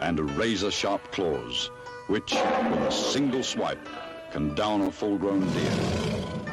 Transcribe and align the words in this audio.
and 0.00 0.18
a 0.18 0.22
razor 0.22 0.70
sharp 0.70 1.02
claws, 1.12 1.70
which, 2.08 2.32
with 2.32 2.80
a 2.80 2.90
single 2.92 3.42
swipe, 3.42 3.86
can 4.32 4.54
down 4.54 4.80
a 4.82 4.90
full 4.90 5.18
grown 5.18 5.40
deer. 5.52 5.70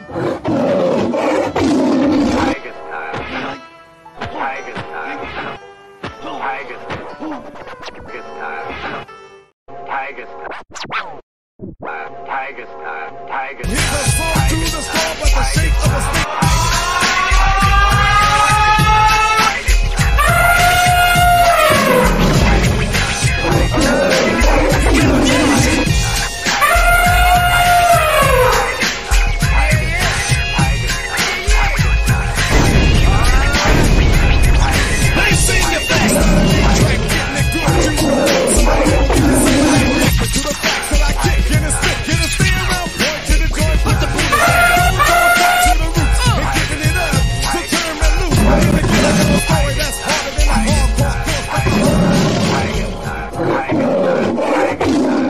Tiger 0.07 0.39
style. 2.73 3.61
Tiger 4.19 4.73
style. 4.73 5.59
Tiger 6.19 6.79
style. 6.79 7.43
Tiger 7.87 8.21
style. 8.21 9.05
Tiger 9.85 10.27
style. 10.27 11.19
Tiger 12.25 12.65
style. 12.65 13.27
Tiger 13.27 13.67
He's 13.67 13.77
a 13.77 13.81
style. 13.81 14.05
sword 14.17 14.49
through 14.49 14.59
the 14.59 14.81
storm, 14.81 15.17
but 15.19 15.29
the 15.29 15.43
shape 15.43 15.85
of 15.85 15.93
a 15.93 16.01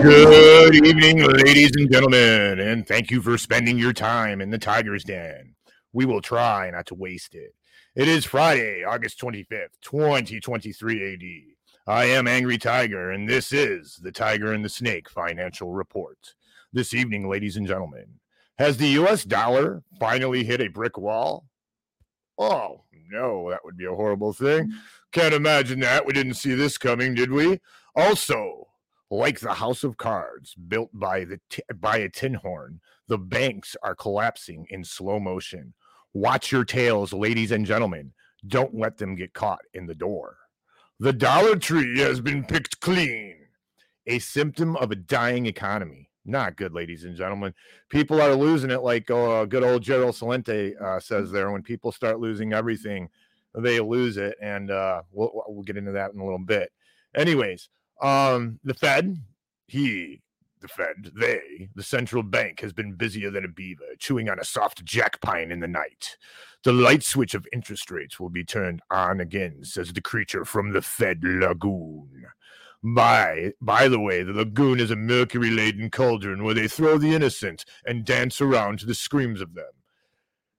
Good 0.08 0.86
evening, 0.86 1.20
ladies 1.20 1.72
and 1.76 1.92
gentlemen, 1.92 2.62
and 2.62 2.88
thank 2.88 3.12
you 3.12 3.22
for 3.22 3.38
spending 3.38 3.78
your 3.78 3.92
time 3.92 4.40
in 4.40 4.50
the 4.50 4.58
Tiger's 4.58 5.04
Den. 5.04 5.54
We 5.92 6.06
will 6.06 6.22
try 6.22 6.70
not 6.70 6.86
to 6.86 6.96
waste 6.96 7.36
it. 7.36 7.54
It 7.94 8.08
is 8.08 8.24
Friday, 8.24 8.86
August 8.86 9.20
25th, 9.20 9.76
2023 9.82 11.14
AD. 11.14 11.94
I 11.94 12.06
am 12.06 12.26
Angry 12.26 12.58
Tiger, 12.58 13.12
and 13.12 13.28
this 13.28 13.52
is 13.52 14.00
the 14.02 14.14
Tiger 14.14 14.54
and 14.54 14.64
the 14.64 14.70
Snake 14.70 15.10
Financial 15.10 15.74
Report. 15.74 16.36
This 16.72 16.94
evening, 16.94 17.28
ladies 17.28 17.58
and 17.58 17.68
gentlemen, 17.68 18.06
has 18.58 18.78
the 18.78 18.88
US 19.02 19.26
dollar 19.26 19.84
finally 20.00 20.46
hit 20.46 20.62
a 20.62 20.70
brick 20.70 20.98
wall? 20.98 21.48
Oh, 22.38 22.86
no, 23.12 23.50
that 23.50 23.66
would 23.66 23.76
be 23.76 23.86
a 23.86 23.94
horrible 23.94 24.32
thing. 24.32 24.72
Can't 25.12 25.34
imagine 25.34 25.82
that. 25.82 26.06
We 26.06 26.14
didn't 26.14 26.36
see 26.36 26.54
this 26.54 26.78
coming, 26.78 27.14
did 27.14 27.30
we? 27.30 27.60
Also, 27.94 28.67
like 29.10 29.40
the 29.40 29.54
house 29.54 29.84
of 29.84 29.98
cards 29.98 30.54
built 30.56 30.90
by 30.94 31.24
the 31.26 31.40
t- 31.50 31.64
by 31.76 31.98
a 31.98 32.10
tin 32.10 32.34
horn, 32.34 32.82
the 33.08 33.18
banks 33.18 33.76
are 33.82 33.96
collapsing 33.96 34.66
in 34.70 34.84
slow 34.84 35.20
motion. 35.20 35.74
Watch 36.14 36.52
your 36.52 36.66
tails, 36.66 37.14
ladies 37.14 37.52
and 37.52 37.66
gentlemen. 37.66 38.14
Don't 38.48 38.76
let 38.76 38.98
them 38.98 39.16
get 39.16 39.34
caught 39.34 39.62
in 39.74 39.86
the 39.86 39.96
door. 39.96 40.38
The 41.00 41.14
Dollar 41.14 41.56
Tree 41.56 42.00
has 42.00 42.20
been 42.20 42.44
picked 42.44 42.80
clean. 42.80 43.36
A 44.08 44.20
symptom 44.20 44.76
of 44.78 44.92
a 44.92 44.96
dying 44.96 45.46
economy. 45.46 46.10
Not 46.26 46.58
good, 46.58 46.74
ladies 46.74 47.04
and 47.04 47.16
gentlemen. 47.16 47.54
People 47.90 48.22
are 48.22 48.36
losing 48.36 48.72
it, 48.72 48.82
like 48.82 49.10
uh, 49.10 49.46
good 49.46 49.64
old 49.64 49.82
Gerald 49.82 50.16
Celente 50.16 50.80
uh, 50.82 51.00
says 51.00 51.32
there. 51.32 51.52
When 51.52 51.62
people 51.62 51.92
start 51.92 52.20
losing 52.20 52.52
everything, 52.52 53.10
they 53.56 53.80
lose 53.80 54.18
it, 54.18 54.36
and 54.42 54.70
uh, 54.72 55.04
we'll 55.12 55.44
we'll 55.48 55.64
get 55.64 55.78
into 55.78 55.94
that 55.94 56.14
in 56.14 56.20
a 56.20 56.24
little 56.24 56.40
bit. 56.40 56.72
Anyways, 57.16 57.70
um, 58.02 58.60
the 58.64 58.74
Fed, 58.74 59.18
he, 59.68 60.22
the 60.62 60.68
Fed, 60.68 61.12
they, 61.16 61.70
the 61.76 61.84
central 61.84 62.24
bank 62.24 62.62
has 62.62 62.74
been 62.74 62.94
busier 62.94 63.32
than 63.32 63.46
a 63.46 63.50
beaver, 63.50 63.86
chewing 64.00 64.30
on 64.30 64.40
a 64.40 64.46
soft 64.46 64.84
jack 64.84 65.22
pine 65.22 65.52
in 65.52 65.60
the 65.60 65.68
night. 65.68 66.18
The 66.64 66.74
light 66.74 67.04
switch 67.04 67.34
of 67.34 67.48
interest 67.54 67.92
rates 67.92 68.20
will 68.20 68.30
be 68.30 68.44
turned 68.44 68.82
on 68.92 69.20
again, 69.20 69.64
says 69.64 69.94
the 69.94 70.02
creature 70.02 70.46
from 70.46 70.74
the 70.74 70.82
Fed 70.82 71.20
Lagoon. 71.24 72.26
By 72.84 73.54
by 73.60 73.88
the 73.88 74.00
way, 74.00 74.22
the 74.22 74.34
lagoon 74.34 74.80
is 74.80 74.92
a 74.92 74.96
mercury 74.96 75.50
laden 75.50 75.90
cauldron 75.90 76.44
where 76.44 76.54
they 76.54 76.68
throw 76.68 76.98
the 76.98 77.14
innocent 77.14 77.66
and 77.86 78.06
dance 78.06 78.40
around 78.40 78.80
to 78.80 78.86
the 78.86 78.94
screams 78.94 79.42
of 79.42 79.56
them. 79.56 79.66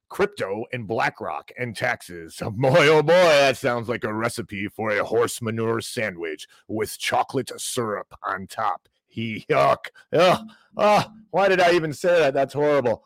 Crypto 0.09 0.65
and 0.73 0.87
BlackRock 0.87 1.51
and 1.59 1.77
taxes. 1.77 2.41
Boy, 2.53 2.89
oh 2.89 3.03
boy, 3.03 3.13
that 3.13 3.57
sounds 3.57 3.89
like 3.89 4.05
a 4.05 4.13
recipe 4.13 4.69
for 4.69 4.91
a 4.91 5.05
horse 5.05 5.43
manure 5.43 5.81
sandwich 5.81 6.47
with 6.67 6.99
chocolate 6.99 7.51
syrup 7.61 8.15
on 8.23 8.47
top. 8.47 8.89
He 9.07 9.47
yuck. 9.51 9.87
Ugh. 10.13 10.47
Ah, 10.77 11.13
why 11.31 11.49
did 11.49 11.61
I 11.61 11.73
even 11.73 11.93
say 11.93 12.19
that? 12.21 12.35
That's 12.35 12.55
horrible. 12.55 13.05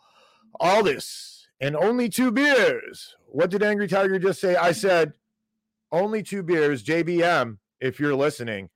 All 0.60 0.82
this 0.82 1.32
and 1.60 1.76
only 1.76 2.08
two 2.08 2.30
beers. 2.30 3.16
What 3.26 3.50
did 3.50 3.62
Angry 3.62 3.88
Tiger 3.88 4.18
just 4.18 4.40
say? 4.40 4.56
I 4.56 4.72
said 4.72 5.14
only 5.90 6.22
two 6.22 6.42
beers. 6.42 6.82
JBM, 6.82 7.58
if 7.80 8.00
you're 8.00 8.14
listening, 8.14 8.68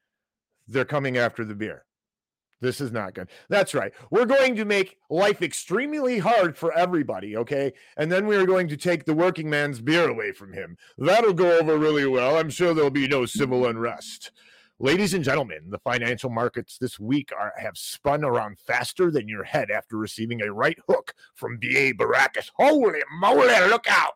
they're 0.69 0.85
coming 0.85 1.19
after 1.19 1.45
the 1.45 1.55
beer. 1.55 1.86
This 2.61 2.81
is 2.81 2.91
not 2.91 3.15
good. 3.15 3.29
That's 3.49 3.75
right. 3.75 3.93
We're 4.11 4.25
going 4.25 4.57
to 4.57 4.65
make 4.65 4.97
life 5.11 5.43
extremely 5.43 6.19
hard 6.19 6.57
for 6.57 6.73
everybody, 6.73 7.37
okay? 7.37 7.73
And 7.99 8.11
then 8.11 8.27
we 8.27 8.37
are 8.37 8.47
going 8.47 8.69
to 8.69 8.77
take 8.77 9.05
the 9.05 9.15
working 9.15 9.51
man's 9.51 9.81
beer 9.81 10.09
away 10.09 10.33
from 10.33 10.53
him. 10.53 10.77
That'll 10.97 11.35
go 11.35 11.59
over 11.59 11.77
really 11.77 12.07
well. 12.07 12.39
I'm 12.39 12.51
sure 12.51 12.73
there'll 12.73 12.91
be 12.91 13.09
no 13.09 13.27
civil 13.27 13.67
unrest. 13.67 14.31
Ladies 14.79 15.15
and 15.15 15.25
gentlemen, 15.25 15.71
the 15.71 15.79
financial 15.79 16.29
markets 16.29 16.77
this 16.79 17.01
week 17.01 17.31
are 17.39 17.53
have 17.57 17.79
spun 17.79 18.23
around 18.23 18.59
faster 18.59 19.11
than 19.11 19.27
your 19.27 19.45
head 19.45 19.71
after 19.71 19.97
receiving 19.97 20.43
a 20.43 20.53
right 20.53 20.79
hook 20.87 21.15
from 21.35 21.57
B.A. 21.57 21.95
Baracus. 21.95 22.51
Holy 22.57 23.01
moly, 23.19 23.47
look 23.69 23.87
out! 23.89 24.15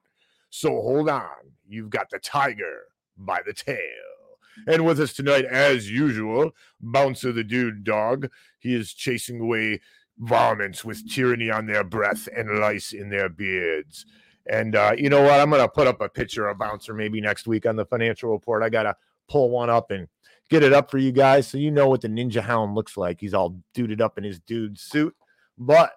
So 0.51 0.69
hold 0.69 1.09
on. 1.09 1.55
You've 1.67 1.89
got 1.89 2.11
the 2.11 2.19
tiger 2.19 2.89
by 3.17 3.41
the 3.47 3.55
tail. 3.55 4.20
And 4.67 4.85
with 4.85 5.01
us 5.01 5.13
tonight, 5.13 5.45
as 5.45 5.91
usual, 5.91 6.53
Bouncer 6.81 7.33
the 7.33 7.45
Dude 7.45 7.85
Dog. 7.85 8.29
He 8.59 8.75
is 8.75 8.93
chasing 8.93 9.41
away 9.41 9.81
varmints 10.19 10.85
with 10.85 11.11
tyranny 11.11 11.51
on 11.51 11.67
their 11.67 11.85
breath 11.85 12.29
and 12.35 12.61
lice 12.61 12.93
in 12.93 13.09
their 13.09 13.29
beards. 13.29 14.05
And 14.47 14.75
uh, 14.75 14.93
you 14.97 15.09
know 15.09 15.23
what? 15.23 15.41
I'm 15.41 15.51
going 15.51 15.63
to 15.63 15.69
put 15.69 15.87
up 15.87 16.01
a 16.01 16.09
picture 16.09 16.49
of 16.49 16.59
Bouncer 16.59 16.95
maybe 16.95 17.21
next 17.21 17.47
week 17.47 17.67
on 17.67 17.77
the 17.77 17.87
financial 17.87 18.31
report. 18.31 18.63
I 18.63 18.69
got 18.69 18.85
to 18.85 18.97
pull 19.29 19.51
one 19.51 19.71
up 19.71 19.91
and 19.91 20.09
get 20.51 20.63
it 20.63 20.73
up 20.73 20.91
for 20.91 20.99
you 20.99 21.13
guys 21.13 21.47
so 21.47 21.57
you 21.57 21.71
know 21.71 21.89
what 21.89 22.01
the 22.01 22.09
Ninja 22.09 22.43
Hound 22.43 22.75
looks 22.75 22.97
like. 22.97 23.21
He's 23.21 23.35
all 23.35 23.61
duded 23.75 24.01
up 24.01 24.19
in 24.19 24.25
his 24.25 24.41
dude 24.41 24.79
suit. 24.79 25.15
But 25.57 25.93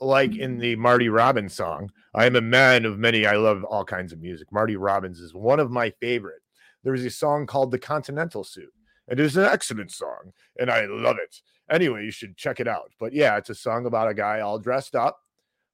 like 0.00 0.36
in 0.36 0.58
the 0.58 0.76
Marty 0.76 1.08
Robbins 1.08 1.54
song, 1.54 1.90
I 2.14 2.26
am 2.26 2.36
a 2.36 2.40
man 2.40 2.84
of 2.84 2.98
many. 2.98 3.26
I 3.26 3.36
love 3.36 3.64
all 3.64 3.84
kinds 3.84 4.12
of 4.12 4.20
music. 4.20 4.52
Marty 4.52 4.76
Robbins 4.76 5.20
is 5.20 5.34
one 5.34 5.60
of 5.60 5.70
my 5.70 5.90
favorite 6.00 6.42
there 6.84 6.92
was 6.92 7.04
a 7.04 7.10
song 7.10 7.46
called 7.46 7.70
The 7.70 7.78
Continental 7.78 8.44
Suit. 8.44 8.72
It 9.08 9.20
is 9.20 9.36
an 9.36 9.44
excellent 9.44 9.90
song, 9.90 10.32
and 10.58 10.70
I 10.70 10.84
love 10.86 11.16
it. 11.22 11.40
Anyway, 11.70 12.04
you 12.04 12.10
should 12.10 12.36
check 12.36 12.60
it 12.60 12.68
out. 12.68 12.92
But 13.00 13.12
yeah, 13.12 13.36
it's 13.36 13.50
a 13.50 13.54
song 13.54 13.86
about 13.86 14.08
a 14.08 14.14
guy 14.14 14.40
all 14.40 14.58
dressed 14.58 14.94
up, 14.94 15.18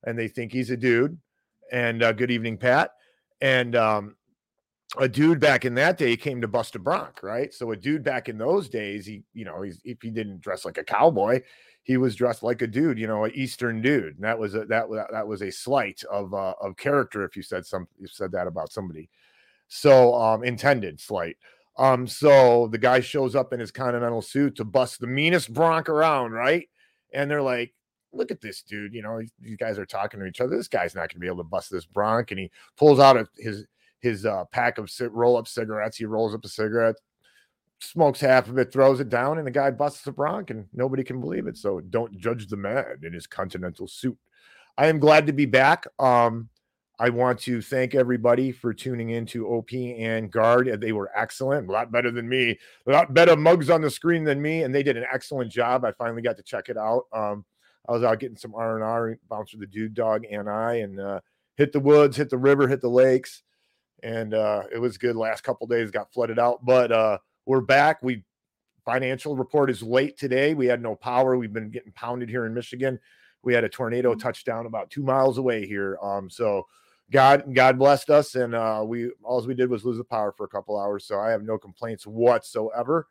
and 0.04 0.18
they 0.18 0.28
think 0.28 0.52
he's 0.52 0.70
a 0.70 0.76
dude. 0.76 1.18
And 1.72 2.02
uh, 2.02 2.12
good 2.12 2.30
evening, 2.30 2.58
Pat. 2.58 2.92
And 3.40 3.74
um, 3.74 4.16
a 4.98 5.08
dude 5.08 5.40
back 5.40 5.64
in 5.64 5.74
that 5.74 5.98
day 5.98 6.16
came 6.16 6.40
to 6.40 6.48
bust 6.48 6.76
a 6.76 6.78
bronc, 6.78 7.22
right? 7.22 7.52
So 7.52 7.72
a 7.72 7.76
dude 7.76 8.04
back 8.04 8.28
in 8.28 8.38
those 8.38 8.68
days, 8.68 9.06
he, 9.06 9.22
you 9.32 9.44
know, 9.44 9.62
he's, 9.62 9.80
if 9.84 10.00
he 10.02 10.10
didn't 10.10 10.40
dress 10.40 10.64
like 10.64 10.78
a 10.78 10.84
cowboy, 10.84 11.42
he 11.82 11.96
was 11.96 12.14
dressed 12.14 12.42
like 12.42 12.62
a 12.62 12.66
dude, 12.66 12.98
you 12.98 13.06
know, 13.06 13.24
an 13.24 13.32
Eastern 13.34 13.82
dude. 13.82 14.14
And 14.16 14.24
that 14.24 14.38
was 14.38 14.54
a, 14.54 14.64
that 14.66 14.86
that 15.12 15.26
was 15.26 15.42
a 15.42 15.50
slight 15.50 16.02
of 16.10 16.32
uh, 16.32 16.54
of 16.60 16.76
character 16.76 17.24
if 17.24 17.36
you 17.36 17.42
said 17.42 17.66
some 17.66 17.88
you 17.98 18.06
said 18.06 18.32
that 18.32 18.46
about 18.46 18.72
somebody. 18.72 19.10
So 19.74 20.14
um 20.14 20.44
intended 20.44 21.00
slight. 21.00 21.36
Um, 21.76 22.06
so 22.06 22.68
the 22.68 22.78
guy 22.78 23.00
shows 23.00 23.34
up 23.34 23.52
in 23.52 23.58
his 23.58 23.72
continental 23.72 24.22
suit 24.22 24.54
to 24.56 24.64
bust 24.64 25.00
the 25.00 25.08
meanest 25.08 25.52
bronc 25.52 25.88
around, 25.88 26.30
right? 26.30 26.68
And 27.12 27.28
they're 27.28 27.42
like, 27.42 27.74
look 28.12 28.30
at 28.30 28.40
this 28.40 28.62
dude, 28.62 28.94
you 28.94 29.02
know, 29.02 29.20
these- 29.40 29.56
guys 29.56 29.76
are 29.76 29.84
talking 29.84 30.20
to 30.20 30.26
each 30.26 30.40
other. 30.40 30.56
This 30.56 30.68
guy's 30.68 30.94
not 30.94 31.08
gonna 31.10 31.18
be 31.18 31.26
able 31.26 31.38
to 31.38 31.42
bust 31.42 31.72
this 31.72 31.86
bronc. 31.86 32.30
And 32.30 32.38
he 32.38 32.50
pulls 32.76 33.00
out 33.00 33.16
a, 33.16 33.26
his 33.36 33.66
his 33.98 34.24
uh, 34.24 34.44
pack 34.52 34.78
of 34.78 34.88
roll 35.10 35.36
up 35.36 35.48
cigarettes. 35.48 35.96
He 35.96 36.04
rolls 36.04 36.34
up 36.34 36.44
a 36.44 36.48
cigarette, 36.48 36.96
smokes 37.80 38.20
half 38.20 38.48
of 38.48 38.58
it, 38.58 38.72
throws 38.72 39.00
it 39.00 39.08
down, 39.08 39.38
and 39.38 39.46
the 39.46 39.50
guy 39.50 39.70
busts 39.72 40.02
the 40.02 40.12
bronc, 40.12 40.50
and 40.50 40.66
nobody 40.72 41.02
can 41.02 41.20
believe 41.20 41.46
it. 41.48 41.56
So 41.56 41.80
don't 41.80 42.16
judge 42.16 42.46
the 42.46 42.56
man 42.56 42.98
in 43.02 43.12
his 43.12 43.26
continental 43.26 43.88
suit. 43.88 44.18
I 44.76 44.86
am 44.86 45.00
glad 45.00 45.26
to 45.26 45.32
be 45.32 45.46
back. 45.46 45.86
Um, 45.98 46.50
I 47.04 47.10
want 47.10 47.38
to 47.40 47.60
thank 47.60 47.94
everybody 47.94 48.50
for 48.50 48.72
tuning 48.72 49.10
in 49.10 49.26
to 49.26 49.46
OP 49.46 49.74
and 49.74 50.30
Guard. 50.30 50.80
They 50.80 50.92
were 50.92 51.10
excellent, 51.14 51.68
a 51.68 51.70
lot 51.70 51.92
better 51.92 52.10
than 52.10 52.26
me, 52.26 52.58
a 52.86 52.90
lot 52.90 53.12
better 53.12 53.36
mugs 53.36 53.68
on 53.68 53.82
the 53.82 53.90
screen 53.90 54.24
than 54.24 54.40
me, 54.40 54.62
and 54.62 54.74
they 54.74 54.82
did 54.82 54.96
an 54.96 55.04
excellent 55.12 55.52
job. 55.52 55.84
I 55.84 55.92
finally 55.92 56.22
got 56.22 56.38
to 56.38 56.42
check 56.42 56.70
it 56.70 56.78
out. 56.78 57.02
Um, 57.12 57.44
I 57.86 57.92
was 57.92 58.04
out 58.04 58.20
getting 58.20 58.38
some 58.38 58.54
R 58.54 58.76
and 58.76 58.82
R, 58.82 59.18
bouncer 59.28 59.58
the 59.58 59.66
dude 59.66 59.92
dog 59.92 60.24
and 60.30 60.48
I, 60.48 60.76
and 60.76 60.98
uh, 60.98 61.20
hit 61.58 61.74
the 61.74 61.80
woods, 61.80 62.16
hit 62.16 62.30
the 62.30 62.38
river, 62.38 62.66
hit 62.68 62.80
the 62.80 62.88
lakes, 62.88 63.42
and 64.02 64.32
uh, 64.32 64.62
it 64.72 64.78
was 64.78 64.96
good. 64.96 65.14
Last 65.14 65.44
couple 65.44 65.66
days 65.66 65.90
got 65.90 66.10
flooded 66.10 66.38
out, 66.38 66.64
but 66.64 66.90
uh, 66.90 67.18
we're 67.44 67.60
back. 67.60 68.02
We 68.02 68.24
financial 68.86 69.36
report 69.36 69.68
is 69.68 69.82
late 69.82 70.16
today. 70.16 70.54
We 70.54 70.68
had 70.68 70.80
no 70.80 70.96
power. 70.96 71.36
We've 71.36 71.52
been 71.52 71.68
getting 71.68 71.92
pounded 71.92 72.30
here 72.30 72.46
in 72.46 72.54
Michigan. 72.54 72.98
We 73.42 73.52
had 73.52 73.64
a 73.64 73.68
tornado 73.68 74.14
touchdown 74.14 74.64
about 74.64 74.88
two 74.88 75.02
miles 75.02 75.36
away 75.36 75.66
here. 75.66 75.98
Um, 76.02 76.30
so 76.30 76.64
God, 77.10 77.54
God 77.54 77.78
blessed 77.78 78.10
us, 78.10 78.34
and 78.34 78.54
uh, 78.54 78.82
we 78.84 79.10
all 79.22 79.44
we 79.46 79.54
did 79.54 79.70
was 79.70 79.84
lose 79.84 79.98
the 79.98 80.04
power 80.04 80.32
for 80.32 80.44
a 80.44 80.48
couple 80.48 80.78
hours. 80.78 81.04
So 81.04 81.20
I 81.20 81.30
have 81.30 81.42
no 81.42 81.58
complaints 81.58 82.06
whatsoever. 82.06 83.06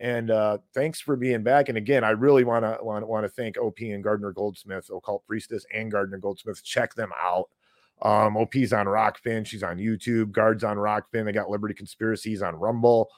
And 0.00 0.30
uh, 0.30 0.58
thanks 0.72 1.00
for 1.00 1.14
being 1.14 1.42
back. 1.42 1.68
And 1.68 1.78
again, 1.78 2.04
I 2.04 2.10
really 2.10 2.44
want 2.44 2.64
to 2.64 2.78
want 2.82 3.24
to 3.24 3.28
thank 3.28 3.56
OP 3.58 3.80
and 3.80 4.02
Gardner 4.02 4.32
Goldsmith, 4.32 4.90
Occult 4.90 5.24
Priestess, 5.26 5.66
and 5.72 5.90
Gardner 5.90 6.18
Goldsmith. 6.18 6.64
Check 6.64 6.94
them 6.94 7.10
out. 7.20 7.48
Um, 8.02 8.36
OP's 8.36 8.72
on 8.72 8.86
Rokfin. 8.86 9.46
She's 9.46 9.62
on 9.62 9.78
YouTube. 9.78 10.32
Guards 10.32 10.64
on 10.64 10.76
Rokfin. 10.76 11.24
They 11.24 11.32
got 11.32 11.48
Liberty 11.48 11.74
Conspiracies 11.74 12.42
on 12.42 12.56
Rumble. 12.56 13.08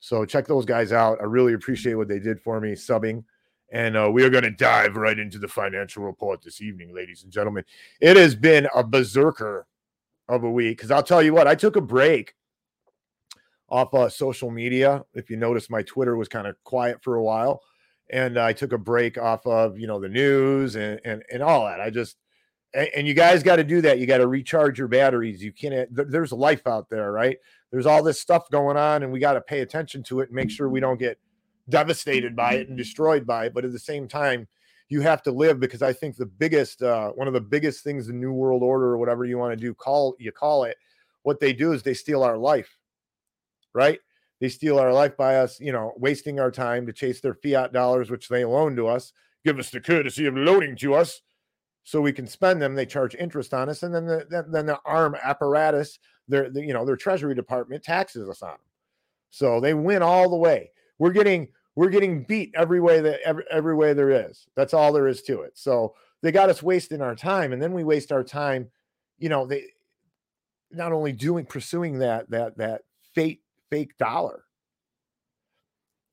So 0.00 0.24
check 0.24 0.46
those 0.46 0.66
guys 0.66 0.92
out. 0.92 1.18
I 1.20 1.24
really 1.24 1.54
appreciate 1.54 1.94
what 1.94 2.08
they 2.08 2.18
did 2.18 2.40
for 2.40 2.60
me 2.60 2.72
subbing. 2.72 3.24
And 3.72 3.96
uh, 3.96 4.10
we 4.12 4.22
are 4.22 4.30
going 4.30 4.44
to 4.44 4.50
dive 4.50 4.96
right 4.96 5.18
into 5.18 5.38
the 5.38 5.48
financial 5.48 6.04
report 6.04 6.42
this 6.42 6.60
evening, 6.60 6.94
ladies 6.94 7.22
and 7.22 7.32
gentlemen. 7.32 7.64
It 8.00 8.16
has 8.16 8.34
been 8.34 8.68
a 8.74 8.84
berserker 8.84 9.66
of 10.28 10.44
a 10.44 10.50
week 10.50 10.78
because 10.78 10.90
I'll 10.90 11.02
tell 11.02 11.22
you 11.22 11.34
what, 11.34 11.46
I 11.46 11.54
took 11.54 11.76
a 11.76 11.80
break 11.80 12.34
off 13.68 13.94
uh, 13.94 14.08
social 14.08 14.50
media. 14.50 15.04
If 15.14 15.30
you 15.30 15.36
notice, 15.36 15.70
my 15.70 15.82
Twitter 15.82 16.16
was 16.16 16.28
kind 16.28 16.46
of 16.46 16.56
quiet 16.64 17.02
for 17.02 17.16
a 17.16 17.22
while, 17.22 17.62
and 18.10 18.38
I 18.38 18.52
took 18.52 18.72
a 18.72 18.78
break 18.78 19.18
off 19.18 19.46
of 19.46 19.78
you 19.78 19.86
know 19.86 20.00
the 20.00 20.08
news 20.08 20.76
and 20.76 21.00
and, 21.04 21.22
and 21.32 21.42
all 21.42 21.66
that. 21.66 21.80
I 21.80 21.90
just 21.90 22.16
and, 22.74 22.88
and 22.96 23.06
you 23.06 23.14
guys 23.14 23.42
got 23.42 23.56
to 23.56 23.64
do 23.64 23.80
that. 23.82 23.98
You 23.98 24.06
got 24.06 24.18
to 24.18 24.26
recharge 24.26 24.78
your 24.78 24.88
batteries. 24.88 25.42
You 25.42 25.52
can't. 25.52 25.88
There's 25.90 26.32
life 26.32 26.66
out 26.66 26.88
there, 26.90 27.12
right? 27.12 27.38
There's 27.70 27.86
all 27.86 28.02
this 28.02 28.20
stuff 28.20 28.48
going 28.50 28.76
on, 28.76 29.02
and 29.02 29.12
we 29.12 29.20
got 29.20 29.34
to 29.34 29.40
pay 29.40 29.60
attention 29.60 30.02
to 30.04 30.20
it 30.20 30.28
and 30.28 30.36
make 30.36 30.50
sure 30.50 30.68
we 30.68 30.80
don't 30.80 30.98
get 30.98 31.18
devastated 31.68 32.36
by 32.36 32.54
it 32.54 32.68
and 32.68 32.76
destroyed 32.76 33.26
by 33.26 33.46
it. 33.46 33.54
But 33.54 33.64
at 33.64 33.72
the 33.72 33.78
same 33.78 34.06
time, 34.06 34.46
you 34.88 35.00
have 35.00 35.22
to 35.22 35.32
live 35.32 35.60
because 35.60 35.82
I 35.82 35.92
think 35.92 36.16
the 36.16 36.26
biggest, 36.26 36.82
uh, 36.82 37.10
one 37.12 37.26
of 37.26 37.34
the 37.34 37.40
biggest 37.40 37.82
things 37.82 38.06
the 38.06 38.12
New 38.12 38.32
World 38.32 38.62
Order 38.62 38.86
or 38.86 38.98
whatever 38.98 39.24
you 39.24 39.38
want 39.38 39.52
to 39.52 39.56
do, 39.56 39.74
call 39.74 40.14
you 40.18 40.32
call 40.32 40.64
it, 40.64 40.76
what 41.22 41.40
they 41.40 41.52
do 41.52 41.72
is 41.72 41.82
they 41.82 41.94
steal 41.94 42.22
our 42.22 42.36
life, 42.36 42.76
right? 43.72 43.98
They 44.40 44.48
steal 44.48 44.78
our 44.78 44.92
life 44.92 45.16
by 45.16 45.36
us, 45.36 45.58
you 45.58 45.72
know, 45.72 45.92
wasting 45.96 46.38
our 46.38 46.50
time 46.50 46.86
to 46.86 46.92
chase 46.92 47.20
their 47.20 47.34
fiat 47.34 47.72
dollars, 47.72 48.10
which 48.10 48.28
they 48.28 48.44
loan 48.44 48.76
to 48.76 48.86
us, 48.86 49.12
give 49.44 49.58
us 49.58 49.70
the 49.70 49.80
courtesy 49.80 50.26
of 50.26 50.36
loaning 50.36 50.76
to 50.76 50.94
us, 50.94 51.22
so 51.84 52.00
we 52.00 52.12
can 52.12 52.26
spend 52.26 52.60
them. 52.60 52.74
They 52.74 52.86
charge 52.86 53.14
interest 53.14 53.54
on 53.54 53.68
us, 53.68 53.82
and 53.82 53.94
then 53.94 54.06
the 54.06 54.44
then, 54.50 54.66
the 54.66 54.78
arm 54.84 55.16
apparatus, 55.22 55.98
their 56.28 56.50
the, 56.50 56.62
you 56.62 56.72
know 56.74 56.84
their 56.84 56.96
Treasury 56.96 57.34
Department 57.34 57.82
taxes 57.82 58.28
us 58.28 58.42
on 58.42 58.50
them. 58.50 58.58
So 59.30 59.60
they 59.60 59.74
win 59.74 60.02
all 60.02 60.28
the 60.28 60.36
way. 60.36 60.70
We're 60.98 61.12
getting 61.12 61.48
we're 61.76 61.90
getting 61.90 62.24
beat 62.24 62.52
every 62.54 62.80
way 62.80 63.00
that 63.00 63.20
every, 63.24 63.44
every 63.50 63.74
way 63.74 63.92
there 63.92 64.10
is. 64.10 64.46
That's 64.54 64.74
all 64.74 64.92
there 64.92 65.08
is 65.08 65.22
to 65.22 65.42
it. 65.42 65.58
So 65.58 65.94
they 66.22 66.32
got 66.32 66.50
us 66.50 66.62
wasting 66.62 67.00
our 67.00 67.14
time, 67.14 67.52
and 67.52 67.60
then 67.60 67.72
we 67.72 67.84
waste 67.84 68.12
our 68.12 68.24
time. 68.24 68.70
You 69.18 69.28
know, 69.28 69.46
they 69.46 69.66
not 70.70 70.92
only 70.92 71.12
doing 71.12 71.46
pursuing 71.46 71.98
that 71.98 72.30
that 72.30 72.56
that 72.58 72.82
fake 73.14 73.42
fake 73.70 73.96
dollar. 73.98 74.44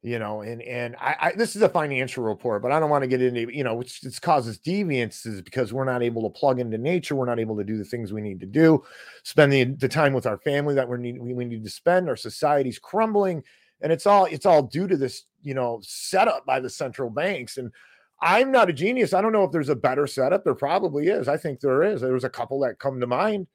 You 0.04 0.18
know, 0.18 0.42
and 0.42 0.64
and 0.64 0.96
I, 1.00 1.16
I 1.20 1.32
this 1.34 1.56
is 1.56 1.62
a 1.62 1.70
financial 1.70 2.24
report, 2.24 2.64
but 2.64 2.72
I 2.72 2.80
don't 2.80 2.90
want 2.90 3.04
to 3.04 3.08
get 3.08 3.22
into 3.22 3.56
you 3.56 3.64
know, 3.64 3.76
which 3.76 4.02
causes 4.20 4.58
deviances 4.58 5.44
because 5.44 5.72
we're 5.72 5.86
not 5.86 6.02
able 6.02 6.24
to 6.24 6.40
plug 6.40 6.60
into 6.60 6.80
nature, 6.80 7.16
we're 7.16 7.26
not 7.26 7.40
able 7.40 7.56
to 7.58 7.64
do 7.64 7.78
the 7.78 7.86
things 7.86 8.12
we 8.12 8.22
need 8.22 8.40
to 8.40 8.48
do, 8.48 8.84
spend 9.22 9.54
the, 9.54 9.64
the 9.64 9.88
time 9.88 10.14
with 10.14 10.26
our 10.26 10.40
family 10.40 10.74
that 10.74 10.90
we 10.90 10.98
need 10.98 11.22
we 11.22 11.46
need 11.46 11.64
to 11.64 11.70
spend. 11.70 12.10
Our 12.10 12.16
society's 12.16 12.80
crumbling, 12.80 13.44
and 13.82 13.92
it's 13.92 14.08
all 14.08 14.26
it's 14.26 14.48
all 14.48 14.64
due 14.64 14.88
to 14.88 14.98
this 14.98 15.26
you 15.44 15.54
know 15.54 15.80
setup 15.84 16.46
by 16.46 16.60
the 16.60 16.70
central 16.70 17.10
banks 17.10 17.58
and 17.58 17.72
i'm 18.22 18.52
not 18.52 18.70
a 18.70 18.74
genius. 18.74 19.14
I 19.14 19.22
don't 19.22 19.32
know 19.32 19.44
if 19.44 19.52
there's 19.52 19.70
a 19.70 19.76
better 19.76 20.06
setup. 20.06 20.44
There 20.44 20.54
probably 20.54 21.08
is. 21.08 21.28
I 21.28 21.38
think 21.38 21.60
there 21.60 21.82
is. 21.82 22.02
There 22.02 22.14
was 22.14 22.24
a 22.24 22.30
couple 22.30 22.60
that 22.60 22.78
come 22.80 23.00
to 23.00 23.08
mind 23.08 23.48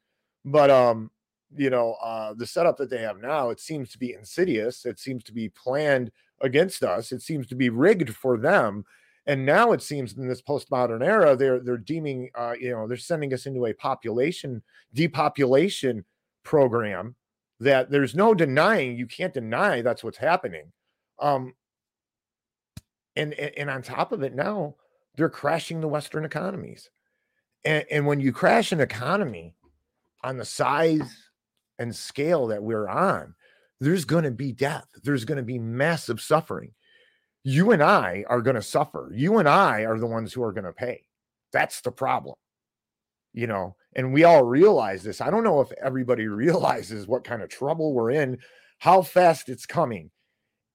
but 0.46 0.70
um 0.70 1.10
you 1.54 1.68
know 1.68 1.92
uh 2.02 2.32
the 2.34 2.46
setup 2.46 2.78
that 2.78 2.88
they 2.88 2.98
have 3.02 3.20
now 3.20 3.50
it 3.50 3.60
seems 3.60 3.90
to 3.90 3.98
be 3.98 4.14
insidious. 4.14 4.86
It 4.86 4.98
seems 4.98 5.22
to 5.24 5.32
be 5.32 5.50
planned 5.50 6.10
against 6.40 6.82
us. 6.82 7.12
It 7.12 7.20
seems 7.20 7.46
to 7.48 7.54
be 7.54 7.68
rigged 7.68 8.14
for 8.14 8.38
them. 8.38 8.84
And 9.26 9.44
now 9.44 9.72
it 9.72 9.82
seems 9.82 10.16
in 10.16 10.28
this 10.28 10.42
postmodern 10.42 11.04
era 11.04 11.36
they're 11.36 11.60
they're 11.60 11.76
deeming 11.76 12.30
uh 12.34 12.54
you 12.58 12.70
know 12.70 12.86
they're 12.86 12.96
sending 12.96 13.34
us 13.34 13.46
into 13.46 13.66
a 13.66 13.74
population 13.74 14.62
depopulation 14.94 16.04
program 16.44 17.16
that 17.58 17.90
there's 17.90 18.14
no 18.14 18.34
denying. 18.34 18.96
You 18.96 19.06
can't 19.06 19.34
deny 19.34 19.82
that's 19.82 20.04
what's 20.04 20.18
happening. 20.18 20.72
Um 21.18 21.54
and, 23.16 23.34
and 23.34 23.70
on 23.70 23.82
top 23.82 24.12
of 24.12 24.22
it 24.22 24.34
now 24.34 24.74
they're 25.16 25.28
crashing 25.28 25.80
the 25.80 25.88
western 25.88 26.24
economies. 26.24 26.90
And, 27.64 27.84
and 27.90 28.06
when 28.06 28.20
you 28.20 28.32
crash 28.32 28.72
an 28.72 28.80
economy 28.80 29.54
on 30.22 30.36
the 30.36 30.44
size 30.44 31.30
and 31.78 31.94
scale 31.94 32.48
that 32.48 32.62
we're 32.62 32.88
on 32.88 33.34
there's 33.78 34.06
going 34.06 34.24
to 34.24 34.30
be 34.30 34.52
death. 34.52 34.86
There's 35.02 35.26
going 35.26 35.36
to 35.36 35.44
be 35.44 35.58
massive 35.58 36.18
suffering. 36.18 36.72
You 37.44 37.72
and 37.72 37.82
i 37.82 38.24
are 38.26 38.40
going 38.40 38.56
to 38.56 38.62
suffer. 38.62 39.12
You 39.14 39.36
and 39.36 39.46
i 39.46 39.84
are 39.84 39.98
the 39.98 40.06
ones 40.06 40.32
who 40.32 40.42
are 40.42 40.52
going 40.52 40.64
to 40.64 40.72
pay. 40.72 41.02
That's 41.52 41.82
the 41.82 41.92
problem 41.92 42.36
you 43.36 43.46
know? 43.46 43.76
And 43.94 44.12
we 44.12 44.24
all 44.24 44.42
realize 44.42 45.04
this. 45.04 45.20
I 45.20 45.30
don't 45.30 45.44
know 45.44 45.60
if 45.60 45.70
everybody 45.80 46.26
realizes 46.26 47.06
what 47.06 47.22
kind 47.22 47.42
of 47.42 47.48
trouble 47.48 47.92
we're 47.92 48.10
in 48.10 48.38
how 48.78 49.00
fast 49.00 49.48
it's 49.48 49.64
coming 49.64 50.10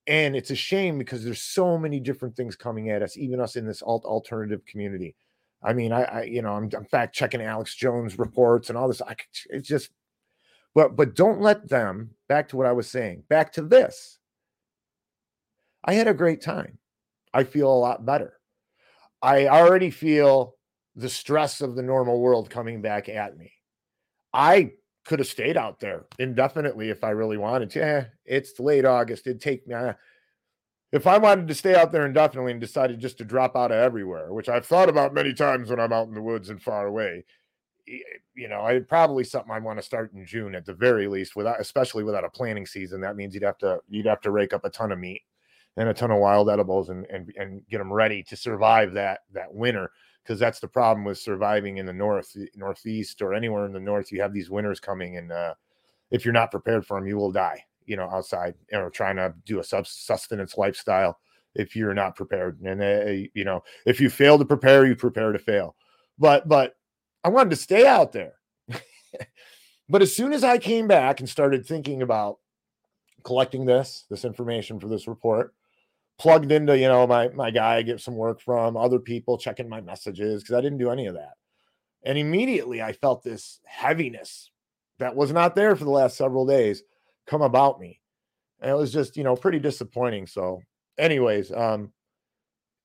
and 0.06 0.34
it's 0.34 0.50
a 0.50 0.56
shame 0.56 0.98
because 0.98 1.24
there's 1.24 1.42
so 1.42 1.78
many 1.78 2.00
different 2.00 2.36
things 2.36 2.56
coming 2.56 2.90
at 2.90 3.02
us 3.02 3.16
even 3.16 3.40
us 3.40 3.56
in 3.56 3.66
this 3.66 3.82
alt- 3.82 4.04
alternative 4.04 4.64
community. 4.66 5.14
I 5.62 5.72
mean 5.72 5.92
I, 5.92 6.02
I, 6.02 6.22
you 6.24 6.42
know 6.42 6.52
I'm, 6.52 6.68
I'm 6.76 6.84
fact 6.86 7.14
checking 7.14 7.42
alex 7.42 7.74
jones 7.74 8.18
reports 8.18 8.68
and 8.68 8.76
all 8.76 8.88
this 8.88 9.02
I, 9.02 9.14
it's 9.50 9.68
just 9.68 9.90
but 10.74 10.96
but 10.96 11.14
don't 11.14 11.40
let 11.40 11.68
them 11.68 12.10
back 12.28 12.48
to 12.48 12.56
what 12.56 12.66
i 12.66 12.72
was 12.72 12.88
saying 12.88 13.22
back 13.28 13.52
to 13.52 13.62
this. 13.62 14.18
I 15.84 15.94
had 15.94 16.08
a 16.08 16.14
great 16.14 16.40
time. 16.40 16.78
I 17.34 17.44
feel 17.44 17.72
a 17.72 17.74
lot 17.74 18.06
better. 18.06 18.34
I 19.20 19.48
already 19.48 19.90
feel 19.90 20.54
the 20.94 21.08
stress 21.08 21.60
of 21.60 21.74
the 21.74 21.82
normal 21.82 22.20
world 22.20 22.50
coming 22.50 22.82
back 22.82 23.08
at 23.08 23.36
me. 23.36 23.52
I 24.32 24.72
could 25.04 25.18
have 25.18 25.28
stayed 25.28 25.56
out 25.56 25.80
there 25.80 26.04
indefinitely 26.18 26.90
if 26.90 27.02
I 27.02 27.10
really 27.10 27.36
wanted 27.36 27.70
to. 27.70 27.84
Eh, 27.84 28.04
it's 28.24 28.58
late 28.60 28.84
August. 28.84 29.26
It'd 29.26 29.40
take 29.40 29.66
me. 29.66 29.74
Uh, 29.74 29.94
if 30.92 31.06
I 31.06 31.18
wanted 31.18 31.48
to 31.48 31.54
stay 31.54 31.74
out 31.74 31.90
there 31.90 32.04
indefinitely 32.04 32.52
and 32.52 32.60
decided 32.60 33.00
just 33.00 33.18
to 33.18 33.24
drop 33.24 33.56
out 33.56 33.72
of 33.72 33.78
everywhere, 33.78 34.32
which 34.32 34.48
I've 34.48 34.66
thought 34.66 34.90
about 34.90 35.14
many 35.14 35.32
times 35.32 35.70
when 35.70 35.80
I'm 35.80 35.92
out 35.92 36.08
in 36.08 36.14
the 36.14 36.20
woods 36.20 36.50
and 36.50 36.62
far 36.62 36.86
away, 36.86 37.24
you 37.86 38.48
know, 38.48 38.60
I 38.60 38.80
probably 38.80 39.24
something 39.24 39.50
I 39.50 39.58
want 39.58 39.78
to 39.78 39.84
start 39.84 40.12
in 40.12 40.26
June 40.26 40.54
at 40.54 40.66
the 40.66 40.74
very 40.74 41.08
least, 41.08 41.34
without 41.34 41.60
especially 41.60 42.04
without 42.04 42.24
a 42.24 42.30
planning 42.30 42.66
season. 42.66 43.00
That 43.00 43.16
means 43.16 43.34
you'd 43.34 43.42
have 43.42 43.58
to 43.58 43.80
you'd 43.88 44.06
have 44.06 44.20
to 44.20 44.30
rake 44.30 44.52
up 44.52 44.64
a 44.64 44.70
ton 44.70 44.92
of 44.92 44.98
meat 44.98 45.22
and 45.76 45.88
a 45.88 45.94
ton 45.94 46.10
of 46.10 46.18
wild 46.18 46.48
edibles 46.48 46.90
and 46.90 47.06
and 47.06 47.32
and 47.36 47.62
get 47.68 47.78
them 47.78 47.92
ready 47.92 48.22
to 48.24 48.36
survive 48.36 48.92
that 48.92 49.20
that 49.32 49.52
winter 49.52 49.90
because 50.22 50.38
that's 50.38 50.60
the 50.60 50.68
problem 50.68 51.04
with 51.04 51.18
surviving 51.18 51.78
in 51.78 51.86
the 51.86 51.92
north, 51.92 52.36
northeast, 52.54 53.22
or 53.22 53.34
anywhere 53.34 53.66
in 53.66 53.72
the 53.72 53.80
north. 53.80 54.12
You 54.12 54.20
have 54.22 54.32
these 54.32 54.50
winters 54.50 54.80
coming, 54.80 55.16
and 55.16 55.32
uh, 55.32 55.54
if 56.10 56.24
you're 56.24 56.32
not 56.34 56.50
prepared 56.50 56.86
for 56.86 56.98
them, 56.98 57.08
you 57.08 57.16
will 57.16 57.32
die. 57.32 57.64
You 57.86 57.96
know, 57.96 58.08
outside, 58.10 58.54
you 58.70 58.78
know, 58.78 58.88
trying 58.88 59.16
to 59.16 59.34
do 59.44 59.58
a 59.58 59.64
sustenance 59.64 60.56
lifestyle 60.56 61.18
if 61.54 61.74
you're 61.74 61.94
not 61.94 62.16
prepared, 62.16 62.60
and 62.60 62.82
uh, 62.82 63.28
you 63.34 63.44
know, 63.44 63.62
if 63.86 64.00
you 64.00 64.08
fail 64.08 64.38
to 64.38 64.44
prepare, 64.44 64.86
you 64.86 64.94
prepare 64.94 65.32
to 65.32 65.38
fail. 65.38 65.76
But 66.18 66.48
but 66.48 66.74
I 67.24 67.28
wanted 67.28 67.50
to 67.50 67.56
stay 67.56 67.86
out 67.86 68.12
there. 68.12 68.34
but 69.88 70.02
as 70.02 70.14
soon 70.14 70.32
as 70.32 70.44
I 70.44 70.58
came 70.58 70.86
back 70.86 71.20
and 71.20 71.28
started 71.28 71.66
thinking 71.66 72.02
about 72.02 72.38
collecting 73.24 73.64
this 73.64 74.04
this 74.10 74.24
information 74.24 74.80
for 74.80 74.88
this 74.88 75.06
report 75.06 75.54
plugged 76.22 76.52
into 76.52 76.78
you 76.78 76.86
know 76.86 77.04
my 77.04 77.28
my 77.30 77.50
guy 77.50 77.76
I 77.76 77.82
get 77.82 78.00
some 78.00 78.14
work 78.14 78.40
from 78.40 78.76
other 78.76 79.00
people 79.00 79.36
checking 79.36 79.68
my 79.68 79.80
messages 79.80 80.40
because 80.40 80.54
I 80.54 80.60
didn't 80.60 80.78
do 80.78 80.90
any 80.90 81.06
of 81.06 81.14
that. 81.14 81.32
And 82.04 82.16
immediately 82.16 82.80
I 82.80 82.92
felt 82.92 83.24
this 83.24 83.58
heaviness 83.64 84.48
that 85.00 85.16
was 85.16 85.32
not 85.32 85.56
there 85.56 85.74
for 85.74 85.82
the 85.82 85.90
last 85.90 86.16
several 86.16 86.46
days 86.46 86.84
come 87.26 87.42
about 87.42 87.80
me. 87.80 88.00
And 88.60 88.70
it 88.70 88.74
was 88.74 88.92
just, 88.92 89.16
you 89.16 89.24
know, 89.24 89.34
pretty 89.34 89.58
disappointing. 89.58 90.28
So, 90.28 90.62
anyways, 90.96 91.50
um, 91.50 91.92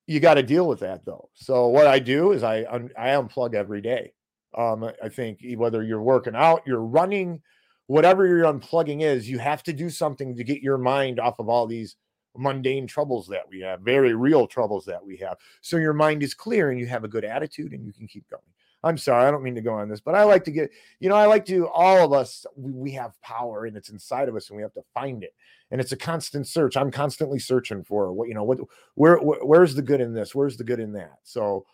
you 0.08 0.20
got 0.20 0.36
to 0.36 0.44
deal 0.44 0.68
with 0.68 0.80
that 0.80 1.06
though. 1.06 1.30
So 1.36 1.68
what 1.68 1.86
I 1.86 2.00
do 2.00 2.32
is 2.32 2.42
I 2.42 2.62
I 2.98 3.10
unplug 3.10 3.54
every 3.54 3.82
day. 3.82 4.14
Um, 4.58 4.90
I 5.04 5.10
think 5.10 5.42
whether 5.58 5.84
you're 5.84 6.02
working 6.02 6.36
out, 6.36 6.64
you're 6.66 6.82
running, 6.82 7.44
whatever 7.86 8.26
your 8.26 8.46
unplugging 8.46 9.04
is, 9.04 9.30
you 9.30 9.38
have 9.38 9.62
to 9.64 9.74
do 9.74 9.92
something 9.92 10.36
to 10.36 10.44
get 10.44 10.64
your 10.64 10.80
mind 10.80 11.20
off 11.20 11.38
of 11.38 11.50
all 11.50 11.68
these 11.68 11.98
mundane 12.38 12.88
troubles 12.88 13.28
that 13.28 13.48
we 13.50 13.62
have, 13.62 13.82
very 13.82 14.14
real 14.14 14.48
troubles 14.48 14.86
that 14.86 15.04
we 15.04 15.18
have. 15.18 15.38
So 15.62 15.78
your 15.78 15.94
mind 15.94 16.24
is 16.24 16.34
clear 16.34 16.72
and 16.72 16.80
you 16.80 16.88
have 16.88 17.04
a 17.04 17.08
good 17.08 17.26
attitude 17.26 17.74
and 17.74 17.86
you 17.86 17.94
can 17.94 18.08
keep 18.08 18.30
going. 18.30 18.42
I'm 18.84 18.98
sorry, 18.98 19.26
I 19.26 19.32
don't 19.32 19.44
mean 19.44 19.56
to 19.56 19.62
go 19.62 19.74
on 19.74 19.90
this, 19.90 20.00
but 20.00 20.16
I 20.16 20.24
like 20.24 20.44
to 20.46 20.52
get, 20.52 20.72
you 21.00 21.10
know, 21.10 21.16
I 21.16 21.26
like 21.26 21.46
to, 21.46 21.68
all 21.68 22.06
of 22.06 22.14
us, 22.14 22.46
we, 22.56 22.72
we 22.72 22.92
have 22.92 23.20
power 23.22 23.66
and 23.66 23.76
it's 23.76 23.90
inside 23.90 24.30
of 24.30 24.36
us 24.36 24.50
and 24.50 24.58
we 24.58 24.64
have 24.64 24.74
to 24.74 24.84
find 24.94 25.24
it. 25.24 25.34
And 25.72 25.82
it's 25.82 25.92
a 25.92 25.98
constant 25.98 26.48
search. 26.48 26.78
I'm 26.78 26.92
constantly 26.92 27.40
searching 27.40 27.84
for 27.84 28.14
what, 28.14 28.28
you 28.28 28.36
know, 28.36 28.44
what, 28.44 28.60
where, 28.94 29.18
where 29.18 29.44
where's 29.44 29.76
the 29.76 29.82
good 29.82 30.00
in 30.00 30.14
this? 30.14 30.36
Where's 30.36 30.58
the 30.58 30.64
good 30.64 30.80
in 30.80 30.94
that? 30.94 31.18
So, 31.24 31.66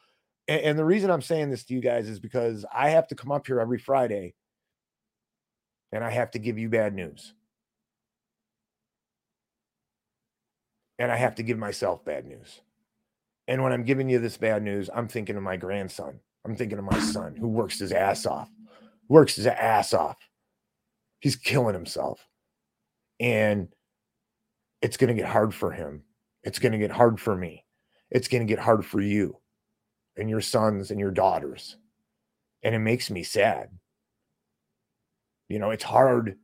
and, 0.47 0.61
and 0.61 0.79
the 0.79 0.85
reason 0.85 1.11
I'm 1.11 1.21
saying 1.21 1.51
this 1.51 1.65
to 1.65 1.73
you 1.73 1.81
guys 1.81 2.07
is 2.07 2.19
because 2.19 2.65
I 2.73 2.89
have 2.89 3.07
to 3.09 3.15
come 3.15 3.31
up 3.31 3.45
here 3.45 3.59
every 3.59 3.77
Friday 3.77 4.33
and 5.91 6.03
I 6.03 6.09
have 6.09 6.31
to 6.31 6.39
give 6.39 6.57
you 6.57 6.69
bad 6.69 6.95
news. 6.95 7.33
And 10.99 11.11
I 11.11 11.15
have 11.15 11.35
to 11.35 11.43
give 11.43 11.57
myself 11.57 12.05
bad 12.05 12.25
news. 12.25 12.61
And 13.47 13.63
when 13.63 13.73
I'm 13.73 13.83
giving 13.83 14.09
you 14.09 14.19
this 14.19 14.37
bad 14.37 14.63
news, 14.63 14.89
I'm 14.93 15.07
thinking 15.07 15.35
of 15.35 15.43
my 15.43 15.57
grandson. 15.57 16.19
I'm 16.45 16.55
thinking 16.55 16.77
of 16.77 16.85
my 16.85 16.99
son 16.99 17.35
who 17.35 17.47
works 17.47 17.79
his 17.79 17.91
ass 17.91 18.25
off, 18.25 18.49
works 19.07 19.35
his 19.35 19.47
ass 19.47 19.93
off. 19.93 20.17
He's 21.19 21.35
killing 21.35 21.73
himself. 21.73 22.27
And 23.19 23.69
it's 24.81 24.97
going 24.97 25.07
to 25.07 25.21
get 25.21 25.29
hard 25.29 25.53
for 25.53 25.71
him. 25.71 26.03
It's 26.43 26.59
going 26.59 26.73
to 26.73 26.77
get 26.77 26.91
hard 26.91 27.19
for 27.19 27.35
me. 27.35 27.65
It's 28.11 28.27
going 28.27 28.45
to 28.45 28.51
get 28.51 28.59
hard 28.59 28.85
for 28.85 29.01
you 29.01 29.37
and 30.17 30.29
your 30.29 30.41
sons 30.41 30.91
and 30.91 30.99
your 30.99 31.11
daughters. 31.11 31.77
And 32.61 32.75
it 32.75 32.79
makes 32.79 33.09
me 33.09 33.23
sad. 33.23 33.69
You 35.49 35.59
know, 35.59 35.71
it's 35.71 35.83
hard 35.83 36.37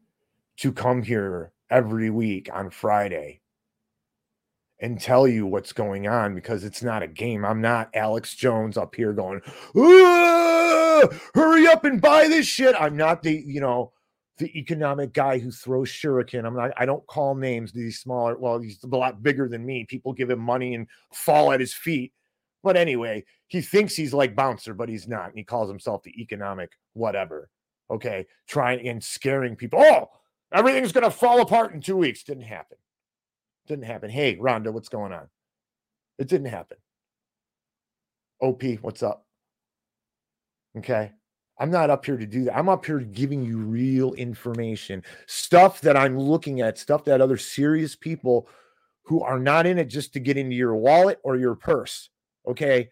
to 0.58 0.72
come 0.72 1.04
here 1.04 1.52
every 1.70 2.10
week 2.10 2.50
on 2.52 2.70
Friday 2.70 3.42
and 4.82 5.00
tell 5.00 5.28
you 5.28 5.46
what's 5.46 5.74
going 5.74 6.08
on 6.08 6.34
because 6.36 6.64
it's 6.64 6.82
not 6.82 7.04
a 7.04 7.08
game. 7.08 7.44
I'm 7.44 7.62
not 7.62 7.90
Alex 7.94 8.36
Jones 8.36 8.78
up 8.78 8.96
here 8.96 9.14
going, 9.14 9.42
hurry 11.34 11.68
up 11.68 11.84
and 11.84 12.02
buy 12.02 12.28
this 12.28 12.46
shit. 12.46 12.76
I'm 12.80 12.96
not 12.96 13.22
the, 13.22 13.44
you 13.46 13.60
know, 13.60 13.92
the 14.38 14.58
economic 14.58 15.14
guy 15.14 15.38
who 15.38 15.52
throws 15.52 15.90
shuriken. 15.90 16.46
I'm 16.46 16.56
not, 16.56 16.72
I 16.78 16.86
don't 16.86 17.06
call 17.08 17.36
names 17.36 17.74
these 17.74 18.00
smaller. 18.00 18.38
Well, 18.38 18.60
he's 18.60 18.82
a 18.84 18.88
lot 18.88 19.22
bigger 19.22 19.50
than 19.50 19.66
me. 19.66 19.84
People 19.84 20.14
give 20.14 20.30
him 20.30 20.40
money 20.40 20.76
and 20.76 20.88
fall 21.14 21.52
at 21.52 21.60
his 21.60 21.74
feet. 21.74 22.14
But 22.64 22.78
anyway, 22.78 23.26
he 23.48 23.62
thinks 23.62 23.96
he's 23.96 24.14
like 24.14 24.36
bouncer, 24.36 24.74
but 24.74 24.90
he's 24.90 25.08
not. 25.08 25.28
And 25.30 25.38
he 25.38 25.44
calls 25.44 25.70
himself 25.70 26.04
the 26.04 26.22
economic 26.22 26.72
whatever. 26.94 27.50
Okay. 27.92 28.28
Trying 28.48 28.88
and 28.88 29.04
scaring 29.04 29.58
people. 29.58 29.80
Oh, 29.82 30.10
everything's 30.54 30.94
going 30.94 31.04
to 31.04 31.12
fall 31.12 31.42
apart 31.42 31.74
in 31.74 31.82
two 31.82 31.98
weeks. 31.98 32.24
Didn't 32.24 32.44
happen. 32.44 32.78
Didn't 33.70 33.86
happen. 33.86 34.10
Hey, 34.10 34.36
Rhonda, 34.36 34.74
what's 34.74 34.90
going 34.90 35.14
on? 35.14 35.30
It 36.18 36.28
didn't 36.28 36.48
happen. 36.48 36.78
OP, 38.42 38.64
what's 38.82 39.04
up? 39.04 39.26
Okay. 40.76 41.12
I'm 41.60 41.70
not 41.70 41.92
up 41.92 42.04
here 42.04 42.18
to 42.18 42.26
do 42.26 42.46
that. 42.46 42.58
I'm 42.58 42.68
up 42.68 42.86
here 42.86 43.00
giving 43.00 43.44
you 43.44 43.60
real 43.60 44.14
information, 44.14 45.04
stuff 45.28 45.82
that 45.82 45.96
I'm 45.96 46.18
looking 46.18 46.62
at, 46.62 46.80
stuff 46.80 47.04
that 47.06 47.22
other 47.22 47.38
serious 47.38 47.96
people 47.96 48.48
who 49.04 49.22
are 49.22 49.40
not 49.40 49.68
in 49.68 49.78
it 49.78 49.86
just 49.86 50.14
to 50.14 50.20
get 50.20 50.38
into 50.38 50.56
your 50.56 50.76
wallet 50.76 51.20
or 51.24 51.38
your 51.38 51.56
purse. 51.56 52.10
Okay. 52.48 52.90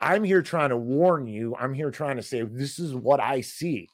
I'm 0.00 0.24
here 0.24 0.40
trying 0.40 0.70
to 0.70 0.78
warn 0.78 1.26
you. 1.26 1.54
I'm 1.56 1.74
here 1.74 1.90
trying 1.90 2.16
to 2.16 2.22
say, 2.22 2.40
this 2.42 2.78
is 2.78 2.94
what 2.94 3.20
I 3.20 3.42
see. 3.42 3.86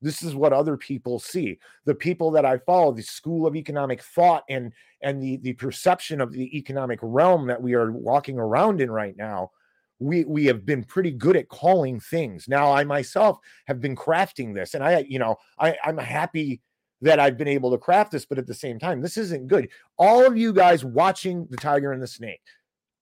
This 0.00 0.22
is 0.22 0.34
what 0.34 0.52
other 0.52 0.76
people 0.76 1.18
see. 1.18 1.58
The 1.84 1.94
people 1.94 2.30
that 2.32 2.44
I 2.44 2.58
follow, 2.58 2.92
the 2.92 3.02
school 3.02 3.46
of 3.46 3.56
economic 3.56 4.02
thought 4.02 4.44
and 4.48 4.72
and 5.02 5.22
the 5.22 5.38
the 5.38 5.54
perception 5.54 6.20
of 6.20 6.32
the 6.32 6.56
economic 6.56 6.98
realm 7.02 7.46
that 7.48 7.60
we 7.60 7.74
are 7.74 7.90
walking 7.90 8.38
around 8.38 8.80
in 8.80 8.90
right 8.90 9.16
now, 9.16 9.50
we 9.98 10.24
we 10.24 10.46
have 10.46 10.64
been 10.64 10.84
pretty 10.84 11.10
good 11.10 11.36
at 11.36 11.48
calling 11.48 11.98
things. 12.00 12.48
Now 12.48 12.72
I 12.72 12.84
myself 12.84 13.38
have 13.66 13.80
been 13.80 13.96
crafting 13.96 14.54
this, 14.54 14.74
and 14.74 14.84
I 14.84 15.00
you 15.08 15.18
know 15.18 15.36
I 15.58 15.76
I'm 15.84 15.98
happy 15.98 16.60
that 17.00 17.20
I've 17.20 17.38
been 17.38 17.48
able 17.48 17.70
to 17.70 17.78
craft 17.78 18.10
this, 18.12 18.24
but 18.24 18.38
at 18.38 18.46
the 18.46 18.54
same 18.54 18.78
time, 18.78 19.00
this 19.00 19.16
isn't 19.16 19.46
good. 19.46 19.68
All 19.98 20.26
of 20.26 20.36
you 20.36 20.52
guys 20.52 20.84
watching 20.84 21.46
the 21.48 21.56
Tiger 21.56 21.92
and 21.92 22.02
the 22.02 22.08
Snake, 22.08 22.42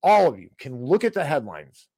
all 0.03 0.29
of 0.29 0.39
you 0.39 0.51
can 0.59 0.77
look 0.77 1.03
at 1.03 1.15
the 1.15 1.25
headlines 1.25 1.89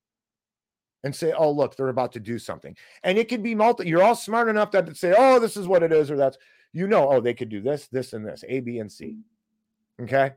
and 1.05 1.15
say, 1.15 1.33
oh, 1.33 1.51
look, 1.51 1.77
they're 1.77 1.89
about 1.89 2.13
to 2.13 2.21
do 2.21 2.39
something. 2.39 2.77
And 3.03 3.19
it 3.19 3.29
could 3.29 3.43
be 3.43 3.55
multi, 3.55 3.89
you're 3.89 4.03
all 4.03 4.15
smart 4.15 4.49
enough 4.49 4.73
that 4.73 4.87
to 4.87 4.95
say, 4.95 5.15
oh, 5.17 5.39
this 5.39 5.57
is 5.57 5.69
what 5.69 5.83
it 5.83 5.93
is, 5.93 6.11
or 6.11 6.17
that's, 6.17 6.39
you 6.73 6.87
know, 6.87 7.09
oh, 7.11 7.21
they 7.21 7.35
could 7.35 7.49
do 7.49 7.61
this, 7.61 7.87
this, 7.89 8.13
and 8.13 8.27
this, 8.27 8.45
A, 8.49 8.61
B, 8.61 8.79
and 8.79 8.91
C. 8.91 9.19
Okay. 10.03 10.33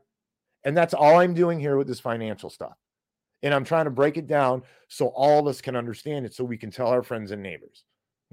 And 0.63 0.77
that's 0.77 0.93
all 0.93 1.19
I'm 1.19 1.33
doing 1.33 1.59
here 1.59 1.77
with 1.77 1.87
this 1.87 1.99
financial 1.99 2.49
stuff. 2.49 2.77
And 3.43 3.53
I'm 3.53 3.63
trying 3.63 3.85
to 3.85 3.91
break 3.91 4.17
it 4.17 4.27
down 4.27 4.61
so 4.87 5.07
all 5.07 5.39
of 5.39 5.47
us 5.47 5.61
can 5.61 5.75
understand 5.75 6.25
it 6.25 6.33
so 6.33 6.43
we 6.43 6.57
can 6.57 6.69
tell 6.69 6.87
our 6.87 7.01
friends 7.01 7.31
and 7.31 7.41
neighbors. 7.41 7.83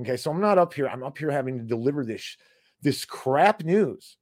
Okay. 0.01 0.17
So 0.17 0.31
I'm 0.31 0.41
not 0.41 0.59
up 0.59 0.75
here, 0.75 0.87
I'm 0.87 1.03
up 1.03 1.17
here 1.17 1.31
having 1.31 1.59
to 1.59 1.65
deliver 1.65 2.05
this, 2.05 2.37
this 2.83 3.05
crap 3.05 3.65
news, 3.65 4.19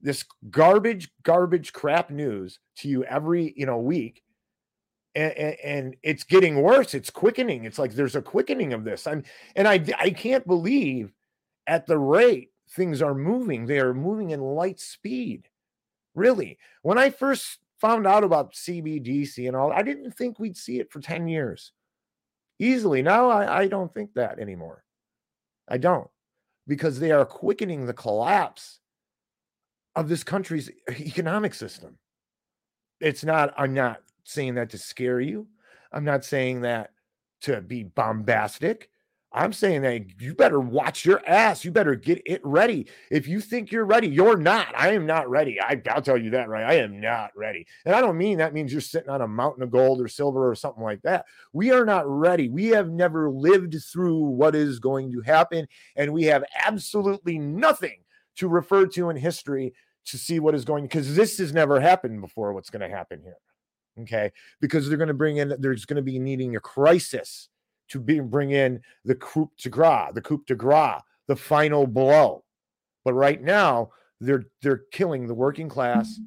this 0.00 0.24
garbage, 0.50 1.10
garbage 1.22 1.72
crap 1.72 2.10
news 2.10 2.58
to 2.78 2.88
you 2.88 3.04
every, 3.04 3.52
you 3.56 3.66
know, 3.66 3.78
week 3.78 4.22
and, 5.14 5.32
and, 5.32 5.56
and, 5.62 5.96
it's 6.02 6.24
getting 6.24 6.62
worse. 6.62 6.94
It's 6.94 7.10
quickening. 7.10 7.64
It's 7.64 7.78
like 7.78 7.92
there's 7.92 8.16
a 8.16 8.22
quickening 8.22 8.72
of 8.72 8.84
this. 8.84 9.06
I'm, 9.06 9.24
and 9.56 9.68
I, 9.68 9.84
I 9.98 10.10
can't 10.10 10.46
believe 10.46 11.12
at 11.66 11.86
the 11.86 11.98
rate 11.98 12.50
things 12.70 13.02
are 13.02 13.14
moving. 13.14 13.66
They 13.66 13.78
are 13.78 13.94
moving 13.94 14.30
in 14.30 14.40
light 14.40 14.80
speed. 14.80 15.48
Really, 16.14 16.58
when 16.82 16.98
I 16.98 17.10
first 17.10 17.58
found 17.78 18.06
out 18.06 18.24
about 18.24 18.54
CBDC 18.54 19.46
and 19.46 19.56
all, 19.56 19.72
I 19.72 19.82
didn't 19.82 20.12
think 20.12 20.38
we'd 20.38 20.56
see 20.56 20.78
it 20.78 20.90
for 20.90 21.00
10 21.00 21.28
years 21.28 21.72
easily. 22.58 23.02
Now 23.02 23.28
I, 23.28 23.62
I 23.62 23.66
don't 23.68 23.92
think 23.92 24.14
that 24.14 24.38
anymore. 24.38 24.84
I 25.68 25.78
don't 25.78 26.08
because 26.66 27.00
they 27.00 27.10
are 27.10 27.24
quickening 27.24 27.86
the 27.86 27.92
collapse 27.92 28.80
of 29.96 30.08
this 30.08 30.22
country's 30.22 30.70
economic 30.88 31.54
system. 31.54 31.98
It's 33.00 33.24
not, 33.24 33.52
I'm 33.56 33.74
not 33.74 34.00
saying 34.24 34.54
that 34.54 34.70
to 34.70 34.78
scare 34.78 35.20
you. 35.20 35.46
I'm 35.92 36.04
not 36.04 36.24
saying 36.24 36.62
that 36.62 36.90
to 37.42 37.60
be 37.60 37.84
bombastic. 37.84 38.88
I'm 39.34 39.52
saying 39.52 39.82
that 39.82 40.20
you 40.20 40.34
better 40.34 40.60
watch 40.60 41.06
your 41.06 41.26
ass. 41.26 41.64
You 41.64 41.70
better 41.70 41.94
get 41.94 42.20
it 42.26 42.40
ready. 42.44 42.86
If 43.10 43.26
you 43.26 43.40
think 43.40 43.72
you're 43.72 43.86
ready, 43.86 44.08
you're 44.08 44.36
not. 44.36 44.68
I 44.76 44.92
am 44.92 45.06
not 45.06 45.30
ready. 45.30 45.58
I, 45.58 45.80
will 45.94 46.02
tell 46.02 46.18
you 46.18 46.30
that, 46.30 46.48
right? 46.48 46.64
I 46.64 46.74
am 46.74 47.00
not 47.00 47.30
ready. 47.34 47.66
And 47.86 47.94
I 47.94 48.02
don't 48.02 48.18
mean 48.18 48.38
that 48.38 48.52
means 48.52 48.72
you're 48.72 48.82
sitting 48.82 49.08
on 49.08 49.22
a 49.22 49.28
mountain 49.28 49.62
of 49.62 49.70
gold 49.70 50.02
or 50.02 50.08
silver 50.08 50.50
or 50.50 50.54
something 50.54 50.82
like 50.82 51.00
that. 51.02 51.24
We 51.54 51.70
are 51.70 51.86
not 51.86 52.04
ready. 52.06 52.50
We 52.50 52.66
have 52.68 52.90
never 52.90 53.30
lived 53.30 53.74
through 53.90 54.18
what 54.18 54.54
is 54.54 54.78
going 54.78 55.10
to 55.12 55.22
happen. 55.22 55.66
And 55.96 56.12
we 56.12 56.24
have 56.24 56.44
absolutely 56.66 57.38
nothing 57.38 58.02
to 58.36 58.48
refer 58.48 58.86
to 58.86 59.08
in 59.08 59.16
history 59.16 59.72
to 60.04 60.18
see 60.18 60.40
what 60.40 60.54
is 60.54 60.64
going 60.64 60.84
because 60.84 61.14
this 61.16 61.38
has 61.38 61.54
never 61.54 61.80
happened 61.80 62.20
before. 62.20 62.52
What's 62.52 62.70
going 62.70 62.88
to 62.88 62.94
happen 62.94 63.20
here? 63.22 63.36
Okay? 64.00 64.32
Because 64.60 64.88
they're 64.88 64.98
going 64.98 65.08
to 65.08 65.14
bring 65.14 65.38
in 65.38 65.54
there's 65.58 65.84
going 65.84 65.96
to 65.96 66.02
be 66.02 66.18
needing 66.18 66.56
a 66.56 66.60
crisis 66.60 67.48
to 67.88 68.00
be, 68.00 68.20
bring 68.20 68.52
in 68.52 68.80
the 69.04 69.14
coup 69.16 69.50
de 69.58 69.68
grace 69.68 70.10
the 70.14 70.20
coup 70.20 70.42
de 70.46 70.54
grace 70.54 71.00
the 71.28 71.36
final 71.36 71.86
blow. 71.86 72.44
But 73.04 73.14
right 73.14 73.40
now 73.40 73.90
they're 74.20 74.44
they're 74.62 74.82
killing 74.92 75.26
the 75.26 75.34
working 75.34 75.68
class 75.68 76.18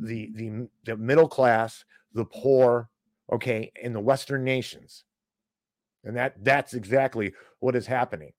the 0.00 0.30
the, 0.34 0.68
the 0.84 0.96
middle 0.96 1.28
class 1.28 1.84
the 2.12 2.24
poor 2.24 2.88
okay 3.32 3.70
in 3.82 3.92
the 3.92 4.00
western 4.00 4.44
nations. 4.44 5.04
And 6.04 6.16
that 6.16 6.42
that's 6.44 6.74
exactly 6.74 7.34
what 7.60 7.76
is 7.76 7.86
happening 7.86 8.32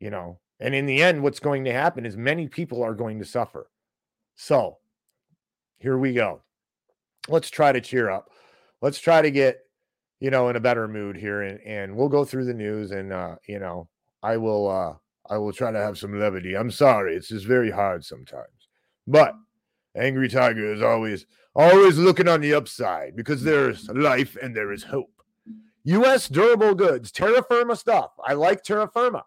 you 0.00 0.10
know? 0.10 0.40
And 0.58 0.74
in 0.74 0.86
the 0.86 1.02
end 1.02 1.22
what's 1.22 1.40
going 1.40 1.64
to 1.64 1.72
happen 1.72 2.04
is 2.04 2.16
many 2.16 2.48
people 2.48 2.82
are 2.82 2.94
going 2.94 3.18
to 3.20 3.24
suffer. 3.24 3.70
So 4.34 4.78
here 5.78 5.98
we 5.98 6.14
go 6.14 6.42
let's 7.28 7.50
try 7.50 7.72
to 7.72 7.80
cheer 7.80 8.10
up. 8.10 8.30
Let's 8.80 8.98
try 8.98 9.22
to 9.22 9.30
get, 9.30 9.60
you 10.20 10.30
know, 10.30 10.48
in 10.48 10.56
a 10.56 10.60
better 10.60 10.88
mood 10.88 11.16
here 11.16 11.42
and, 11.42 11.60
and 11.60 11.96
we'll 11.96 12.08
go 12.08 12.24
through 12.24 12.44
the 12.46 12.54
news 12.54 12.90
and 12.92 13.12
uh, 13.12 13.36
you 13.46 13.58
know, 13.58 13.88
I 14.22 14.36
will 14.36 14.68
uh 14.68 14.94
I 15.32 15.38
will 15.38 15.52
try 15.52 15.70
to 15.70 15.78
have 15.78 15.98
some 15.98 16.18
levity. 16.18 16.56
I'm 16.56 16.70
sorry, 16.70 17.14
it's 17.14 17.28
just 17.28 17.46
very 17.46 17.70
hard 17.70 18.04
sometimes. 18.04 18.68
But 19.06 19.34
Angry 19.96 20.28
Tiger 20.28 20.72
is 20.72 20.82
always 20.82 21.26
always 21.54 21.98
looking 21.98 22.28
on 22.28 22.40
the 22.40 22.54
upside 22.54 23.16
because 23.16 23.42
there's 23.42 23.88
life 23.88 24.36
and 24.40 24.54
there 24.54 24.72
is 24.72 24.84
hope. 24.84 25.12
US 25.84 26.28
durable 26.28 26.74
goods, 26.74 27.10
terra 27.10 27.42
firma 27.42 27.76
stuff. 27.76 28.10
I 28.24 28.34
like 28.34 28.62
terra 28.62 28.88
firma. 28.88 29.24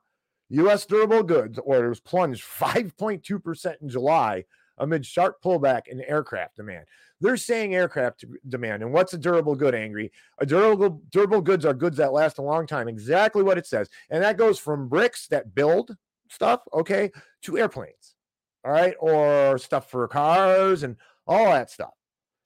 US 0.49 0.85
durable 0.85 1.23
goods 1.23 1.59
orders 1.63 1.99
plunged 1.99 2.43
5.2% 2.43 3.81
in 3.81 3.89
July 3.89 4.45
amid 4.77 5.05
sharp 5.05 5.41
pullback 5.43 5.87
in 5.87 6.01
aircraft 6.01 6.55
demand. 6.55 6.85
They're 7.21 7.37
saying 7.37 7.75
aircraft 7.75 8.25
demand. 8.49 8.83
And 8.83 8.91
what's 8.91 9.13
a 9.13 9.17
durable 9.17 9.55
good, 9.55 9.75
Angry? 9.75 10.11
A 10.39 10.45
durable 10.45 11.01
durable 11.09 11.41
goods 11.41 11.65
are 11.65 11.73
goods 11.73 11.97
that 11.97 12.13
last 12.13 12.37
a 12.37 12.41
long 12.41 12.67
time. 12.67 12.87
Exactly 12.87 13.43
what 13.43 13.57
it 13.57 13.65
says. 13.65 13.89
And 14.09 14.23
that 14.23 14.37
goes 14.37 14.59
from 14.59 14.89
bricks 14.89 15.27
that 15.27 15.55
build 15.55 15.95
stuff, 16.29 16.61
okay, 16.73 17.11
to 17.43 17.57
airplanes. 17.57 18.15
All 18.65 18.71
right, 18.71 18.95
or 18.99 19.57
stuff 19.57 19.89
for 19.89 20.07
cars 20.07 20.83
and 20.83 20.95
all 21.27 21.45
that 21.51 21.69
stuff. 21.69 21.93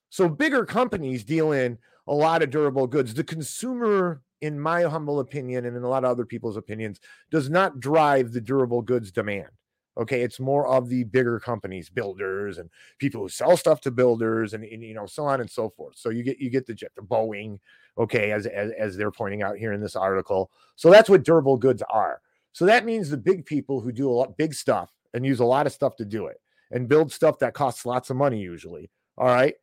So 0.10 0.27
bigger 0.27 0.65
companies 0.65 1.24
deal 1.24 1.51
in 1.51 1.77
a 2.07 2.13
lot 2.13 2.41
of 2.41 2.50
durable 2.50 2.88
goods. 2.88 3.13
The 3.13 3.24
consumer 3.24 4.22
in 4.41 4.60
my 4.60 4.84
humble 4.84 5.19
opinion 5.19 5.65
and 5.65 5.75
in 5.75 5.84
a 5.84 5.89
lot 5.89 6.03
of 6.03 6.12
other 6.12 6.25
people's 6.25 6.57
opinions, 6.57 7.00
does 7.31 7.50
not 7.50 7.79
drive 7.79 8.31
the 8.31 8.41
durable 8.41 8.81
goods 8.81 9.12
demand. 9.12 9.50
Okay, 9.97 10.21
it's 10.21 10.39
more 10.39 10.67
of 10.67 10.89
the 10.89 11.03
bigger 11.05 11.39
companies, 11.39 11.89
builders, 11.89 12.59
and 12.59 12.69
people 12.99 13.21
who 13.21 13.29
sell 13.29 13.57
stuff 13.57 13.81
to 13.81 13.91
builders, 13.91 14.53
and, 14.53 14.63
and 14.63 14.83
you 14.83 14.93
know 14.93 15.05
so 15.07 15.25
on 15.25 15.41
and 15.41 15.49
so 15.49 15.69
forth. 15.69 15.97
So 15.97 16.09
you 16.09 16.23
get 16.23 16.39
you 16.39 16.49
get 16.49 16.67
the 16.67 16.73
jet, 16.73 16.91
the 16.95 17.01
Boeing, 17.01 17.59
okay, 17.97 18.31
as, 18.31 18.45
as 18.45 18.71
as 18.77 18.95
they're 18.95 19.11
pointing 19.11 19.41
out 19.41 19.57
here 19.57 19.73
in 19.73 19.81
this 19.81 19.95
article. 19.95 20.51
So 20.75 20.91
that's 20.91 21.09
what 21.09 21.23
durable 21.23 21.57
goods 21.57 21.83
are. 21.89 22.21
So 22.53 22.65
that 22.65 22.85
means 22.85 23.09
the 23.09 23.17
big 23.17 23.45
people 23.45 23.81
who 23.81 23.91
do 23.91 24.09
a 24.09 24.11
lot 24.11 24.37
big 24.37 24.53
stuff 24.53 24.91
and 25.13 25.25
use 25.25 25.39
a 25.39 25.45
lot 25.45 25.67
of 25.67 25.73
stuff 25.73 25.95
to 25.97 26.05
do 26.05 26.27
it 26.27 26.39
and 26.71 26.87
build 26.87 27.11
stuff 27.11 27.39
that 27.39 27.53
costs 27.53 27.85
lots 27.85 28.09
of 28.09 28.17
money 28.17 28.39
usually. 28.39 28.89
All 29.17 29.27
right, 29.27 29.55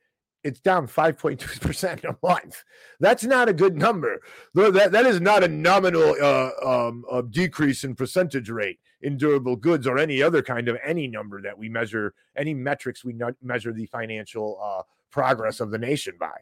it's 0.44 0.60
down 0.60 0.86
5.2% 0.86 2.04
a 2.04 2.16
month. 2.22 2.62
That's 3.00 3.24
not 3.24 3.48
a 3.48 3.54
good 3.54 3.76
number. 3.76 4.20
That, 4.54 4.92
that 4.92 5.06
is 5.06 5.20
not 5.20 5.42
a 5.42 5.48
nominal 5.48 6.14
uh, 6.20 6.50
um, 6.64 7.04
uh, 7.10 7.22
decrease 7.22 7.82
in 7.82 7.94
percentage 7.94 8.50
rate 8.50 8.78
in 9.00 9.16
durable 9.16 9.56
goods 9.56 9.86
or 9.86 9.98
any 9.98 10.22
other 10.22 10.42
kind 10.42 10.68
of 10.68 10.76
any 10.84 11.08
number 11.08 11.40
that 11.42 11.56
we 11.56 11.68
measure, 11.68 12.14
any 12.36 12.54
metrics 12.54 13.04
we 13.04 13.18
measure 13.42 13.72
the 13.72 13.86
financial 13.86 14.60
uh, 14.62 14.82
progress 15.10 15.60
of 15.60 15.70
the 15.70 15.78
nation 15.78 16.14
by. 16.20 16.36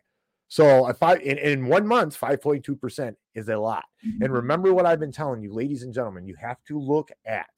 So 0.49 0.89
if 0.89 1.03
I 1.03 1.17
in, 1.17 1.39
in 1.39 1.67
one 1.67 1.87
month, 1.87 2.19
5.2% 2.21 3.15
is 3.35 3.49
a 3.49 3.57
lot. 3.57 3.85
And 4.21 4.33
remember 4.33 4.75
what 4.75 4.85
I've 4.85 5.01
been 5.01 5.13
telling 5.13 5.43
you, 5.43 5.53
ladies 5.55 5.83
and 5.83 5.95
gentlemen, 5.95 6.27
you 6.27 6.35
have 6.35 6.63
to 6.69 6.79
look 6.79 7.11
at 7.25 7.49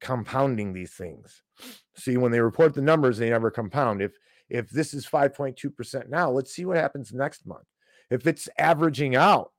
compounding 0.00 0.72
these 0.72 0.92
things. 0.92 1.42
See, 1.96 2.16
when 2.16 2.30
they 2.30 2.40
report 2.40 2.74
the 2.74 2.82
numbers, 2.82 3.18
they 3.18 3.30
never 3.30 3.50
compound. 3.50 4.02
If 4.02 4.12
if 4.48 4.70
this 4.70 4.94
is 4.94 5.06
5.2% 5.06 6.08
now, 6.08 6.30
let's 6.30 6.52
see 6.52 6.64
what 6.64 6.76
happens 6.76 7.12
next 7.12 7.46
month. 7.46 7.66
If 8.10 8.26
it's 8.26 8.48
averaging 8.58 9.16
out 9.16 9.52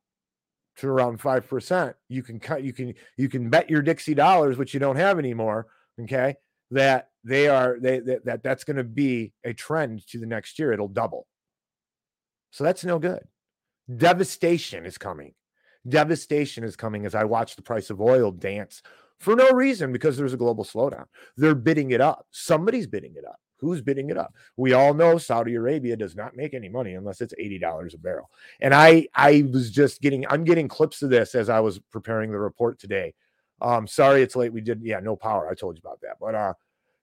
to 0.77 0.88
around 0.88 1.20
5%, 1.20 1.94
you 2.10 2.24
can 2.24 2.39
cut 2.39 2.63
you 2.63 2.74
can 2.74 2.94
you 3.18 3.30
can 3.30 3.50
bet 3.50 3.70
your 3.70 3.82
Dixie 3.82 4.13
dollars 4.13 4.58
which 4.58 4.74
you 4.74 4.80
don't 4.80 4.98
have 4.98 5.18
anymore, 5.18 5.68
okay? 6.01 6.36
That 6.72 7.10
they 7.24 7.48
are 7.48 7.77
they 7.80 8.00
that, 8.00 8.25
that 8.25 8.44
that's 8.44 8.63
going 8.63 8.77
to 8.77 8.84
be 8.84 9.34
a 9.44 9.54
trend 9.54 10.06
to 10.08 10.20
the 10.20 10.25
next 10.25 10.60
year. 10.60 10.74
It'll 10.74 10.88
double. 10.88 11.27
So 12.51 12.63
that's 12.63 12.86
no 12.86 13.00
good. 13.00 13.24
Devastation 13.94 14.86
is 14.86 14.98
coming. 14.98 15.34
Devastation 15.88 16.63
is 16.63 16.75
coming 16.75 17.06
as 17.06 17.13
I 17.15 17.24
watch 17.24 17.56
the 17.56 17.62
price 17.62 17.89
of 17.89 18.01
oil 18.01 18.32
dance 18.32 18.82
for 19.20 19.36
no 19.36 19.51
reason 19.51 19.92
because 19.92 20.18
there's 20.18 20.34
a 20.34 20.38
global 20.38 20.63
slowdown. 20.63 21.06
They're 21.38 21.56
bidding 21.56 21.92
it 21.92 22.01
up. 22.01 22.25
Somebody's 22.32 22.88
bidding 22.88 23.15
it 23.15 23.25
up. 23.25 23.39
Who's 23.65 23.81
bidding 23.81 24.10
it 24.10 24.17
up? 24.17 24.34
We 24.57 24.74
all 24.74 24.93
know 24.93 25.17
Saudi 25.17 25.55
Arabia 25.55 25.95
does 25.95 26.15
not 26.15 26.36
make 26.36 26.53
any 26.53 26.69
money 26.69 26.93
unless 26.93 27.22
it's 27.22 27.34
$80 27.34 27.93
a 27.93 27.98
barrel. 27.98 28.29
And 28.62 28.74
I 28.74 29.07
I 29.13 29.45
was 29.51 29.72
just 29.72 30.01
getting 30.01 30.25
I'm 30.27 30.43
getting 30.43 30.67
clips 30.67 31.01
of 31.01 31.10
this 31.10 31.36
as 31.36 31.50
I 31.50 31.60
was 31.60 31.79
preparing 31.91 32.31
the 32.31 32.39
report 32.39 32.79
today. 32.79 33.13
Um 33.62 33.88
sorry 33.88 34.22
it's 34.22 34.36
late. 34.36 34.53
We 34.53 34.62
did 34.62 34.81
yeah, 34.84 35.00
no 35.00 35.15
power. 35.15 35.50
I 35.50 35.55
told 35.55 35.77
you 35.77 35.81
about 35.84 36.01
that. 36.01 36.17
But 36.19 36.36
uh 36.36 36.53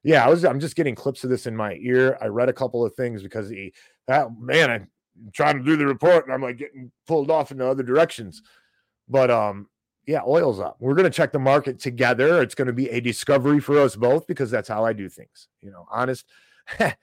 yeah, 0.04 0.25
I 0.25 0.28
was 0.28 0.45
I'm 0.45 0.61
just 0.61 0.76
getting 0.76 0.95
clips 0.95 1.25
of 1.25 1.31
this 1.31 1.47
in 1.47 1.57
my 1.57 1.75
ear. 1.81 2.19
I 2.21 2.26
read 2.26 2.49
a 2.49 2.54
couple 2.54 2.85
of 2.85 2.95
things 2.95 3.23
because 3.23 3.49
he 3.50 3.73
that 4.07 4.28
man, 4.38 4.71
I'm 4.71 4.88
trying 5.33 5.59
to 5.59 5.64
do 5.64 5.76
the 5.76 5.87
report 5.87 6.25
and 6.25 6.35
I'm 6.35 6.42
like 6.42 6.59
getting 6.59 6.92
pulled 7.07 7.31
off 7.31 7.50
in 7.50 7.61
other 7.61 7.83
directions. 7.83 8.42
But 9.09 9.31
um 9.31 9.69
yeah, 10.07 10.23
oil's 10.26 10.59
up. 10.59 10.76
We're 10.81 10.95
going 10.95 11.11
to 11.11 11.16
check 11.16 11.33
the 11.33 11.38
market 11.38 11.78
together. 11.78 12.42
It's 12.42 12.54
going 12.54 12.66
to 12.66 12.73
be 12.73 12.88
a 12.90 13.00
discovery 13.00 13.61
for 13.61 13.78
us 13.78 13.95
both 13.95 14.26
because 14.26 14.50
that's 14.50 14.69
how 14.69 14.85
I 14.85 14.92
do 14.92 15.09
things. 15.09 15.49
You 15.61 15.71
know, 15.71 15.87
honest. 15.90 16.26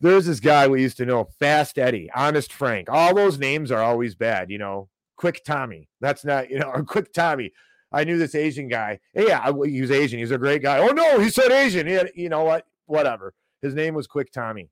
There's 0.00 0.26
this 0.26 0.40
guy 0.40 0.66
we 0.66 0.82
used 0.82 0.96
to 0.96 1.06
know, 1.06 1.28
Fast 1.38 1.78
Eddie, 1.78 2.10
Honest 2.14 2.52
Frank. 2.52 2.88
All 2.90 3.14
those 3.14 3.38
names 3.38 3.70
are 3.70 3.82
always 3.82 4.14
bad. 4.14 4.50
You 4.50 4.58
know, 4.58 4.88
Quick 5.16 5.44
Tommy. 5.44 5.88
That's 6.00 6.24
not, 6.24 6.50
you 6.50 6.58
know, 6.58 6.70
or 6.70 6.82
Quick 6.84 7.12
Tommy. 7.12 7.52
I 7.92 8.04
knew 8.04 8.18
this 8.18 8.34
Asian 8.34 8.68
guy. 8.68 9.00
Yeah, 9.14 9.52
he 9.64 9.80
was 9.80 9.90
Asian. 9.90 10.18
He's 10.18 10.30
a 10.30 10.38
great 10.38 10.62
guy. 10.62 10.78
Oh, 10.78 10.92
no, 10.92 11.20
he 11.20 11.28
said 11.28 11.52
Asian. 11.52 11.86
He 11.86 11.92
had, 11.92 12.10
you 12.14 12.30
know 12.30 12.42
what? 12.42 12.66
Whatever. 12.86 13.34
His 13.60 13.74
name 13.74 13.94
was 13.94 14.06
Quick 14.06 14.32
Tommy 14.32 14.70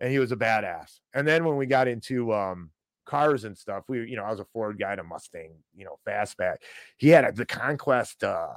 and 0.00 0.10
he 0.10 0.18
was 0.18 0.32
a 0.32 0.36
badass. 0.36 1.00
And 1.12 1.28
then 1.28 1.44
when 1.44 1.56
we 1.56 1.66
got 1.66 1.86
into, 1.86 2.32
um, 2.32 2.70
cars 3.04 3.44
and 3.44 3.56
stuff. 3.56 3.84
We, 3.88 4.08
you 4.08 4.16
know, 4.16 4.24
I 4.24 4.30
was 4.30 4.40
a 4.40 4.44
Ford 4.46 4.78
guy 4.78 4.96
to 4.96 5.02
Mustang, 5.02 5.52
you 5.76 5.84
know, 5.84 5.98
fastback. 6.06 6.56
He 6.96 7.08
had 7.08 7.24
a, 7.24 7.32
the 7.32 7.46
Conquest 7.46 8.24
uh, 8.24 8.54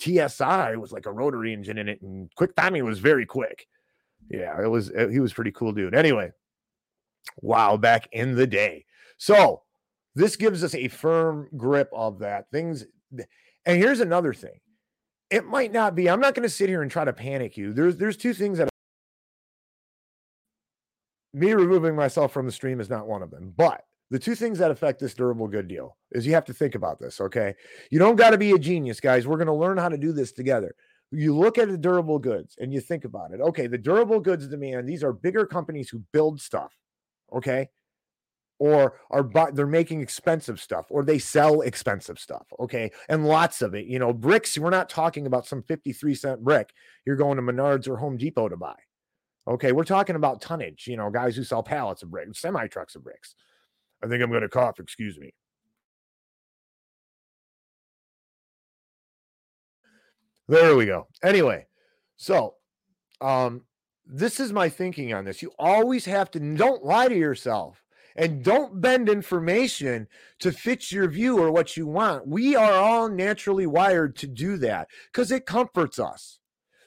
TSI 0.00 0.76
was 0.76 0.92
like 0.92 1.06
a 1.06 1.12
rotary 1.12 1.52
engine 1.52 1.78
in 1.78 1.88
it, 1.88 2.02
and 2.02 2.32
Quick 2.34 2.54
Tommy 2.54 2.82
was 2.82 2.98
very 2.98 3.26
quick. 3.26 3.66
Yeah, 4.30 4.60
it 4.62 4.68
was. 4.68 4.90
Eh, 4.90 5.08
he 5.08 5.20
was 5.20 5.32
pretty 5.32 5.52
cool 5.52 5.72
dude. 5.72 5.94
Anyway, 5.94 6.32
wow, 7.40 7.76
back 7.76 8.08
in 8.12 8.34
the 8.34 8.46
day. 8.46 8.84
So 9.18 9.62
this 10.14 10.36
gives 10.36 10.64
us 10.64 10.74
a 10.74 10.88
firm 10.88 11.48
grip 11.56 11.88
of 11.92 12.18
that 12.20 12.50
things. 12.50 12.84
And 13.12 13.78
here's 13.78 14.00
another 14.00 14.32
thing. 14.34 14.60
It 15.30 15.44
might 15.44 15.72
not 15.72 15.94
be. 15.94 16.08
I'm 16.08 16.20
not 16.20 16.34
going 16.34 16.44
to 16.44 16.48
sit 16.48 16.68
here 16.68 16.82
and 16.82 16.90
try 16.90 17.04
to 17.04 17.12
panic 17.12 17.56
you. 17.56 17.72
There's 17.72 17.96
there's 17.96 18.16
two 18.16 18.34
things 18.34 18.58
that 18.58 18.68
me 21.36 21.52
removing 21.52 21.94
myself 21.94 22.32
from 22.32 22.46
the 22.46 22.52
stream 22.52 22.80
is 22.80 22.88
not 22.88 23.06
one 23.06 23.22
of 23.22 23.30
them. 23.30 23.52
But 23.56 23.84
the 24.10 24.18
two 24.18 24.34
things 24.34 24.58
that 24.58 24.70
affect 24.70 25.00
this 25.00 25.14
durable 25.14 25.48
good 25.48 25.68
deal 25.68 25.96
is 26.12 26.26
you 26.26 26.32
have 26.32 26.44
to 26.46 26.54
think 26.54 26.74
about 26.74 26.98
this. 26.98 27.20
Okay. 27.20 27.54
You 27.90 27.98
don't 27.98 28.16
got 28.16 28.30
to 28.30 28.38
be 28.38 28.52
a 28.52 28.58
genius, 28.58 29.00
guys. 29.00 29.26
We're 29.26 29.36
going 29.36 29.46
to 29.48 29.52
learn 29.52 29.78
how 29.78 29.88
to 29.88 29.98
do 29.98 30.12
this 30.12 30.32
together. 30.32 30.74
You 31.12 31.36
look 31.36 31.58
at 31.58 31.68
the 31.68 31.78
durable 31.78 32.18
goods 32.18 32.56
and 32.58 32.72
you 32.72 32.80
think 32.80 33.04
about 33.04 33.32
it. 33.32 33.40
Okay. 33.40 33.66
The 33.66 33.78
durable 33.78 34.20
goods 34.20 34.48
demand, 34.48 34.88
these 34.88 35.04
are 35.04 35.12
bigger 35.12 35.46
companies 35.46 35.88
who 35.88 36.02
build 36.12 36.40
stuff. 36.40 36.74
Okay. 37.34 37.68
Or 38.58 38.94
are 39.10 39.22
bu- 39.22 39.52
they're 39.52 39.66
making 39.66 40.00
expensive 40.00 40.60
stuff 40.60 40.86
or 40.90 41.04
they 41.04 41.18
sell 41.18 41.60
expensive 41.60 42.18
stuff. 42.18 42.46
Okay. 42.58 42.90
And 43.08 43.26
lots 43.26 43.62
of 43.62 43.74
it. 43.74 43.86
You 43.86 43.98
know, 43.98 44.12
bricks, 44.12 44.58
we're 44.58 44.70
not 44.70 44.88
talking 44.88 45.26
about 45.26 45.46
some 45.46 45.62
53 45.62 46.14
cent 46.14 46.42
brick 46.42 46.72
you're 47.04 47.16
going 47.16 47.36
to 47.36 47.42
Menards 47.42 47.86
or 47.88 47.96
Home 47.98 48.16
Depot 48.16 48.48
to 48.48 48.56
buy. 48.56 48.76
Okay, 49.48 49.70
we're 49.70 49.84
talking 49.84 50.16
about 50.16 50.40
tonnage, 50.40 50.88
you 50.88 50.96
know, 50.96 51.08
guys 51.08 51.36
who 51.36 51.44
sell 51.44 51.62
pallets 51.62 52.02
of 52.02 52.10
bricks, 52.10 52.40
semi 52.40 52.66
trucks 52.66 52.96
of 52.96 53.04
bricks. 53.04 53.34
I 54.02 54.08
think 54.08 54.22
I'm 54.22 54.30
going 54.30 54.42
to 54.42 54.48
cough, 54.48 54.80
excuse 54.80 55.18
me. 55.18 55.32
There 60.48 60.76
we 60.76 60.86
go. 60.86 61.08
Anyway, 61.22 61.66
so 62.16 62.54
um 63.20 63.62
this 64.06 64.38
is 64.38 64.52
my 64.52 64.68
thinking 64.68 65.12
on 65.12 65.24
this. 65.24 65.42
You 65.42 65.50
always 65.58 66.04
have 66.04 66.30
to 66.32 66.40
don't 66.40 66.84
lie 66.84 67.08
to 67.08 67.16
yourself 67.16 67.82
and 68.16 68.42
don't 68.42 68.80
bend 68.80 69.08
information 69.08 70.06
to 70.38 70.52
fit 70.52 70.90
your 70.90 71.08
view 71.08 71.38
or 71.38 71.50
what 71.50 71.76
you 71.76 71.86
want. 71.86 72.26
We 72.26 72.56
are 72.56 72.72
all 72.72 73.08
naturally 73.08 73.66
wired 73.66 74.16
to 74.16 74.26
do 74.26 74.56
that 74.58 74.88
because 75.12 75.30
it 75.30 75.46
comforts 75.46 75.98
us. 75.98 76.38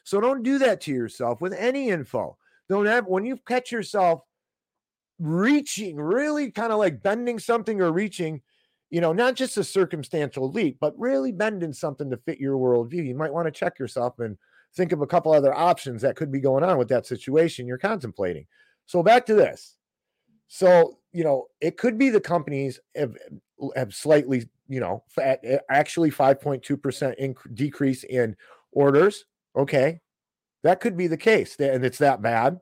So 0.03 0.19
don't 0.19 0.43
do 0.43 0.57
that 0.59 0.81
to 0.81 0.91
yourself 0.91 1.41
with 1.41 1.53
any 1.53 1.89
info. 1.89 2.37
Don't 2.67 2.85
have 2.87 3.05
when 3.05 3.25
you 3.25 3.37
catch 3.47 3.71
yourself 3.71 4.21
reaching, 5.19 5.97
really 5.97 6.49
kind 6.51 6.71
of 6.71 6.79
like 6.79 7.03
bending 7.03 7.37
something 7.37 7.81
or 7.81 7.91
reaching, 7.91 8.41
you 8.89 9.01
know, 9.01 9.13
not 9.13 9.35
just 9.35 9.57
a 9.57 9.63
circumstantial 9.63 10.51
leap, 10.51 10.77
but 10.79 10.97
really 10.97 11.31
bending 11.31 11.73
something 11.73 12.09
to 12.09 12.17
fit 12.17 12.39
your 12.39 12.57
worldview. 12.57 13.05
You 13.05 13.15
might 13.15 13.33
want 13.33 13.45
to 13.47 13.51
check 13.51 13.77
yourself 13.77 14.19
and 14.19 14.37
think 14.75 14.91
of 14.91 15.01
a 15.01 15.07
couple 15.07 15.31
other 15.31 15.53
options 15.53 16.01
that 16.01 16.15
could 16.15 16.31
be 16.31 16.39
going 16.39 16.63
on 16.63 16.77
with 16.77 16.89
that 16.89 17.05
situation 17.05 17.67
you're 17.67 17.77
contemplating. 17.77 18.45
So 18.85 19.03
back 19.03 19.25
to 19.27 19.35
this. 19.35 19.75
So, 20.47 20.97
you 21.11 21.23
know, 21.23 21.47
it 21.61 21.77
could 21.77 21.97
be 21.97 22.09
the 22.09 22.19
companies 22.19 22.79
have, 22.95 23.15
have 23.75 23.93
slightly, 23.93 24.49
you 24.67 24.79
know, 24.79 25.03
eh, 25.21 25.59
actually 25.69 26.09
5.2% 26.09 27.21
inc- 27.21 27.55
decrease 27.55 28.03
in 28.03 28.35
orders. 28.71 29.25
Okay. 29.55 30.01
That 30.63 30.81
could 30.81 30.97
be 30.97 31.07
the 31.07 31.17
case, 31.17 31.55
and 31.57 31.85
it's 31.85 31.99
that 31.99 32.21
bad. 32.21 32.59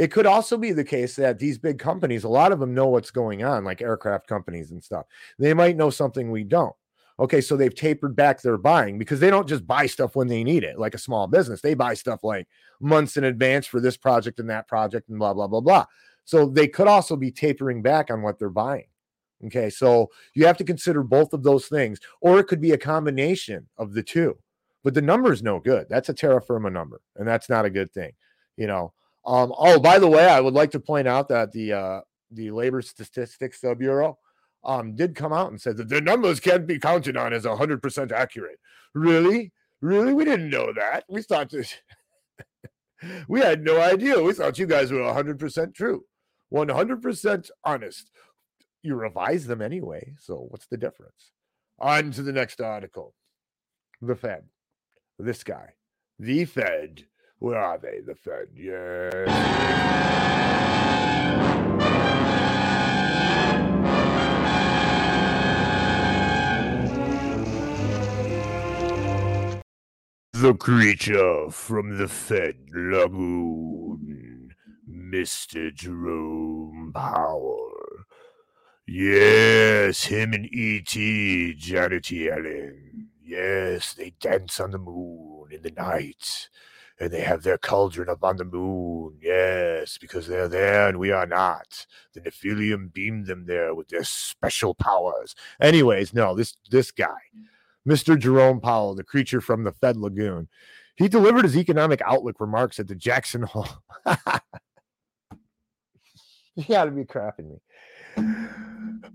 It 0.00 0.10
could 0.10 0.24
also 0.24 0.56
be 0.56 0.72
the 0.72 0.84
case 0.84 1.14
that 1.16 1.38
these 1.38 1.58
big 1.58 1.78
companies, 1.78 2.24
a 2.24 2.28
lot 2.28 2.52
of 2.52 2.58
them 2.58 2.72
know 2.72 2.86
what's 2.86 3.10
going 3.10 3.44
on, 3.44 3.64
like 3.64 3.82
aircraft 3.82 4.26
companies 4.26 4.70
and 4.70 4.82
stuff. 4.82 5.04
They 5.38 5.52
might 5.52 5.76
know 5.76 5.90
something 5.90 6.30
we 6.30 6.44
don't. 6.44 6.74
Okay, 7.18 7.42
so 7.42 7.54
they've 7.54 7.74
tapered 7.74 8.16
back 8.16 8.40
their 8.40 8.56
buying 8.56 8.98
because 8.98 9.20
they 9.20 9.28
don't 9.28 9.48
just 9.48 9.66
buy 9.66 9.84
stuff 9.84 10.16
when 10.16 10.26
they 10.26 10.42
need 10.42 10.64
it, 10.64 10.78
like 10.78 10.94
a 10.94 10.98
small 10.98 11.26
business. 11.26 11.60
They 11.60 11.74
buy 11.74 11.92
stuff 11.92 12.24
like 12.24 12.48
months 12.80 13.18
in 13.18 13.24
advance 13.24 13.66
for 13.66 13.78
this 13.78 13.98
project 13.98 14.40
and 14.40 14.48
that 14.48 14.66
project 14.66 15.10
and 15.10 15.18
blah, 15.18 15.34
blah, 15.34 15.46
blah, 15.46 15.60
blah. 15.60 15.84
So 16.24 16.46
they 16.46 16.66
could 16.66 16.88
also 16.88 17.14
be 17.14 17.30
tapering 17.30 17.82
back 17.82 18.10
on 18.10 18.22
what 18.22 18.38
they're 18.38 18.48
buying. 18.48 18.86
Okay, 19.44 19.68
so 19.68 20.08
you 20.32 20.46
have 20.46 20.56
to 20.56 20.64
consider 20.64 21.02
both 21.02 21.34
of 21.34 21.42
those 21.42 21.66
things, 21.66 22.00
or 22.22 22.38
it 22.38 22.46
could 22.46 22.60
be 22.60 22.72
a 22.72 22.78
combination 22.78 23.68
of 23.76 23.92
the 23.92 24.02
two 24.02 24.38
but 24.82 24.94
the 24.94 25.02
number 25.02 25.32
is 25.32 25.42
no 25.42 25.60
good. 25.60 25.86
That's 25.88 26.08
a 26.08 26.14
terra 26.14 26.40
firma 26.40 26.70
number, 26.70 27.00
and 27.16 27.26
that's 27.26 27.48
not 27.48 27.64
a 27.64 27.70
good 27.70 27.92
thing, 27.92 28.12
you 28.56 28.66
know. 28.66 28.92
Um, 29.24 29.52
oh, 29.56 29.78
by 29.78 29.98
the 29.98 30.08
way, 30.08 30.26
I 30.26 30.40
would 30.40 30.54
like 30.54 30.70
to 30.72 30.80
point 30.80 31.06
out 31.06 31.28
that 31.28 31.52
the 31.52 31.72
uh, 31.72 32.00
the 32.30 32.50
Labor 32.50 32.82
Statistics 32.82 33.62
Bureau 33.78 34.18
um, 34.64 34.94
did 34.94 35.14
come 35.14 35.32
out 35.32 35.50
and 35.50 35.60
said 35.60 35.76
that 35.78 35.88
the 35.88 36.00
numbers 36.00 36.40
can't 36.40 36.66
be 36.66 36.78
counted 36.78 37.16
on 37.16 37.32
as 37.32 37.44
100% 37.44 38.12
accurate. 38.12 38.58
Really? 38.94 39.52
Really? 39.80 40.12
We 40.12 40.24
didn't 40.24 40.50
know 40.50 40.72
that. 40.72 41.04
We 41.08 41.22
thought 41.22 41.50
this. 41.50 41.74
we 43.28 43.40
had 43.40 43.62
no 43.62 43.80
idea. 43.80 44.20
We 44.22 44.32
thought 44.32 44.58
you 44.58 44.66
guys 44.66 44.92
were 44.92 45.00
100% 45.00 45.74
true, 45.74 46.04
100% 46.52 47.50
honest. 47.64 48.10
you 48.82 48.94
revise 48.94 49.46
them 49.46 49.62
anyway. 49.62 50.14
So 50.18 50.46
what's 50.48 50.66
the 50.66 50.76
difference? 50.76 51.32
On 51.78 52.10
to 52.12 52.22
the 52.22 52.32
next 52.32 52.60
article. 52.60 53.14
The 54.02 54.14
Fed. 54.14 54.44
This 55.18 55.44
guy. 55.44 55.74
The 56.18 56.44
Fed. 56.44 57.04
Where 57.40 57.58
are 57.58 57.78
they? 57.78 58.00
The 58.00 58.14
Fed. 58.14 58.48
Yes. 58.54 59.14
The 70.34 70.54
creature 70.54 71.50
from 71.50 71.96
the 71.96 72.08
Fed 72.08 72.56
Lagoon, 72.74 74.54
Mr. 74.86 75.74
Jerome 75.74 76.92
Powell. 76.94 77.70
Yes, 78.86 80.04
him 80.04 80.34
and 80.34 80.44
E.T. 80.44 81.54
Janet 81.54 82.04
Yellen. 82.04 83.06
Yes, 83.22 83.94
they 83.94 84.12
dance 84.20 84.60
on 84.60 84.72
the 84.72 84.78
moon 84.78 85.48
in 85.52 85.62
the 85.62 85.70
night. 85.70 86.50
And 87.00 87.10
they 87.10 87.22
have 87.22 87.42
their 87.42 87.56
cauldron 87.58 88.10
up 88.10 88.22
on 88.22 88.36
the 88.36 88.44
moon. 88.44 89.16
Yes, 89.22 89.96
because 89.98 90.26
they're 90.26 90.48
there 90.48 90.88
and 90.88 90.98
we 90.98 91.10
are 91.10 91.26
not. 91.26 91.86
The 92.12 92.20
Nephilim 92.20 92.92
beamed 92.92 93.26
them 93.26 93.46
there 93.46 93.74
with 93.74 93.88
their 93.88 94.04
special 94.04 94.74
powers. 94.74 95.34
Anyways, 95.60 96.12
no, 96.12 96.34
this 96.34 96.56
this 96.70 96.90
guy, 96.90 97.18
Mr. 97.88 98.18
Jerome 98.18 98.60
Powell, 98.60 98.94
the 98.94 99.02
creature 99.02 99.40
from 99.40 99.64
the 99.64 99.72
Fed 99.72 99.96
Lagoon, 99.96 100.48
he 100.94 101.08
delivered 101.08 101.44
his 101.44 101.56
economic 101.56 102.02
outlook 102.04 102.38
remarks 102.38 102.78
at 102.78 102.86
the 102.86 102.94
Jackson 102.94 103.42
Hole. 103.42 103.66
you 106.54 106.64
got 106.68 106.84
to 106.84 106.90
be 106.90 107.04
crapping 107.04 107.50
me. 107.50 107.56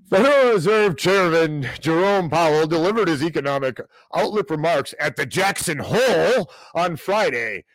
Federal 0.09 0.53
Reserve 0.53 0.97
Chairman 0.97 1.67
Jerome 1.79 2.29
Powell 2.29 2.67
delivered 2.67 3.07
his 3.07 3.23
economic 3.23 3.79
outlook 4.13 4.49
remarks 4.49 4.93
at 4.99 5.15
the 5.15 5.25
Jackson 5.25 5.79
Hole 5.79 6.49
on 6.73 6.95
Friday. 6.95 7.65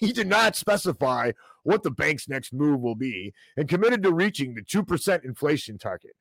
He 0.06 0.12
did 0.12 0.28
not 0.28 0.56
specify 0.56 1.32
what 1.62 1.82
the 1.82 1.90
bank's 1.90 2.26
next 2.26 2.54
move 2.54 2.80
will 2.80 2.94
be 2.94 3.34
and 3.56 3.68
committed 3.68 4.02
to 4.02 4.12
reaching 4.12 4.54
the 4.54 4.62
2% 4.62 5.24
inflation 5.24 5.76
target. 5.76 6.12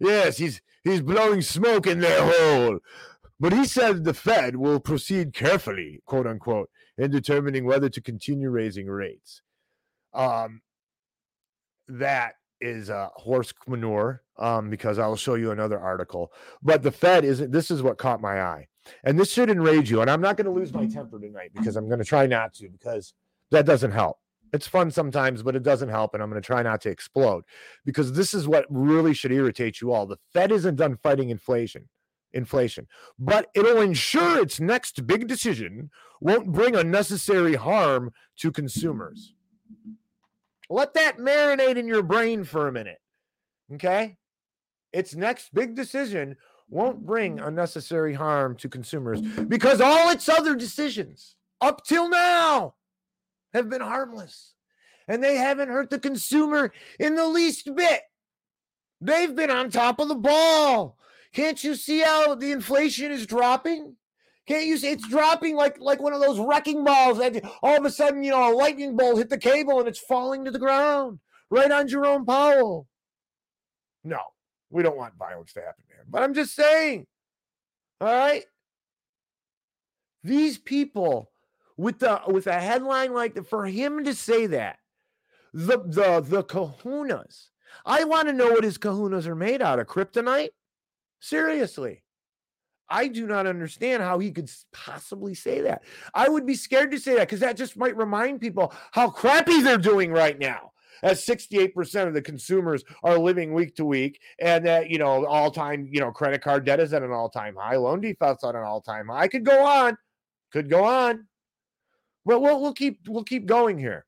Yes, 0.00 0.38
he's 0.38 0.60
he's 0.82 1.02
blowing 1.02 1.40
smoke 1.42 1.86
in 1.86 2.00
their 2.00 2.22
hole. 2.22 2.80
But 3.38 3.52
he 3.52 3.64
said 3.64 4.04
the 4.04 4.14
Fed 4.14 4.56
will 4.56 4.80
proceed 4.80 5.32
carefully, 5.32 6.00
quote 6.04 6.26
unquote, 6.26 6.68
in 6.98 7.10
determining 7.10 7.64
whether 7.64 7.88
to 7.88 8.00
continue 8.00 8.50
raising 8.50 8.86
rates. 8.86 9.42
Um, 10.12 10.62
that 11.88 12.34
is 12.60 12.90
uh, 12.90 13.08
horse 13.14 13.54
manure 13.66 14.22
um, 14.38 14.68
because 14.68 14.98
I'll 14.98 15.16
show 15.16 15.34
you 15.34 15.50
another 15.50 15.78
article. 15.78 16.32
But 16.62 16.82
the 16.82 16.90
Fed 16.90 17.24
isn't, 17.24 17.52
this 17.52 17.70
is 17.70 17.82
what 17.82 17.98
caught 17.98 18.20
my 18.20 18.42
eye. 18.42 18.68
And 19.04 19.18
this 19.18 19.30
should 19.30 19.50
enrage 19.50 19.90
you. 19.90 20.00
And 20.00 20.10
I'm 20.10 20.20
not 20.20 20.36
going 20.36 20.46
to 20.46 20.52
lose 20.52 20.72
my 20.72 20.86
temper 20.86 21.18
tonight 21.18 21.50
because 21.54 21.76
I'm 21.76 21.86
going 21.86 21.98
to 21.98 22.04
try 22.04 22.26
not 22.26 22.54
to 22.54 22.68
because 22.68 23.14
that 23.50 23.66
doesn't 23.66 23.92
help. 23.92 24.18
It's 24.52 24.66
fun 24.66 24.90
sometimes, 24.90 25.42
but 25.42 25.54
it 25.54 25.62
doesn't 25.62 25.90
help. 25.90 26.14
And 26.14 26.22
I'm 26.22 26.30
going 26.30 26.42
to 26.42 26.46
try 26.46 26.62
not 26.62 26.80
to 26.82 26.90
explode 26.90 27.44
because 27.84 28.12
this 28.12 28.34
is 28.34 28.48
what 28.48 28.66
really 28.68 29.14
should 29.14 29.32
irritate 29.32 29.80
you 29.80 29.92
all. 29.92 30.06
The 30.06 30.16
Fed 30.32 30.50
isn't 30.50 30.76
done 30.76 30.96
fighting 30.96 31.30
inflation 31.30 31.88
inflation, 32.32 32.86
but 33.18 33.48
it'll 33.54 33.80
ensure 33.80 34.40
its 34.40 34.60
next 34.60 35.04
big 35.06 35.26
decision 35.26 35.90
won't 36.20 36.52
bring 36.52 36.76
unnecessary 36.76 37.54
harm 37.54 38.12
to 38.36 38.52
consumers. 38.52 39.34
Let 40.68 40.94
that 40.94 41.18
marinate 41.18 41.76
in 41.76 41.88
your 41.88 42.04
brain 42.04 42.44
for 42.44 42.68
a 42.68 42.72
minute. 42.72 43.00
Okay? 43.74 44.16
Its 44.92 45.14
next 45.14 45.52
big 45.52 45.74
decision 45.74 46.36
won't 46.70 47.04
bring 47.04 47.36
mm-hmm. 47.36 47.48
unnecessary 47.48 48.14
harm 48.14 48.56
to 48.56 48.68
consumers 48.68 49.20
mm-hmm. 49.20 49.44
because 49.44 49.80
all 49.80 50.08
its 50.10 50.28
other 50.28 50.54
decisions 50.54 51.34
up 51.60 51.84
till 51.84 52.08
now 52.08 52.74
have 53.52 53.68
been 53.68 53.82
harmless 53.82 54.54
and 55.08 55.22
they 55.22 55.36
haven't 55.36 55.68
hurt 55.68 55.90
the 55.90 55.98
consumer 55.98 56.72
in 56.98 57.16
the 57.16 57.26
least 57.26 57.68
bit. 57.74 58.02
They've 59.00 59.34
been 59.34 59.50
on 59.50 59.70
top 59.70 59.98
of 59.98 60.08
the 60.08 60.14
ball. 60.14 60.96
Can't 61.32 61.62
you 61.62 61.74
see 61.74 62.00
how 62.00 62.34
the 62.34 62.52
inflation 62.52 63.10
is 63.10 63.26
dropping? 63.26 63.96
Can't 64.46 64.66
you 64.66 64.78
see 64.78 64.90
it's 64.90 65.08
dropping 65.08 65.56
like 65.56 65.78
like 65.80 66.00
one 66.00 66.12
of 66.12 66.20
those 66.20 66.38
wrecking 66.38 66.84
balls 66.84 67.18
that 67.18 67.40
all 67.62 67.76
of 67.76 67.84
a 67.84 67.90
sudden, 67.90 68.22
you 68.22 68.30
know, 68.30 68.52
a 68.52 68.54
lightning 68.54 68.96
bolt 68.96 69.18
hit 69.18 69.30
the 69.30 69.38
cable 69.38 69.78
and 69.78 69.88
it's 69.88 69.98
falling 69.98 70.44
to 70.44 70.50
the 70.50 70.58
ground 70.58 71.20
right 71.50 71.70
on 71.70 71.88
Jerome 71.88 72.26
Powell. 72.26 72.88
No, 74.02 74.20
we 74.70 74.82
don't 74.82 74.96
want 74.96 75.16
violence 75.18 75.52
to 75.54 75.60
happen 75.60 75.84
him. 75.88 76.06
But 76.08 76.22
I'm 76.22 76.34
just 76.34 76.54
saying. 76.54 77.06
All 78.00 78.08
right. 78.08 78.44
These 80.22 80.58
people 80.58 81.30
with 81.76 81.98
the 81.98 82.20
with 82.26 82.46
a 82.46 82.60
headline 82.60 83.12
like 83.12 83.34
that, 83.34 83.48
for 83.48 83.66
him 83.66 84.04
to 84.04 84.14
say 84.14 84.46
that, 84.46 84.78
the 85.52 85.78
the 85.78 86.20
the 86.20 86.44
kahunas. 86.44 87.46
I 87.86 88.04
want 88.04 88.28
to 88.28 88.34
know 88.34 88.50
what 88.50 88.64
his 88.64 88.78
kahunas 88.78 89.26
are 89.26 89.36
made 89.36 89.62
out 89.62 89.78
of. 89.78 89.86
Kryptonite? 89.86 90.50
Seriously. 91.20 92.02
I 92.88 93.06
do 93.06 93.26
not 93.26 93.46
understand 93.46 94.02
how 94.02 94.18
he 94.18 94.32
could 94.32 94.50
possibly 94.72 95.34
say 95.34 95.60
that. 95.60 95.82
I 96.12 96.28
would 96.28 96.44
be 96.44 96.56
scared 96.56 96.90
to 96.90 96.98
say 96.98 97.14
that 97.14 97.28
because 97.28 97.40
that 97.40 97.56
just 97.56 97.76
might 97.76 97.96
remind 97.96 98.40
people 98.40 98.74
how 98.90 99.08
crappy 99.08 99.62
they're 99.62 99.78
doing 99.78 100.10
right 100.10 100.36
now. 100.36 100.69
As 101.02 101.24
68% 101.24 102.08
of 102.08 102.14
the 102.14 102.22
consumers 102.22 102.84
are 103.02 103.18
living 103.18 103.52
week 103.52 103.76
to 103.76 103.84
week, 103.84 104.20
and 104.38 104.64
that 104.66 104.90
you 104.90 104.98
know, 104.98 105.26
all-time, 105.26 105.88
you 105.90 106.00
know, 106.00 106.10
credit 106.10 106.42
card 106.42 106.64
debt 106.64 106.80
is 106.80 106.92
at 106.92 107.02
an 107.02 107.12
all-time 107.12 107.56
high, 107.56 107.76
loan 107.76 108.00
defaults 108.00 108.44
on 108.44 108.56
an 108.56 108.62
all-time 108.62 109.08
high. 109.08 109.20
I 109.20 109.28
could 109.28 109.44
go 109.44 109.64
on, 109.64 109.96
could 110.52 110.68
go 110.68 110.84
on. 110.84 111.26
But 112.26 112.40
we'll 112.40 112.60
we'll 112.60 112.74
keep 112.74 113.00
we'll 113.08 113.24
keep 113.24 113.46
going 113.46 113.78
here. 113.78 114.04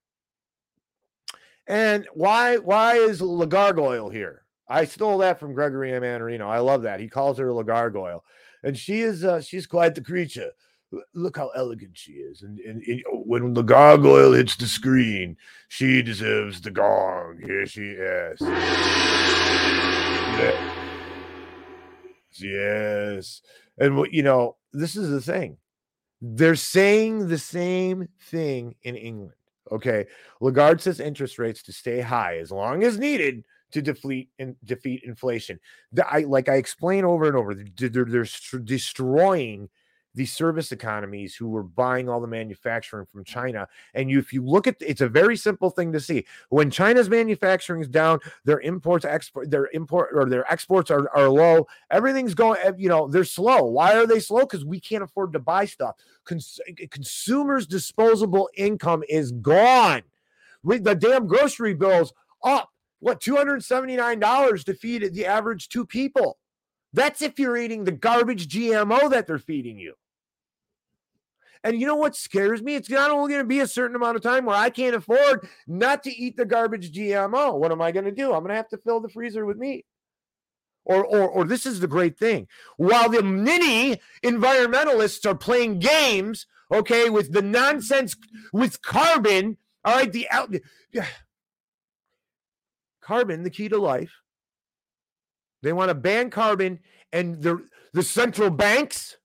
And 1.66 2.06
why 2.12 2.58
why 2.58 2.96
is 2.96 3.22
La 3.22 3.46
Gargoyle 3.46 4.10
here? 4.10 4.42
I 4.68 4.84
stole 4.84 5.18
that 5.18 5.38
from 5.38 5.54
Gregory 5.54 5.92
M. 5.92 6.02
I 6.42 6.58
love 6.58 6.82
that. 6.82 7.00
He 7.00 7.08
calls 7.08 7.38
her 7.38 7.52
La 7.52 7.62
Gargoyle. 7.62 8.24
And 8.62 8.76
she 8.76 9.00
is 9.00 9.24
uh, 9.24 9.40
she's 9.40 9.66
quite 9.66 9.94
the 9.94 10.00
creature. 10.00 10.52
Look 11.14 11.36
how 11.38 11.48
elegant 11.50 11.96
she 11.96 12.12
is. 12.12 12.42
And, 12.42 12.58
and, 12.60 12.82
and 12.82 13.02
when 13.10 13.54
the 13.54 13.62
gargoyle 13.62 14.32
hits 14.32 14.56
the 14.56 14.66
screen, 14.66 15.36
she 15.68 16.02
deserves 16.02 16.60
the 16.60 16.70
gong. 16.70 17.38
Here 17.42 17.66
she 17.66 17.90
is. 17.92 18.38
Yes. 20.38 20.78
Yes. 22.38 23.42
And 23.78 23.96
what 23.96 24.12
you 24.12 24.22
know, 24.22 24.56
this 24.72 24.96
is 24.96 25.10
the 25.10 25.20
thing. 25.20 25.56
They're 26.20 26.54
saying 26.56 27.28
the 27.28 27.38
same 27.38 28.08
thing 28.30 28.74
in 28.82 28.96
England. 28.96 29.32
Okay. 29.70 30.06
Lagarde 30.40 30.80
says 30.82 31.00
interest 31.00 31.38
rates 31.38 31.62
to 31.64 31.72
stay 31.72 32.00
high 32.00 32.38
as 32.38 32.50
long 32.50 32.84
as 32.84 32.98
needed 32.98 33.44
to 33.72 33.80
defeat 33.80 34.28
and 34.38 34.56
defeat 34.64 35.02
inflation. 35.04 35.58
The, 35.92 36.06
I 36.06 36.20
like 36.20 36.48
I 36.48 36.56
explain 36.56 37.04
over 37.04 37.26
and 37.26 37.36
over. 37.36 37.54
They're, 37.54 37.88
they're, 37.88 38.04
they're 38.04 38.24
st- 38.26 38.66
destroying 38.66 39.68
the 40.14 40.26
service 40.26 40.72
economies 40.72 41.34
who 41.34 41.48
were 41.48 41.62
buying 41.62 42.08
all 42.08 42.20
the 42.20 42.26
manufacturing 42.26 43.06
from 43.06 43.24
China. 43.24 43.66
And 43.94 44.10
you, 44.10 44.18
if 44.18 44.32
you 44.32 44.44
look 44.44 44.66
at, 44.66 44.76
it's 44.80 45.00
a 45.00 45.08
very 45.08 45.36
simple 45.36 45.70
thing 45.70 45.92
to 45.92 46.00
see. 46.00 46.26
When 46.50 46.70
China's 46.70 47.08
manufacturing 47.08 47.80
is 47.80 47.88
down, 47.88 48.20
their 48.44 48.60
imports 48.60 49.04
export, 49.04 49.50
their 49.50 49.68
import 49.72 50.10
or 50.14 50.26
their 50.26 50.50
exports 50.52 50.90
are, 50.90 51.08
are 51.16 51.28
low. 51.28 51.66
Everything's 51.90 52.34
going, 52.34 52.60
eh, 52.62 52.72
you 52.76 52.88
know, 52.88 53.08
they're 53.08 53.24
slow. 53.24 53.64
Why 53.64 53.94
are 53.94 54.06
they 54.06 54.20
slow? 54.20 54.40
Because 54.40 54.64
we 54.64 54.80
can't 54.80 55.02
afford 55.02 55.32
to 55.32 55.38
buy 55.38 55.64
stuff. 55.64 55.96
Cons- 56.24 56.60
consumers' 56.90 57.66
disposable 57.66 58.50
income 58.56 59.02
is 59.08 59.32
gone. 59.32 60.02
We, 60.62 60.78
the 60.78 60.94
damn 60.94 61.26
grocery 61.26 61.74
bills 61.74 62.12
up. 62.44 62.68
What 63.00 63.20
$279 63.20 64.64
to 64.64 64.74
feed 64.74 65.12
the 65.12 65.26
average 65.26 65.68
two 65.68 65.84
people? 65.84 66.38
That's 66.92 67.22
if 67.22 67.38
you're 67.38 67.56
eating 67.56 67.82
the 67.82 67.92
garbage 67.92 68.46
GMO 68.48 69.10
that 69.10 69.26
they're 69.26 69.38
feeding 69.38 69.78
you. 69.78 69.94
And 71.64 71.80
you 71.80 71.86
know 71.86 71.96
what 71.96 72.16
scares 72.16 72.62
me? 72.62 72.74
It's 72.74 72.90
not 72.90 73.10
only 73.10 73.32
going 73.32 73.44
to 73.44 73.48
be 73.48 73.60
a 73.60 73.66
certain 73.66 73.94
amount 73.94 74.16
of 74.16 74.22
time 74.22 74.46
where 74.46 74.56
I 74.56 74.70
can't 74.70 74.96
afford 74.96 75.48
not 75.66 76.02
to 76.04 76.10
eat 76.10 76.36
the 76.36 76.44
garbage 76.44 76.92
GMO. 76.92 77.58
What 77.58 77.70
am 77.70 77.80
I 77.80 77.92
going 77.92 78.04
to 78.04 78.12
do? 78.12 78.32
I'm 78.32 78.40
going 78.40 78.48
to 78.48 78.56
have 78.56 78.68
to 78.70 78.78
fill 78.78 79.00
the 79.00 79.08
freezer 79.08 79.46
with 79.46 79.58
meat. 79.58 79.86
Or, 80.84 81.04
or, 81.04 81.28
or 81.28 81.44
this 81.44 81.64
is 81.64 81.78
the 81.78 81.86
great 81.86 82.18
thing. 82.18 82.48
While 82.76 83.08
the 83.08 83.22
mini 83.22 84.00
environmentalists 84.24 85.24
are 85.24 85.36
playing 85.36 85.78
games, 85.78 86.46
okay, 86.72 87.08
with 87.08 87.32
the 87.32 87.42
nonsense 87.42 88.16
with 88.52 88.82
carbon, 88.82 89.58
all 89.84 89.94
right, 89.94 90.12
the 90.12 90.28
out 90.30 90.52
carbon, 93.00 93.44
the 93.44 93.50
key 93.50 93.68
to 93.68 93.78
life. 93.78 94.12
They 95.62 95.72
want 95.72 95.90
to 95.90 95.94
ban 95.94 96.30
carbon, 96.30 96.80
and 97.12 97.40
the 97.40 97.64
the 97.92 98.02
central 98.02 98.50
banks, 98.50 99.16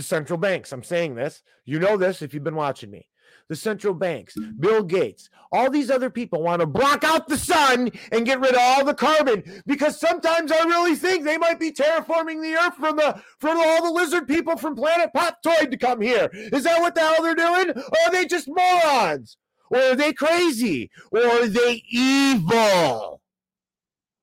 the 0.00 0.04
central 0.04 0.38
banks. 0.38 0.72
I'm 0.72 0.82
saying 0.82 1.14
this. 1.14 1.42
You 1.66 1.78
know 1.78 1.98
this 1.98 2.22
if 2.22 2.32
you've 2.32 2.42
been 2.42 2.54
watching 2.56 2.90
me. 2.90 3.06
the 3.50 3.56
central 3.56 3.92
banks, 3.92 4.36
Bill 4.60 4.84
Gates, 4.84 5.28
all 5.50 5.70
these 5.70 5.90
other 5.90 6.08
people 6.08 6.40
want 6.40 6.60
to 6.60 6.66
block 6.66 7.02
out 7.02 7.26
the 7.26 7.36
sun 7.36 7.90
and 8.12 8.24
get 8.24 8.38
rid 8.40 8.54
of 8.54 8.60
all 8.60 8.84
the 8.84 8.94
carbon 8.94 9.42
because 9.66 9.98
sometimes 9.98 10.52
I 10.52 10.62
really 10.64 10.94
think 10.94 11.24
they 11.24 11.36
might 11.36 11.58
be 11.58 11.72
terraforming 11.72 12.40
the 12.42 12.54
earth 12.54 12.76
from 12.76 12.96
the 12.96 13.20
from 13.40 13.58
all 13.58 13.82
the 13.82 13.90
lizard 13.90 14.28
people 14.28 14.56
from 14.56 14.76
Planet 14.76 15.10
Poptoid 15.14 15.72
to 15.72 15.76
come 15.76 16.00
here. 16.00 16.30
Is 16.32 16.62
that 16.62 16.80
what 16.80 16.94
the 16.94 17.00
hell 17.00 17.22
they're 17.22 17.34
doing? 17.34 17.70
Or 17.70 17.96
are 18.06 18.12
they 18.12 18.24
just 18.24 18.46
morons? 18.48 19.36
Or 19.68 19.78
are 19.80 19.96
they 19.96 20.12
crazy? 20.12 20.88
Or 21.10 21.20
are 21.20 21.46
they 21.48 21.82
evil? 21.90 23.20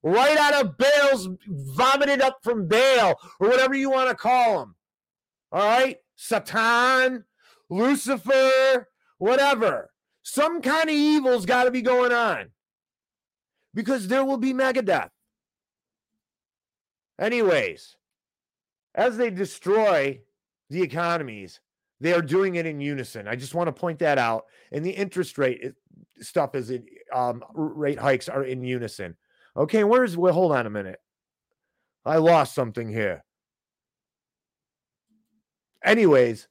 Right 0.04 0.38
out 0.38 0.64
of 0.66 0.78
bales, 0.78 1.28
vomited 1.48 2.22
up 2.22 2.38
from 2.44 2.68
Bale, 2.70 3.16
or 3.42 3.50
whatever 3.50 3.76
you 3.76 3.90
want 3.90 4.10
to 4.10 4.16
call 4.16 4.60
them. 4.60 4.76
All 5.52 5.64
right? 5.64 5.98
Satan, 6.16 7.24
Lucifer, 7.70 8.88
whatever. 9.18 9.92
Some 10.24 10.62
kind 10.62 10.90
of 10.90 10.96
evil's 10.96 11.46
got 11.46 11.66
to 11.66 11.72
be 11.72 11.82
going 11.82 12.12
on 12.12 12.50
because 13.74 14.08
there 14.08 14.26
will 14.26 14.38
be 14.38 14.54
Megadeth. 14.54 15.10
Anyways, 17.20 17.96
as 18.94 19.18
they 19.18 19.30
destroy 19.30 20.20
the 20.70 20.82
economies, 20.82 21.60
they 22.00 22.14
are 22.14 22.22
doing 22.22 22.56
it 22.56 22.66
in 22.66 22.80
unison. 22.82 23.28
I 23.28 23.36
just 23.36 23.56
want 23.56 23.68
to 23.68 23.72
point 23.72 24.00
that 24.00 24.18
out. 24.18 24.46
And 24.72 24.86
the 24.86 24.92
interest 24.92 25.38
rate 25.38 25.74
stuff 26.20 26.56
is 26.56 26.70
in 26.70 26.86
um, 27.14 27.44
rate 27.54 28.00
hikes 28.00 28.30
are 28.30 28.44
in 28.44 28.64
unison. 28.64 29.16
Okay, 29.56 29.84
where's 29.84 30.18
well, 30.18 30.34
hold 30.34 30.52
on 30.52 30.68
a 30.68 30.70
minute. 30.70 31.00
I 32.06 32.18
lost 32.18 32.54
something 32.54 32.90
here. 32.90 33.24
Anyways, 35.88 36.50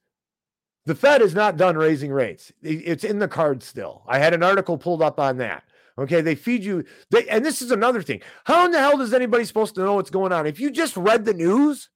the 0.86 0.94
Fed 0.94 1.20
is 1.20 1.34
not 1.34 1.58
done 1.58 1.76
raising 1.76 2.10
rates. 2.10 2.50
It's 2.62 3.04
in 3.04 3.18
the 3.18 3.28
cards 3.28 3.66
still. 3.66 4.02
I 4.08 4.18
had 4.18 4.32
an 4.32 4.42
article 4.42 4.78
pulled 4.78 5.02
up 5.02 5.20
on 5.20 5.36
that. 5.36 5.62
Okay, 5.98 6.22
they 6.22 6.34
feed 6.34 6.64
you. 6.64 6.84
They, 7.10 7.28
and 7.28 7.44
this 7.44 7.60
is 7.60 7.70
another 7.70 8.02
thing. 8.02 8.22
How 8.44 8.64
in 8.64 8.70
the 8.70 8.78
hell 8.78 9.00
is 9.02 9.12
anybody 9.12 9.44
supposed 9.44 9.74
to 9.74 9.82
know 9.82 9.94
what's 9.94 10.10
going 10.10 10.32
on? 10.32 10.46
If 10.46 10.58
you 10.58 10.70
just 10.70 10.96
read 10.96 11.26
the 11.26 11.34
news, 11.34 11.90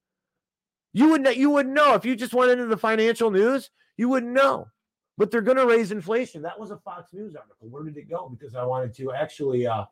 you 0.93 1.09
would 1.09 1.27
you 1.35 1.51
would 1.51 1.67
know. 1.67 1.95
If 1.95 2.05
you 2.05 2.15
just 2.15 2.35
went 2.35 2.51
into 2.51 2.67
the 2.67 2.77
financial 2.77 3.31
news, 3.31 3.71
you 3.97 4.09
wouldn't 4.11 4.33
know. 4.33 4.69
But 5.17 5.31
they're 5.31 5.43
going 5.43 5.59
to 5.59 5.67
raise 5.67 5.93
inflation. 5.93 6.43
That 6.43 6.59
was 6.59 6.71
a 6.71 6.79
Fox 6.79 7.13
News 7.13 7.37
article. 7.37 7.69
Where 7.69 7.85
did 7.85 7.97
it 7.97 8.09
go? 8.09 8.29
Because 8.29 8.55
I 8.55 8.65
wanted 8.65 8.95
to 8.97 9.13
actually, 9.13 9.67
uh, 9.67 9.85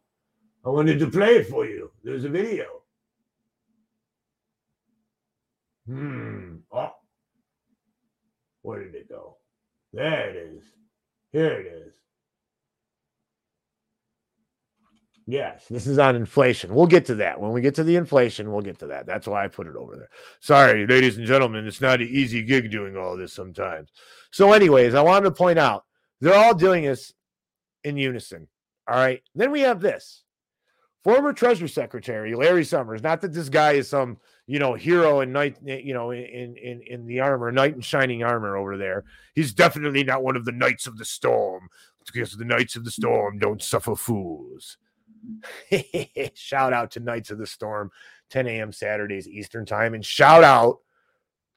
I 0.65 0.69
wanted 0.69 0.99
to 0.99 1.11
play 1.11 1.37
it 1.37 1.47
for 1.49 1.67
you. 1.67 1.91
There's 2.03 2.25
a 2.25 2.31
video. 2.31 2.65
Hmm. 5.87 6.57
Oh, 6.73 6.93
where 8.69 8.85
did 8.85 8.95
it 8.95 9.09
go? 9.09 9.39
There 9.95 10.29
it 10.29 10.37
is. 10.37 10.63
Here 11.33 11.53
it 11.53 11.67
is. 11.67 11.95
Yes, 15.27 15.65
this 15.71 15.87
is 15.87 15.99
on 15.99 16.17
inflation. 16.17 16.75
We'll 16.75 16.87
get 16.87 17.07
to 17.07 17.15
that. 17.15 17.41
When 17.41 17.53
we 17.53 17.63
get 17.63 17.77
to 17.77 17.85
the 17.85 17.97
inflation, 17.97 18.53
we'll 18.53 18.61
get 18.61 18.79
to 18.81 18.89
that. 18.89 19.07
That's 19.07 19.27
why 19.27 19.43
I 19.43 19.49
put 19.49 19.69
it 19.69 19.77
over 19.77 19.97
there. 19.97 20.11
Sorry, 20.41 20.87
ladies 20.87 21.17
and 21.17 21.27
gentlemen, 21.27 21.67
it's 21.67 21.81
not 21.81 22.03
an 22.03 22.09
easy 22.09 22.43
gig 22.43 22.71
doing 22.71 22.95
all 22.95 23.17
this 23.17 23.33
sometimes. 23.33 23.89
So, 24.33 24.53
anyways, 24.53 24.93
I 24.93 25.01
wanted 25.01 25.25
to 25.25 25.31
point 25.31 25.59
out 25.59 25.85
they're 26.21 26.35
all 26.35 26.55
doing 26.55 26.85
this 26.85 27.15
in 27.85 27.97
unison. 27.97 28.49
All 28.87 28.97
right. 28.97 29.23
Then 29.35 29.51
we 29.51 29.61
have 29.61 29.81
this 29.81 30.25
former 31.05 31.33
Treasury 31.33 31.71
Secretary 31.71 32.35
Larry 32.35 32.65
Summers. 32.65 33.03
Not 33.03 33.23
that 33.23 33.33
this 33.33 33.49
guy 33.49 33.73
is 33.73 33.89
some 33.89 34.19
you 34.49 34.59
know 34.59 34.73
hero 34.73 35.21
in 35.21 35.31
night, 35.31 35.59
you 35.63 35.93
know, 35.93 36.11
in 36.11 36.57
in 36.57 36.83
in 36.87 37.07
the 37.07 37.21
armor, 37.21 37.53
knight 37.53 37.75
in 37.75 37.83
shining 37.83 38.25
armor 38.25 38.57
over 38.57 38.79
there. 38.79 39.05
He's 39.35 39.53
definitely 39.53 40.03
not 40.03 40.25
one 40.25 40.37
of 40.37 40.47
the 40.47 40.53
knights 40.53 40.87
of 40.87 40.97
the 40.97 41.05
storm 41.05 41.69
because 42.07 42.33
the 42.33 42.47
knights 42.47 42.75
of 42.75 42.85
the 42.85 42.91
storm 42.91 43.39
don't 43.39 43.63
suffer 43.63 43.95
fools. 43.95 44.79
shout 46.35 46.73
out 46.73 46.93
to 46.93 47.01
Knights 47.01 47.31
of 47.31 47.37
the 47.37 47.47
Storm, 47.47 47.91
10 48.31 48.47
a.m. 48.47 48.73
Saturdays 48.73 49.29
Eastern 49.29 49.67
Time, 49.67 49.93
and 49.93 50.05
shout 50.05 50.43
out 50.43 50.79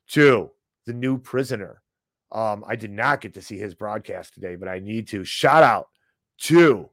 to 0.09 0.51
the 0.85 0.93
new 0.93 1.17
prisoner. 1.17 1.81
Um, 2.33 2.65
I 2.67 2.75
did 2.75 2.91
not 2.91 3.21
get 3.21 3.33
to 3.35 3.41
see 3.41 3.57
his 3.57 3.73
broadcast 3.73 4.33
today, 4.33 4.55
but 4.55 4.67
I 4.67 4.79
need 4.79 5.07
to. 5.09 5.23
Shout 5.23 5.63
out 5.63 5.87
to 6.39 6.89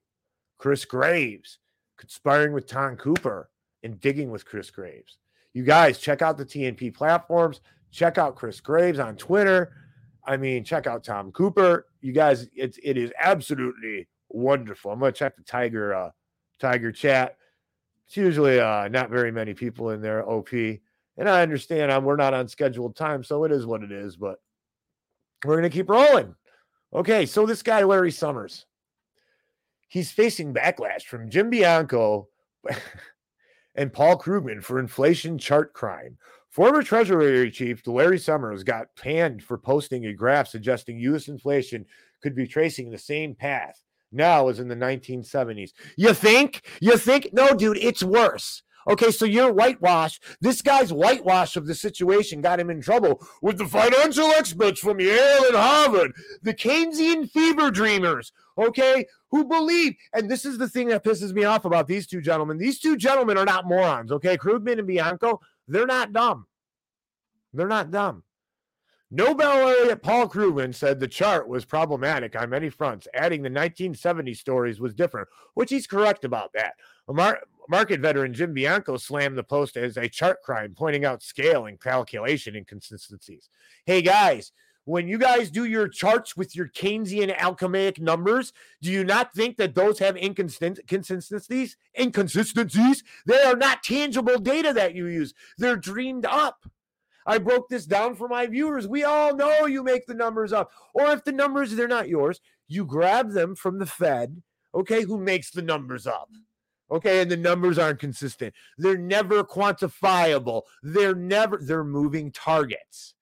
Chris 0.58 0.84
Graves, 0.84 1.58
conspiring 1.96 2.52
with 2.52 2.68
Tom 2.68 2.96
Cooper 2.96 3.50
and 3.82 4.00
digging 4.00 4.30
with 4.30 4.44
Chris 4.44 4.70
Graves. 4.70 5.18
You 5.52 5.64
guys 5.64 5.98
check 5.98 6.22
out 6.22 6.36
the 6.36 6.44
TNP 6.44 6.94
platforms. 6.94 7.60
Check 7.90 8.18
out 8.18 8.36
Chris 8.36 8.60
Graves 8.60 8.98
on 8.98 9.16
Twitter. 9.16 9.72
I 10.24 10.36
mean, 10.36 10.62
check 10.62 10.86
out 10.86 11.04
Tom 11.04 11.32
Cooper. 11.32 11.86
You 12.00 12.12
guys, 12.12 12.48
it's 12.54 12.78
it 12.82 12.98
is 12.98 13.10
absolutely 13.18 14.08
wonderful. 14.28 14.90
I'm 14.90 15.00
gonna 15.00 15.12
check 15.12 15.36
the 15.36 15.42
Tiger 15.42 15.94
uh 15.94 16.10
Tiger 16.60 16.92
chat. 16.92 17.36
It's 18.06 18.16
usually 18.16 18.60
uh 18.60 18.88
not 18.88 19.10
very 19.10 19.32
many 19.32 19.54
people 19.54 19.90
in 19.90 20.02
there, 20.02 20.28
OP. 20.28 20.52
And 20.52 21.28
I 21.28 21.42
understand 21.42 21.90
I'm, 21.90 22.04
we're 22.04 22.16
not 22.16 22.34
on 22.34 22.46
scheduled 22.46 22.94
time, 22.94 23.24
so 23.24 23.44
it 23.44 23.52
is 23.52 23.66
what 23.66 23.82
it 23.82 23.90
is, 23.90 24.16
but 24.16 24.38
we're 25.44 25.56
gonna 25.56 25.70
keep 25.70 25.88
rolling. 25.88 26.34
Okay, 26.92 27.26
so 27.26 27.46
this 27.46 27.62
guy, 27.62 27.82
Larry 27.82 28.12
Summers, 28.12 28.66
he's 29.88 30.10
facing 30.10 30.54
backlash 30.54 31.02
from 31.02 31.30
Jim 31.30 31.50
Bianco 31.50 32.28
and 33.78 33.92
Paul 33.92 34.18
Krugman 34.18 34.62
for 34.62 34.80
inflation 34.80 35.38
chart 35.38 35.72
crime. 35.72 36.18
Former 36.50 36.82
Treasury 36.82 37.48
Chief 37.52 37.86
Larry 37.86 38.18
Summers 38.18 38.64
got 38.64 38.96
panned 38.96 39.42
for 39.44 39.56
posting 39.56 40.04
a 40.04 40.12
graph 40.12 40.48
suggesting 40.48 40.98
U.S. 40.98 41.28
inflation 41.28 41.86
could 42.20 42.34
be 42.34 42.48
tracing 42.48 42.90
the 42.90 42.98
same 42.98 43.36
path 43.36 43.84
now 44.10 44.48
as 44.48 44.58
in 44.58 44.66
the 44.66 44.74
1970s. 44.74 45.70
You 45.96 46.12
think? 46.12 46.66
You 46.80 46.96
think? 46.96 47.28
No, 47.32 47.54
dude, 47.54 47.78
it's 47.78 48.02
worse. 48.02 48.64
Okay, 48.88 49.10
so 49.10 49.26
you're 49.26 49.52
whitewash. 49.52 50.18
This 50.40 50.62
guy's 50.62 50.92
whitewash 50.92 51.56
of 51.56 51.66
the 51.66 51.74
situation 51.74 52.40
got 52.40 52.58
him 52.58 52.70
in 52.70 52.80
trouble 52.80 53.22
with 53.42 53.58
the 53.58 53.66
financial 53.66 54.26
experts 54.30 54.80
from 54.80 54.98
Yale 54.98 55.44
and 55.46 55.56
Harvard, 55.56 56.12
the 56.42 56.54
Keynesian 56.54 57.30
fever 57.30 57.70
dreamers, 57.70 58.32
okay, 58.56 59.06
who 59.30 59.44
believe, 59.44 59.94
and 60.14 60.30
this 60.30 60.46
is 60.46 60.56
the 60.56 60.68
thing 60.68 60.88
that 60.88 61.04
pisses 61.04 61.34
me 61.34 61.44
off 61.44 61.66
about 61.66 61.86
these 61.86 62.06
two 62.06 62.22
gentlemen. 62.22 62.56
These 62.56 62.80
two 62.80 62.96
gentlemen 62.96 63.36
are 63.36 63.44
not 63.44 63.66
morons, 63.66 64.10
okay? 64.10 64.38
Krugman 64.38 64.78
and 64.78 64.86
Bianco, 64.86 65.40
they're 65.66 65.86
not 65.86 66.14
dumb. 66.14 66.46
They're 67.52 67.68
not 67.68 67.90
dumb. 67.90 68.22
Nobel 69.10 69.64
laureate 69.64 70.02
Paul 70.02 70.28
Krugman 70.28 70.74
said 70.74 71.00
the 71.00 71.08
chart 71.08 71.48
was 71.48 71.64
problematic 71.64 72.38
on 72.40 72.50
many 72.50 72.68
fronts, 72.68 73.08
adding 73.14 73.40
the 73.40 73.48
1970 73.48 74.34
stories 74.34 74.80
was 74.80 74.94
different, 74.94 75.28
which 75.54 75.70
he's 75.70 75.86
correct 75.86 76.24
about 76.24 76.52
that. 76.54 76.74
Mar- 77.08 77.40
market 77.68 78.00
veteran 78.00 78.32
Jim 78.32 78.54
Bianco 78.54 78.96
slammed 78.96 79.36
the 79.36 79.44
post 79.44 79.76
as 79.76 79.96
a 79.96 80.08
chart 80.08 80.42
crime, 80.42 80.74
pointing 80.76 81.04
out 81.04 81.22
scale 81.22 81.66
and 81.66 81.80
calculation 81.80 82.56
inconsistencies. 82.56 83.48
Hey 83.84 84.02
guys, 84.02 84.52
when 84.84 85.06
you 85.06 85.18
guys 85.18 85.50
do 85.50 85.66
your 85.66 85.86
charts 85.86 86.34
with 86.34 86.56
your 86.56 86.68
Keynesian 86.68 87.36
alchemic 87.36 88.00
numbers, 88.00 88.54
do 88.80 88.90
you 88.90 89.04
not 89.04 89.34
think 89.34 89.58
that 89.58 89.74
those 89.74 89.98
have 89.98 90.16
inconsistencies? 90.16 91.76
Inconsistencies? 91.98 93.04
They 93.26 93.42
are 93.42 93.56
not 93.56 93.82
tangible 93.82 94.38
data 94.38 94.72
that 94.72 94.94
you 94.94 95.06
use. 95.06 95.34
They're 95.58 95.76
dreamed 95.76 96.24
up. 96.24 96.64
I 97.26 97.36
broke 97.36 97.68
this 97.68 97.84
down 97.84 98.14
for 98.14 98.28
my 98.28 98.46
viewers. 98.46 98.88
We 98.88 99.04
all 99.04 99.36
know 99.36 99.66
you 99.66 99.82
make 99.82 100.06
the 100.06 100.14
numbers 100.14 100.54
up. 100.54 100.70
Or 100.94 101.12
if 101.12 101.22
the 101.22 101.32
numbers 101.32 101.76
they're 101.76 101.86
not 101.86 102.08
yours, 102.08 102.40
you 102.66 102.86
grab 102.86 103.32
them 103.32 103.54
from 103.54 103.78
the 103.78 103.86
Fed, 103.86 104.42
okay, 104.74 105.02
who 105.02 105.18
makes 105.18 105.50
the 105.50 105.60
numbers 105.60 106.06
up. 106.06 106.30
Okay, 106.90 107.20
and 107.20 107.30
the 107.30 107.36
numbers 107.36 107.78
aren't 107.78 107.98
consistent. 107.98 108.54
They're 108.78 108.96
never 108.96 109.44
quantifiable. 109.44 110.62
They're 110.82 111.14
never 111.14 111.58
they're 111.58 111.84
moving 111.84 112.32
targets. 112.32 113.14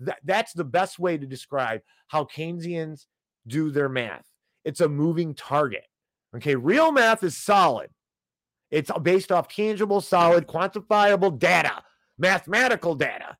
That, 0.00 0.18
that's 0.24 0.52
the 0.52 0.64
best 0.64 0.98
way 0.98 1.18
to 1.18 1.26
describe 1.26 1.82
how 2.08 2.24
Keynesians 2.24 3.06
do 3.46 3.70
their 3.70 3.88
math. 3.88 4.26
It's 4.64 4.80
a 4.80 4.88
moving 4.88 5.34
target. 5.34 5.84
Okay, 6.34 6.54
real 6.54 6.90
math 6.90 7.22
is 7.22 7.36
solid. 7.36 7.90
It's 8.70 8.90
based 9.02 9.30
off 9.30 9.48
tangible, 9.48 10.00
solid, 10.00 10.46
quantifiable 10.46 11.38
data, 11.38 11.82
mathematical 12.18 12.94
data. 12.94 13.36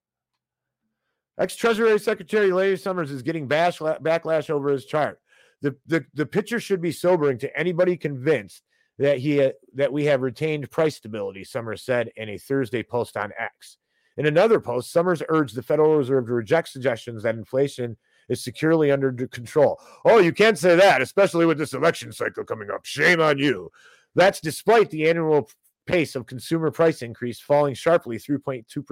Ex 1.39 1.57
Treasury 1.57 1.99
Secretary 1.99 2.53
Larry 2.53 2.77
Summers 2.77 3.11
is 3.11 3.23
getting 3.23 3.49
bash, 3.49 3.79
backlash 3.79 4.51
over 4.51 4.69
his 4.69 4.85
chart. 4.85 5.21
The, 5.63 5.75
the, 5.87 6.05
the 6.13 6.27
picture 6.27 6.61
should 6.61 6.83
be 6.83 6.93
sobering 6.93 7.39
to 7.39 7.59
anybody 7.59 7.97
convinced 7.97 8.63
that 8.99 9.19
he 9.19 9.43
uh, 9.43 9.51
that 9.75 9.93
we 9.93 10.05
have 10.07 10.23
retained 10.23 10.71
price 10.71 10.97
stability, 10.97 11.45
Summers 11.45 11.83
said 11.83 12.11
in 12.17 12.29
a 12.29 12.39
Thursday 12.39 12.83
post 12.83 13.17
on 13.17 13.33
X. 13.39 13.79
In 14.17 14.27
another 14.27 14.61
post, 14.61 14.93
Summers 14.93 15.23
urged 15.29 15.55
the 15.55 15.63
Federal 15.63 15.97
Reserve 15.97 16.27
to 16.27 16.35
reject 16.35 16.69
suggestions 16.69 17.23
that 17.23 17.35
inflation 17.35 17.97
is 18.29 18.45
securely 18.45 18.91
under 18.91 19.13
control. 19.29 19.81
Oh, 20.05 20.19
you 20.19 20.33
can't 20.33 20.59
say 20.59 20.77
that, 20.77 21.03
especially 21.03 21.47
with 21.47 21.59
this 21.59 21.75
election 21.75 22.13
cycle 22.13 22.45
coming 22.45 22.71
up. 22.71 22.85
Shame 22.85 23.21
on 23.21 23.39
you. 23.39 23.71
That's 24.15 24.41
despite 24.41 24.91
the 24.91 25.09
annual 25.09 25.49
pace 25.87 26.15
of 26.15 26.27
consumer 26.27 26.71
price 26.71 27.03
increase 27.03 27.41
falling 27.41 27.75
sharply 27.75 28.19
3.2% 28.19 28.67
to 28.67 28.83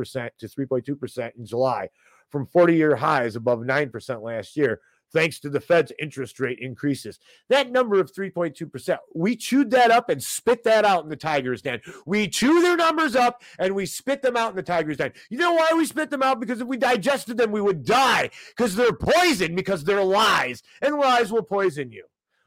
3.2% 0.48 1.30
in 1.38 1.46
July 1.46 1.88
from 2.30 2.46
40 2.46 2.74
year 2.74 2.96
highs 2.96 3.36
above 3.36 3.60
9% 3.60 4.22
last 4.22 4.56
year. 4.56 4.80
Thanks 5.12 5.40
to 5.40 5.50
the 5.50 5.60
Fed's 5.60 5.92
interest 5.98 6.40
rate 6.40 6.58
increases. 6.60 7.18
That 7.48 7.70
number 7.70 8.00
of 8.00 8.12
3.2%, 8.12 8.98
we 9.14 9.36
chewed 9.36 9.70
that 9.70 9.90
up 9.90 10.08
and 10.08 10.22
spit 10.22 10.64
that 10.64 10.84
out 10.84 11.04
in 11.04 11.10
the 11.10 11.16
Tigers' 11.16 11.62
den. 11.62 11.80
We 12.06 12.28
chew 12.28 12.60
their 12.62 12.76
numbers 12.76 13.16
up 13.16 13.42
and 13.58 13.74
we 13.74 13.86
spit 13.86 14.22
them 14.22 14.36
out 14.36 14.50
in 14.50 14.56
the 14.56 14.62
Tigers' 14.62 14.98
den. 14.98 15.12
You 15.28 15.38
know 15.38 15.52
why 15.52 15.70
we 15.74 15.84
spit 15.84 16.10
them 16.10 16.22
out? 16.22 16.40
Because 16.40 16.60
if 16.60 16.66
we 16.66 16.76
digested 16.76 17.36
them, 17.36 17.50
we 17.52 17.60
would 17.60 17.84
die 17.84 18.30
because 18.56 18.74
they're 18.74 18.92
poison, 18.92 19.54
because 19.54 19.84
they're 19.84 20.04
lies, 20.04 20.62
and 20.82 20.96
lies 20.96 21.32
will 21.32 21.42
poison 21.42 21.90
you. 21.92 22.04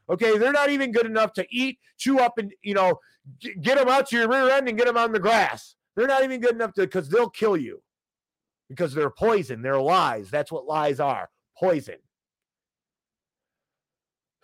Okay, 0.08 0.36
they're 0.36 0.52
not 0.52 0.70
even 0.70 0.92
good 0.92 1.06
enough 1.06 1.32
to 1.34 1.46
eat, 1.50 1.78
chew 1.96 2.18
up, 2.18 2.36
and 2.36 2.52
you 2.62 2.74
know, 2.74 3.00
get 3.40 3.78
them 3.78 3.88
out 3.88 4.08
to 4.08 4.16
your 4.16 4.28
rear 4.28 4.50
end 4.50 4.68
and 4.68 4.76
get 4.76 4.86
them 4.86 4.98
on 4.98 5.12
the 5.12 5.18
grass. 5.18 5.76
They're 5.96 6.06
not 6.06 6.24
even 6.24 6.40
good 6.40 6.54
enough 6.54 6.74
to 6.74 6.82
because 6.82 7.08
they'll 7.08 7.30
kill 7.30 7.56
you 7.56 7.82
because 8.68 8.92
they're 8.92 9.10
poison. 9.10 9.62
They're 9.62 9.80
lies. 9.80 10.30
That's 10.30 10.52
what 10.52 10.66
lies 10.66 11.00
are 11.00 11.30
poison. 11.58 11.96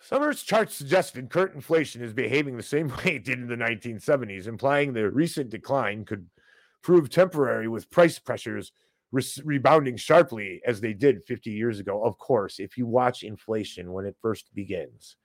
Summer's 0.01 0.41
charts 0.41 0.75
suggested 0.75 1.29
current 1.29 1.53
inflation 1.53 2.03
is 2.03 2.13
behaving 2.13 2.57
the 2.57 2.63
same 2.63 2.87
way 2.97 3.15
it 3.15 3.25
did 3.25 3.39
in 3.39 3.47
the 3.47 3.55
1970s, 3.55 4.47
implying 4.47 4.93
the 4.93 5.09
recent 5.09 5.49
decline 5.49 6.05
could 6.05 6.27
prove 6.81 7.09
temporary 7.09 7.67
with 7.67 7.89
price 7.91 8.17
pressures 8.17 8.71
res- 9.11 9.39
rebounding 9.45 9.97
sharply 9.97 10.61
as 10.65 10.81
they 10.81 10.93
did 10.93 11.23
50 11.23 11.51
years 11.51 11.79
ago. 11.79 12.03
Of 12.03 12.17
course, 12.17 12.59
if 12.59 12.77
you 12.77 12.87
watch 12.87 13.23
inflation 13.23 13.91
when 13.93 14.05
it 14.05 14.17
first 14.21 14.53
begins, 14.55 15.17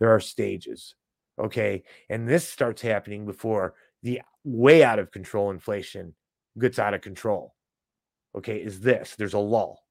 there 0.00 0.10
are 0.10 0.20
stages. 0.20 0.94
Okay. 1.38 1.84
And 2.10 2.28
this 2.28 2.48
starts 2.48 2.82
happening 2.82 3.26
before 3.26 3.74
the 4.02 4.22
way 4.44 4.82
out 4.82 4.98
of 4.98 5.10
control 5.10 5.50
inflation 5.50 6.14
gets 6.58 6.78
out 6.78 6.94
of 6.94 7.00
control. 7.00 7.54
Okay. 8.36 8.56
Is 8.56 8.80
this 8.80 9.14
there's 9.16 9.34
a 9.34 9.38
lull 9.38 9.82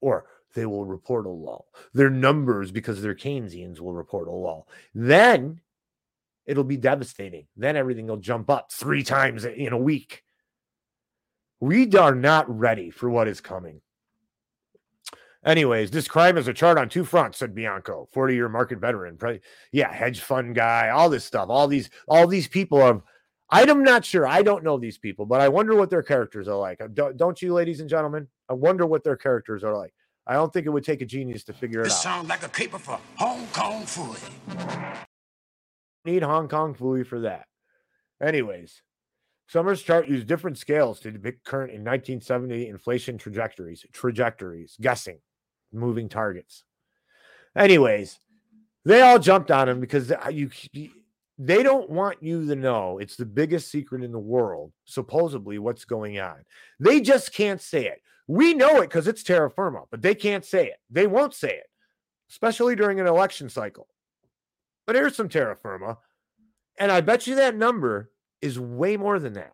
or 0.00 0.26
they 0.54 0.66
will 0.66 0.84
report 0.84 1.26
a 1.26 1.30
lull. 1.30 1.66
Their 1.94 2.10
numbers, 2.10 2.70
because 2.70 3.00
they're 3.00 3.14
Keynesians, 3.14 3.80
will 3.80 3.94
report 3.94 4.28
a 4.28 4.32
lull. 4.32 4.68
Then 4.94 5.60
it'll 6.46 6.64
be 6.64 6.76
devastating. 6.76 7.46
Then 7.56 7.76
everything 7.76 8.06
will 8.06 8.16
jump 8.16 8.50
up 8.50 8.72
three 8.72 9.02
times 9.02 9.44
in 9.44 9.72
a 9.72 9.78
week. 9.78 10.24
We 11.60 11.88
are 11.96 12.14
not 12.14 12.48
ready 12.48 12.90
for 12.90 13.08
what 13.08 13.28
is 13.28 13.40
coming. 13.40 13.80
Anyways, 15.44 15.90
this 15.90 16.06
crime 16.06 16.38
is 16.38 16.46
a 16.46 16.52
chart 16.52 16.78
on 16.78 16.88
two 16.88 17.04
fronts, 17.04 17.38
said 17.38 17.54
Bianco, 17.54 18.08
40 18.12 18.34
year 18.34 18.48
market 18.48 18.78
veteran. 18.78 19.18
Yeah, 19.72 19.92
hedge 19.92 20.20
fund 20.20 20.54
guy, 20.54 20.90
all 20.90 21.08
this 21.10 21.24
stuff, 21.24 21.48
all 21.48 21.66
these, 21.66 21.90
all 22.06 22.26
these 22.26 22.48
people 22.48 22.80
are. 22.80 23.02
I'm 23.50 23.82
not 23.82 24.04
sure. 24.04 24.26
I 24.26 24.42
don't 24.42 24.64
know 24.64 24.78
these 24.78 24.96
people, 24.98 25.26
but 25.26 25.40
I 25.40 25.48
wonder 25.48 25.74
what 25.74 25.90
their 25.90 26.02
characters 26.02 26.48
are 26.48 26.56
like. 26.56 26.80
Don't 26.94 27.42
you, 27.42 27.52
ladies 27.52 27.80
and 27.80 27.88
gentlemen? 27.88 28.26
I 28.48 28.54
wonder 28.54 28.86
what 28.86 29.04
their 29.04 29.16
characters 29.16 29.62
are 29.62 29.76
like. 29.76 29.92
I 30.26 30.34
don't 30.34 30.52
think 30.52 30.66
it 30.66 30.70
would 30.70 30.84
take 30.84 31.02
a 31.02 31.06
genius 31.06 31.44
to 31.44 31.52
figure 31.52 31.80
it 31.80 31.82
out. 31.82 31.88
This 31.88 32.02
sounds 32.02 32.28
like 32.28 32.44
a 32.44 32.48
caper 32.48 32.78
for 32.78 32.98
Hong 33.16 33.46
Kong 33.48 33.82
Phooey. 33.82 35.06
Need 36.04 36.22
Hong 36.22 36.48
Kong 36.48 36.74
Phooey 36.74 37.06
for 37.06 37.20
that. 37.20 37.46
Anyways, 38.20 38.82
Summers 39.48 39.82
chart 39.82 40.08
used 40.08 40.26
different 40.26 40.56
scales 40.56 41.00
to 41.00 41.10
depict 41.10 41.44
current 41.44 41.72
in 41.72 41.80
1970 41.80 42.68
inflation 42.68 43.18
trajectories, 43.18 43.84
trajectories, 43.92 44.76
guessing, 44.80 45.18
moving 45.72 46.08
targets. 46.08 46.64
Anyways, 47.54 48.18
they 48.84 49.02
all 49.02 49.18
jumped 49.18 49.50
on 49.50 49.68
him 49.68 49.78
because 49.78 50.12
you 50.30 50.50
they 51.38 51.62
don't 51.62 51.90
want 51.90 52.22
you 52.22 52.46
to 52.46 52.54
know 52.54 52.98
it's 52.98 53.16
the 53.16 53.26
biggest 53.26 53.70
secret 53.70 54.02
in 54.02 54.12
the 54.12 54.18
world, 54.18 54.72
supposedly 54.84 55.58
what's 55.58 55.84
going 55.84 56.18
on. 56.18 56.36
They 56.78 57.00
just 57.00 57.34
can't 57.34 57.60
say 57.60 57.86
it. 57.86 58.00
We 58.32 58.54
know 58.54 58.78
it 58.78 58.88
because 58.88 59.08
it's 59.08 59.22
terra 59.22 59.50
firma, 59.50 59.82
but 59.90 60.00
they 60.00 60.14
can't 60.14 60.42
say 60.42 60.68
it. 60.68 60.78
They 60.88 61.06
won't 61.06 61.34
say 61.34 61.50
it, 61.50 61.66
especially 62.30 62.74
during 62.74 62.98
an 62.98 63.06
election 63.06 63.50
cycle. 63.50 63.88
But 64.86 64.96
here's 64.96 65.14
some 65.14 65.28
terra 65.28 65.54
firma. 65.54 65.98
And 66.78 66.90
I 66.90 67.02
bet 67.02 67.26
you 67.26 67.34
that 67.34 67.56
number 67.56 68.10
is 68.40 68.58
way 68.58 68.96
more 68.96 69.18
than 69.18 69.34
that. 69.34 69.52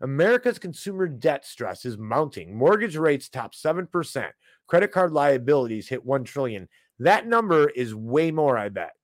America's 0.00 0.58
consumer 0.58 1.06
debt 1.06 1.46
stress 1.46 1.84
is 1.84 1.96
mounting. 1.96 2.58
Mortgage 2.58 2.96
rates 2.96 3.28
top 3.28 3.54
7%. 3.54 4.30
Credit 4.66 4.90
card 4.90 5.12
liabilities 5.12 5.88
hit 5.88 6.04
1 6.04 6.24
trillion. 6.24 6.68
That 6.98 7.28
number 7.28 7.68
is 7.68 7.94
way 7.94 8.32
more, 8.32 8.58
I 8.58 8.68
bet. 8.68 8.94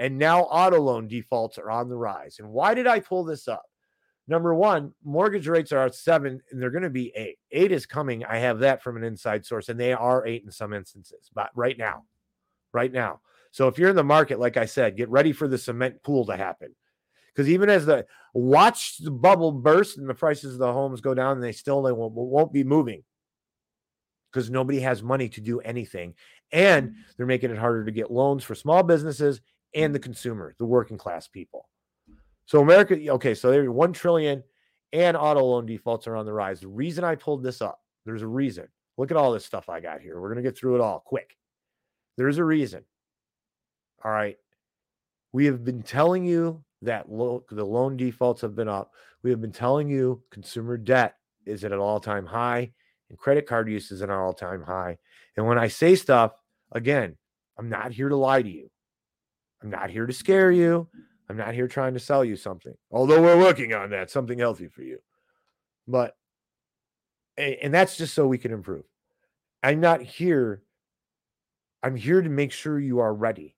And 0.00 0.18
now 0.18 0.40
auto 0.40 0.80
loan 0.80 1.06
defaults 1.06 1.56
are 1.58 1.70
on 1.70 1.88
the 1.88 1.96
rise. 1.96 2.40
And 2.40 2.48
why 2.48 2.74
did 2.74 2.88
I 2.88 2.98
pull 2.98 3.22
this 3.22 3.46
up? 3.46 3.62
Number 4.28 4.54
one, 4.54 4.92
mortgage 5.04 5.46
rates 5.46 5.70
are 5.70 5.86
at 5.86 5.94
seven 5.94 6.40
and 6.50 6.60
they're 6.60 6.70
going 6.70 6.82
to 6.82 6.90
be 6.90 7.12
eight. 7.14 7.38
Eight 7.52 7.70
is 7.70 7.86
coming. 7.86 8.24
I 8.24 8.38
have 8.38 8.58
that 8.60 8.82
from 8.82 8.96
an 8.96 9.04
inside 9.04 9.46
source, 9.46 9.68
and 9.68 9.78
they 9.78 9.92
are 9.92 10.26
eight 10.26 10.42
in 10.44 10.50
some 10.50 10.72
instances, 10.72 11.30
but 11.32 11.50
right 11.54 11.78
now, 11.78 12.04
right 12.72 12.92
now. 12.92 13.20
So 13.52 13.68
if 13.68 13.78
you're 13.78 13.90
in 13.90 13.96
the 13.96 14.04
market, 14.04 14.40
like 14.40 14.56
I 14.56 14.66
said, 14.66 14.96
get 14.96 15.08
ready 15.08 15.32
for 15.32 15.46
the 15.48 15.58
cement 15.58 16.02
pool 16.02 16.26
to 16.26 16.36
happen. 16.36 16.74
Because 17.32 17.48
even 17.50 17.68
as 17.68 17.86
the 17.86 18.06
watch 18.34 18.98
the 18.98 19.10
bubble 19.10 19.52
burst 19.52 19.98
and 19.98 20.08
the 20.08 20.14
prices 20.14 20.54
of 20.54 20.58
the 20.58 20.72
homes 20.72 21.00
go 21.00 21.14
down, 21.14 21.40
they 21.40 21.52
still 21.52 21.82
they 21.82 21.92
won't, 21.92 22.14
won't 22.14 22.52
be 22.52 22.64
moving 22.64 23.02
because 24.32 24.50
nobody 24.50 24.80
has 24.80 25.02
money 25.02 25.28
to 25.28 25.40
do 25.40 25.60
anything. 25.60 26.14
And 26.50 26.88
mm-hmm. 26.88 27.00
they're 27.16 27.26
making 27.26 27.50
it 27.50 27.58
harder 27.58 27.84
to 27.84 27.92
get 27.92 28.10
loans 28.10 28.42
for 28.42 28.54
small 28.54 28.82
businesses 28.82 29.40
and 29.74 29.94
the 29.94 29.98
mm-hmm. 29.98 30.04
consumer, 30.04 30.54
the 30.58 30.64
working 30.64 30.98
class 30.98 31.28
people. 31.28 31.68
So 32.46 32.60
America, 32.60 32.96
okay, 33.10 33.34
so 33.34 33.50
there's 33.50 33.68
one 33.68 33.92
trillion 33.92 34.42
and 34.92 35.16
auto 35.16 35.44
loan 35.44 35.66
defaults 35.66 36.06
are 36.06 36.16
on 36.16 36.26
the 36.26 36.32
rise. 36.32 36.60
The 36.60 36.68
reason 36.68 37.04
I 37.04 37.16
pulled 37.16 37.42
this 37.42 37.60
up, 37.60 37.80
there's 38.04 38.22
a 38.22 38.26
reason. 38.26 38.68
Look 38.96 39.10
at 39.10 39.16
all 39.16 39.32
this 39.32 39.44
stuff 39.44 39.68
I 39.68 39.80
got 39.80 40.00
here. 40.00 40.20
We're 40.20 40.28
gonna 40.28 40.42
get 40.42 40.56
through 40.56 40.76
it 40.76 40.80
all 40.80 41.00
quick. 41.04 41.36
There's 42.16 42.38
a 42.38 42.44
reason. 42.44 42.84
All 44.04 44.10
right. 44.10 44.36
We 45.32 45.44
have 45.46 45.64
been 45.64 45.82
telling 45.82 46.24
you 46.24 46.64
that 46.82 47.10
lo- 47.10 47.44
the 47.50 47.64
loan 47.64 47.96
defaults 47.96 48.40
have 48.42 48.54
been 48.54 48.68
up. 48.68 48.92
We 49.22 49.30
have 49.30 49.40
been 49.40 49.52
telling 49.52 49.88
you 49.88 50.22
consumer 50.30 50.76
debt 50.76 51.16
is 51.44 51.64
at 51.64 51.72
an 51.72 51.78
all-time 51.78 52.26
high 52.26 52.72
and 53.08 53.18
credit 53.18 53.46
card 53.46 53.68
use 53.68 53.90
is 53.90 54.02
at 54.02 54.08
an 54.08 54.14
all-time 54.14 54.62
high. 54.62 54.98
And 55.36 55.46
when 55.46 55.58
I 55.58 55.68
say 55.68 55.94
stuff, 55.94 56.32
again, 56.72 57.16
I'm 57.58 57.68
not 57.68 57.92
here 57.92 58.08
to 58.08 58.16
lie 58.16 58.42
to 58.42 58.48
you. 58.48 58.70
I'm 59.62 59.70
not 59.70 59.90
here 59.90 60.06
to 60.06 60.12
scare 60.12 60.52
you. 60.52 60.88
I'm 61.28 61.36
not 61.36 61.54
here 61.54 61.68
trying 61.68 61.94
to 61.94 62.00
sell 62.00 62.24
you 62.24 62.36
something. 62.36 62.74
Although 62.90 63.22
we're 63.22 63.38
working 63.38 63.74
on 63.74 63.90
that, 63.90 64.10
something 64.10 64.38
healthy 64.38 64.68
for 64.68 64.82
you. 64.82 64.98
But 65.88 66.16
and 67.36 67.74
that's 67.74 67.96
just 67.96 68.14
so 68.14 68.26
we 68.26 68.38
can 68.38 68.52
improve. 68.52 68.84
I'm 69.62 69.80
not 69.80 70.00
here 70.00 70.62
I'm 71.86 71.94
here 71.94 72.20
to 72.20 72.28
make 72.28 72.50
sure 72.50 72.80
you 72.80 72.98
are 72.98 73.14
ready 73.14 73.54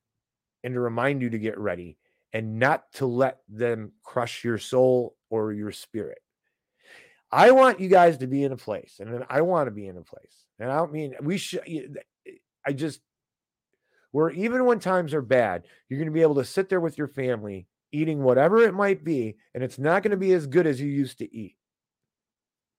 and 0.63 0.75
to 0.75 0.81
remind 0.81 1.23
you 1.23 1.31
to 1.31 1.39
get 1.39 1.59
ready 1.59 1.97
and 2.35 2.59
not 2.59 2.85
to 2.93 3.07
let 3.07 3.39
them 3.49 3.93
crush 4.03 4.45
your 4.45 4.59
soul 4.59 5.17
or 5.31 5.53
your 5.53 5.73
spirit. 5.73 6.19
I 7.33 7.53
want 7.53 7.81
you 7.81 7.89
guys 7.89 8.19
to 8.19 8.27
be 8.27 8.45
in 8.45 8.53
a 8.53 8.57
place, 8.57 8.97
and 9.01 9.25
I 9.31 9.41
want 9.43 9.67
to 9.67 9.71
be 9.71 9.87
in 9.87 9.97
a 9.97 10.03
place. 10.03 10.45
And 10.59 10.71
I 10.71 10.77
don't 10.77 10.93
mean 10.93 11.15
we 11.23 11.39
should, 11.39 11.63
I 12.67 12.73
just, 12.73 13.01
where 14.12 14.31
even 14.31 14.64
when 14.64 14.79
times 14.79 15.14
are 15.14 15.23
bad, 15.23 15.64
you're 15.88 15.99
going 15.99 16.11
to 16.11 16.14
be 16.14 16.23
able 16.23 16.35
to 16.37 16.44
sit 16.44 16.68
there 16.68 16.81
with 16.81 16.99
your 16.99 17.09
family 17.09 17.66
eating 17.92 18.23
whatever 18.23 18.59
it 18.59 18.75
might 18.75 19.05
be, 19.05 19.37
and 19.55 19.64
it's 19.64 19.79
not 19.79 20.03
going 20.03 20.11
to 20.11 20.16
be 20.16 20.33
as 20.33 20.47
good 20.47 20.66
as 20.66 20.81
you 20.81 20.88
used 20.88 21.18
to 21.18 21.35
eat. 21.35 21.57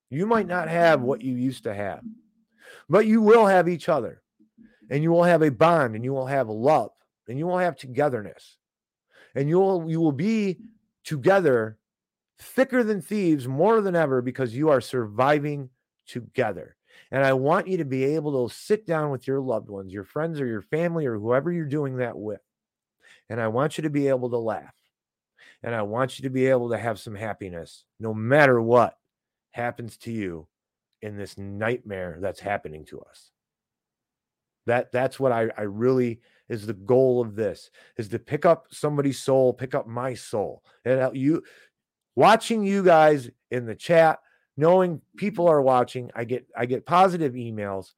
You 0.09 0.25
might 0.25 0.47
not 0.47 0.67
have 0.67 1.01
what 1.01 1.21
you 1.21 1.35
used 1.35 1.63
to 1.63 1.73
have, 1.73 2.01
but 2.89 3.05
you 3.05 3.21
will 3.21 3.45
have 3.45 3.67
each 3.67 3.89
other, 3.89 4.21
and 4.89 5.03
you 5.03 5.11
will 5.11 5.23
have 5.23 5.41
a 5.41 5.51
bond, 5.51 5.95
and 5.95 6.03
you 6.03 6.13
will 6.13 6.27
have 6.27 6.49
love, 6.49 6.91
and 7.27 7.37
you 7.37 7.47
will 7.47 7.57
have 7.57 7.75
togetherness, 7.75 8.57
and 9.35 9.49
you 9.49 9.59
will 9.59 9.89
you 9.89 9.99
will 9.99 10.11
be 10.11 10.57
together 11.03 11.77
thicker 12.39 12.83
than 12.83 13.01
thieves 13.01 13.47
more 13.47 13.81
than 13.81 13.95
ever 13.95 14.21
because 14.21 14.55
you 14.55 14.69
are 14.69 14.81
surviving 14.81 15.69
together. 16.07 16.75
And 17.11 17.23
I 17.23 17.33
want 17.33 17.67
you 17.67 17.77
to 17.77 17.85
be 17.85 18.03
able 18.03 18.47
to 18.47 18.53
sit 18.53 18.85
down 18.85 19.09
with 19.09 19.27
your 19.27 19.39
loved 19.39 19.69
ones, 19.69 19.91
your 19.91 20.03
friends 20.03 20.39
or 20.39 20.45
your 20.45 20.61
family 20.61 21.05
or 21.05 21.17
whoever 21.17 21.51
you're 21.51 21.65
doing 21.65 21.97
that 21.97 22.17
with. 22.17 22.41
And 23.29 23.41
I 23.41 23.47
want 23.47 23.77
you 23.77 23.83
to 23.83 23.89
be 23.89 24.07
able 24.07 24.29
to 24.29 24.37
laugh. 24.37 24.73
And 25.63 25.75
I 25.75 25.81
want 25.81 26.17
you 26.17 26.23
to 26.23 26.29
be 26.29 26.47
able 26.47 26.69
to 26.69 26.77
have 26.77 26.99
some 26.99 27.15
happiness 27.15 27.83
no 27.99 28.13
matter 28.13 28.61
what 28.61 28.95
happens 29.51 29.97
to 29.97 30.11
you 30.11 30.47
in 31.01 31.17
this 31.17 31.37
nightmare 31.37 32.17
that's 32.21 32.39
happening 32.39 32.85
to 32.85 33.01
us. 33.01 33.31
That 34.65 34.91
that's 34.91 35.19
what 35.19 35.31
I, 35.31 35.49
I 35.57 35.63
really 35.63 36.21
is 36.47 36.65
the 36.65 36.73
goal 36.73 37.21
of 37.21 37.35
this 37.35 37.69
is 37.97 38.09
to 38.09 38.19
pick 38.19 38.45
up 38.45 38.67
somebody's 38.71 39.19
soul, 39.19 39.53
pick 39.53 39.73
up 39.73 39.87
my 39.87 40.13
soul. 40.13 40.63
And 40.85 41.15
you 41.15 41.43
watching 42.15 42.63
you 42.63 42.83
guys 42.83 43.29
in 43.51 43.65
the 43.65 43.75
chat, 43.75 44.19
knowing 44.59 45.01
people 45.15 45.47
are 45.47 45.61
watching, 45.61 46.11
I 46.13 46.25
get 46.25 46.45
I 46.55 46.65
get 46.65 46.85
positive 46.85 47.33
emails. 47.33 47.93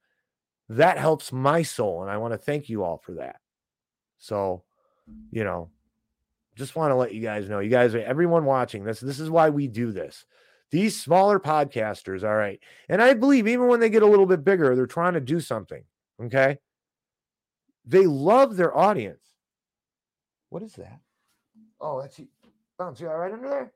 That 0.68 0.96
helps 0.96 1.32
my 1.32 1.62
soul, 1.62 2.02
and 2.02 2.10
I 2.10 2.16
want 2.18 2.32
to 2.32 2.38
thank 2.38 2.68
you 2.68 2.84
all 2.84 2.98
for 2.98 3.14
that. 3.14 3.40
So, 4.18 4.62
you 5.32 5.42
know, 5.42 5.70
just 6.54 6.76
want 6.76 6.92
to 6.92 6.94
let 6.94 7.12
you 7.12 7.20
guys 7.20 7.48
know, 7.48 7.58
you 7.58 7.68
guys, 7.68 7.96
everyone 7.96 8.44
watching 8.44 8.84
this, 8.84 9.00
this 9.00 9.18
is 9.18 9.28
why 9.28 9.50
we 9.50 9.66
do 9.66 9.90
this. 9.90 10.24
These 10.70 10.98
smaller 10.98 11.40
podcasters, 11.40 12.22
all 12.22 12.36
right, 12.36 12.60
and 12.88 13.02
I 13.02 13.12
believe 13.14 13.48
even 13.48 13.66
when 13.66 13.80
they 13.80 13.90
get 13.90 14.04
a 14.04 14.06
little 14.06 14.24
bit 14.24 14.44
bigger, 14.44 14.74
they're 14.76 14.86
trying 14.86 15.14
to 15.14 15.20
do 15.20 15.40
something. 15.40 15.82
Okay, 16.22 16.58
they 17.84 18.06
love 18.06 18.56
their 18.56 18.74
audience. 18.74 19.18
What 20.48 20.62
is 20.62 20.74
that? 20.74 21.00
Oh, 21.80 22.00
that's 22.00 22.18
you. 22.18 22.28
Bounce 22.78 23.00
you 23.00 23.08
all 23.08 23.18
right 23.18 23.32
under 23.32 23.48
there? 23.48 23.72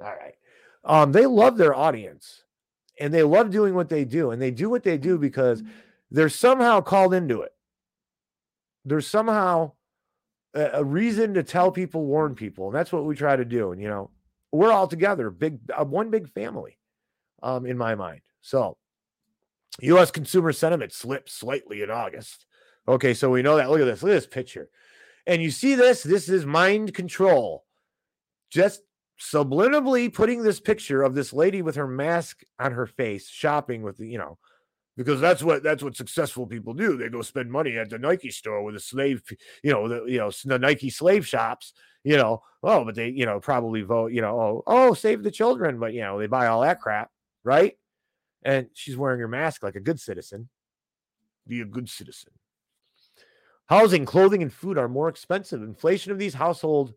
All 0.00 0.06
right. 0.06 0.34
Um, 0.84 1.12
they 1.12 1.26
love 1.26 1.56
their 1.56 1.74
audience 1.74 2.42
and 2.98 3.12
they 3.12 3.22
love 3.22 3.50
doing 3.50 3.74
what 3.74 3.88
they 3.88 4.04
do. 4.04 4.30
And 4.30 4.40
they 4.40 4.50
do 4.50 4.68
what 4.68 4.82
they 4.82 4.98
do 4.98 5.18
because 5.18 5.62
they're 6.10 6.28
somehow 6.28 6.80
called 6.80 7.14
into 7.14 7.42
it. 7.42 7.52
There's 8.84 9.06
somehow 9.06 9.72
a, 10.54 10.70
a 10.74 10.84
reason 10.84 11.34
to 11.34 11.42
tell 11.42 11.70
people, 11.70 12.04
warn 12.04 12.34
people. 12.34 12.66
And 12.66 12.74
that's 12.74 12.92
what 12.92 13.04
we 13.04 13.14
try 13.14 13.36
to 13.36 13.44
do. 13.44 13.72
And, 13.72 13.80
you 13.80 13.88
know, 13.88 14.10
we're 14.50 14.72
all 14.72 14.88
together, 14.88 15.30
big, 15.30 15.58
uh, 15.72 15.84
one 15.84 16.10
big 16.10 16.28
family 16.28 16.78
um, 17.42 17.64
in 17.64 17.78
my 17.78 17.94
mind. 17.94 18.20
So, 18.40 18.76
U.S. 19.80 20.10
consumer 20.10 20.52
sentiment 20.52 20.92
slipped 20.92 21.30
slightly 21.30 21.82
in 21.82 21.90
August. 21.90 22.46
Okay, 22.86 23.14
so 23.14 23.30
we 23.30 23.42
know 23.42 23.56
that. 23.56 23.70
Look 23.70 23.80
at 23.80 23.84
this. 23.84 24.02
Look 24.02 24.10
at 24.10 24.16
this 24.16 24.26
picture. 24.26 24.68
And 25.26 25.40
you 25.40 25.50
see 25.50 25.74
this? 25.74 26.02
This 26.02 26.28
is 26.28 26.44
mind 26.44 26.92
control. 26.94 27.64
Just 28.50 28.82
subliminally 29.22 30.12
putting 30.12 30.42
this 30.42 30.60
picture 30.60 31.02
of 31.02 31.14
this 31.14 31.32
lady 31.32 31.62
with 31.62 31.76
her 31.76 31.86
mask 31.86 32.42
on 32.58 32.72
her 32.72 32.86
face 32.86 33.28
shopping 33.28 33.82
with 33.82 33.98
the, 33.98 34.08
you 34.08 34.18
know, 34.18 34.38
because 34.96 35.20
that's 35.20 35.42
what 35.42 35.62
that's 35.62 35.82
what 35.82 35.96
successful 35.96 36.46
people 36.46 36.74
do. 36.74 36.96
They 36.96 37.08
go 37.08 37.22
spend 37.22 37.50
money 37.50 37.78
at 37.78 37.90
the 37.90 37.98
Nike 37.98 38.30
store 38.30 38.62
with 38.62 38.74
a 38.74 38.80
slave, 38.80 39.22
you 39.62 39.72
know, 39.72 39.88
the 39.88 40.04
you 40.04 40.18
know 40.18 40.30
the 40.44 40.58
Nike 40.58 40.90
slave 40.90 41.26
shops, 41.26 41.72
you 42.04 42.16
know. 42.16 42.42
Oh, 42.62 42.84
but 42.84 42.94
they 42.94 43.08
you 43.08 43.24
know 43.24 43.40
probably 43.40 43.82
vote, 43.82 44.12
you 44.12 44.20
know, 44.20 44.40
oh 44.40 44.62
oh 44.66 44.94
save 44.94 45.22
the 45.22 45.30
children, 45.30 45.78
but 45.78 45.94
you 45.94 46.00
know 46.00 46.18
they 46.18 46.26
buy 46.26 46.48
all 46.48 46.62
that 46.62 46.80
crap, 46.80 47.10
right? 47.44 47.78
And 48.42 48.68
she's 48.74 48.96
wearing 48.96 49.20
her 49.20 49.28
mask 49.28 49.62
like 49.62 49.76
a 49.76 49.80
good 49.80 50.00
citizen. 50.00 50.48
Be 51.46 51.60
a 51.60 51.64
good 51.64 51.88
citizen. 51.88 52.32
Housing, 53.66 54.04
clothing, 54.04 54.42
and 54.42 54.52
food 54.52 54.76
are 54.76 54.88
more 54.88 55.08
expensive. 55.08 55.62
Inflation 55.62 56.12
of 56.12 56.18
these 56.18 56.34
household 56.34 56.94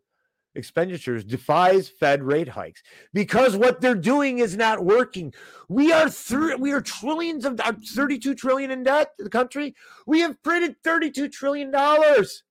expenditures 0.56 1.24
defies 1.24 1.88
Fed 1.88 2.22
rate 2.22 2.48
hikes 2.48 2.82
because 3.12 3.56
what 3.56 3.80
they're 3.80 3.94
doing 3.94 4.38
is 4.38 4.56
not 4.56 4.84
working. 4.84 5.32
We 5.68 5.92
are 5.92 6.08
we 6.58 6.72
are 6.72 6.80
trillions 6.80 7.44
of 7.44 7.60
uh, 7.60 7.74
32 7.94 8.34
trillion 8.34 8.70
in 8.70 8.82
debt 8.82 9.12
the 9.18 9.30
country. 9.30 9.74
We 10.06 10.20
have 10.20 10.42
printed 10.42 10.76
32 10.82 11.28
trillion 11.28 11.70
dollars. 11.70 12.42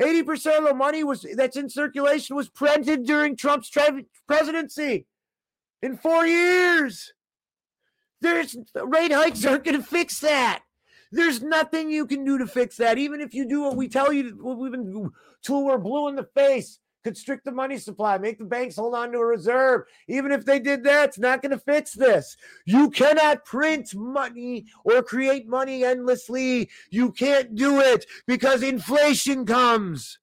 80% 0.00 0.58
of 0.58 0.64
the 0.64 0.74
money 0.74 1.04
was 1.04 1.24
that's 1.36 1.56
in 1.56 1.70
circulation 1.70 2.34
was 2.34 2.48
printed 2.48 3.04
during 3.04 3.36
Trump's 3.36 3.70
presidency 4.26 5.06
in 5.82 5.96
4 5.96 6.26
years. 6.26 7.12
There's 8.20 8.56
rate 8.74 9.12
hikes 9.12 9.44
aren't 9.44 9.64
going 9.64 9.76
to 9.76 9.86
fix 9.86 10.18
that. 10.20 10.62
There's 11.12 11.42
nothing 11.42 11.90
you 11.90 12.06
can 12.06 12.24
do 12.24 12.38
to 12.38 12.46
fix 12.46 12.76
that. 12.78 12.98
Even 12.98 13.20
if 13.20 13.34
you 13.34 13.46
do 13.46 13.62
what 13.62 13.76
we 13.76 13.86
tell 13.86 14.12
you, 14.12 14.36
what 14.40 14.58
we've 14.58 14.72
been 14.72 15.10
till 15.44 15.64
we're 15.64 15.78
blue 15.78 16.08
in 16.08 16.16
the 16.16 16.28
face, 16.34 16.80
constrict 17.04 17.44
the 17.44 17.52
money 17.52 17.78
supply, 17.78 18.18
make 18.18 18.38
the 18.38 18.44
banks 18.44 18.76
hold 18.76 18.94
on 18.94 19.12
to 19.12 19.18
a 19.18 19.24
reserve. 19.24 19.82
Even 20.08 20.32
if 20.32 20.44
they 20.44 20.58
did 20.58 20.82
that, 20.84 21.10
it's 21.10 21.18
not 21.18 21.42
going 21.42 21.52
to 21.52 21.58
fix 21.58 21.92
this. 21.92 22.36
You 22.64 22.90
cannot 22.90 23.44
print 23.44 23.94
money 23.94 24.66
or 24.84 25.02
create 25.02 25.46
money 25.46 25.84
endlessly. 25.84 26.70
You 26.90 27.12
can't 27.12 27.54
do 27.54 27.80
it 27.80 28.06
because 28.26 28.62
inflation 28.62 29.44
comes. 29.44 30.18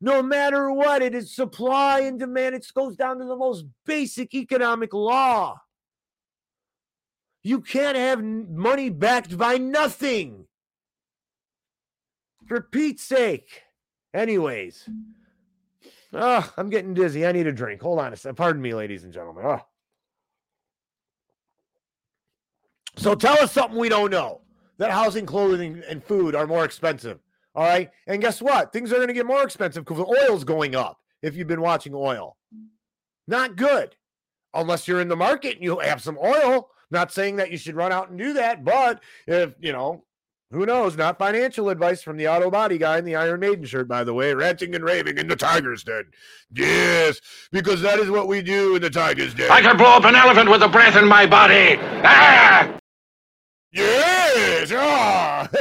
No 0.00 0.22
matter 0.22 0.72
what, 0.72 1.02
it 1.02 1.14
is 1.14 1.36
supply 1.36 2.00
and 2.00 2.18
demand. 2.18 2.56
It 2.56 2.66
goes 2.74 2.96
down 2.96 3.18
to 3.18 3.24
the 3.24 3.36
most 3.36 3.66
basic 3.86 4.34
economic 4.34 4.92
law. 4.92 5.60
You 7.44 7.60
can't 7.60 7.96
have 7.96 8.22
money 8.22 8.88
backed 8.88 9.36
by 9.36 9.58
nothing. 9.58 10.46
For 12.46 12.60
Pete's 12.60 13.04
sake. 13.04 13.62
Anyways. 14.14 14.88
Oh, 16.12 16.52
I'm 16.56 16.68
getting 16.68 16.94
dizzy. 16.94 17.26
I 17.26 17.32
need 17.32 17.46
a 17.46 17.52
drink. 17.52 17.80
Hold 17.80 17.98
on 17.98 18.12
a 18.12 18.16
second. 18.16 18.36
Pardon 18.36 18.60
me, 18.60 18.74
ladies 18.74 19.04
and 19.04 19.12
gentlemen. 19.12 19.44
Oh. 19.46 19.60
So 22.96 23.14
tell 23.14 23.38
us 23.38 23.52
something 23.52 23.78
we 23.78 23.88
don't 23.88 24.10
know. 24.10 24.42
That 24.78 24.90
housing, 24.90 25.26
clothing, 25.26 25.82
and 25.88 26.04
food 26.04 26.34
are 26.34 26.46
more 26.46 26.64
expensive. 26.64 27.20
All 27.54 27.64
right. 27.64 27.90
And 28.06 28.20
guess 28.20 28.42
what? 28.42 28.72
Things 28.72 28.92
are 28.92 28.96
going 28.96 29.08
to 29.08 29.14
get 29.14 29.26
more 29.26 29.42
expensive 29.42 29.84
because 29.84 30.04
oil's 30.04 30.44
going 30.44 30.74
up. 30.74 30.98
If 31.22 31.36
you've 31.36 31.48
been 31.48 31.60
watching 31.60 31.94
oil, 31.94 32.36
not 33.28 33.56
good. 33.56 33.94
Unless 34.54 34.88
you're 34.88 35.00
in 35.00 35.08
the 35.08 35.16
market 35.16 35.54
and 35.54 35.64
you 35.64 35.78
have 35.78 36.02
some 36.02 36.18
oil. 36.18 36.68
Not 36.90 37.12
saying 37.12 37.36
that 37.36 37.50
you 37.50 37.56
should 37.56 37.76
run 37.76 37.90
out 37.90 38.10
and 38.10 38.18
do 38.18 38.34
that, 38.34 38.64
but 38.64 39.02
if 39.26 39.54
you 39.60 39.72
know, 39.72 40.04
who 40.52 40.66
knows? 40.66 40.96
Not 40.96 41.18
financial 41.18 41.70
advice 41.70 42.02
from 42.02 42.16
the 42.16 42.28
auto 42.28 42.50
body 42.50 42.76
guy 42.76 42.98
in 42.98 43.04
the 43.04 43.16
Iron 43.16 43.40
Maiden 43.40 43.64
shirt, 43.64 43.88
by 43.88 44.04
the 44.04 44.12
way, 44.12 44.34
ranting 44.34 44.74
and 44.74 44.84
raving 44.84 45.16
in 45.18 45.26
the 45.26 45.36
Tiger's 45.36 45.82
Den. 45.82 46.04
Yes, 46.52 47.20
because 47.50 47.80
that 47.80 47.98
is 47.98 48.10
what 48.10 48.28
we 48.28 48.42
do 48.42 48.76
in 48.76 48.82
the 48.82 48.90
Tiger's 48.90 49.34
Den. 49.34 49.50
I 49.50 49.62
could 49.62 49.78
blow 49.78 49.96
up 49.96 50.04
an 50.04 50.14
elephant 50.14 50.50
with 50.50 50.60
the 50.60 50.68
breath 50.68 50.96
in 50.96 51.08
my 51.08 51.26
body. 51.26 51.76
Ah! 52.04 52.78
Yes. 53.72 54.70
Ah. 54.74 55.48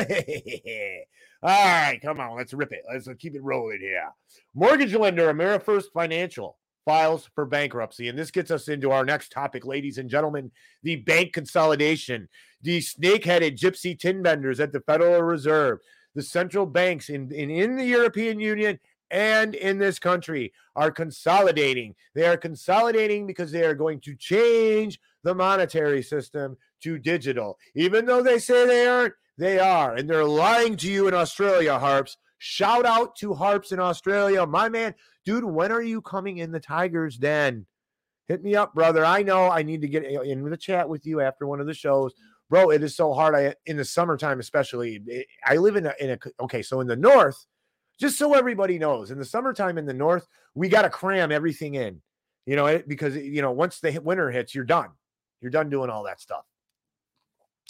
All 1.43 1.49
right, 1.49 1.99
come 2.01 2.19
on, 2.19 2.37
let's 2.37 2.53
rip 2.53 2.71
it. 2.71 2.83
Let's 2.91 3.07
keep 3.17 3.33
it 3.33 3.41
rolling 3.41 3.79
here. 3.79 4.09
Mortgage 4.53 4.93
lender 4.93 5.33
AmeriFirst 5.33 5.85
Financial 5.93 6.57
files 6.85 7.29
for 7.35 7.45
bankruptcy, 7.45 8.07
and 8.07 8.17
this 8.17 8.31
gets 8.31 8.51
us 8.51 8.67
into 8.67 8.91
our 8.91 9.05
next 9.05 9.31
topic, 9.31 9.65
ladies 9.65 9.97
and 9.97 10.09
gentlemen: 10.09 10.51
the 10.83 10.97
bank 10.97 11.33
consolidation. 11.33 12.27
The 12.63 12.79
snake-headed 12.79 13.57
gypsy 13.57 13.97
tin 13.97 14.21
benders 14.21 14.59
at 14.59 14.71
the 14.71 14.81
Federal 14.81 15.23
Reserve, 15.23 15.79
the 16.13 16.21
central 16.21 16.67
banks 16.67 17.09
in, 17.09 17.31
in, 17.31 17.49
in 17.49 17.75
the 17.75 17.85
European 17.85 18.39
Union 18.39 18.79
and 19.09 19.55
in 19.55 19.77
this 19.77 19.99
country 19.99 20.53
are 20.75 20.91
consolidating. 20.91 21.95
They 22.13 22.27
are 22.27 22.37
consolidating 22.37 23.27
because 23.27 23.51
they 23.51 23.63
are 23.63 23.73
going 23.73 23.99
to 24.01 24.15
change 24.15 24.99
the 25.23 25.35
monetary 25.35 26.01
system 26.01 26.57
to 26.83 26.97
digital. 26.97 27.57
Even 27.75 28.05
though 28.05 28.23
they 28.23 28.39
say 28.39 28.65
they 28.65 28.87
aren't, 28.87 29.13
they 29.37 29.59
are. 29.59 29.95
And 29.95 30.09
they're 30.09 30.23
lying 30.23 30.77
to 30.77 30.91
you 30.91 31.07
in 31.07 31.13
Australia, 31.13 31.77
Harps. 31.79 32.17
Shout 32.43 32.87
out 32.87 33.15
to 33.17 33.35
Harps 33.35 33.71
in 33.71 33.79
Australia. 33.79 34.43
My 34.47 34.67
man, 34.67 34.95
dude, 35.25 35.43
when 35.43 35.71
are 35.71 35.83
you 35.83 36.01
coming 36.01 36.39
in 36.39 36.51
the 36.51 36.59
Tigers 36.59 37.15
den? 37.15 37.67
Hit 38.27 38.41
me 38.41 38.55
up, 38.55 38.73
brother. 38.73 39.05
I 39.05 39.21
know 39.21 39.47
I 39.47 39.61
need 39.61 39.79
to 39.81 39.87
get 39.87 40.05
in 40.05 40.49
the 40.49 40.57
chat 40.57 40.89
with 40.89 41.05
you 41.05 41.21
after 41.21 41.45
one 41.45 41.59
of 41.59 41.67
the 41.67 41.73
shows. 41.75 42.15
Bro, 42.49 42.71
it 42.71 42.81
is 42.81 42.95
so 42.95 43.13
hard. 43.13 43.35
I 43.35 43.53
in 43.67 43.77
the 43.77 43.85
summertime, 43.85 44.39
especially. 44.39 45.03
it- 45.05 45.27
I 45.45 45.57
live 45.57 45.75
in 45.75 45.85
a, 45.85 45.93
in 45.99 46.09
a 46.09 46.17
okay, 46.43 46.63
so 46.63 46.79
in 46.81 46.87
the 46.87 46.95
north, 46.95 47.45
just 47.99 48.17
so 48.17 48.33
everybody 48.33 48.79
knows, 48.79 49.11
in 49.11 49.19
the 49.19 49.25
summertime 49.25 49.77
in 49.77 49.85
the 49.85 49.93
north, 49.93 50.25
we 50.55 50.67
got 50.67 50.81
to 50.81 50.89
cram 50.89 51.31
everything 51.31 51.75
in. 51.75 52.01
You 52.47 52.55
know, 52.55 52.65
it, 52.65 52.87
because 52.87 53.15
you 53.15 53.43
know, 53.43 53.51
once 53.51 53.79
the 53.81 53.99
winter 53.99 54.31
hits, 54.31 54.55
you're 54.55 54.63
done. 54.63 54.89
You're 55.41 55.51
done 55.51 55.69
doing 55.69 55.91
all 55.91 56.05
that 56.05 56.19
stuff. 56.19 56.45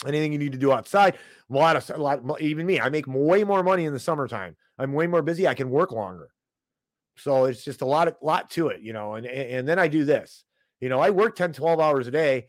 Anything 0.06 0.32
you 0.32 0.38
need 0.38 0.52
to 0.52 0.58
do 0.58 0.72
outside, 0.72 1.16
a 1.50 1.52
lot 1.52 1.76
of 1.76 1.90
a 1.90 2.02
lot. 2.02 2.40
Even 2.40 2.66
me, 2.66 2.80
I 2.80 2.88
make 2.88 3.04
way 3.06 3.44
more 3.44 3.62
money 3.62 3.84
in 3.84 3.92
the 3.92 4.00
summertime. 4.00 4.56
I'm 4.78 4.92
way 4.92 5.06
more 5.06 5.22
busy. 5.22 5.46
I 5.46 5.54
can 5.54 5.70
work 5.70 5.92
longer. 5.92 6.30
So 7.16 7.44
it's 7.44 7.64
just 7.64 7.82
a 7.82 7.86
lot 7.86 8.08
of 8.08 8.16
lot 8.22 8.50
to 8.50 8.68
it, 8.68 8.80
you 8.80 8.92
know. 8.92 9.14
And 9.14 9.26
and 9.26 9.68
then 9.68 9.78
I 9.78 9.88
do 9.88 10.04
this. 10.04 10.44
You 10.80 10.88
know, 10.88 10.98
I 10.98 11.10
work 11.10 11.36
10, 11.36 11.52
12 11.52 11.78
hours 11.78 12.08
a 12.08 12.10
day, 12.10 12.46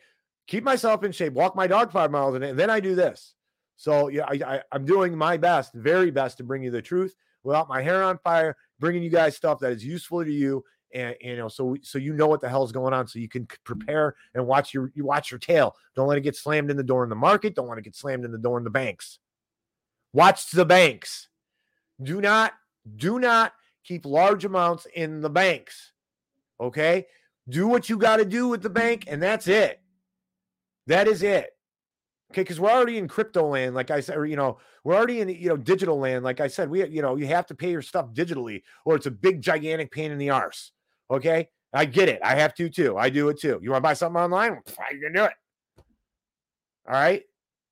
keep 0.47 0.64
myself 0.64 1.04
in 1.04 1.12
shape, 1.12 1.34
walk 1.34 1.56
my 1.56 1.68
dog 1.68 1.91
five 1.91 2.10
miles 2.10 2.36
a 2.36 2.39
day, 2.39 2.49
and 2.49 2.58
then 2.58 2.72
I 2.72 2.80
do 2.80 2.95
this. 2.95 3.36
So 3.76 4.08
yeah, 4.08 4.26
I, 4.28 4.56
I 4.56 4.62
I'm 4.72 4.86
doing 4.86 5.16
my 5.16 5.38
best, 5.38 5.74
very 5.74 6.10
best 6.10 6.38
to 6.38 6.43
bring 6.43 6.64
you 6.64 6.72
the 6.72 6.82
truth 6.82 7.16
without 7.43 7.68
my 7.70 7.82
hair 7.82 8.04
on 8.04 8.18
fire, 8.20 8.56
bringing 8.80 9.04
you 9.04 9.10
guys 9.10 9.36
stuff 9.36 9.60
that 9.60 9.72
is 9.72 9.86
useful 9.86 10.24
to 10.24 10.32
you. 10.32 10.64
And 10.94 11.16
you 11.22 11.38
know, 11.38 11.48
so 11.48 11.76
so 11.82 11.98
you 11.98 12.14
know 12.14 12.28
what 12.28 12.39
the 12.39 12.50
hell's 12.50 12.72
going 12.72 12.94
on, 12.94 13.08
so 13.08 13.20
you 13.20 13.30
can 13.30 13.44
mm-hmm. 13.44 13.64
prepare 13.64 14.16
and 14.36 14.46
watch 14.46 14.74
your 14.74 14.91
you 14.94 15.06
watch 15.06 15.32
your 15.32 15.39
tail. 15.39 15.76
Don't 15.96 16.08
let 16.08 16.18
it 16.18 16.22
get 16.22 16.36
slammed 16.36 16.70
in 16.70 16.78
the 16.78 16.84
door 16.84 17.04
in 17.04 17.10
the 17.10 17.16
market. 17.16 17.56
Don't 17.56 17.68
want 17.68 17.78
to 17.78 17.84
get 17.84 17.96
slammed 17.96 18.26
in 18.26 18.32
the 18.32 18.38
door 18.38 18.58
in 18.58 18.64
the 18.64 18.70
banks. 18.70 19.20
Watch 20.14 20.52
the 20.52 20.66
banks. 20.66 21.30
Do 22.02 22.22
not 22.22 22.54
do 22.96 23.20
not 23.20 23.54
keep 23.84 24.06
large 24.06 24.46
amounts 24.46 24.86
in 24.96 25.22
the 25.22 25.30
banks. 25.30 25.91
Okay, 26.62 27.08
do 27.50 27.68
what 27.68 27.89
you 27.89 27.98
got 27.98 28.18
to 28.18 28.26
do 28.26 28.48
with 28.48 28.62
the 28.62 28.70
bank, 28.70 29.06
and 29.08 29.22
that's 29.22 29.48
it. 29.48 29.82
That 30.88 31.08
is 31.08 31.24
it. 31.24 31.50
Okay, 32.32 32.41
because 32.41 32.60
we're 32.60 32.72
already 32.72 32.98
in 32.98 33.08
crypto 33.08 33.48
land, 33.48 33.76
like 33.76 33.91
I 33.91 34.00
said, 34.00 34.18
or 34.18 34.26
you 34.26 34.36
know, 34.36 34.58
we're 34.84 34.96
already 34.96 35.22
in 35.22 35.30
you 35.30 35.50
know 35.50 35.58
digital 35.58 36.00
land. 36.00 36.24
Like 36.24 36.39
I 36.39 36.48
said, 36.48 36.70
we 36.70 36.86
you 36.88 37.02
know 37.02 37.16
you 37.16 37.28
have 37.28 37.46
to 37.48 37.56
pay 37.56 37.72
your 37.72 37.82
stuff 37.82 38.14
digitally, 38.14 38.64
or 38.86 38.96
it's 38.96 39.06
a 39.06 39.12
big 39.12 39.41
gigantic 39.41 39.91
pain 39.91 40.12
in 40.12 40.18
the 40.18 40.30
arse. 40.30 40.72
Okay, 41.12 41.49
I 41.74 41.86
get 41.86 42.10
it. 42.10 42.20
I 42.24 42.36
have 42.36 42.54
to 42.56 42.70
too. 42.70 42.97
I 42.97 43.10
do 43.10 43.30
it 43.30 43.39
too. 43.39 43.60
You 43.62 43.72
want 43.72 43.84
to 43.84 43.88
buy 43.88 43.93
something 43.93 44.22
online? 44.22 44.60
You 44.91 44.99
can 44.99 45.14
do 45.14 45.24
it. 45.26 45.34
All 46.88 46.93
right. 46.93 47.24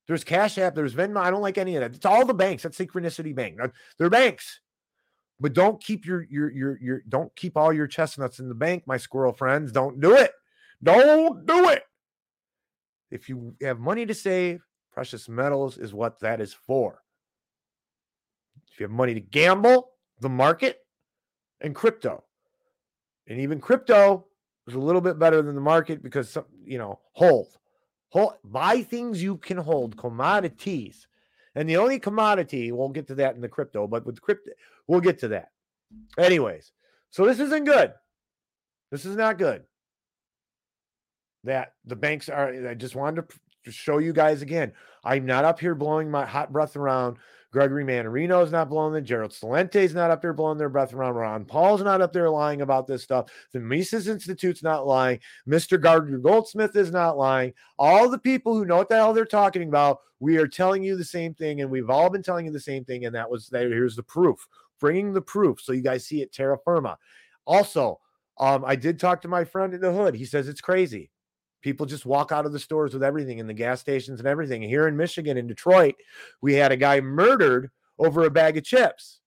There's 0.08 0.24
Cash 0.24 0.58
App. 0.58 0.74
There's 0.74 0.94
Venmo. 0.94 1.18
I 1.18 1.30
don't 1.30 1.42
like 1.42 1.58
any 1.58 1.76
of 1.76 1.80
that. 1.80 1.94
It's 1.94 2.06
all 2.06 2.26
the 2.26 2.34
banks. 2.34 2.64
That's 2.64 2.78
Synchronicity 2.78 3.34
Bank. 3.34 3.58
Uh, 3.62 3.68
they're 3.98 4.10
banks, 4.10 4.60
but 5.40 5.52
don't 5.52 5.82
keep 5.82 6.04
your 6.04 6.26
your 6.28 6.50
your 6.50 6.78
your 6.80 7.02
don't 7.08 7.34
keep 7.36 7.56
all 7.56 7.72
your 7.72 7.86
chestnuts 7.86 8.38
in 8.38 8.48
the 8.48 8.54
bank, 8.54 8.82
my 8.86 8.96
squirrel 8.96 9.32
friends. 9.32 9.70
Don't 9.72 10.00
do 10.00 10.14
it. 10.16 10.32
Don't 10.82 11.46
do 11.46 11.68
it. 11.68 11.84
If 13.10 13.28
you 13.28 13.54
have 13.62 13.78
money 13.78 14.06
to 14.06 14.14
save, 14.14 14.64
precious 14.92 15.28
metals 15.28 15.78
is 15.78 15.94
what 15.94 16.18
that 16.20 16.40
is 16.40 16.52
for. 16.52 17.00
If 18.72 18.80
you 18.80 18.84
have 18.84 18.90
money 18.90 19.14
to 19.14 19.20
gamble, 19.20 19.90
the 20.20 20.28
market 20.28 20.78
and 21.60 21.74
crypto. 21.74 22.24
And 23.28 23.40
even 23.40 23.60
crypto 23.60 24.26
is 24.66 24.74
a 24.74 24.78
little 24.78 25.00
bit 25.00 25.18
better 25.18 25.42
than 25.42 25.54
the 25.54 25.60
market 25.60 26.02
because 26.02 26.30
some, 26.30 26.44
you 26.64 26.78
know, 26.78 26.98
hold. 27.12 27.48
Hold 28.10 28.34
buy 28.44 28.82
things 28.82 29.22
you 29.22 29.38
can 29.38 29.56
hold, 29.56 29.96
commodities. 29.96 31.06
And 31.54 31.68
the 31.68 31.76
only 31.76 31.98
commodity, 31.98 32.72
we'll 32.72 32.88
get 32.88 33.06
to 33.08 33.14
that 33.16 33.34
in 33.34 33.40
the 33.40 33.48
crypto, 33.48 33.86
but 33.86 34.04
with 34.06 34.20
crypto, 34.20 34.52
we'll 34.86 35.00
get 35.00 35.18
to 35.20 35.28
that. 35.28 35.50
Anyways, 36.18 36.72
so 37.10 37.26
this 37.26 37.40
isn't 37.40 37.64
good. 37.64 37.92
This 38.90 39.04
is 39.04 39.16
not 39.16 39.38
good. 39.38 39.62
That 41.44 41.74
the 41.84 41.96
banks 41.96 42.28
are, 42.28 42.68
I 42.68 42.74
just 42.74 42.94
wanted 42.94 43.24
to 43.64 43.72
show 43.72 43.98
you 43.98 44.12
guys 44.12 44.42
again. 44.42 44.72
I'm 45.04 45.26
not 45.26 45.44
up 45.44 45.58
here 45.58 45.74
blowing 45.74 46.10
my 46.10 46.24
hot 46.24 46.52
breath 46.52 46.76
around. 46.76 47.16
Gregory 47.52 47.84
Mannarino 47.84 48.42
is 48.42 48.50
not 48.50 48.70
blowing 48.70 48.94
the. 48.94 49.02
Gerald 49.02 49.30
Celente 49.32 49.76
is 49.76 49.94
not 49.94 50.10
up 50.10 50.22
there 50.22 50.32
blowing 50.32 50.56
their 50.56 50.70
breath 50.70 50.94
around. 50.94 51.14
Ron 51.14 51.44
Paul's 51.44 51.82
not 51.82 52.00
up 52.00 52.12
there 52.12 52.30
lying 52.30 52.62
about 52.62 52.86
this 52.86 53.02
stuff. 53.02 53.30
The 53.52 53.60
Mises 53.60 54.08
Institute's 54.08 54.62
not 54.62 54.86
lying. 54.86 55.20
Mr. 55.46 55.78
Gardner 55.78 56.18
Goldsmith 56.18 56.74
is 56.76 56.90
not 56.90 57.18
lying. 57.18 57.52
All 57.78 58.08
the 58.08 58.18
people 58.18 58.54
who 58.54 58.64
know 58.64 58.78
what 58.78 58.88
the 58.88 58.96
hell 58.96 59.12
they're 59.12 59.26
talking 59.26 59.68
about, 59.68 59.98
we 60.18 60.38
are 60.38 60.48
telling 60.48 60.82
you 60.82 60.96
the 60.96 61.04
same 61.04 61.34
thing, 61.34 61.60
and 61.60 61.70
we've 61.70 61.90
all 61.90 62.08
been 62.08 62.22
telling 62.22 62.46
you 62.46 62.52
the 62.52 62.58
same 62.58 62.84
thing. 62.86 63.04
And 63.04 63.14
that 63.14 63.30
was 63.30 63.48
there. 63.48 63.68
Here's 63.68 63.96
the 63.96 64.02
proof. 64.02 64.48
Bringing 64.80 65.12
the 65.12 65.20
proof 65.20 65.60
so 65.60 65.72
you 65.72 65.82
guys 65.82 66.06
see 66.06 66.22
it 66.22 66.32
terra 66.32 66.58
firma. 66.64 66.96
Also, 67.46 68.00
um, 68.40 68.64
I 68.64 68.76
did 68.76 68.98
talk 68.98 69.20
to 69.22 69.28
my 69.28 69.44
friend 69.44 69.74
in 69.74 69.80
the 69.80 69.92
hood. 69.92 70.14
He 70.14 70.24
says 70.24 70.48
it's 70.48 70.60
crazy. 70.60 71.11
People 71.62 71.86
just 71.86 72.04
walk 72.04 72.32
out 72.32 72.44
of 72.44 72.52
the 72.52 72.58
stores 72.58 72.92
with 72.92 73.02
everything 73.02 73.38
in 73.38 73.46
the 73.46 73.54
gas 73.54 73.80
stations 73.80 74.18
and 74.18 74.28
everything. 74.28 74.62
Here 74.62 74.88
in 74.88 74.96
Michigan, 74.96 75.36
in 75.38 75.46
Detroit, 75.46 75.94
we 76.40 76.54
had 76.54 76.72
a 76.72 76.76
guy 76.76 77.00
murdered 77.00 77.70
over 77.98 78.24
a 78.24 78.30
bag 78.30 78.58
of 78.58 78.64
chips 78.64 79.20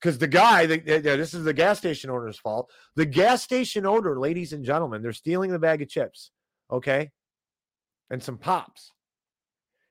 because 0.00 0.18
the 0.18 0.26
guy, 0.26 0.66
the, 0.66 0.78
this 0.78 1.32
is 1.32 1.44
the 1.44 1.52
gas 1.52 1.78
station 1.78 2.10
owner's 2.10 2.38
fault. 2.38 2.70
The 2.96 3.06
gas 3.06 3.42
station 3.42 3.86
owner, 3.86 4.18
ladies 4.18 4.52
and 4.52 4.64
gentlemen, 4.64 5.00
they're 5.00 5.12
stealing 5.12 5.50
the 5.50 5.58
bag 5.58 5.80
of 5.80 5.88
chips, 5.88 6.32
okay, 6.70 7.10
and 8.10 8.22
some 8.22 8.36
pops, 8.36 8.92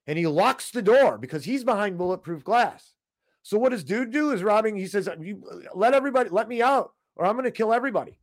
and 0.06 0.18
he 0.18 0.28
locks 0.28 0.72
the 0.72 0.82
door 0.82 1.18
because 1.18 1.46
he's 1.46 1.64
behind 1.64 1.98
bulletproof 1.98 2.44
glass. 2.44 2.94
So 3.42 3.58
what 3.58 3.70
does 3.70 3.84
dude 3.84 4.12
do? 4.12 4.32
Is 4.32 4.44
robbing? 4.44 4.76
He 4.76 4.88
says, 4.88 5.08
"You 5.20 5.44
let 5.74 5.94
everybody 5.94 6.30
let 6.30 6.48
me 6.48 6.62
out, 6.62 6.92
or 7.16 7.26
I'm 7.26 7.36
going 7.36 7.46
to 7.46 7.52
kill 7.52 7.74
everybody." 7.74 8.18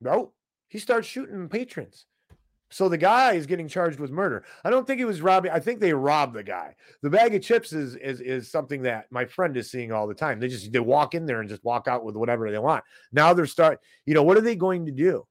No, 0.00 0.32
he 0.68 0.78
starts 0.78 1.06
shooting 1.06 1.48
patrons. 1.48 2.06
So 2.70 2.88
the 2.88 2.98
guy 2.98 3.34
is 3.34 3.46
getting 3.46 3.68
charged 3.68 4.00
with 4.00 4.10
murder. 4.10 4.44
I 4.64 4.70
don't 4.70 4.86
think 4.86 4.98
he 4.98 5.04
was 5.04 5.22
robbing. 5.22 5.52
I 5.52 5.60
think 5.60 5.78
they 5.78 5.92
robbed 5.92 6.34
the 6.34 6.42
guy. 6.42 6.74
The 7.02 7.10
bag 7.10 7.34
of 7.34 7.42
chips 7.42 7.72
is 7.72 7.94
is 7.96 8.20
is 8.20 8.50
something 8.50 8.82
that 8.82 9.06
my 9.10 9.24
friend 9.24 9.56
is 9.56 9.70
seeing 9.70 9.92
all 9.92 10.08
the 10.08 10.14
time. 10.14 10.40
They 10.40 10.48
just 10.48 10.72
they 10.72 10.80
walk 10.80 11.14
in 11.14 11.26
there 11.26 11.40
and 11.40 11.48
just 11.48 11.62
walk 11.64 11.86
out 11.86 12.04
with 12.04 12.16
whatever 12.16 12.50
they 12.50 12.58
want. 12.58 12.82
Now 13.12 13.32
they're 13.32 13.46
start. 13.46 13.80
You 14.04 14.14
know 14.14 14.24
what 14.24 14.36
are 14.36 14.42
they 14.42 14.56
going 14.56 14.86
to 14.86 14.92
do? 14.92 15.24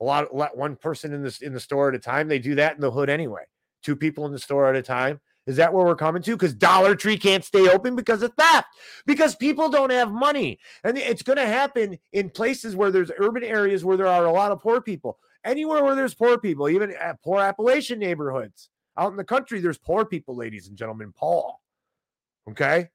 A 0.00 0.04
lot. 0.04 0.34
Let 0.34 0.56
one 0.56 0.74
person 0.74 1.12
in 1.12 1.22
this 1.22 1.42
in 1.42 1.52
the 1.52 1.60
store 1.60 1.88
at 1.88 1.94
a 1.94 2.00
time. 2.00 2.26
They 2.26 2.40
do 2.40 2.56
that 2.56 2.74
in 2.74 2.80
the 2.80 2.90
hood 2.90 3.08
anyway. 3.08 3.44
Two 3.82 3.94
people 3.94 4.26
in 4.26 4.32
the 4.32 4.38
store 4.38 4.68
at 4.68 4.74
a 4.74 4.82
time. 4.82 5.20
Is 5.46 5.56
that 5.56 5.72
where 5.72 5.84
we're 5.84 5.96
coming 5.96 6.22
to? 6.22 6.36
Because 6.36 6.54
Dollar 6.54 6.94
Tree 6.94 7.18
can't 7.18 7.44
stay 7.44 7.68
open 7.68 7.94
because 7.94 8.22
of 8.22 8.32
theft. 8.34 8.68
Because 9.04 9.34
people 9.34 9.68
don't 9.68 9.90
have 9.90 10.10
money. 10.10 10.58
And 10.84 10.96
it's 10.96 11.22
going 11.22 11.36
to 11.36 11.46
happen 11.46 11.98
in 12.12 12.30
places 12.30 12.74
where 12.74 12.90
there's 12.90 13.10
urban 13.18 13.44
areas 13.44 13.84
where 13.84 13.96
there 13.96 14.06
are 14.06 14.24
a 14.24 14.32
lot 14.32 14.52
of 14.52 14.60
poor 14.60 14.80
people. 14.80 15.18
Anywhere 15.44 15.84
where 15.84 15.94
there's 15.94 16.14
poor 16.14 16.38
people, 16.38 16.70
even 16.70 16.92
at 16.92 17.22
poor 17.22 17.40
Appalachian 17.40 17.98
neighborhoods. 17.98 18.70
Out 18.96 19.10
in 19.10 19.16
the 19.16 19.24
country, 19.24 19.60
there's 19.60 19.76
poor 19.76 20.06
people, 20.06 20.34
ladies 20.34 20.68
and 20.68 20.76
gentlemen. 20.76 21.12
Paul. 21.14 21.60
Okay. 22.50 22.88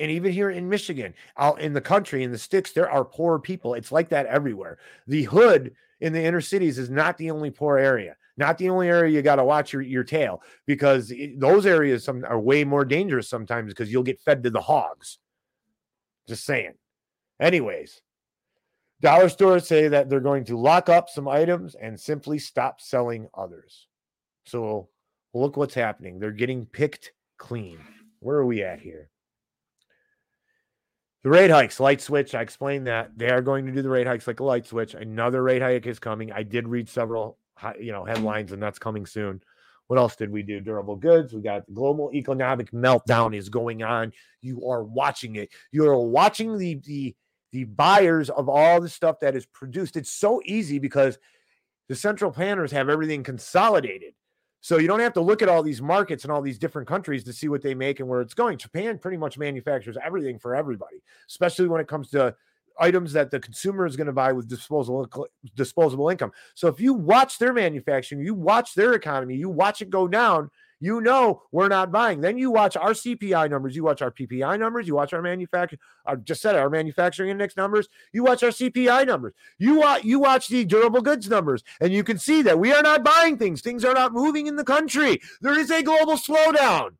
And 0.00 0.10
even 0.10 0.32
here 0.32 0.50
in 0.50 0.68
Michigan, 0.68 1.14
out 1.36 1.60
in 1.60 1.72
the 1.72 1.80
country, 1.80 2.22
in 2.22 2.32
the 2.32 2.38
sticks, 2.38 2.72
there 2.72 2.90
are 2.90 3.04
poor 3.04 3.38
people. 3.38 3.74
It's 3.74 3.92
like 3.92 4.08
that 4.10 4.26
everywhere. 4.26 4.78
The 5.06 5.24
hood 5.24 5.74
in 6.00 6.12
the 6.12 6.22
inner 6.22 6.40
cities 6.40 6.78
is 6.78 6.90
not 6.90 7.18
the 7.18 7.30
only 7.30 7.50
poor 7.50 7.78
area, 7.78 8.16
not 8.38 8.56
the 8.56 8.70
only 8.70 8.88
area 8.88 9.12
you 9.12 9.20
got 9.20 9.36
to 9.36 9.44
watch 9.44 9.72
your, 9.72 9.82
your 9.82 10.04
tail 10.04 10.42
because 10.66 11.10
it- 11.10 11.38
those 11.38 11.66
areas 11.66 12.04
some 12.04 12.24
are 12.24 12.38
way 12.38 12.64
more 12.64 12.84
dangerous 12.84 13.28
sometimes 13.28 13.72
because 13.72 13.92
you'll 13.92 14.02
get 14.02 14.20
fed 14.20 14.42
to 14.44 14.50
the 14.50 14.60
hogs. 14.60 15.18
Just 16.28 16.44
saying. 16.44 16.74
Anyways, 17.40 18.00
dollar 19.00 19.28
stores 19.28 19.66
say 19.66 19.88
that 19.88 20.08
they're 20.08 20.20
going 20.20 20.44
to 20.44 20.56
lock 20.58 20.88
up 20.88 21.08
some 21.08 21.28
items 21.28 21.74
and 21.74 21.98
simply 21.98 22.38
stop 22.38 22.80
selling 22.80 23.28
others. 23.34 23.86
So 24.46 24.88
look 25.34 25.56
what's 25.56 25.74
happening. 25.74 26.18
They're 26.18 26.30
getting 26.30 26.66
picked 26.66 27.12
clean. 27.36 27.78
Where 28.20 28.36
are 28.38 28.46
we 28.46 28.62
at 28.62 28.80
here? 28.80 29.10
The 31.24 31.30
rate 31.30 31.50
hikes, 31.50 31.80
light 31.80 32.00
switch. 32.00 32.34
I 32.34 32.42
explained 32.42 32.86
that 32.86 33.10
they 33.16 33.28
are 33.30 33.42
going 33.42 33.66
to 33.66 33.72
do 33.72 33.82
the 33.82 33.88
rate 33.88 34.06
hikes 34.06 34.26
like 34.26 34.40
a 34.40 34.44
light 34.44 34.66
switch. 34.66 34.94
Another 34.94 35.42
rate 35.42 35.62
hike 35.62 35.86
is 35.86 35.98
coming. 35.98 36.30
I 36.32 36.42
did 36.42 36.68
read 36.68 36.88
several, 36.88 37.38
you 37.80 37.92
know, 37.92 38.02
mm-hmm. 38.02 38.08
headlines, 38.08 38.52
and 38.52 38.62
that's 38.62 38.78
coming 38.78 39.06
soon. 39.06 39.42
What 39.88 39.98
else 39.98 40.16
did 40.16 40.30
we 40.30 40.42
do? 40.42 40.60
Durable 40.60 40.96
goods. 40.96 41.32
We 41.32 41.40
got 41.40 41.66
the 41.66 41.72
global 41.72 42.10
economic 42.12 42.70
meltdown 42.72 43.34
is 43.34 43.48
going 43.48 43.82
on. 43.82 44.12
You 44.42 44.68
are 44.68 44.84
watching 44.84 45.36
it. 45.36 45.50
You 45.72 45.88
are 45.88 45.98
watching 45.98 46.58
the 46.58 46.74
the 46.74 47.14
the 47.52 47.64
buyers 47.64 48.28
of 48.28 48.48
all 48.48 48.80
the 48.80 48.88
stuff 48.88 49.20
that 49.20 49.34
is 49.34 49.46
produced. 49.46 49.96
It's 49.96 50.12
so 50.12 50.42
easy 50.44 50.78
because 50.78 51.18
the 51.88 51.96
central 51.96 52.30
planners 52.30 52.70
have 52.72 52.90
everything 52.90 53.22
consolidated. 53.22 54.12
So 54.60 54.78
you 54.78 54.88
don't 54.88 55.00
have 55.00 55.14
to 55.14 55.20
look 55.20 55.40
at 55.40 55.48
all 55.48 55.62
these 55.62 55.80
markets 55.80 56.24
and 56.24 56.32
all 56.32 56.42
these 56.42 56.58
different 56.58 56.88
countries 56.88 57.24
to 57.24 57.32
see 57.32 57.48
what 57.48 57.62
they 57.62 57.74
make 57.74 58.00
and 58.00 58.08
where 58.08 58.20
it's 58.20 58.34
going. 58.34 58.58
Japan 58.58 58.98
pretty 58.98 59.16
much 59.16 59.38
manufactures 59.38 59.96
everything 60.04 60.38
for 60.38 60.54
everybody, 60.54 60.96
especially 61.28 61.68
when 61.68 61.80
it 61.80 61.88
comes 61.88 62.10
to 62.10 62.34
items 62.78 63.12
that 63.12 63.30
the 63.30 63.40
consumer 63.40 63.86
is 63.86 63.96
going 63.96 64.06
to 64.06 64.12
buy 64.12 64.32
with 64.32 64.48
disposable 64.48 65.28
disposable 65.54 66.08
income. 66.08 66.32
So 66.54 66.68
if 66.68 66.80
you 66.80 66.94
watch 66.94 67.38
their 67.38 67.52
manufacturing, 67.52 68.24
you 68.24 68.34
watch 68.34 68.74
their 68.74 68.94
economy, 68.94 69.36
you 69.36 69.48
watch 69.48 69.82
it 69.82 69.90
go 69.90 70.08
down, 70.08 70.50
you 70.80 71.00
know 71.00 71.42
we're 71.50 71.68
not 71.68 71.90
buying. 71.90 72.20
Then 72.20 72.38
you 72.38 72.50
watch 72.50 72.76
our 72.76 72.92
CPI 72.92 73.50
numbers, 73.50 73.74
you 73.74 73.82
watch 73.82 74.02
our 74.02 74.10
PPI 74.10 74.58
numbers, 74.58 74.86
you 74.86 74.94
watch 74.94 75.12
our 75.12 75.22
manufacturing, 75.22 75.80
I 76.06 76.16
just 76.16 76.40
said 76.40 76.54
it, 76.54 76.58
our 76.58 76.70
manufacturing 76.70 77.30
index 77.30 77.56
numbers, 77.56 77.88
you 78.12 78.22
watch 78.22 78.42
our 78.42 78.50
CPI 78.50 79.06
numbers, 79.06 79.34
you 79.58 79.80
watch 79.80 80.04
you 80.04 80.18
watch 80.18 80.48
the 80.48 80.64
durable 80.64 81.02
goods 81.02 81.28
numbers, 81.28 81.62
and 81.80 81.92
you 81.92 82.04
can 82.04 82.18
see 82.18 82.42
that 82.42 82.58
we 82.58 82.72
are 82.72 82.82
not 82.82 83.04
buying 83.04 83.36
things. 83.36 83.60
Things 83.60 83.84
are 83.84 83.94
not 83.94 84.12
moving 84.12 84.46
in 84.46 84.56
the 84.56 84.64
country. 84.64 85.20
There 85.40 85.58
is 85.58 85.70
a 85.70 85.82
global 85.82 86.14
slowdown. 86.14 86.90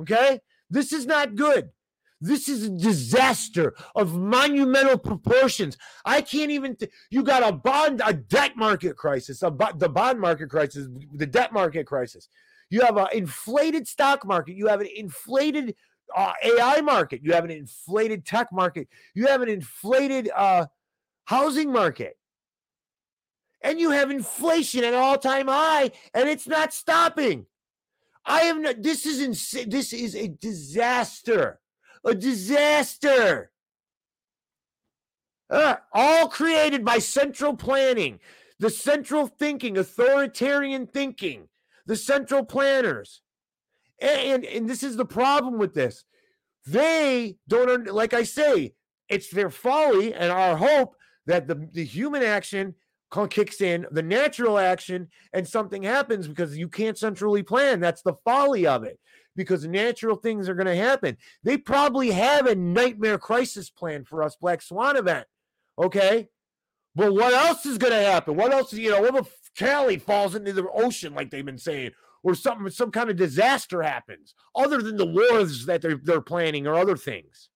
Okay, 0.00 0.40
this 0.70 0.92
is 0.92 1.06
not 1.06 1.34
good. 1.34 1.70
This 2.20 2.48
is 2.48 2.64
a 2.64 2.70
disaster 2.70 3.74
of 3.94 4.16
monumental 4.18 4.98
proportions. 4.98 5.78
I 6.04 6.20
can't 6.20 6.50
even. 6.50 6.76
Th- 6.76 6.90
you 7.10 7.22
got 7.22 7.42
a 7.42 7.52
bond, 7.52 8.02
a 8.04 8.12
debt 8.12 8.56
market 8.56 8.96
crisis, 8.96 9.42
a 9.42 9.50
bo- 9.50 9.72
the 9.74 9.88
bond 9.88 10.20
market 10.20 10.50
crisis, 10.50 10.86
the 11.14 11.26
debt 11.26 11.52
market 11.52 11.86
crisis. 11.86 12.28
You 12.68 12.82
have 12.82 12.98
an 12.98 13.08
inflated 13.12 13.88
stock 13.88 14.26
market. 14.26 14.54
You 14.54 14.66
have 14.66 14.80
an 14.80 14.88
inflated 14.94 15.74
uh, 16.14 16.32
AI 16.42 16.80
market. 16.82 17.20
You 17.22 17.32
have 17.32 17.44
an 17.44 17.50
inflated 17.50 18.26
tech 18.26 18.52
market. 18.52 18.88
You 19.14 19.26
have 19.26 19.40
an 19.40 19.48
inflated 19.48 20.30
uh, 20.34 20.66
housing 21.24 21.72
market. 21.72 22.18
And 23.62 23.80
you 23.80 23.90
have 23.90 24.10
inflation 24.10 24.84
at 24.84 24.94
an 24.94 25.00
all-time 25.00 25.48
high, 25.48 25.90
and 26.14 26.28
it's 26.30 26.46
not 26.46 26.72
stopping. 26.72 27.46
I 28.24 28.42
am 28.42 28.62
not. 28.62 28.82
This 28.82 29.06
is 29.06 29.20
insane. 29.20 29.68
This 29.68 29.92
is 29.92 30.14
a 30.14 30.28
disaster. 30.28 31.60
A 32.04 32.14
disaster. 32.14 33.50
Uh, 35.48 35.76
all 35.92 36.28
created 36.28 36.84
by 36.84 36.98
central 36.98 37.56
planning, 37.56 38.20
the 38.60 38.70
central 38.70 39.26
thinking, 39.26 39.76
authoritarian 39.76 40.86
thinking, 40.86 41.48
the 41.86 41.96
central 41.96 42.44
planners. 42.44 43.20
And, 44.00 44.20
and, 44.20 44.44
and 44.44 44.70
this 44.70 44.82
is 44.84 44.96
the 44.96 45.04
problem 45.04 45.58
with 45.58 45.74
this. 45.74 46.04
They 46.66 47.36
don't, 47.48 47.86
like 47.92 48.14
I 48.14 48.22
say, 48.22 48.74
it's 49.08 49.30
their 49.30 49.50
folly 49.50 50.14
and 50.14 50.30
our 50.30 50.56
hope 50.56 50.94
that 51.26 51.48
the, 51.48 51.68
the 51.72 51.84
human 51.84 52.22
action 52.22 52.74
kicks 53.28 53.60
in, 53.60 53.86
the 53.90 54.02
natural 54.02 54.56
action, 54.56 55.08
and 55.32 55.46
something 55.46 55.82
happens 55.82 56.28
because 56.28 56.56
you 56.56 56.68
can't 56.68 56.96
centrally 56.96 57.42
plan. 57.42 57.80
That's 57.80 58.02
the 58.02 58.14
folly 58.24 58.66
of 58.66 58.84
it 58.84 59.00
because 59.40 59.66
natural 59.66 60.16
things 60.16 60.50
are 60.50 60.54
going 60.54 60.66
to 60.66 60.76
happen. 60.76 61.16
They 61.42 61.56
probably 61.56 62.10
have 62.10 62.46
a 62.46 62.54
nightmare 62.54 63.18
crisis 63.18 63.70
plan 63.70 64.04
for 64.04 64.22
us 64.22 64.36
Black 64.36 64.60
Swan 64.60 64.98
event. 64.98 65.26
Okay. 65.78 66.28
But 66.94 67.14
what 67.14 67.32
else 67.32 67.64
is 67.64 67.78
going 67.78 67.94
to 67.94 68.02
happen? 68.02 68.36
What 68.36 68.52
else, 68.52 68.72
you 68.74 68.90
know, 68.90 69.00
what 69.00 69.16
if 69.16 69.34
Cali 69.56 69.96
falls 69.96 70.34
into 70.34 70.52
the 70.52 70.68
ocean 70.68 71.14
like 71.14 71.30
they've 71.30 71.44
been 71.44 71.56
saying, 71.56 71.92
or 72.22 72.34
something, 72.34 72.68
some 72.68 72.90
kind 72.90 73.08
of 73.08 73.16
disaster 73.16 73.80
happens 73.80 74.34
other 74.54 74.82
than 74.82 74.96
the 74.98 75.06
wars 75.06 75.64
that 75.64 75.80
they're, 75.80 75.98
they're 76.02 76.20
planning 76.20 76.66
or 76.66 76.74
other 76.74 76.98
things? 76.98 77.48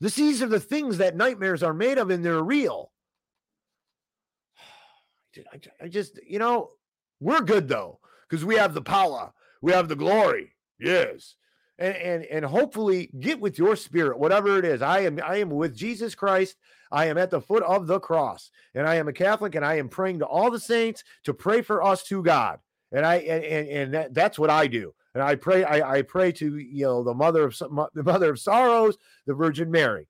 This, 0.00 0.16
these 0.16 0.42
are 0.42 0.48
the 0.48 0.58
things 0.58 0.98
that 0.98 1.16
nightmares 1.16 1.62
are 1.62 1.74
made 1.74 1.98
of, 1.98 2.10
and 2.10 2.24
they're 2.24 2.42
real. 2.42 2.90
I, 5.52 5.84
I 5.84 5.88
just, 5.88 6.18
you 6.26 6.40
know, 6.40 6.70
we're 7.20 7.42
good 7.42 7.68
though, 7.68 8.00
because 8.28 8.44
we 8.44 8.56
have 8.56 8.74
the 8.74 8.82
power, 8.82 9.32
we 9.62 9.72
have 9.72 9.88
the 9.88 9.96
glory. 9.96 10.52
Yes. 10.78 11.36
and, 11.78 11.96
and 11.96 12.24
and 12.24 12.44
hopefully 12.44 13.10
get 13.18 13.40
with 13.40 13.58
your 13.58 13.76
spirit, 13.76 14.18
whatever 14.18 14.58
it 14.58 14.64
is. 14.64 14.82
I 14.82 15.00
am 15.00 15.18
I 15.24 15.36
am 15.38 15.50
with 15.50 15.74
Jesus 15.76 16.14
Christ. 16.14 16.56
I 16.90 17.06
am 17.06 17.16
at 17.18 17.30
the 17.30 17.40
foot 17.40 17.62
of 17.62 17.86
the 17.86 17.98
cross, 17.98 18.50
and 18.74 18.86
I 18.86 18.96
am 18.96 19.08
a 19.08 19.12
Catholic, 19.12 19.54
and 19.54 19.64
I 19.64 19.76
am 19.76 19.88
praying 19.88 20.18
to 20.18 20.26
all 20.26 20.50
the 20.50 20.60
saints 20.60 21.02
to 21.24 21.32
pray 21.34 21.62
for 21.62 21.82
us 21.82 22.02
to 22.04 22.22
God. 22.22 22.58
And 22.92 23.06
I 23.06 23.16
and 23.16 23.44
and, 23.44 23.68
and 23.68 23.94
that, 23.94 24.14
that's 24.14 24.38
what 24.38 24.50
I 24.50 24.66
do. 24.66 24.94
And 25.14 25.22
I 25.22 25.34
pray 25.34 25.64
I, 25.64 25.98
I 25.98 26.02
pray 26.02 26.32
to 26.32 26.58
you 26.58 26.84
know 26.84 27.02
the 27.02 27.14
mother 27.14 27.44
of 27.44 27.58
the 27.94 28.02
mother 28.02 28.30
of 28.30 28.38
sorrows, 28.38 28.96
the 29.26 29.34
Virgin 29.34 29.70
Mary. 29.70 30.08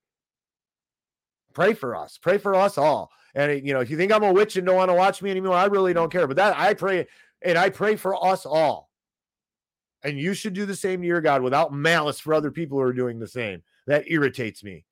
Pray 1.54 1.74
for 1.74 1.94
us. 1.96 2.18
Pray 2.18 2.38
for 2.38 2.54
us 2.54 2.78
all. 2.78 3.10
And 3.34 3.66
you 3.66 3.72
know, 3.72 3.80
if 3.80 3.90
you 3.90 3.96
think 3.96 4.12
I'm 4.12 4.24
a 4.24 4.32
witch 4.32 4.56
and 4.56 4.66
don't 4.66 4.76
want 4.76 4.90
to 4.90 4.94
watch 4.94 5.22
me 5.22 5.30
anymore, 5.30 5.54
I 5.54 5.66
really 5.66 5.94
don't 5.94 6.12
care. 6.12 6.26
But 6.26 6.36
that 6.36 6.58
I 6.58 6.74
pray 6.74 7.06
and 7.42 7.58
I 7.58 7.70
pray 7.70 7.96
for 7.96 8.22
us 8.24 8.44
all. 8.46 8.90
And 10.04 10.18
you 10.18 10.34
should 10.34 10.52
do 10.52 10.66
the 10.66 10.76
same 10.76 11.00
to 11.00 11.06
your 11.06 11.20
God 11.20 11.42
without 11.42 11.72
malice 11.72 12.18
for 12.18 12.34
other 12.34 12.50
people 12.50 12.78
who 12.78 12.84
are 12.84 12.92
doing 12.92 13.18
the 13.18 13.28
same. 13.28 13.62
That 13.86 14.10
irritates 14.10 14.64
me. 14.64 14.84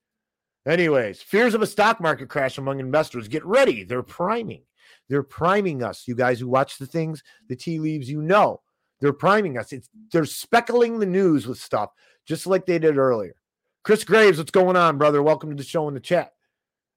Anyways, 0.67 1.23
fears 1.23 1.55
of 1.55 1.63
a 1.63 1.67
stock 1.67 2.01
market 2.01 2.29
crash 2.29 2.59
among 2.59 2.81
investors. 2.81 3.29
Get 3.29 3.45
ready. 3.45 3.83
They're 3.83 4.03
priming. 4.03 4.63
They're 5.09 5.23
priming 5.23 5.83
us. 5.83 6.07
You 6.07 6.15
guys 6.15 6.39
who 6.39 6.49
watch 6.49 6.79
the 6.79 6.87
things, 6.87 7.23
the 7.49 7.57
tea 7.57 7.79
leaves, 7.79 8.11
you 8.11 8.23
know. 8.23 8.61
They're 9.01 9.13
priming 9.13 9.59
us. 9.59 9.73
It's 9.73 9.89
they're 10.13 10.27
speckling 10.27 10.99
the 10.99 11.07
news 11.07 11.47
with 11.47 11.59
stuff, 11.59 11.91
just 12.27 12.47
like 12.47 12.67
they 12.67 12.79
did 12.79 12.99
earlier. 12.99 13.35
Chris 13.83 14.05
Graves, 14.05 14.37
what's 14.37 14.51
going 14.51 14.77
on, 14.77 14.99
brother? 14.99 15.23
Welcome 15.23 15.51
to 15.51 15.57
the 15.57 15.63
show 15.63 15.89
in 15.89 15.95
the 15.95 16.01
chat 16.01 16.35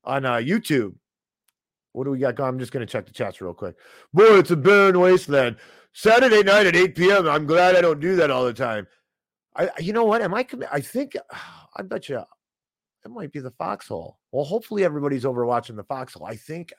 on 0.03 0.25
uh, 0.25 0.33
YouTube. 0.33 0.95
What 1.93 2.03
do 2.03 2.11
we 2.11 2.19
got 2.19 2.35
going? 2.35 2.49
I'm 2.49 2.59
just 2.59 2.73
going 2.73 2.85
to 2.85 2.91
check 2.91 3.05
the 3.05 3.13
chats 3.13 3.39
real 3.39 3.53
quick. 3.53 3.75
Boy, 4.13 4.39
it's 4.39 4.51
a 4.51 4.57
barren 4.57 4.99
wasteland. 4.99 5.55
Saturday 5.93 6.43
night 6.43 6.65
at 6.65 6.75
8 6.75 6.95
p.m. 6.95 7.27
I'm 7.27 7.45
glad 7.45 7.75
I 7.75 7.81
don't 7.81 7.99
do 7.99 8.15
that 8.17 8.31
all 8.31 8.45
the 8.45 8.53
time. 8.53 8.87
I, 9.55 9.69
you 9.79 9.93
know 9.93 10.03
what? 10.03 10.21
Am 10.21 10.33
I? 10.33 10.45
I 10.71 10.81
think 10.81 11.15
I 11.75 11.81
bet 11.83 12.09
you 12.09 12.23
it 13.05 13.11
might 13.11 13.31
be 13.31 13.39
the 13.39 13.51
foxhole. 13.51 14.17
Well, 14.31 14.45
hopefully 14.45 14.83
everybody's 14.83 15.25
over 15.25 15.45
watching 15.45 15.75
the 15.75 15.83
foxhole. 15.83 16.25
I 16.25 16.35
think. 16.35 16.73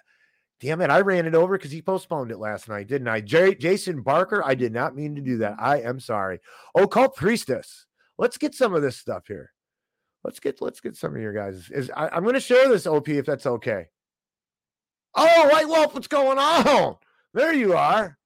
Damn 0.61 0.81
it! 0.81 0.91
I 0.91 1.01
ran 1.01 1.27
it 1.27 1.35
over 1.35 1.59
because 1.59 1.73
he 1.73 1.83
postponed 1.83 2.31
it 2.31 2.39
last 2.39 2.69
night, 2.69 2.87
didn't 2.87 3.09
I? 3.09 3.21
J- 3.21 3.57
Jason 3.57 4.03
Barker. 4.03 4.43
I 4.45 4.55
did 4.55 4.73
not 4.73 4.95
mean 4.95 5.15
to 5.17 5.21
do 5.21 5.39
that. 5.39 5.57
I 5.59 5.81
am 5.81 5.99
sorry. 5.99 6.41
Oh, 6.75 6.85
Occult 6.85 7.17
priestess. 7.17 7.87
Let's 8.19 8.39
get 8.39 8.55
some 8.55 8.73
of 8.75 8.81
this 8.81 8.97
stuff 8.97 9.25
here. 9.27 9.51
Let's 10.23 10.41
get 10.41 10.63
let's 10.63 10.81
get 10.81 10.97
some 10.97 11.15
of 11.15 11.21
your 11.21 11.33
guys. 11.33 11.71
Is 11.71 11.91
I, 11.95 12.09
I'm 12.09 12.23
going 12.23 12.35
to 12.35 12.41
share 12.41 12.69
this 12.69 12.87
op 12.87 13.09
if 13.09 13.27
that's 13.27 13.47
okay. 13.47 13.87
Oh, 15.15 15.49
White 15.53 15.69
Wolf, 15.69 15.93
what's 15.95 16.09
going 16.09 16.39
on? 16.39 16.97
There 17.35 17.53
you 17.53 17.75
are. 17.75 18.17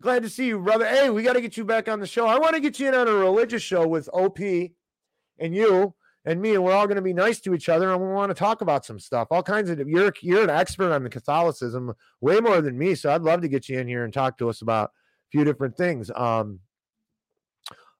Glad 0.00 0.22
to 0.22 0.30
see 0.30 0.46
you, 0.46 0.60
brother. 0.60 0.86
Hey, 0.86 1.10
we 1.10 1.24
got 1.24 1.32
to 1.32 1.40
get 1.40 1.56
you 1.56 1.64
back 1.64 1.88
on 1.88 1.98
the 1.98 2.06
show. 2.06 2.26
I 2.26 2.38
want 2.38 2.54
to 2.54 2.60
get 2.60 2.78
you 2.78 2.88
in 2.88 2.94
on 2.94 3.08
a 3.08 3.12
religious 3.12 3.62
show 3.62 3.86
with 3.86 4.08
OP 4.12 4.38
and 4.38 5.54
you 5.54 5.94
and 6.24 6.40
me, 6.40 6.54
and 6.54 6.62
we're 6.62 6.72
all 6.72 6.86
going 6.86 6.96
to 6.96 7.02
be 7.02 7.12
nice 7.12 7.40
to 7.40 7.54
each 7.54 7.68
other, 7.68 7.90
and 7.90 8.00
we 8.00 8.08
want 8.08 8.30
to 8.30 8.34
talk 8.34 8.60
about 8.60 8.84
some 8.84 9.00
stuff. 9.00 9.28
All 9.30 9.42
kinds 9.42 9.70
of. 9.70 9.80
You're 9.88 10.12
you're 10.20 10.44
an 10.44 10.50
expert 10.50 10.92
on 10.92 11.02
the 11.02 11.10
Catholicism, 11.10 11.94
way 12.20 12.38
more 12.38 12.60
than 12.60 12.78
me. 12.78 12.94
So 12.94 13.12
I'd 13.12 13.22
love 13.22 13.40
to 13.40 13.48
get 13.48 13.68
you 13.68 13.78
in 13.78 13.88
here 13.88 14.04
and 14.04 14.12
talk 14.12 14.38
to 14.38 14.48
us 14.48 14.62
about 14.62 14.90
a 14.90 15.30
few 15.32 15.44
different 15.44 15.76
things. 15.76 16.12
Um, 16.14 16.60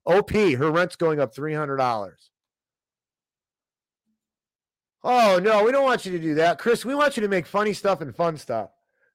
OP, 0.06 0.30
her 0.30 0.70
rent's 0.70 0.96
going 0.96 1.18
up 1.20 1.34
three 1.34 1.54
hundred 1.54 1.78
dollars. 1.78 2.30
Oh 5.02 5.40
no, 5.42 5.64
we 5.64 5.72
don't 5.72 5.84
want 5.84 6.06
you 6.06 6.12
to 6.12 6.18
do 6.18 6.34
that, 6.36 6.58
Chris. 6.58 6.84
We 6.84 6.94
want 6.94 7.16
you 7.16 7.22
to 7.22 7.28
make 7.28 7.46
funny 7.46 7.72
stuff 7.72 8.02
and 8.02 8.14
fun 8.14 8.36
stuff. 8.36 8.70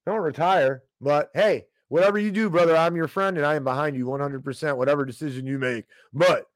Don't 0.06 0.20
retire, 0.20 0.84
but 1.00 1.30
hey, 1.34 1.66
whatever 1.88 2.18
you 2.20 2.32
do, 2.32 2.50
brother, 2.50 2.76
I'm 2.76 2.96
your 2.96 3.08
friend 3.08 3.38
and 3.38 3.46
I 3.46 3.56
am 3.56 3.64
behind 3.64 3.96
you 3.96 4.06
100%. 4.06 4.78
Whatever 4.78 5.06
decision 5.06 5.46
you 5.46 5.60
make, 5.60 5.86
but 6.14 6.48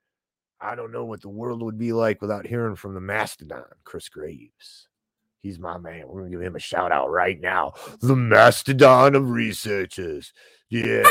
I 0.60 0.76
don't 0.76 0.92
know 0.92 1.06
what 1.06 1.22
the 1.22 1.30
world 1.30 1.62
would 1.62 1.78
be 1.78 1.94
like 1.94 2.22
without 2.22 2.48
hearing 2.48 2.76
from 2.76 2.94
the 2.94 3.02
mastodon, 3.02 3.64
Chris 3.84 4.10
Graves. 4.10 4.88
He's 5.42 5.60
my 5.60 5.78
man. 5.78 6.06
We're 6.08 6.22
gonna 6.22 6.32
give 6.32 6.42
him 6.42 6.56
a 6.56 6.60
shout 6.60 6.92
out 6.92 7.12
right 7.12 7.40
now. 7.40 7.74
The 8.02 8.16
mastodon 8.16 9.16
of 9.16 9.30
researchers. 9.30 10.34
Yeah. 10.70 11.04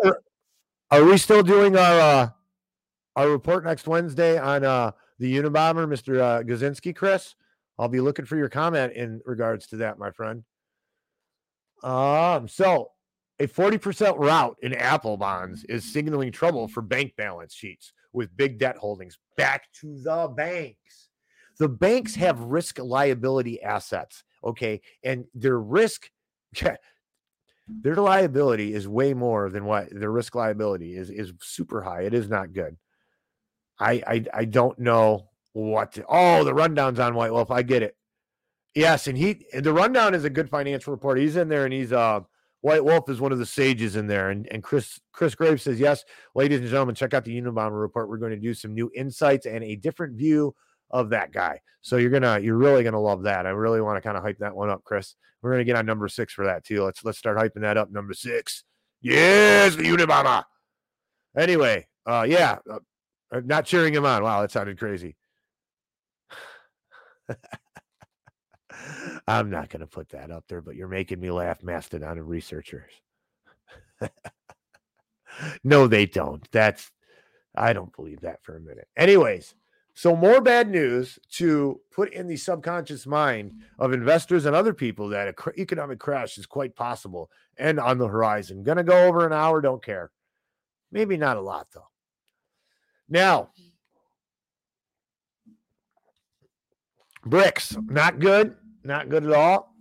Are 0.90 1.04
we 1.04 1.18
still 1.18 1.42
doing 1.42 1.76
our 1.76 2.00
uh 2.00 2.30
our 3.14 3.28
report 3.28 3.64
next 3.64 3.86
Wednesday 3.86 4.38
on 4.38 4.64
uh 4.64 4.92
the 5.18 5.36
Unabomber, 5.36 5.86
Mr. 5.86 6.20
Uh, 6.20 6.42
Kaczynski, 6.42 6.96
Chris? 6.96 7.34
I'll 7.78 7.88
be 7.88 8.00
looking 8.00 8.24
for 8.24 8.36
your 8.36 8.48
comment 8.48 8.94
in 8.94 9.20
regards 9.24 9.66
to 9.68 9.76
that, 9.76 9.98
my 9.98 10.10
friend. 10.10 10.44
Um, 11.82 12.48
so 12.48 12.90
a 13.40 13.46
40% 13.46 14.18
rout 14.18 14.56
in 14.62 14.74
Apple 14.74 15.16
bonds 15.16 15.64
is 15.64 15.92
signaling 15.92 16.32
trouble 16.32 16.68
for 16.68 16.82
bank 16.82 17.12
balance 17.16 17.54
sheets 17.54 17.92
with 18.12 18.36
big 18.36 18.58
debt 18.58 18.76
holdings 18.76 19.18
back 19.36 19.64
to 19.80 20.00
the 20.02 20.32
banks. 20.36 21.08
The 21.58 21.68
banks 21.68 22.14
have 22.14 22.40
risk 22.40 22.78
liability 22.78 23.62
assets, 23.62 24.24
okay, 24.44 24.80
and 25.02 25.24
their 25.34 25.58
risk 25.58 26.10
their 27.68 27.96
liability 27.96 28.72
is 28.72 28.88
way 28.88 29.12
more 29.12 29.50
than 29.50 29.66
what 29.66 29.88
their 29.90 30.10
risk 30.10 30.34
liability 30.34 30.96
is 30.96 31.10
is 31.10 31.32
super 31.42 31.82
high. 31.82 32.02
It 32.02 32.14
is 32.14 32.28
not 32.28 32.52
good. 32.52 32.76
I 33.78 34.02
I, 34.06 34.24
I 34.32 34.44
don't 34.46 34.78
know 34.78 35.28
what 35.52 35.92
to, 35.92 36.04
oh 36.08 36.44
the 36.44 36.54
rundown's 36.54 37.00
on 37.00 37.14
White 37.14 37.32
Wolf. 37.32 37.50
I 37.50 37.62
get 37.62 37.82
it. 37.82 37.96
Yes, 38.78 39.08
and 39.08 39.18
he 39.18 39.44
the 39.52 39.72
rundown 39.72 40.14
is 40.14 40.24
a 40.24 40.30
good 40.30 40.48
financial 40.48 40.92
report. 40.92 41.18
He's 41.18 41.34
in 41.34 41.48
there 41.48 41.64
and 41.64 41.72
he's 41.72 41.92
uh 41.92 42.20
White 42.60 42.84
Wolf 42.84 43.10
is 43.10 43.20
one 43.20 43.32
of 43.32 43.38
the 43.38 43.46
sages 43.46 43.96
in 43.96 44.06
there. 44.06 44.30
And 44.30 44.46
and 44.52 44.62
Chris 44.62 45.00
Chris 45.10 45.34
Graves 45.34 45.64
says, 45.64 45.80
Yes, 45.80 46.04
ladies 46.36 46.60
and 46.60 46.68
gentlemen, 46.68 46.94
check 46.94 47.12
out 47.12 47.24
the 47.24 47.36
Unabomber 47.36 47.80
report. 47.80 48.08
We're 48.08 48.18
going 48.18 48.30
to 48.30 48.38
do 48.38 48.54
some 48.54 48.74
new 48.74 48.88
insights 48.94 49.46
and 49.46 49.64
a 49.64 49.74
different 49.74 50.16
view 50.16 50.54
of 50.92 51.10
that 51.10 51.32
guy. 51.32 51.60
So 51.80 51.96
you're 51.96 52.10
gonna 52.10 52.38
you're 52.38 52.56
really 52.56 52.84
gonna 52.84 53.00
love 53.00 53.24
that. 53.24 53.46
I 53.46 53.50
really 53.50 53.80
want 53.80 53.96
to 53.96 54.00
kind 54.00 54.16
of 54.16 54.22
hype 54.22 54.38
that 54.38 54.54
one 54.54 54.70
up, 54.70 54.84
Chris. 54.84 55.16
We're 55.42 55.50
gonna 55.50 55.64
get 55.64 55.74
on 55.74 55.84
number 55.84 56.06
six 56.06 56.32
for 56.32 56.44
that 56.44 56.64
too. 56.64 56.84
Let's 56.84 57.04
let's 57.04 57.18
start 57.18 57.36
hyping 57.36 57.62
that 57.62 57.76
up. 57.76 57.90
Number 57.90 58.14
six. 58.14 58.62
Yes, 59.00 59.74
the 59.74 59.82
Unabomber. 59.82 60.44
Anyway, 61.36 61.88
uh 62.06 62.24
yeah, 62.28 62.58
uh, 62.70 62.78
uh, 63.32 63.40
not 63.44 63.66
cheering 63.66 63.92
him 63.92 64.06
on. 64.06 64.22
Wow, 64.22 64.40
that 64.42 64.52
sounded 64.52 64.78
crazy. 64.78 65.16
I'm 69.26 69.50
not 69.50 69.68
going 69.68 69.80
to 69.80 69.86
put 69.86 70.10
that 70.10 70.30
up 70.30 70.44
there, 70.48 70.60
but 70.60 70.76
you're 70.76 70.88
making 70.88 71.20
me 71.20 71.30
laugh, 71.30 71.62
Mastodon 71.62 72.18
of 72.18 72.28
researchers. 72.28 72.92
no, 75.64 75.86
they 75.86 76.06
don't. 76.06 76.46
That's, 76.50 76.90
I 77.54 77.72
don't 77.72 77.94
believe 77.94 78.20
that 78.20 78.42
for 78.42 78.56
a 78.56 78.60
minute. 78.60 78.88
Anyways, 78.96 79.54
so 79.94 80.14
more 80.14 80.40
bad 80.40 80.70
news 80.70 81.18
to 81.32 81.80
put 81.90 82.12
in 82.12 82.28
the 82.28 82.36
subconscious 82.36 83.06
mind 83.06 83.52
of 83.78 83.92
investors 83.92 84.46
and 84.46 84.54
other 84.54 84.72
people 84.72 85.08
that 85.08 85.28
a 85.28 85.60
economic 85.60 85.98
crash 85.98 86.38
is 86.38 86.46
quite 86.46 86.76
possible 86.76 87.30
and 87.56 87.80
on 87.80 87.98
the 87.98 88.06
horizon. 88.06 88.62
Going 88.62 88.76
to 88.76 88.84
go 88.84 89.06
over 89.06 89.26
an 89.26 89.32
hour, 89.32 89.60
don't 89.60 89.84
care. 89.84 90.10
Maybe 90.92 91.16
not 91.16 91.36
a 91.36 91.40
lot, 91.40 91.66
though. 91.74 91.88
Now, 93.08 93.50
mm. 93.60 93.72
BRICS, 97.26 97.90
not 97.90 98.20
good, 98.20 98.54
not 98.84 99.08
good 99.08 99.24
at 99.24 99.32
all. 99.32 99.74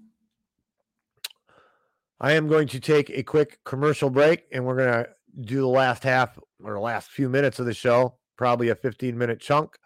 I 2.19 2.33
am 2.33 2.47
going 2.47 2.67
to 2.69 2.79
take 2.79 3.09
a 3.11 3.23
quick 3.23 3.59
commercial 3.63 4.09
break 4.09 4.45
and 4.51 4.65
we're 4.65 4.77
going 4.77 4.91
to 4.91 5.09
do 5.39 5.61
the 5.61 5.67
last 5.67 6.03
half 6.03 6.37
or 6.63 6.73
the 6.73 6.79
last 6.79 7.09
few 7.09 7.29
minutes 7.29 7.59
of 7.59 7.67
the 7.67 7.73
show, 7.73 8.15
probably 8.37 8.69
a 8.69 8.75
15 8.75 9.17
minute 9.17 9.39
chunk. 9.39 9.77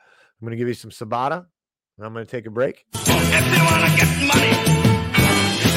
I'm 0.42 0.46
going 0.46 0.52
to 0.52 0.58
give 0.58 0.68
you 0.68 0.74
some 0.74 0.92
Sabata 0.92 1.46
and 1.98 2.06
I'm 2.06 2.14
going 2.14 2.26
to 2.26 2.32
take 2.32 2.46
a 2.46 2.52
break. 2.52 2.86
If 2.94 3.06
they 3.06 3.62
wanna 3.62 3.96
get 3.96 4.10
money, 4.28 4.54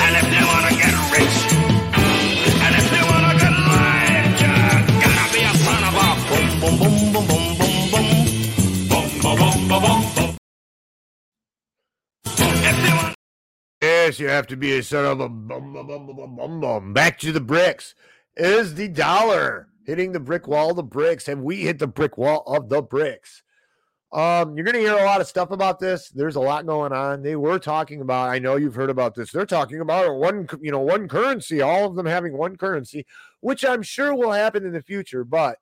and 0.05 0.17
if 0.17 0.27
they 0.31 0.45
wanna 0.45 0.75
get 0.75 0.95
rich, 1.13 1.37
and 2.65 2.75
if 2.75 2.87
they 2.91 3.03
wanna 3.11 3.35
get 3.39 3.53
life, 3.53 4.41
you 4.41 4.97
gotta 5.01 5.27
be 5.33 5.41
a 5.45 5.55
son 5.63 5.83
of 5.85 5.95
a 5.95 6.09
boom, 6.29 6.47
boom, 6.61 6.75
boom, 6.79 7.13
boom, 7.13 7.27
boom, 7.29 7.34
Yes, 14.05 14.21
you 14.21 14.29
have 14.29 14.47
to 14.49 14.57
be 14.57 14.77
a 14.77 14.83
son 14.83 15.07
of 15.07 15.21
a 15.21 15.31
bum 15.31 15.73
bum 15.73 15.87
bum 15.87 16.07
bum 16.07 16.37
bum 16.37 16.61
bum. 16.61 16.93
Back 16.93 17.19
to 17.21 17.33
the 17.33 17.41
BRICS. 17.41 17.95
Is 18.37 18.75
the 18.75 18.87
dollar 18.87 19.69
hitting 19.87 20.13
the 20.13 20.21
brick 20.21 20.47
wall 20.47 20.69
of 20.69 20.77
the 20.77 20.85
BRICS? 20.85 21.27
Have 21.29 21.39
we 21.39 21.63
hit 21.63 21.79
the 21.79 21.87
brick 21.87 22.19
wall 22.19 22.43
of 22.47 22.69
the 22.69 22.83
BRICS? 22.83 23.41
Um, 24.13 24.55
you're 24.55 24.65
going 24.67 24.75
to 24.75 24.81
hear 24.81 24.99
a 24.99 25.07
lot 25.07 25.23
of 25.23 25.27
stuff 25.27 25.53
about 25.53 25.81
this. 25.81 26.11
There's 26.11 26.37
a 26.37 26.41
lot 26.41 26.67
going 26.67 26.93
on. 26.93 27.23
They 27.23 27.35
were 27.35 27.59
talking 27.59 28.03
about. 28.03 28.29
I 28.29 28.39
know 28.39 28.57
you've 28.57 28.75
heard 28.75 28.91
about 28.91 29.15
this. 29.15 29.33
They're 29.33 29.47
talking 29.47 29.81
about 29.81 30.17
one, 30.17 30.47
you 30.61 30.71
know, 30.71 30.81
one 30.81 31.09
currency. 31.09 31.63
All 31.63 31.87
of 31.87 31.95
them 31.95 32.05
having 32.05 32.37
one 32.37 32.57
currency, 32.57 33.07
which 33.41 33.65
I'm 33.65 33.83
sure 33.83 34.15
will 34.15 34.33
happen 34.33 34.67
in 34.67 34.75
the 34.75 34.83
future. 34.83 35.25
But 35.25 35.57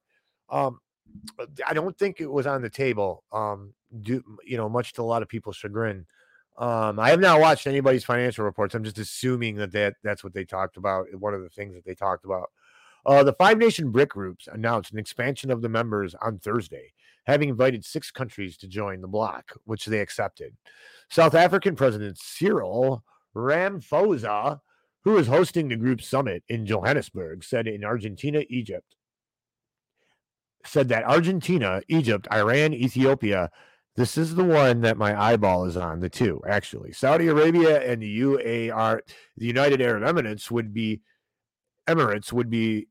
um, 0.51 0.81
I 1.65 1.75
don't 1.75 1.97
think 1.97 2.21
it 2.21 2.31
was 2.31 2.49
on 2.49 2.61
the 2.61 2.71
table. 2.71 3.23
Um, 3.31 3.73
do 4.01 4.21
you 4.45 4.57
know, 4.57 4.69
much 4.69 4.95
to 4.95 5.03
a 5.03 5.05
lot 5.05 5.23
of 5.23 5.29
people's 5.29 5.57
chagrin. 5.57 6.07
Um, 6.59 7.01
I 7.01 7.11
have 7.11 7.21
not 7.21 7.41
watched 7.41 7.67
anybody's 7.67 8.05
financial 8.05 8.45
reports. 8.45 8.75
I'm 8.75 8.85
just 8.85 8.99
assuming 8.99 9.57
that, 9.57 9.73
that 9.73 9.95
that's 10.05 10.23
what 10.23 10.35
they 10.35 10.45
talked 10.45 10.77
about. 10.77 11.07
One 11.19 11.35
of 11.35 11.43
the 11.43 11.49
things 11.49 11.75
that 11.75 11.85
they 11.85 11.95
talked 11.95 12.25
about. 12.25 12.51
Uh, 13.05 13.25
the 13.25 13.33
five 13.33 13.59
nation 13.59 13.91
BRIC 13.91 14.11
groups 14.11 14.49
announced 14.53 14.93
an 14.93 14.99
expansion 14.99 15.51
of 15.51 15.61
the 15.61 15.69
members 15.69 16.15
on 16.23 16.39
Thursday, 16.39 16.93
having 17.27 17.49
invited 17.49 17.85
six 17.85 18.11
countries 18.11 18.57
to 18.59 18.69
join 18.69 19.01
the 19.01 19.09
bloc, 19.09 19.53
which 19.65 19.87
they 19.87 20.01
accepted. 20.01 20.55
South 21.11 21.35
African 21.35 21.75
President 21.75 22.17
Cyril 22.19 23.03
Ramaphosa, 23.35 24.61
who 25.05 25.17
is 25.17 25.27
hosting 25.27 25.69
the 25.69 25.77
group 25.77 26.01
summit 26.01 26.45
in 26.49 26.65
Johannesburg, 26.65 27.43
said 27.43 27.67
in 27.67 27.85
Argentina, 27.85 28.45
Egypt, 28.49 28.95
said 30.65 30.89
that 30.89 31.05
Argentina, 31.05 31.83
Egypt, 31.89 32.29
Iran, 32.33 32.73
Ethiopia, 32.73 33.51
this 33.97 34.17
is 34.17 34.35
the 34.35 34.45
one 34.45 34.81
that 34.83 34.97
my 34.97 35.21
eyeball 35.21 35.65
is 35.67 35.77
on, 35.77 36.01
the 36.01 36.09
two 36.09 36.41
actually. 36.49 36.93
Saudi 36.93 37.29
Arabia 37.29 37.81
and 37.81 38.03
the 38.03 38.21
UAR, 38.21 39.01
the 39.37 39.47
United 39.47 39.81
Arab 39.81 40.03
Emirates 40.03 40.51
would 40.51 40.73
be 40.73 41.03
Emirates 41.89 42.33
would 42.33 42.49
be 42.49 42.89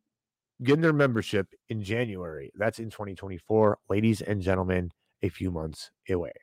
getting 0.63 0.81
their 0.81 0.93
membership 0.93 1.47
in 1.69 1.81
January. 1.81 2.51
That's 2.55 2.79
in 2.79 2.89
2024. 2.89 3.79
Ladies 3.89 4.21
and 4.21 4.41
gentlemen, 4.41 4.91
a 5.23 5.29
few 5.29 5.51
months 5.51 5.91
away. 6.09 6.33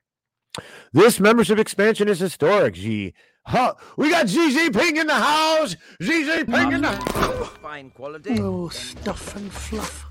This 0.93 1.21
membership 1.21 1.59
expansion 1.59 2.09
is 2.09 2.19
historic, 2.19 2.75
G. 2.75 3.15
Huh, 3.47 3.75
we 3.97 4.11
got 4.11 4.29
Xi 4.29 4.71
Ping 4.71 4.97
in 4.97 5.07
the 5.07 5.15
house. 5.15 5.77
Xi 6.03 6.25
Jinping 6.25 6.75
in 6.75 6.83
the 6.83 7.51
Fine 7.63 7.91
quality. 7.91 8.39
Oh, 8.41 8.69
stuff 8.69 9.37
and 9.37 9.53
fluff. 9.53 10.07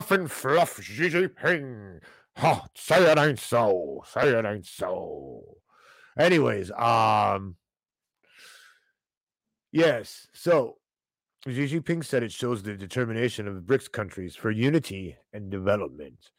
Stuff 0.00 0.10
and 0.10 0.30
fluff, 0.30 0.82
Xi 0.82 1.08
Jinping. 1.10 2.00
Huh, 2.38 2.60
say 2.76 3.02
it 3.10 3.18
ain't 3.18 3.40
so. 3.40 4.04
Say 4.06 4.28
it 4.28 4.44
ain't 4.44 4.64
so. 4.64 5.42
Anyways, 6.16 6.70
um, 6.70 7.56
yes. 9.72 10.28
So 10.34 10.76
Xi 11.48 11.66
Jinping 11.66 12.04
said 12.04 12.22
it 12.22 12.30
shows 12.30 12.62
the 12.62 12.74
determination 12.74 13.48
of 13.48 13.56
the 13.56 13.60
BRICS 13.60 13.90
countries 13.90 14.36
for 14.36 14.52
unity 14.52 15.16
and 15.32 15.50
development. 15.50 16.30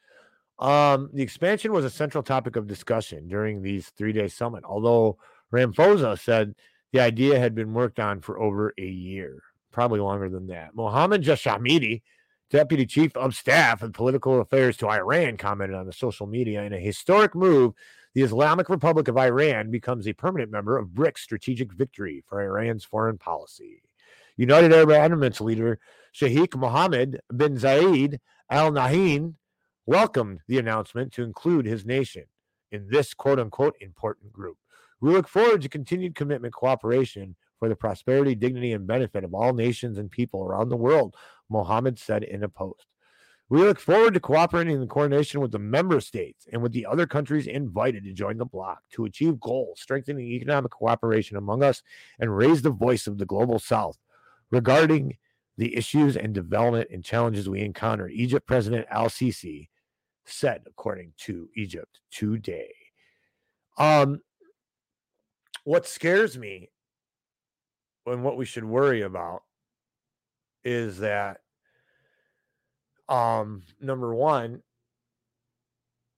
Um, 0.58 1.10
the 1.14 1.22
expansion 1.22 1.74
was 1.74 1.84
a 1.84 1.90
central 1.90 2.24
topic 2.24 2.56
of 2.56 2.66
discussion 2.66 3.28
during 3.28 3.62
these 3.62 3.90
three-day 3.98 4.30
summit, 4.30 4.64
although 4.64 5.18
Ramaphosa 5.54 6.18
said 6.18 6.56
the 6.94 7.02
idea 7.02 7.40
had 7.40 7.56
been 7.56 7.74
worked 7.74 8.00
on 8.00 8.22
for 8.22 8.40
over 8.40 8.74
a 8.78 8.86
year, 8.86 9.44
probably 9.72 10.00
longer 10.00 10.30
than 10.30 10.48
that. 10.48 10.76
Mohammed 10.76 11.24
Jamshidi, 11.24 12.04
deputy 12.50 12.86
chief 12.86 13.16
of 13.16 13.36
staff 13.36 13.82
and 13.82 13.94
political 13.94 14.42
affairs 14.42 14.78
to 14.78 14.90
Iran, 14.90 15.38
commented 15.38 15.76
on 15.76 15.86
the 15.86 15.94
social 15.94 16.28
media 16.28 16.64
in 16.64 16.74
a 16.74 16.80
historic 16.80 17.36
move. 17.36 17.74
The 18.16 18.24
Islamic 18.24 18.70
Republic 18.70 19.08
of 19.08 19.18
Iran 19.18 19.70
becomes 19.70 20.08
a 20.08 20.14
permanent 20.14 20.52
member 20.52 20.78
of 20.78 20.90
BRICS 20.90 21.20
strategic 21.20 21.72
victory 21.72 22.24
for 22.28 22.42
Iran's 22.42 22.84
foreign 22.84 23.18
policy. 23.18 23.84
United 24.36 24.74
Arab 24.74 24.90
Emirates 24.90 25.42
leader 25.42 25.80
Sheikh 26.12 26.56
Mohammed 26.56 27.20
bin 27.36 27.56
Zayed 27.56 28.20
Al 28.50 28.72
Nahyan 28.72 29.36
welcomed 29.86 30.40
the 30.48 30.58
announcement 30.58 31.14
to 31.14 31.24
include 31.24 31.66
his 31.66 31.86
nation 31.86 32.24
in 32.72 32.88
this 32.90 33.14
quote 33.14 33.40
unquote 33.40 33.76
important 33.80 34.32
group. 34.32 34.58
We 35.02 35.12
look 35.12 35.28
forward 35.28 35.62
to 35.62 35.70
continued 35.70 36.16
commitment 36.16 36.54
cooperation 36.54 37.36
for 37.60 37.70
the 37.70 37.76
prosperity, 37.76 38.36
dignity, 38.36 38.72
and 38.72 38.88
benefit 38.88 39.24
of 39.24 39.34
all 39.34 39.54
nations 39.54 39.98
and 39.98 40.10
people 40.10 40.44
around 40.44 40.70
the 40.70 40.78
world, 40.78 41.16
Mohammed 41.50 42.00
said 42.00 42.24
in 42.24 42.44
a 42.44 42.50
post. 42.50 42.86
We 43.50 43.62
look 43.62 43.80
forward 43.80 44.14
to 44.14 44.20
cooperating 44.20 44.80
in 44.80 44.88
coordination 44.88 45.42
with 45.42 45.52
the 45.52 45.60
member 45.60 46.00
states 46.02 46.48
and 46.52 46.62
with 46.62 46.72
the 46.72 46.86
other 46.86 47.08
countries 47.08 47.48
invited 47.48 48.04
to 48.04 48.14
join 48.14 48.38
the 48.38 48.46
bloc 48.46 48.80
to 48.92 49.06
achieve 49.06 49.40
goals, 49.40 49.82
strengthening 49.82 50.28
economic 50.28 50.72
cooperation 50.72 51.36
among 51.36 51.64
us, 51.64 51.82
and 52.20 52.36
raise 52.36 52.62
the 52.62 52.70
voice 52.70 53.08
of 53.08 53.18
the 53.18 53.26
global 53.26 53.58
south 53.58 53.98
regarding 54.52 55.18
the 55.58 55.76
issues 55.76 56.16
and 56.16 56.34
development 56.34 56.90
and 56.92 57.04
challenges 57.04 57.50
we 57.50 57.62
encounter. 57.62 58.08
Egypt 58.08 58.46
President 58.46 58.86
Al 58.92 59.08
Sisi 59.08 59.68
said, 60.26 60.62
according 60.68 61.14
to 61.18 61.50
Egypt 61.56 62.00
today. 62.12 62.72
Um, 63.80 64.22
what 65.64 65.88
scares 65.88 66.38
me 66.38 66.70
and 68.06 68.24
what 68.24 68.38
we 68.38 68.46
should 68.46 68.64
worry 68.66 69.02
about 69.02 69.44
is 70.64 71.00
that 71.00 71.42
um 73.08 73.64
number 73.82 74.14
one 74.14 74.62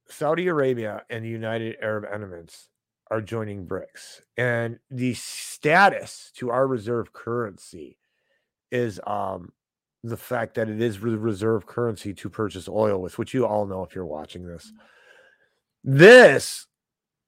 saudi 0.08 0.48
arabia 0.48 1.04
and 1.10 1.24
the 1.24 1.30
united 1.30 1.76
arab 1.82 2.06
emirates 2.12 2.68
are 3.10 3.22
joining 3.22 3.66
brics 3.66 4.22
and 4.38 4.80
the 4.90 5.14
status 5.14 6.32
to 6.36 6.50
our 6.50 6.68
reserve 6.68 7.14
currency 7.14 7.98
is 8.72 9.00
um 9.06 9.52
the 10.04 10.18
fact 10.18 10.56
that 10.56 10.70
it 10.70 10.82
is 10.82 11.00
the 11.00 11.18
reserve 11.18 11.66
currency 11.66 12.14
to 12.14 12.30
purchase 12.30 12.68
oil 12.68 13.00
with 13.02 13.18
which 13.18 13.34
you 13.34 13.46
all 13.46 13.66
know 13.66 13.84
if 13.84 13.94
you're 13.94 14.06
watching 14.06 14.46
this. 14.46 14.72
This 15.84 16.66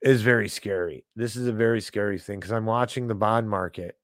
is 0.01 0.21
very 0.21 0.49
scary. 0.49 1.05
This 1.15 1.35
is 1.35 1.47
a 1.47 1.53
very 1.53 1.81
scary 1.81 2.19
thing 2.19 2.39
because 2.39 2.51
i'm 2.51 2.65
watching 2.65 3.07
the 3.07 3.15
bond 3.15 3.49
market 3.49 3.97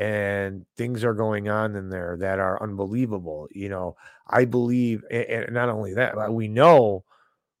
and 0.00 0.64
things 0.78 1.04
are 1.04 1.12
going 1.12 1.50
on 1.50 1.76
in 1.76 1.90
there 1.90 2.16
that 2.18 2.38
are 2.38 2.62
unbelievable. 2.62 3.46
You 3.52 3.68
know, 3.68 3.96
I 4.26 4.46
believe, 4.46 5.04
and 5.10 5.52
not 5.52 5.68
only 5.68 5.92
that, 5.92 6.14
but 6.14 6.32
we 6.32 6.48
know 6.48 7.04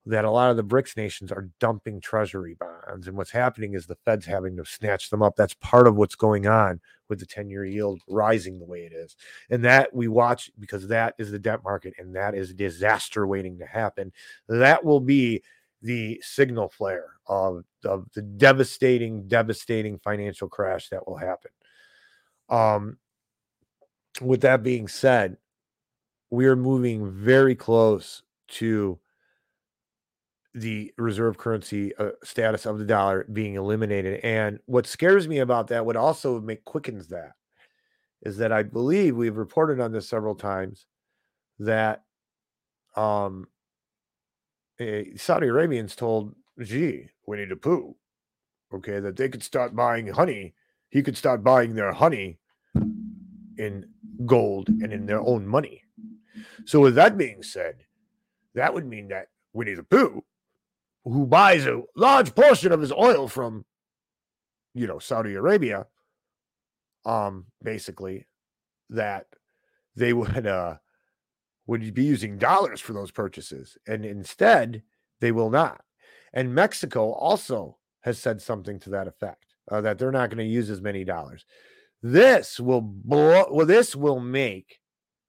that 0.06 0.24
a 0.24 0.30
lot 0.30 0.50
of 0.50 0.56
the 0.56 0.64
BRICS 0.64 0.96
nations 0.96 1.30
are 1.30 1.50
dumping 1.60 2.00
treasury 2.00 2.56
bonds. 2.58 3.06
And 3.06 3.16
what's 3.18 3.30
happening 3.30 3.74
is 3.74 3.86
the 3.86 3.98
Fed's 4.06 4.24
having 4.24 4.56
to 4.56 4.64
snatch 4.64 5.10
them 5.10 5.22
up. 5.22 5.36
That's 5.36 5.52
part 5.52 5.86
of 5.86 5.96
what's 5.96 6.14
going 6.14 6.46
on 6.46 6.80
with 7.10 7.20
the 7.20 7.26
10 7.26 7.50
year 7.50 7.66
yield 7.66 8.00
rising 8.08 8.58
the 8.58 8.64
way 8.64 8.86
it 8.86 8.94
is. 8.94 9.16
And 9.50 9.62
that 9.66 9.94
we 9.94 10.08
watch 10.08 10.50
because 10.58 10.88
that 10.88 11.16
is 11.18 11.30
the 11.30 11.38
debt 11.38 11.62
market 11.62 11.92
and 11.98 12.16
that 12.16 12.34
is 12.34 12.54
disaster 12.54 13.26
waiting 13.26 13.58
to 13.58 13.66
happen. 13.66 14.12
That 14.48 14.82
will 14.82 15.00
be 15.00 15.42
the 15.82 16.18
signal 16.24 16.70
flare 16.70 17.16
of, 17.26 17.64
of 17.84 18.06
the 18.14 18.22
devastating, 18.22 19.28
devastating 19.28 19.98
financial 19.98 20.48
crash 20.48 20.88
that 20.88 21.06
will 21.06 21.18
happen. 21.18 21.50
Um, 22.50 22.98
with 24.20 24.40
that 24.42 24.62
being 24.62 24.88
said, 24.88 25.36
we 26.30 26.46
are 26.46 26.56
moving 26.56 27.10
very 27.10 27.54
close 27.54 28.22
to 28.48 28.98
the 30.54 30.92
reserve 30.98 31.38
currency 31.38 31.94
uh, 31.96 32.10
status 32.24 32.66
of 32.66 32.78
the 32.78 32.84
dollar 32.84 33.24
being 33.32 33.54
eliminated. 33.54 34.20
And 34.24 34.58
what 34.66 34.86
scares 34.86 35.28
me 35.28 35.38
about 35.38 35.68
that, 35.68 35.86
what 35.86 35.96
also 35.96 36.40
make 36.40 36.64
quickens 36.64 37.08
that, 37.08 37.32
is 38.22 38.36
that 38.38 38.52
I 38.52 38.64
believe 38.64 39.16
we've 39.16 39.36
reported 39.36 39.80
on 39.80 39.92
this 39.92 40.08
several 40.08 40.34
times 40.34 40.86
that 41.60 42.02
um, 42.96 43.46
Saudi 45.16 45.46
Arabians 45.46 45.94
told 45.94 46.34
Xi 46.62 47.08
Winnie 47.26 47.44
the 47.44 47.56
Pooh, 47.56 47.94
okay, 48.74 48.98
that 48.98 49.16
they 49.16 49.28
could 49.28 49.42
start 49.42 49.76
buying 49.76 50.08
honey. 50.08 50.54
He 50.90 51.02
could 51.02 51.16
start 51.16 51.44
buying 51.44 51.74
their 51.74 51.92
honey 51.92 52.38
in 53.56 53.86
gold 54.26 54.68
and 54.68 54.92
in 54.92 55.06
their 55.06 55.20
own 55.20 55.46
money. 55.46 55.82
So, 56.66 56.80
with 56.80 56.96
that 56.96 57.16
being 57.16 57.42
said, 57.42 57.84
that 58.54 58.74
would 58.74 58.86
mean 58.86 59.08
that 59.08 59.28
Winnie 59.52 59.74
the 59.74 59.84
Pooh, 59.84 60.24
who 61.04 61.26
buys 61.26 61.64
a 61.66 61.82
large 61.96 62.34
portion 62.34 62.72
of 62.72 62.80
his 62.80 62.92
oil 62.92 63.28
from, 63.28 63.64
you 64.74 64.86
know, 64.86 64.98
Saudi 64.98 65.34
Arabia, 65.34 65.86
um, 67.04 67.46
basically, 67.62 68.26
that 68.90 69.26
they 69.96 70.12
would 70.12 70.46
uh 70.46 70.76
would 71.66 71.94
be 71.94 72.04
using 72.04 72.36
dollars 72.36 72.80
for 72.80 72.92
those 72.94 73.12
purchases, 73.12 73.78
and 73.86 74.04
instead 74.04 74.82
they 75.20 75.30
will 75.30 75.50
not. 75.50 75.82
And 76.32 76.54
Mexico 76.54 77.12
also 77.12 77.78
has 78.00 78.18
said 78.18 78.42
something 78.42 78.80
to 78.80 78.90
that 78.90 79.06
effect 79.06 79.49
uh, 79.70 79.80
that 79.80 79.98
they're 79.98 80.12
not 80.12 80.30
going 80.30 80.38
to 80.38 80.52
use 80.52 80.70
as 80.70 80.80
many 80.80 81.04
dollars. 81.04 81.44
This 82.02 82.58
will 82.58 82.80
blow, 82.80 83.46
well, 83.50 83.66
this 83.66 83.94
will 83.94 84.20
make 84.20 84.78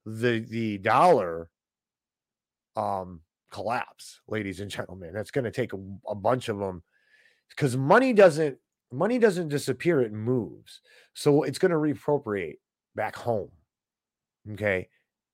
the 0.04 0.40
the 0.40 0.78
dollar 0.78 1.48
um 2.76 3.20
collapse, 3.50 4.20
ladies 4.26 4.60
and 4.60 4.70
gentlemen. 4.70 5.12
That's 5.12 5.30
going 5.30 5.44
to 5.44 5.50
take 5.50 5.72
a, 5.72 5.78
a 6.08 6.14
bunch 6.14 6.48
of 6.48 6.58
them 6.58 6.82
because 7.50 7.76
money 7.76 8.12
doesn't 8.12 8.58
money 8.90 9.18
doesn't 9.18 9.48
disappear; 9.48 10.00
it 10.00 10.12
moves. 10.12 10.80
So 11.14 11.42
it's 11.42 11.58
going 11.58 11.70
to 11.70 11.76
reappropriate 11.76 12.56
back 12.94 13.16
home. 13.16 13.50
Okay. 14.52 14.88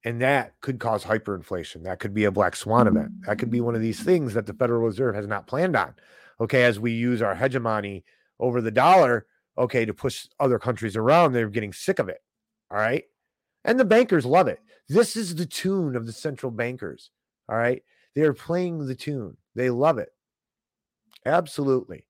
And 0.04 0.22
that 0.22 0.54
could 0.60 0.78
cause 0.78 1.04
hyperinflation. 1.04 1.84
That 1.84 1.98
could 1.98 2.14
be 2.14 2.24
a 2.24 2.30
black 2.30 2.54
swan 2.54 2.86
event. 2.86 3.10
That 3.26 3.38
could 3.38 3.50
be 3.50 3.60
one 3.60 3.74
of 3.74 3.80
these 3.80 4.00
things 4.00 4.34
that 4.34 4.46
the 4.46 4.54
Federal 4.54 4.82
Reserve 4.82 5.14
has 5.14 5.26
not 5.26 5.46
planned 5.46 5.76
on. 5.76 5.94
Okay. 6.40 6.64
As 6.64 6.78
we 6.78 6.92
use 6.92 7.22
our 7.22 7.34
hegemony 7.34 8.04
over 8.40 8.60
the 8.60 8.70
dollar 8.70 9.26
okay, 9.58 9.84
to 9.84 9.92
push 9.92 10.26
other 10.38 10.58
countries 10.58 10.96
around. 10.96 11.32
They're 11.32 11.48
getting 11.48 11.72
sick 11.72 11.98
of 11.98 12.08
it. 12.08 12.22
All 12.70 12.78
right. 12.78 13.04
And 13.64 13.78
the 13.78 13.84
bankers 13.84 14.24
love 14.24 14.46
it. 14.48 14.60
This 14.88 15.16
is 15.16 15.34
the 15.34 15.46
tune 15.46 15.96
of 15.96 16.06
the 16.06 16.12
central 16.12 16.52
bankers. 16.52 17.10
All 17.48 17.56
right. 17.56 17.82
They 18.14 18.22
are 18.22 18.32
playing 18.32 18.86
the 18.86 18.94
tune. 18.94 19.36
They 19.54 19.70
love 19.70 19.98
it. 19.98 20.10
Absolutely. 21.26 22.04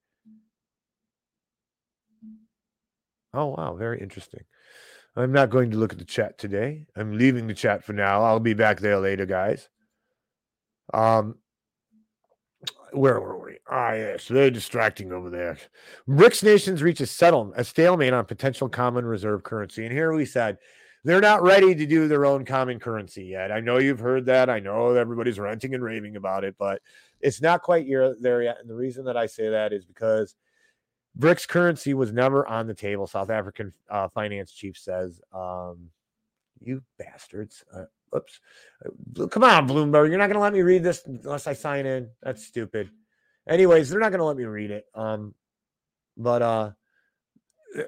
Oh, 3.35 3.47
wow. 3.47 3.75
Very 3.77 4.01
interesting. 4.01 4.45
I'm 5.17 5.33
not 5.33 5.51
going 5.51 5.71
to 5.73 5.77
look 5.77 5.93
at 5.93 5.99
the 5.99 6.05
chat 6.05 6.39
today. 6.39 6.87
I'm 6.95 7.17
leaving 7.17 7.47
the 7.47 7.55
chat 7.55 7.83
for 7.83 7.93
now. 7.93 8.23
I'll 8.23 8.41
be 8.41 8.55
back 8.55 8.79
there 8.79 8.99
later, 8.99 9.27
guys. 9.27 9.69
Um, 10.95 11.37
where 12.93 13.21
were 13.21 13.39
we? 13.39 13.59
Ah, 13.71 13.93
yes, 13.93 14.27
very 14.27 14.51
distracting 14.51 15.13
over 15.13 15.31
there. 15.31 15.59
BRICS 16.09 16.43
nations 16.43 16.83
reach 16.83 17.01
a 17.01 17.07
settlement, 17.07 17.59
a 17.59 17.65
stalemate 17.65 18.13
on 18.13 18.25
potential 18.25 18.69
common 18.69 19.05
reserve 19.05 19.43
currency. 19.43 19.85
And 19.85 19.93
here 19.93 20.13
we 20.13 20.25
said 20.25 20.59
they're 21.05 21.21
not 21.21 21.43
ready 21.43 21.75
to 21.75 21.87
do 21.87 22.09
their 22.09 22.27
own 22.27 22.45
common 22.45 22.79
currency 22.79 23.25
yet. 23.25 23.53
I 23.53 23.61
know 23.61 23.79
you've 23.79 24.01
heard 24.01 24.27
that. 24.27 24.51
I 24.51 24.59
know 24.59 24.95
everybody's 24.95 25.39
ranting 25.39 25.75
and 25.75 25.83
raving 25.83 26.17
about 26.17 26.45
it, 26.45 26.57
but 26.59 26.83
it's 27.21 27.41
not 27.41 27.63
quite 27.63 27.87
there 28.21 28.43
yet. 28.43 28.59
And 28.61 28.69
the 28.69 28.75
reason 28.75 29.05
that 29.05 29.17
I 29.17 29.27
say 29.27 29.49
that 29.49 29.73
is 29.73 29.85
because 29.85 30.35
BRICS 31.19 31.49
currency 31.49 31.95
was 31.95 32.13
never 32.13 32.47
on 32.47 32.67
the 32.67 32.75
table. 32.75 33.07
South 33.07 33.31
African 33.31 33.73
uh, 33.91 34.09
finance 34.09 34.53
chief 34.53 34.77
says, 34.77 35.21
um, 35.33 35.91
"You 36.61 36.83
bastards." 36.99 37.65
Uh, 37.75 37.85
Oops. 38.17 38.41
Uh, 39.19 39.27
come 39.27 39.45
on, 39.45 39.69
Bloomberg. 39.69 40.09
You're 40.09 40.19
not 40.19 40.27
going 40.27 40.35
to 40.35 40.41
let 40.41 40.53
me 40.53 40.63
read 40.63 40.83
this 40.83 41.03
unless 41.07 41.47
I 41.47 41.53
sign 41.53 41.87
in. 41.87 42.11
That's 42.23 42.45
stupid. 42.45 42.91
Anyways, 43.49 43.91
they're 43.91 44.01
not 44.01 44.11
going 44.11 44.21
to 44.21 44.25
let 44.25 44.37
me 44.37 44.45
read 44.45 44.71
it. 44.71 44.85
Um, 44.95 45.35
but 46.17 46.43
uh, 46.43 46.71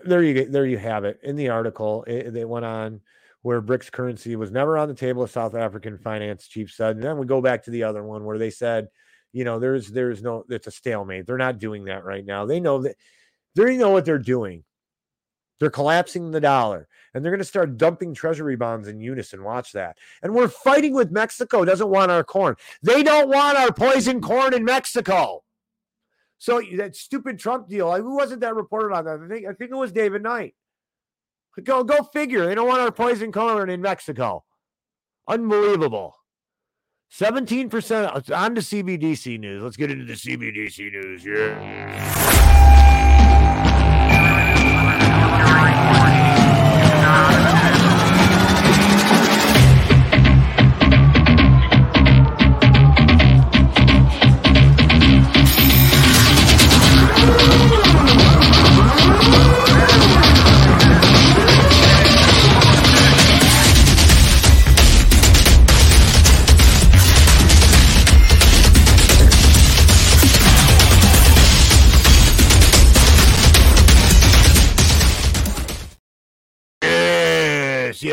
there 0.05 0.23
you 0.23 0.47
there 0.47 0.66
you 0.66 0.79
have 0.79 1.05
it. 1.05 1.21
In 1.23 1.37
the 1.37 1.51
article, 1.51 2.05
it, 2.07 2.33
they 2.33 2.45
went 2.45 2.64
on 2.64 3.01
where 3.43 3.62
BRICS 3.62 3.91
currency 3.91 4.37
was 4.37 4.51
never 4.51 4.77
on 4.77 4.89
the 4.89 4.95
table. 4.95 5.23
A 5.23 5.29
South 5.29 5.55
African 5.55 5.99
finance 5.99 6.47
chief 6.47 6.71
said, 6.73 6.97
and 6.97 7.05
then 7.05 7.18
we 7.18 7.27
go 7.27 7.41
back 7.41 7.64
to 7.64 7.71
the 7.71 7.85
other 7.85 8.03
one 8.03 8.25
where 8.25 8.39
they 8.39 8.51
said, 8.51 8.89
you 9.33 9.45
know, 9.45 9.59
there's 9.59 9.89
there's 9.91 10.23
no 10.23 10.45
it's 10.49 10.66
a 10.66 10.71
stalemate. 10.71 11.27
They're 11.27 11.39
not 11.39 11.59
doing 11.59 11.85
that 11.85 12.05
right 12.05 12.25
now. 12.25 12.47
They 12.47 12.61
know 12.61 12.83
that 12.83 12.97
they 13.55 13.77
know 13.77 13.91
what 13.91 14.05
they're 14.05 14.18
doing. 14.18 14.64
They're 15.61 15.71
collapsing 15.71 16.31
the 16.31 16.41
dollar 16.41 16.89
and 17.15 17.23
they're 17.23 17.31
going 17.31 17.39
to 17.39 17.45
start 17.45 17.77
dumping 17.77 18.15
treasury 18.15 18.57
bonds 18.57 18.89
in 18.89 18.99
unison. 18.99 19.45
Watch 19.45 19.73
that. 19.73 19.99
And 20.23 20.35
we're 20.35 20.49
fighting 20.49 20.95
with 20.95 21.11
Mexico, 21.11 21.65
doesn't 21.65 21.89
want 21.89 22.11
our 22.11 22.25
corn. 22.25 22.57
They 22.83 23.03
don't 23.03 23.29
want 23.29 23.59
our 23.59 23.73
poison 23.73 24.21
corn 24.21 24.55
in 24.55 24.65
Mexico. 24.65 25.45
So 26.39 26.63
that 26.79 26.97
stupid 26.97 27.39
Trump 27.39 27.69
deal, 27.69 27.95
who 27.95 28.17
wasn't 28.17 28.41
that 28.41 28.57
reported 28.57 28.95
on 28.95 29.05
that? 29.05 29.21
I 29.21 29.29
think 29.29 29.47
I 29.47 29.53
think 29.53 29.71
it 29.71 29.77
was 29.77 29.93
David 29.93 30.23
Knight. 30.23 30.55
Go 31.63 31.85
go 31.85 32.03
figure. 32.05 32.47
They 32.47 32.55
don't 32.55 32.69
want 32.69 32.81
our 32.81 32.91
poison 32.91 33.31
corn 33.31 33.69
in 33.69 33.83
Mexico. 33.83 34.45
Unbelievable. 35.29 36.17
17% 37.13 38.31
uh, 38.31 38.35
on 38.35 38.55
to 38.55 38.61
CBDC 38.61 39.39
news. 39.39 39.63
Let's 39.63 39.77
get 39.77 39.91
into 39.91 40.05
the 40.05 40.15
CBDC 40.15 40.93
news. 40.93 41.27
Yeah. 41.27 42.20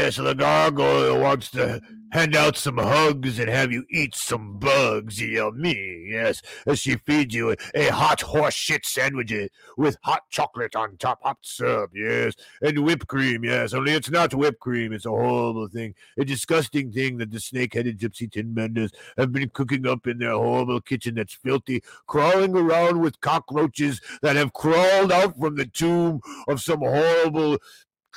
Yes, 0.07 0.15
the 0.15 0.33
gargoyle 0.33 1.19
wants 1.19 1.49
to 1.51 1.81
hand 2.13 2.33
out 2.33 2.55
some 2.55 2.77
hugs 2.77 3.37
and 3.37 3.49
have 3.49 3.73
you 3.73 3.83
eat 3.91 4.15
some 4.15 4.57
bugs. 4.57 5.19
You 5.19 5.27
yell, 5.27 5.51
me, 5.51 6.07
yes, 6.09 6.41
as 6.65 6.79
she 6.79 6.95
feeds 7.05 7.35
you 7.35 7.51
a, 7.51 7.55
a 7.75 7.91
hot 7.91 8.21
horse 8.21 8.53
shit 8.53 8.85
sandwich 8.85 9.33
with 9.75 9.97
hot 10.03 10.21
chocolate 10.29 10.75
on 10.77 10.95
top, 10.97 11.19
hot 11.23 11.39
syrup, 11.41 11.91
yes, 11.93 12.35
and 12.61 12.85
whipped 12.85 13.07
cream, 13.07 13.43
yes. 13.43 13.73
Only 13.73 13.91
it's 13.91 14.09
not 14.09 14.33
whipped 14.33 14.61
cream; 14.61 14.93
it's 14.93 15.05
a 15.05 15.09
horrible 15.09 15.67
thing, 15.67 15.93
a 16.17 16.23
disgusting 16.23 16.91
thing 16.91 17.17
that 17.17 17.31
the 17.31 17.41
snake-headed 17.41 17.99
gypsy 17.99 18.31
tin 18.31 18.53
benders 18.53 18.91
have 19.17 19.33
been 19.33 19.49
cooking 19.49 19.85
up 19.85 20.07
in 20.07 20.19
their 20.19 20.31
horrible 20.31 20.79
kitchen. 20.79 21.15
That's 21.15 21.33
filthy, 21.33 21.83
crawling 22.05 22.55
around 22.55 23.01
with 23.01 23.19
cockroaches 23.19 23.99
that 24.21 24.37
have 24.37 24.53
crawled 24.53 25.11
out 25.11 25.37
from 25.37 25.55
the 25.55 25.65
tomb 25.65 26.21
of 26.47 26.61
some 26.61 26.79
horrible 26.79 27.57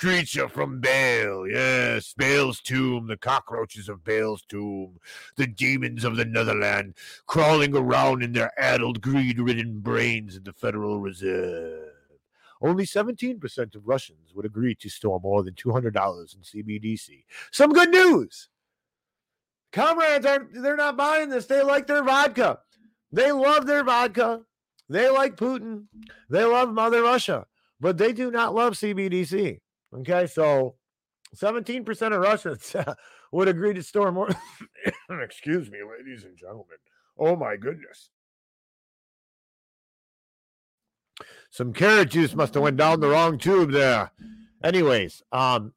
creature 0.00 0.48
from 0.48 0.80
Baal. 0.80 1.46
Yes, 1.46 2.14
Baal's 2.16 2.62
tomb, 2.62 3.06
the 3.06 3.18
cockroaches 3.18 3.90
of 3.90 4.02
Baal's 4.02 4.42
tomb, 4.48 4.98
the 5.36 5.46
demons 5.46 6.04
of 6.04 6.16
the 6.16 6.24
Netherland, 6.24 6.94
crawling 7.26 7.76
around 7.76 8.22
in 8.22 8.32
their 8.32 8.50
addled, 8.58 9.02
greed 9.02 9.38
ridden 9.38 9.80
brains 9.80 10.36
in 10.36 10.44
the 10.44 10.54
Federal 10.54 11.00
Reserve. 11.00 11.90
Only 12.62 12.84
17% 12.84 13.74
of 13.74 13.86
Russians 13.86 14.32
would 14.34 14.46
agree 14.46 14.74
to 14.76 14.88
store 14.88 15.20
more 15.20 15.42
than 15.42 15.52
$200 15.52 15.84
in 15.84 15.92
CBDC. 15.92 17.24
Some 17.52 17.72
good 17.72 17.90
news. 17.90 18.48
Comrades 19.70 20.24
aren't 20.24 20.62
they're 20.62 20.76
not 20.76 20.96
buying 20.96 21.28
this. 21.28 21.46
They 21.46 21.62
like 21.62 21.86
their 21.86 22.02
vodka. 22.02 22.60
They 23.12 23.32
love 23.32 23.66
their 23.66 23.84
vodka. 23.84 24.40
They 24.88 25.10
like 25.10 25.36
Putin. 25.36 25.84
They 26.30 26.44
love 26.44 26.72
Mother 26.72 27.02
Russia, 27.02 27.46
but 27.80 27.98
they 27.98 28.12
do 28.14 28.30
not 28.30 28.54
love 28.54 28.72
CBDC. 28.74 29.60
Okay, 29.94 30.26
so 30.26 30.76
17% 31.36 32.14
of 32.14 32.20
Russians 32.20 32.74
would 33.32 33.48
agree 33.48 33.74
to 33.74 33.82
store 33.82 34.12
more. 34.12 34.30
Excuse 35.10 35.70
me, 35.70 35.78
ladies 35.98 36.24
and 36.24 36.36
gentlemen. 36.36 36.78
Oh 37.18 37.36
my 37.36 37.56
goodness. 37.56 38.10
Some 41.50 41.72
carrot 41.72 42.10
juice 42.10 42.34
must 42.34 42.54
have 42.54 42.62
went 42.62 42.76
down 42.76 43.00
the 43.00 43.08
wrong 43.08 43.36
tube 43.36 43.72
there. 43.72 44.10
Anyways, 44.62 45.22
um, 45.32 45.72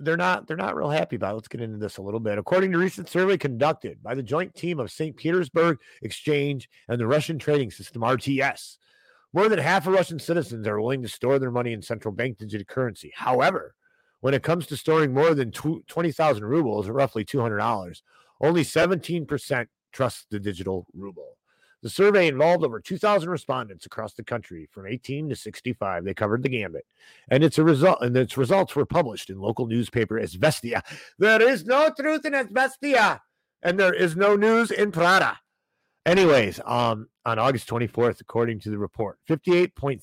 they're 0.00 0.16
not 0.16 0.46
they're 0.46 0.56
not 0.56 0.74
real 0.74 0.88
happy 0.88 1.16
about 1.16 1.32
it. 1.32 1.34
Let's 1.34 1.48
get 1.48 1.60
into 1.60 1.78
this 1.78 1.98
a 1.98 2.02
little 2.02 2.20
bit. 2.20 2.38
According 2.38 2.72
to 2.72 2.78
recent 2.78 3.08
survey 3.08 3.36
conducted 3.36 4.02
by 4.02 4.14
the 4.14 4.22
joint 4.22 4.54
team 4.54 4.80
of 4.80 4.90
St. 4.90 5.16
Petersburg 5.16 5.78
Exchange 6.02 6.68
and 6.88 6.98
the 6.98 7.06
Russian 7.06 7.38
trading 7.38 7.70
system 7.70 8.02
RTS, 8.02 8.78
more 9.32 9.48
than 9.48 9.58
half 9.58 9.86
of 9.86 9.94
Russian 9.94 10.18
citizens 10.18 10.66
are 10.66 10.80
willing 10.80 11.02
to 11.02 11.08
store 11.08 11.38
their 11.38 11.50
money 11.50 11.72
in 11.72 11.82
central 11.82 12.12
bank 12.12 12.38
digital 12.38 12.64
currency. 12.64 13.12
However, 13.14 13.74
when 14.20 14.34
it 14.34 14.42
comes 14.42 14.66
to 14.66 14.76
storing 14.76 15.12
more 15.12 15.34
than 15.34 15.52
20,000 15.52 16.44
rubles, 16.44 16.88
or 16.88 16.92
roughly 16.92 17.24
$200, 17.24 18.02
only 18.40 18.62
17% 18.62 19.66
trust 19.92 20.26
the 20.30 20.40
digital 20.40 20.86
ruble. 20.94 21.36
The 21.82 21.90
survey 21.90 22.26
involved 22.26 22.64
over 22.64 22.80
2,000 22.80 23.28
respondents 23.28 23.86
across 23.86 24.14
the 24.14 24.24
country 24.24 24.68
from 24.72 24.86
18 24.86 25.28
to 25.28 25.36
65. 25.36 26.04
They 26.04 26.14
covered 26.14 26.42
the 26.42 26.48
gambit, 26.48 26.86
and 27.28 27.44
its 27.44 27.58
result, 27.58 27.98
and 28.00 28.16
its 28.16 28.36
results 28.36 28.74
were 28.74 28.86
published 28.86 29.30
in 29.30 29.38
local 29.38 29.66
newspaper 29.66 30.18
Izvestia. 30.20 30.82
There 31.18 31.42
is 31.42 31.64
no 31.64 31.90
truth 31.96 32.24
in 32.24 32.32
Izvestia, 32.32 33.20
and 33.62 33.78
there 33.78 33.94
is 33.94 34.16
no 34.16 34.34
news 34.34 34.70
in 34.70 34.90
Pravda. 34.90 35.36
Anyways, 36.06 36.60
um, 36.64 37.08
on 37.24 37.40
August 37.40 37.68
24th, 37.68 38.20
according 38.20 38.60
to 38.60 38.70
the 38.70 38.78
report, 38.78 39.18
58.3% 39.28 40.00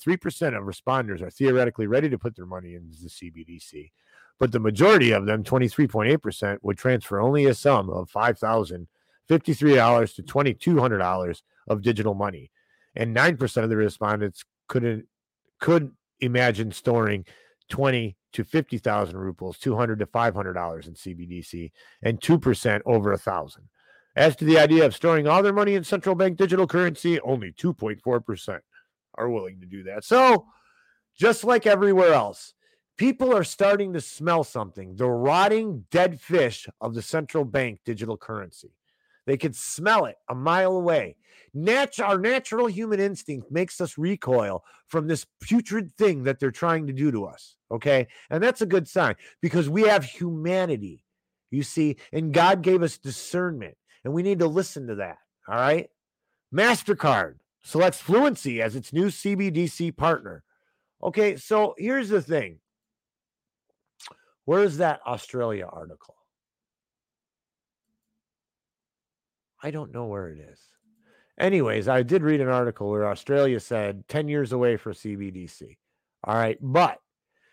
of 0.58 0.66
responders 0.66 1.22
are 1.22 1.30
theoretically 1.30 1.88
ready 1.88 2.10
to 2.10 2.18
put 2.18 2.36
their 2.36 2.46
money 2.46 2.76
into 2.76 3.02
the 3.02 3.08
CBDC, 3.08 3.90
but 4.38 4.52
the 4.52 4.60
majority 4.60 5.12
of 5.12 5.26
them, 5.26 5.46
23.8%, 5.46 6.58
would 6.62 6.78
transfer 6.78 7.22
only 7.22 7.46
a 7.46 7.54
sum 7.54 7.90
of 7.90 8.12
$5,053 8.12 8.86
to 10.16 10.24
$2,200 10.24 11.42
of 11.70 11.82
digital 11.82 12.14
money, 12.14 12.52
and 12.98 13.16
9% 13.16 13.64
of 13.64 13.70
the 13.70 13.78
respondents 13.78 14.44
couldn't 14.68 15.06
could 15.62 15.92
imagine 16.20 16.74
storing 16.74 17.24
20 17.70 18.18
to 18.34 18.44
50,000 18.44 19.18
rubles, 19.18 19.58
200 19.58 20.00
to 20.00 20.06
$500 20.06 20.88
in 20.88 20.94
CBDC, 20.96 21.72
and 22.02 22.20
2% 22.20 22.82
over 22.86 23.14
a 23.14 23.18
thousand. 23.18 23.70
As 24.16 24.36
to 24.36 24.46
the 24.46 24.60
idea 24.60 24.86
of 24.86 24.96
storing 24.96 25.28
all 25.28 25.42
their 25.42 25.54
money 25.54 25.74
in 25.74 25.84
central 25.84 26.14
bank 26.14 26.38
digital 26.38 26.68
currency, 26.68 27.20
only 27.22 27.52
2.4% 27.52 28.60
are 29.16 29.30
willing 29.30 29.60
to 29.60 29.66
do 29.66 29.84
that. 29.84 30.04
So, 30.04 30.46
just 31.18 31.44
like 31.44 31.66
everywhere 31.66 32.14
else, 32.14 32.54
people 32.98 33.36
are 33.36 33.44
starting 33.44 33.94
to 33.94 34.02
smell 34.02 34.44
something 34.44 34.96
the 34.96 35.10
rotting 35.10 35.86
dead 35.90 36.22
fish 36.22 36.68
of 36.80 36.94
the 36.94 37.02
central 37.02 37.44
bank 37.44 37.80
digital 37.86 38.18
currency. 38.18 38.72
They 39.26 39.38
can 39.38 39.54
smell 39.54 40.06
it 40.06 40.16
a 40.30 40.36
mile 40.36 40.76
away. 40.76 41.16
Our 42.00 42.20
natural 42.20 42.68
human 42.68 43.00
instinct 43.00 43.52
makes 43.52 43.80
us 43.80 43.98
recoil 43.98 44.64
from 44.88 45.08
this 45.08 45.26
putrid 45.40 45.92
thing 45.98 46.24
that 46.24 46.40
they're 46.40 46.52
trying 46.52 46.88
to 46.88 46.94
do 46.94 47.12
to 47.12 47.26
us. 47.26 47.56
Okay. 47.72 48.08
And 48.30 48.44
that's 48.44 48.62
a 48.62 48.68
good 48.68 48.88
sign 48.88 49.16
because 49.42 49.70
we 49.70 49.84
have 49.84 50.04
humanity, 50.04 51.04
you 51.52 51.64
see, 51.64 51.98
and 52.12 52.34
God 52.34 52.62
gave 52.62 52.84
us 52.84 52.98
discernment. 52.98 53.76
And 54.04 54.14
we 54.14 54.24
need 54.24 54.40
to 54.40 54.48
listen 54.48 54.88
to 54.88 54.96
that. 54.96 55.18
All 55.48 55.56
right. 55.56 55.90
MasterCard 56.54 57.36
selects 57.64 58.00
Fluency 58.00 58.62
as 58.62 58.76
its 58.76 58.94
new 58.94 59.08
CBDC 59.08 59.96
partner. 59.96 60.44
Okay. 61.02 61.36
So 61.38 61.76
here's 61.78 62.10
the 62.10 62.22
thing 62.22 62.60
Where's 64.46 64.78
that 64.78 65.00
Australia 65.06 65.68
article? 65.72 66.16
I 69.62 69.72
don't 69.72 69.94
know 69.94 70.06
where 70.06 70.28
it 70.28 70.40
is. 70.40 70.60
Anyways, 71.40 71.88
I 71.88 72.04
did 72.04 72.22
read 72.22 72.42
an 72.42 72.50
article 72.50 72.90
where 72.90 73.08
Australia 73.10 73.60
said 73.60 74.08
10 74.10 74.28
years 74.28 74.52
away 74.52 74.78
for 74.78 74.92
CBDC. 74.92 75.78
All 76.26 76.36
right. 76.36 76.58
But, 76.62 77.00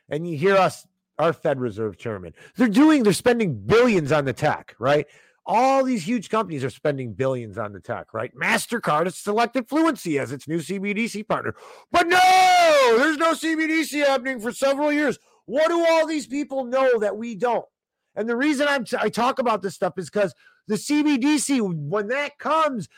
and 0.09 0.29
you 0.29 0.37
hear 0.37 0.57
us, 0.57 0.87
our 1.19 1.33
Fed 1.33 1.61
Reserve 1.61 1.97
chairman, 1.97 2.35
they're 2.57 2.69
doing, 2.69 3.05
they're 3.05 3.13
spending 3.13 3.55
billions 3.55 4.11
on 4.11 4.25
the 4.25 4.33
tech, 4.33 4.75
right? 4.79 5.07
All 5.47 5.83
these 5.83 6.07
huge 6.07 6.29
companies 6.29 6.63
are 6.65 6.71
spending 6.71 7.15
billions 7.15 7.59
on 7.59 7.73
the 7.73 7.81
tech, 7.81 8.13
right? 8.13 8.35
MasterCard 8.35 9.05
has 9.05 9.17
selected 9.17 9.69
Fluency 9.69 10.19
as 10.19 10.33
its 10.33 10.47
new 10.47 10.59
CBDC 10.59 11.27
partner. 11.27 11.55
But 11.91 12.09
no, 12.09 12.95
there's 12.99 13.17
no 13.17 13.33
CBDC 13.33 14.07
happening 14.07 14.39
for 14.39 14.53
several 14.53 14.93
years. 14.93 15.19
What 15.47 15.69
do 15.69 15.85
all 15.85 16.07
these 16.07 16.27
people 16.27 16.65
know 16.65 16.99
that 17.01 17.17
we 17.17 17.35
don't? 17.35 17.65
And 18.15 18.29
the 18.29 18.37
reason 18.37 18.69
I'm 18.69 18.85
t- 18.85 18.97
I 19.01 19.09
talk 19.09 19.39
about 19.39 19.63
this 19.63 19.75
stuff 19.75 19.95
is 19.97 20.11
because 20.11 20.35
the 20.69 20.77
CBDC, 20.77 21.61
when 21.89 22.09
that 22.09 22.39
comes, 22.39 22.89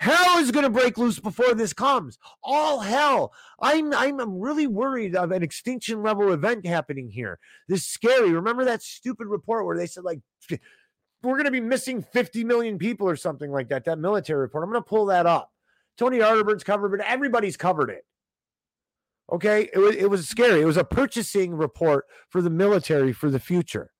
hell 0.00 0.38
is 0.38 0.50
going 0.50 0.64
to 0.64 0.70
break 0.70 0.96
loose 0.96 1.20
before 1.20 1.54
this 1.54 1.72
comes. 1.72 2.18
All 2.42 2.80
hell. 2.80 3.32
I'm 3.60 3.92
I'm 3.94 4.40
really 4.40 4.66
worried 4.66 5.14
of 5.14 5.30
an 5.30 5.42
extinction 5.42 6.02
level 6.02 6.32
event 6.32 6.66
happening 6.66 7.10
here. 7.10 7.38
This 7.68 7.82
is 7.82 7.88
scary. 7.88 8.32
Remember 8.32 8.64
that 8.64 8.82
stupid 8.82 9.26
report 9.26 9.66
where 9.66 9.76
they 9.76 9.86
said 9.86 10.04
like 10.04 10.20
we're 11.22 11.36
going 11.36 11.44
to 11.44 11.50
be 11.50 11.60
missing 11.60 12.02
50 12.02 12.44
million 12.44 12.78
people 12.78 13.08
or 13.08 13.16
something 13.16 13.50
like 13.50 13.68
that. 13.68 13.84
That 13.84 13.98
military 13.98 14.40
report. 14.40 14.64
I'm 14.64 14.70
going 14.70 14.82
to 14.82 14.88
pull 14.88 15.06
that 15.06 15.26
up. 15.26 15.50
Tony 15.98 16.18
Arterburn's 16.18 16.64
covered 16.64 16.94
it. 16.94 17.06
Everybody's 17.06 17.56
covered 17.56 17.90
it. 17.90 18.04
Okay, 19.32 19.68
it 19.72 19.78
was 19.78 19.94
it 19.94 20.10
was 20.10 20.28
scary. 20.28 20.60
It 20.60 20.64
was 20.64 20.76
a 20.76 20.84
purchasing 20.84 21.54
report 21.54 22.06
for 22.30 22.42
the 22.42 22.50
military 22.50 23.12
for 23.12 23.30
the 23.30 23.38
future. 23.38 23.92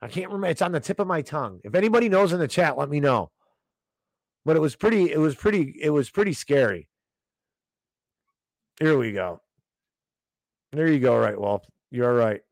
I 0.00 0.08
can't 0.08 0.28
remember. 0.28 0.48
It's 0.48 0.62
on 0.62 0.72
the 0.72 0.80
tip 0.80 1.00
of 1.00 1.06
my 1.06 1.22
tongue. 1.22 1.60
If 1.64 1.74
anybody 1.74 2.08
knows 2.08 2.32
in 2.32 2.38
the 2.38 2.46
chat, 2.46 2.78
let 2.78 2.88
me 2.88 3.00
know. 3.00 3.30
But 4.44 4.56
it 4.56 4.60
was 4.60 4.76
pretty. 4.76 5.10
It 5.10 5.18
was 5.18 5.34
pretty. 5.34 5.74
It 5.80 5.90
was 5.90 6.08
pretty 6.08 6.34
scary. 6.34 6.88
Here 8.78 8.96
we 8.96 9.12
go. 9.12 9.40
There 10.72 10.88
you 10.88 11.00
go. 11.00 11.16
Right, 11.18 11.38
Wolf. 11.38 11.64
You're 11.90 12.14
right. 12.14 12.42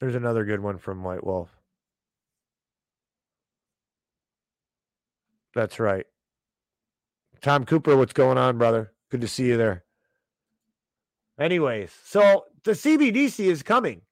There's 0.00 0.14
another 0.14 0.44
good 0.44 0.60
one 0.60 0.78
from 0.78 1.02
White 1.02 1.24
Wolf. 1.24 1.50
That's 5.54 5.78
right. 5.78 6.06
Tom 7.42 7.64
Cooper, 7.64 7.96
what's 7.96 8.12
going 8.12 8.38
on, 8.38 8.58
brother? 8.58 8.92
Good 9.10 9.20
to 9.22 9.28
see 9.28 9.46
you 9.46 9.56
there. 9.56 9.84
Anyways, 11.38 11.90
so 12.04 12.44
the 12.64 12.72
CBDC 12.72 13.46
is 13.46 13.62
coming. 13.62 14.02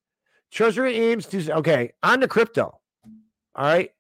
Treasury 0.50 0.96
aims 0.96 1.26
to 1.26 1.52
okay 1.58 1.92
on 2.02 2.20
the 2.20 2.28
crypto. 2.28 2.80
All 3.54 3.64
right, 3.64 3.90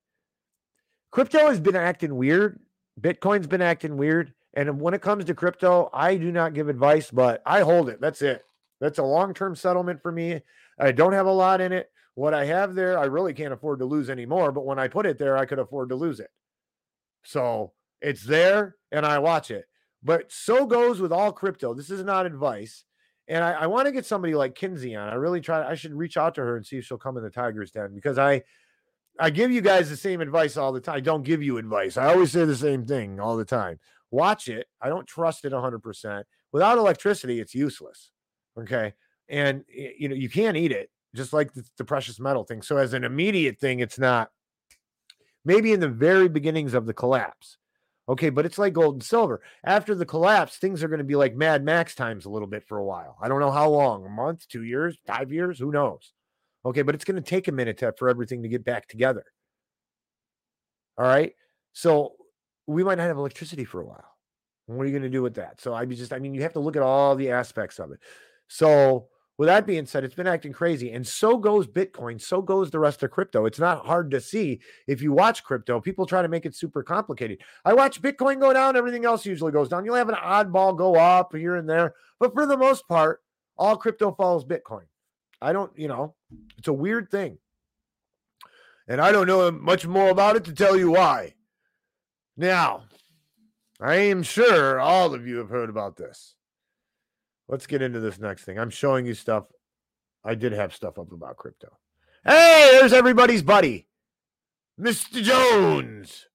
crypto 1.10 1.48
has 1.48 1.60
been 1.60 1.76
acting 1.76 2.16
weird. 2.16 2.58
Bitcoin's 2.98 3.46
been 3.46 3.60
acting 3.60 3.96
weird, 3.96 4.32
and 4.54 4.80
when 4.80 4.94
it 4.94 5.02
comes 5.02 5.26
to 5.26 5.34
crypto, 5.34 5.90
I 5.92 6.16
do 6.16 6.32
not 6.32 6.54
give 6.54 6.68
advice, 6.68 7.10
but 7.10 7.42
I 7.44 7.60
hold 7.60 7.90
it. 7.90 8.00
That's 8.00 8.22
it. 8.22 8.44
That's 8.80 8.98
a 8.98 9.04
long-term 9.04 9.56
settlement 9.56 10.02
for 10.02 10.10
me. 10.10 10.40
I 10.78 10.92
don't 10.92 11.12
have 11.12 11.26
a 11.26 11.32
lot 11.32 11.60
in 11.60 11.72
it. 11.72 11.90
What 12.14 12.34
I 12.34 12.44
have 12.46 12.74
there, 12.74 12.98
I 12.98 13.04
really 13.04 13.32
can't 13.32 13.52
afford 13.52 13.78
to 13.78 13.84
lose 13.84 14.10
anymore. 14.10 14.50
But 14.50 14.66
when 14.66 14.78
I 14.78 14.88
put 14.88 15.06
it 15.06 15.18
there, 15.18 15.36
I 15.36 15.46
could 15.46 15.58
afford 15.58 15.90
to 15.90 15.94
lose 15.94 16.18
it. 16.20 16.30
So 17.24 17.72
it's 18.00 18.24
there, 18.24 18.76
and 18.90 19.06
I 19.06 19.18
watch 19.18 19.50
it. 19.50 19.66
But 20.02 20.30
so 20.32 20.66
goes 20.66 21.00
with 21.00 21.12
all 21.12 21.32
crypto. 21.32 21.74
This 21.74 21.90
is 21.90 22.04
not 22.04 22.26
advice. 22.26 22.84
And 23.28 23.44
I, 23.44 23.52
I 23.52 23.66
want 23.66 23.86
to 23.86 23.92
get 23.92 24.06
somebody 24.06 24.34
like 24.34 24.54
Kinsey 24.54 24.96
on. 24.96 25.08
I 25.08 25.14
really 25.14 25.40
try. 25.40 25.68
I 25.68 25.74
should 25.74 25.94
reach 25.94 26.16
out 26.16 26.34
to 26.36 26.40
her 26.40 26.56
and 26.56 26.66
see 26.66 26.78
if 26.78 26.86
she'll 26.86 26.98
come 26.98 27.16
in 27.16 27.22
the 27.22 27.30
Tigers 27.30 27.70
Den 27.70 27.94
because 27.94 28.18
I, 28.18 28.42
I 29.20 29.30
give 29.30 29.50
you 29.50 29.60
guys 29.60 29.90
the 29.90 29.96
same 29.96 30.20
advice 30.20 30.56
all 30.56 30.72
the 30.72 30.80
time. 30.80 30.96
I 30.96 31.00
don't 31.00 31.24
give 31.24 31.42
you 31.42 31.58
advice. 31.58 31.96
I 31.96 32.06
always 32.06 32.32
say 32.32 32.44
the 32.44 32.56
same 32.56 32.86
thing 32.86 33.20
all 33.20 33.36
the 33.36 33.44
time. 33.44 33.78
Watch 34.10 34.48
it. 34.48 34.66
I 34.80 34.88
don't 34.88 35.06
trust 35.06 35.44
it 35.44 35.52
100%. 35.52 36.24
Without 36.52 36.78
electricity, 36.78 37.40
it's 37.40 37.54
useless. 37.54 38.10
Okay. 38.58 38.94
And, 39.28 39.64
you 39.68 40.08
know, 40.08 40.14
you 40.14 40.28
can't 40.28 40.56
eat 40.56 40.72
it 40.72 40.90
just 41.14 41.32
like 41.32 41.52
the, 41.52 41.64
the 41.76 41.84
precious 41.84 42.18
metal 42.18 42.44
thing. 42.44 42.62
So, 42.62 42.76
as 42.76 42.94
an 42.94 43.04
immediate 43.04 43.58
thing, 43.58 43.80
it's 43.80 43.98
not. 43.98 44.30
Maybe 45.44 45.72
in 45.72 45.80
the 45.80 45.88
very 45.88 46.28
beginnings 46.28 46.74
of 46.74 46.84
the 46.84 46.92
collapse, 46.92 47.56
Okay, 48.08 48.30
but 48.30 48.46
it's 48.46 48.58
like 48.58 48.72
gold 48.72 48.94
and 48.94 49.02
silver. 49.02 49.42
After 49.64 49.94
the 49.94 50.06
collapse, 50.06 50.56
things 50.56 50.82
are 50.82 50.88
going 50.88 50.98
to 50.98 51.04
be 51.04 51.14
like 51.14 51.36
Mad 51.36 51.62
Max 51.62 51.94
times 51.94 52.24
a 52.24 52.30
little 52.30 52.48
bit 52.48 52.64
for 52.66 52.78
a 52.78 52.84
while. 52.84 53.18
I 53.20 53.28
don't 53.28 53.40
know 53.40 53.50
how 53.50 53.68
long 53.68 54.06
a 54.06 54.08
month, 54.08 54.48
two 54.48 54.62
years, 54.62 54.96
five 55.06 55.30
years, 55.30 55.58
who 55.58 55.70
knows? 55.70 56.12
Okay, 56.64 56.80
but 56.82 56.94
it's 56.94 57.04
going 57.04 57.22
to 57.22 57.28
take 57.28 57.48
a 57.48 57.52
minute 57.52 57.78
to, 57.78 57.92
for 57.98 58.08
everything 58.08 58.42
to 58.42 58.48
get 58.48 58.64
back 58.64 58.88
together. 58.88 59.24
All 60.96 61.06
right. 61.06 61.34
So 61.74 62.14
we 62.66 62.82
might 62.82 62.96
not 62.96 63.08
have 63.08 63.18
electricity 63.18 63.64
for 63.64 63.82
a 63.82 63.86
while. 63.86 64.10
What 64.66 64.82
are 64.82 64.86
you 64.86 64.92
going 64.92 65.02
to 65.02 65.10
do 65.10 65.22
with 65.22 65.34
that? 65.34 65.60
So 65.60 65.74
I 65.74 65.84
just, 65.84 66.12
I 66.12 66.18
mean, 66.18 66.34
you 66.34 66.42
have 66.42 66.54
to 66.54 66.60
look 66.60 66.76
at 66.76 66.82
all 66.82 67.14
the 67.14 67.30
aspects 67.30 67.78
of 67.78 67.92
it. 67.92 68.00
So 68.48 69.08
with 69.38 69.46
that 69.46 69.66
being 69.66 69.86
said, 69.86 70.02
it's 70.02 70.16
been 70.16 70.26
acting 70.26 70.52
crazy. 70.52 70.90
And 70.90 71.06
so 71.06 71.38
goes 71.38 71.68
Bitcoin. 71.68 72.20
So 72.20 72.42
goes 72.42 72.72
the 72.72 72.80
rest 72.80 73.04
of 73.04 73.12
crypto. 73.12 73.46
It's 73.46 73.60
not 73.60 73.86
hard 73.86 74.10
to 74.10 74.20
see 74.20 74.60
if 74.88 75.00
you 75.00 75.12
watch 75.12 75.44
crypto. 75.44 75.80
People 75.80 76.06
try 76.06 76.22
to 76.22 76.28
make 76.28 76.44
it 76.44 76.56
super 76.56 76.82
complicated. 76.82 77.38
I 77.64 77.72
watch 77.72 78.02
Bitcoin 78.02 78.40
go 78.40 78.52
down, 78.52 78.76
everything 78.76 79.04
else 79.04 79.24
usually 79.24 79.52
goes 79.52 79.68
down. 79.68 79.84
You'll 79.84 79.94
have 79.94 80.08
an 80.08 80.16
oddball 80.16 80.76
go 80.76 80.96
up 80.96 81.34
here 81.34 81.54
and 81.54 81.70
there. 81.70 81.94
But 82.18 82.34
for 82.34 82.46
the 82.46 82.56
most 82.56 82.88
part, 82.88 83.22
all 83.56 83.76
crypto 83.76 84.12
follows 84.12 84.44
Bitcoin. 84.44 84.86
I 85.40 85.52
don't, 85.52 85.70
you 85.78 85.86
know, 85.86 86.16
it's 86.58 86.68
a 86.68 86.72
weird 86.72 87.08
thing. 87.08 87.38
And 88.88 89.00
I 89.00 89.12
don't 89.12 89.28
know 89.28 89.52
much 89.52 89.86
more 89.86 90.08
about 90.08 90.34
it 90.34 90.44
to 90.46 90.52
tell 90.52 90.76
you 90.76 90.90
why. 90.90 91.34
Now, 92.36 92.84
I 93.80 93.96
am 93.96 94.24
sure 94.24 94.80
all 94.80 95.14
of 95.14 95.28
you 95.28 95.36
have 95.36 95.50
heard 95.50 95.70
about 95.70 95.96
this. 95.96 96.34
Let's 97.48 97.66
get 97.66 97.82
into 97.82 98.00
this 98.00 98.18
next 98.18 98.44
thing. 98.44 98.58
I'm 98.58 98.70
showing 98.70 99.06
you 99.06 99.14
stuff. 99.14 99.44
I 100.24 100.34
did 100.34 100.52
have 100.52 100.74
stuff 100.74 100.98
up 100.98 101.12
about 101.12 101.36
crypto. 101.36 101.78
Hey, 102.24 102.70
there's 102.72 102.92
everybody's 102.92 103.42
buddy, 103.42 103.88
Mr. 104.78 105.22
Jones. 105.22 106.26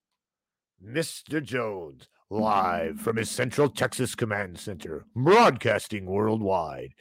Mr. 0.83 1.41
Jones, 1.41 2.09
live 2.29 2.99
from 2.99 3.15
his 3.15 3.29
Central 3.29 3.69
Texas 3.69 4.15
Command 4.15 4.59
Center, 4.59 5.05
broadcasting 5.15 6.05
worldwide. 6.05 6.93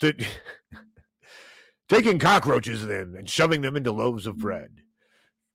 Taking 1.88 2.18
cockroaches 2.18 2.86
then 2.86 3.14
and 3.16 3.28
shoving 3.28 3.62
them 3.62 3.76
into 3.76 3.90
loaves 3.90 4.26
of 4.26 4.38
bread 4.38 4.82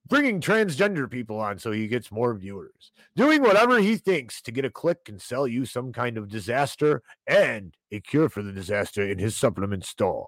bringing 0.07 0.41
transgender 0.41 1.09
people 1.09 1.39
on 1.39 1.57
so 1.57 1.71
he 1.71 1.87
gets 1.87 2.11
more 2.11 2.33
viewers, 2.33 2.91
doing 3.15 3.41
whatever 3.41 3.79
he 3.79 3.95
thinks 3.95 4.41
to 4.41 4.51
get 4.51 4.65
a 4.65 4.69
click 4.69 5.07
and 5.07 5.21
sell 5.21 5.47
you 5.47 5.65
some 5.65 5.93
kind 5.93 6.17
of 6.17 6.29
disaster 6.29 7.01
and 7.27 7.75
a 7.91 7.99
cure 7.99 8.29
for 8.29 8.41
the 8.41 8.51
disaster 8.51 9.03
in 9.03 9.17
his 9.17 9.35
supplement 9.35 9.85
store. 9.85 10.27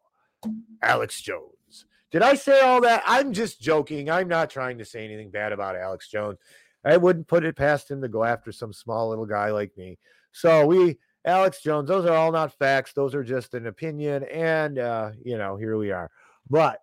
Alex 0.81 1.21
Jones. 1.21 1.85
Did 2.11 2.21
I 2.21 2.35
say 2.35 2.61
all 2.61 2.81
that? 2.81 3.03
I'm 3.05 3.33
just 3.33 3.59
joking. 3.59 4.09
I'm 4.09 4.27
not 4.27 4.49
trying 4.49 4.77
to 4.77 4.85
say 4.85 5.03
anything 5.03 5.31
bad 5.31 5.51
about 5.51 5.75
Alex 5.75 6.09
Jones. 6.09 6.37
I 6.85 6.97
wouldn't 6.97 7.27
put 7.27 7.43
it 7.43 7.57
past 7.57 7.89
him 7.89 8.01
to 8.01 8.07
go 8.07 8.23
after 8.23 8.51
some 8.51 8.71
small 8.71 9.09
little 9.09 9.25
guy 9.25 9.51
like 9.51 9.75
me. 9.75 9.97
So 10.31 10.65
we, 10.65 10.99
Alex 11.25 11.61
Jones, 11.61 11.89
those 11.89 12.05
are 12.05 12.15
all 12.15 12.31
not 12.31 12.53
facts. 12.53 12.93
Those 12.93 13.15
are 13.15 13.23
just 13.23 13.55
an 13.55 13.67
opinion. 13.67 14.23
And, 14.23 14.77
uh, 14.77 15.11
you 15.23 15.37
know, 15.37 15.57
here 15.57 15.77
we 15.77 15.91
are. 15.91 16.11
But 16.49 16.79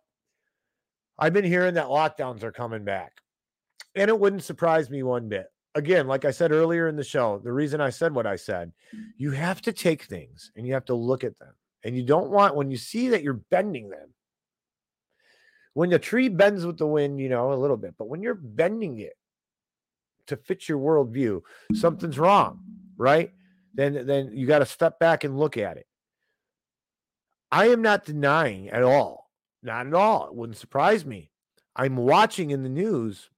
I've 1.23 1.33
been 1.33 1.45
hearing 1.45 1.75
that 1.75 1.87
lockdowns 1.87 2.43
are 2.43 2.51
coming 2.51 2.83
back. 2.83 3.13
And 3.95 4.09
it 4.09 4.19
wouldn't 4.19 4.43
surprise 4.43 4.91
me 4.91 5.05
one 5.05 5.29
bit. 5.29 5.47
Again, 5.77 6.09
like 6.09 6.25
I 6.25 6.33
said 6.33 6.51
earlier 6.51 6.89
in 6.89 6.97
the 6.97 7.05
show, 7.05 7.41
the 7.45 7.53
reason 7.53 7.81
I 7.81 7.91
said 7.91 8.13
what 8.13 8.27
I 8.27 8.35
said, 8.35 8.73
mm-hmm. 8.93 9.05
you 9.19 9.31
have 9.31 9.63
to 9.63 9.73
take 9.73 10.03
things 10.03 10.51
and 10.57 10.67
you 10.67 10.75
have 10.75 10.85
to 10.87 10.95
look 10.95 11.23
at 11.23 11.39
them. 11.39 11.55
And 11.85 11.97
you 11.97 12.03
don't 12.03 12.31
want, 12.31 12.57
when 12.57 12.73
you 12.73 12.77
see 12.77 13.11
that 13.11 13.23
you're 13.23 13.35
bending 13.35 13.89
them, 13.89 14.13
when 15.75 15.91
the 15.91 15.99
tree 16.01 16.29
bends 16.29 16.67
with 16.67 16.77
the 16.77 16.89
wind, 16.89 17.21
you 17.21 17.29
know, 17.29 17.53
a 17.53 17.55
little 17.55 17.77
bit, 17.77 17.95
but 17.97 18.09
when 18.09 18.21
you're 18.21 18.35
bending 18.35 18.99
it 18.99 19.17
to 20.27 20.37
fit 20.37 20.69
your 20.69 20.81
worldview, 20.81 21.43
something's 21.73 22.19
wrong, 22.19 22.65
right? 22.97 23.31
Then, 23.75 24.09
then 24.09 24.33
you 24.35 24.49
got 24.49 24.59
to 24.59 24.67
step 24.67 24.99
back 24.99 25.23
and 25.23 25.39
look 25.39 25.57
at 25.57 25.77
it. 25.77 25.87
I 27.53 27.69
am 27.69 27.81
not 27.81 28.05
denying 28.05 28.71
at 28.71 28.83
all 28.83 29.22
not 29.63 29.87
at 29.87 29.95
all. 29.95 30.27
It 30.27 30.35
wouldn't 30.35 30.59
surprise 30.59 31.05
me. 31.05 31.31
I'm 31.75 31.97
watching 31.97 32.51
in 32.51 32.63
the 32.63 32.69
news, 32.69 33.31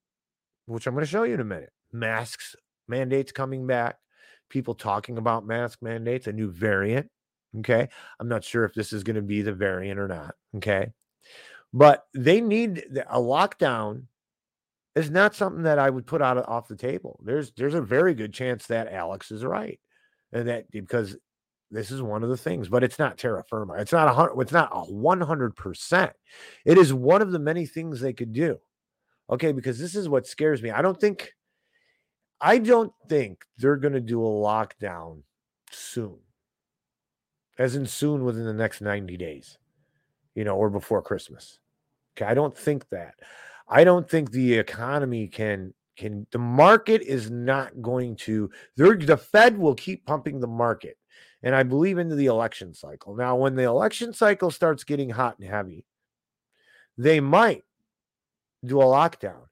which 0.67 0.87
I'm 0.87 0.95
going 0.95 1.05
to 1.05 1.11
show 1.11 1.23
you 1.23 1.35
in 1.35 1.41
a 1.41 1.45
minute. 1.45 1.73
Masks 1.93 2.57
mandates 2.89 3.33
coming 3.33 3.67
back. 3.67 3.97
People 4.49 4.75
talking 4.75 5.19
about 5.19 5.47
mask 5.47 5.81
mandates, 5.83 6.27
a 6.27 6.33
new 6.33 6.51
variant. 6.51 7.11
Okay. 7.59 7.89
I'm 8.19 8.29
not 8.29 8.45
sure 8.45 8.65
if 8.65 8.75
this 8.75 8.93
is 8.93 9.05
going 9.05 9.17
to 9.17 9.23
be 9.23 9.43
the 9.43 9.53
variant 9.53 9.99
or 9.99 10.09
not. 10.09 10.35
Okay. 10.57 10.93
But 11.73 12.05
they 12.15 12.41
need 12.41 12.85
a 13.09 13.19
lockdown 13.19 14.05
is 14.95 15.11
not 15.11 15.35
something 15.35 15.65
that 15.65 15.79
I 15.79 15.91
would 15.91 16.07
put 16.07 16.23
out 16.23 16.49
off 16.49 16.69
the 16.69 16.77
table. 16.77 17.19
There's 17.25 17.53
there's 17.53 17.75
a 17.75 17.83
very 17.83 18.15
good 18.15 18.33
chance 18.33 18.67
that 18.67 18.93
Alex 18.93 19.31
is 19.31 19.45
right. 19.45 19.81
And 20.33 20.49
that 20.49 20.71
because 20.71 21.17
This 21.71 21.91
is 21.91 22.03
one 22.03 22.23
of 22.23 22.29
the 22.29 22.37
things, 22.37 22.69
but 22.69 22.85
it's 22.85 22.99
not 22.99 23.19
terra 23.19 23.43
firma. 23.49 23.75
It's 23.75 23.93
not 23.93 24.09
a 24.09 24.13
hundred. 24.13 24.41
It's 24.41 24.53
not 24.53 24.71
a 24.73 24.81
one 24.81 25.21
hundred 25.21 25.57
percent. 25.57 26.13
It 26.65 26.79
is 26.79 26.93
one 26.93 27.23
of 27.23 27.33
the 27.33 27.39
many 27.39 27.67
things 27.67 28.01
they 28.01 28.13
could 28.13 28.33
do. 28.33 28.59
Okay, 29.31 29.53
because 29.53 29.79
this 29.79 29.95
is 29.95 30.09
what 30.09 30.27
scares 30.27 30.63
me. 30.63 30.71
I 30.71 30.83
don't 30.83 31.01
think. 31.01 31.33
I 32.41 32.59
don't 32.59 32.93
think 33.09 33.45
they're 33.57 33.77
going 33.77 33.95
to 33.95 34.01
do 34.01 34.23
a 34.23 34.29
lockdown 34.29 35.23
soon, 35.71 36.19
as 37.59 37.75
in 37.75 37.87
soon 37.87 38.25
within 38.25 38.45
the 38.45 38.53
next 38.53 38.81
ninety 38.81 39.17
days, 39.17 39.59
you 40.35 40.45
know, 40.45 40.57
or 40.57 40.71
before 40.71 41.03
Christmas. 41.03 41.59
Okay, 42.17 42.27
I 42.27 42.35
don't 42.35 42.57
think 42.57 42.89
that. 42.91 43.15
I 43.67 43.83
don't 43.83 44.09
think 44.09 44.31
the 44.31 44.55
economy 44.55 45.27
can 45.27 45.73
can 45.97 46.27
the 46.31 46.39
market 46.39 47.03
is 47.03 47.31
not 47.31 47.81
going 47.81 48.17
to 48.17 48.51
the 48.77 49.17
Fed 49.17 49.59
will 49.59 49.75
keep 49.75 50.05
pumping 50.07 50.41
the 50.41 50.47
market. 50.47 50.99
And 51.45 51.55
I 51.55 51.63
believe 51.63 51.99
into 51.99 52.15
the 52.15 52.27
election 52.27 52.73
cycle. 52.73 53.15
Now, 53.15 53.37
when 53.37 53.55
the 53.55 53.65
election 53.65 54.15
cycle 54.15 54.51
starts 54.51 54.83
getting 54.83 55.11
hot 55.11 55.39
and 55.39 55.47
heavy, 55.47 55.85
they 56.97 57.21
might 57.21 57.63
do 58.65 58.81
a 58.81 58.85
lockdown 58.85 59.43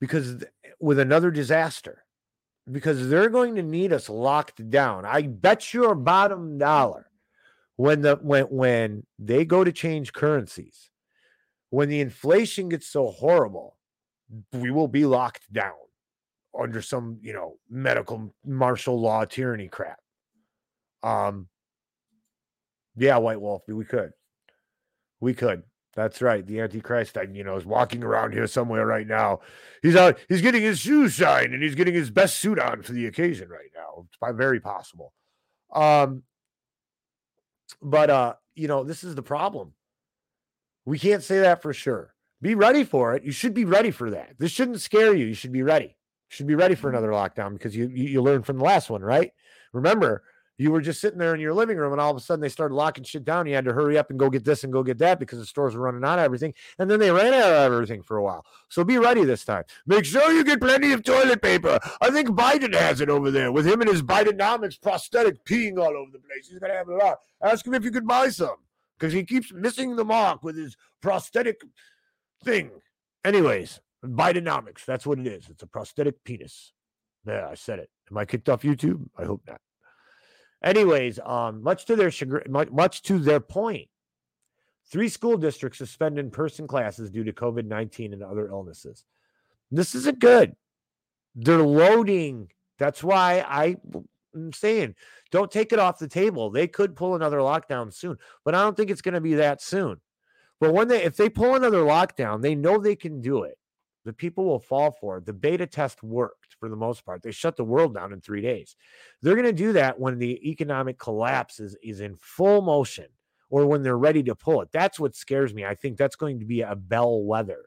because 0.00 0.44
with 0.80 0.98
another 0.98 1.30
disaster, 1.30 2.04
because 2.70 3.08
they're 3.08 3.30
going 3.30 3.54
to 3.54 3.62
need 3.62 3.92
us 3.92 4.08
locked 4.08 4.68
down. 4.68 5.04
I 5.04 5.22
bet 5.22 5.72
you 5.72 5.84
a 5.84 5.94
bottom 5.94 6.58
dollar 6.58 7.08
when 7.76 8.02
the 8.02 8.16
when 8.20 8.44
when 8.46 9.06
they 9.20 9.44
go 9.44 9.62
to 9.62 9.70
change 9.70 10.12
currencies, 10.12 10.90
when 11.70 11.88
the 11.88 12.00
inflation 12.00 12.68
gets 12.68 12.88
so 12.88 13.12
horrible, 13.12 13.76
we 14.52 14.72
will 14.72 14.88
be 14.88 15.06
locked 15.06 15.52
down 15.52 15.72
under 16.58 16.82
some, 16.82 17.18
you 17.22 17.32
know, 17.32 17.58
medical 17.70 18.34
martial 18.44 19.00
law 19.00 19.24
tyranny 19.24 19.68
crap. 19.68 20.00
Um 21.02 21.48
yeah, 22.96 23.16
White 23.18 23.40
Wolf, 23.40 23.62
we 23.68 23.84
could. 23.84 24.10
We 25.20 25.34
could. 25.34 25.62
That's 25.94 26.22
right. 26.22 26.46
The 26.46 26.60
Antichrist, 26.60 27.16
I, 27.16 27.22
you 27.22 27.42
know, 27.42 27.56
is 27.56 27.64
walking 27.64 28.04
around 28.04 28.32
here 28.32 28.46
somewhere 28.46 28.86
right 28.86 29.06
now. 29.06 29.40
He's 29.82 29.96
out, 29.96 30.18
he's 30.28 30.42
getting 30.42 30.62
his 30.62 30.78
shoes 30.78 31.14
shined 31.14 31.54
and 31.54 31.62
he's 31.62 31.74
getting 31.74 31.94
his 31.94 32.10
best 32.10 32.38
suit 32.38 32.58
on 32.58 32.82
for 32.82 32.92
the 32.92 33.06
occasion 33.06 33.48
right 33.48 33.70
now. 33.74 34.06
It's 34.06 34.36
very 34.36 34.60
possible. 34.60 35.12
Um, 35.72 36.22
but 37.82 38.10
uh, 38.10 38.34
you 38.54 38.68
know, 38.68 38.84
this 38.84 39.04
is 39.04 39.14
the 39.14 39.22
problem. 39.22 39.72
We 40.84 40.98
can't 40.98 41.22
say 41.22 41.40
that 41.40 41.62
for 41.62 41.72
sure. 41.72 42.14
Be 42.40 42.54
ready 42.54 42.84
for 42.84 43.14
it. 43.14 43.24
You 43.24 43.32
should 43.32 43.54
be 43.54 43.64
ready 43.64 43.90
for 43.90 44.10
that. 44.10 44.38
This 44.38 44.52
shouldn't 44.52 44.80
scare 44.80 45.14
you. 45.14 45.26
You 45.26 45.34
should 45.34 45.52
be 45.52 45.62
ready. 45.62 45.86
You 45.86 46.30
should 46.30 46.46
be 46.46 46.54
ready 46.54 46.74
for 46.76 46.88
another 46.88 47.10
lockdown 47.10 47.54
because 47.54 47.74
you 47.74 47.88
you, 47.88 48.04
you 48.04 48.22
learned 48.22 48.46
from 48.46 48.58
the 48.58 48.64
last 48.64 48.88
one, 48.88 49.02
right? 49.02 49.32
Remember, 49.72 50.22
you 50.58 50.72
were 50.72 50.80
just 50.80 51.00
sitting 51.00 51.18
there 51.20 51.34
in 51.34 51.40
your 51.40 51.54
living 51.54 51.78
room 51.78 51.92
and 51.92 52.00
all 52.00 52.10
of 52.10 52.16
a 52.16 52.20
sudden 52.20 52.40
they 52.40 52.48
started 52.48 52.74
locking 52.74 53.04
shit 53.04 53.24
down. 53.24 53.46
You 53.46 53.54
had 53.54 53.64
to 53.64 53.72
hurry 53.72 53.96
up 53.96 54.10
and 54.10 54.18
go 54.18 54.28
get 54.28 54.44
this 54.44 54.64
and 54.64 54.72
go 54.72 54.82
get 54.82 54.98
that 54.98 55.20
because 55.20 55.38
the 55.38 55.46
stores 55.46 55.76
were 55.76 55.82
running 55.82 56.04
out 56.04 56.18
of 56.18 56.24
everything. 56.24 56.52
And 56.78 56.90
then 56.90 56.98
they 56.98 57.12
ran 57.12 57.32
out 57.32 57.52
of 57.52 57.72
everything 57.72 58.02
for 58.02 58.16
a 58.16 58.22
while. 58.22 58.44
So 58.68 58.82
be 58.82 58.98
ready 58.98 59.24
this 59.24 59.44
time. 59.44 59.62
Make 59.86 60.04
sure 60.04 60.32
you 60.32 60.42
get 60.42 60.60
plenty 60.60 60.92
of 60.92 61.04
toilet 61.04 61.40
paper. 61.40 61.78
I 62.00 62.10
think 62.10 62.30
Biden 62.30 62.74
has 62.74 63.00
it 63.00 63.08
over 63.08 63.30
there 63.30 63.52
with 63.52 63.66
him 63.66 63.80
and 63.80 63.88
his 63.88 64.02
Bidenomics 64.02 64.82
prosthetic 64.82 65.44
peeing 65.44 65.78
all 65.78 65.96
over 65.96 66.10
the 66.10 66.18
place. 66.18 66.48
He's 66.48 66.58
going 66.58 66.72
to 66.72 66.78
have 66.78 66.88
a 66.88 66.96
lot. 66.96 67.18
Ask 67.40 67.64
him 67.64 67.74
if 67.74 67.84
you 67.84 67.92
could 67.92 68.06
buy 68.06 68.28
some 68.30 68.56
because 68.98 69.12
he 69.12 69.22
keeps 69.22 69.52
missing 69.52 69.94
the 69.94 70.04
mark 70.04 70.42
with 70.42 70.56
his 70.56 70.76
prosthetic 71.00 71.62
thing. 72.44 72.70
Anyways, 73.24 73.80
Bidenomics. 74.04 74.84
That's 74.84 75.06
what 75.06 75.20
it 75.20 75.26
is. 75.28 75.48
It's 75.48 75.62
a 75.62 75.66
prosthetic 75.68 76.24
penis. 76.24 76.72
Yeah, 77.26 77.48
I 77.48 77.54
said 77.54 77.78
it. 77.78 77.90
Am 78.10 78.18
I 78.18 78.24
kicked 78.24 78.48
off 78.48 78.62
YouTube? 78.62 79.08
I 79.16 79.24
hope 79.24 79.42
not. 79.46 79.60
Anyways, 80.62 81.20
um, 81.24 81.62
much 81.62 81.84
to 81.86 81.96
their 81.96 82.10
chagrin, 82.10 82.50
much, 82.50 83.02
to 83.02 83.18
their 83.18 83.40
point, 83.40 83.88
three 84.90 85.08
school 85.08 85.36
districts 85.36 85.78
suspend 85.78 86.18
in-person 86.18 86.66
classes 86.66 87.10
due 87.10 87.24
to 87.24 87.32
COVID 87.32 87.66
nineteen 87.66 88.12
and 88.12 88.22
other 88.22 88.48
illnesses. 88.48 89.04
This 89.70 89.94
isn't 89.94 90.18
good. 90.18 90.56
They're 91.36 91.58
loading. 91.58 92.48
That's 92.78 93.04
why 93.04 93.44
I 93.46 93.76
am 94.34 94.52
saying 94.52 94.94
don't 95.30 95.50
take 95.50 95.72
it 95.72 95.78
off 95.78 95.98
the 95.98 96.08
table. 96.08 96.50
They 96.50 96.66
could 96.66 96.96
pull 96.96 97.14
another 97.14 97.38
lockdown 97.38 97.92
soon, 97.92 98.16
but 98.44 98.54
I 98.54 98.62
don't 98.62 98.76
think 98.76 98.90
it's 98.90 99.02
going 99.02 99.14
to 99.14 99.20
be 99.20 99.34
that 99.34 99.62
soon. 99.62 100.00
But 100.58 100.72
when 100.72 100.88
they 100.88 101.04
if 101.04 101.16
they 101.16 101.28
pull 101.28 101.54
another 101.54 101.82
lockdown, 101.82 102.42
they 102.42 102.56
know 102.56 102.78
they 102.78 102.96
can 102.96 103.20
do 103.20 103.44
it. 103.44 103.56
The 104.08 104.14
people 104.14 104.46
will 104.46 104.58
fall 104.58 104.90
for 104.90 105.18
it. 105.18 105.26
The 105.26 105.34
beta 105.34 105.66
test 105.66 106.02
worked 106.02 106.56
for 106.58 106.70
the 106.70 106.76
most 106.76 107.04
part. 107.04 107.22
They 107.22 107.30
shut 107.30 107.56
the 107.56 107.64
world 107.64 107.92
down 107.92 108.10
in 108.14 108.22
three 108.22 108.40
days. 108.40 108.74
They're 109.20 109.34
going 109.34 109.44
to 109.44 109.52
do 109.52 109.74
that 109.74 110.00
when 110.00 110.18
the 110.18 110.50
economic 110.50 110.98
collapse 110.98 111.60
is, 111.60 111.76
is 111.82 112.00
in 112.00 112.16
full 112.16 112.62
motion 112.62 113.04
or 113.50 113.66
when 113.66 113.82
they're 113.82 113.98
ready 113.98 114.22
to 114.22 114.34
pull 114.34 114.62
it. 114.62 114.70
That's 114.72 114.98
what 114.98 115.14
scares 115.14 115.52
me. 115.52 115.66
I 115.66 115.74
think 115.74 115.98
that's 115.98 116.16
going 116.16 116.38
to 116.38 116.46
be 116.46 116.62
a 116.62 116.74
bellwether. 116.74 117.66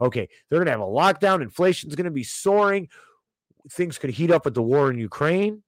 Okay, 0.00 0.30
they're 0.48 0.60
going 0.60 0.64
to 0.64 0.70
have 0.70 0.80
a 0.80 0.84
lockdown. 0.84 1.42
Inflation's 1.42 1.94
going 1.94 2.06
to 2.06 2.10
be 2.10 2.24
soaring. 2.24 2.88
Things 3.70 3.98
could 3.98 4.08
heat 4.08 4.30
up 4.30 4.46
with 4.46 4.54
the 4.54 4.62
war 4.62 4.90
in 4.90 4.96
Ukraine. 4.96 5.62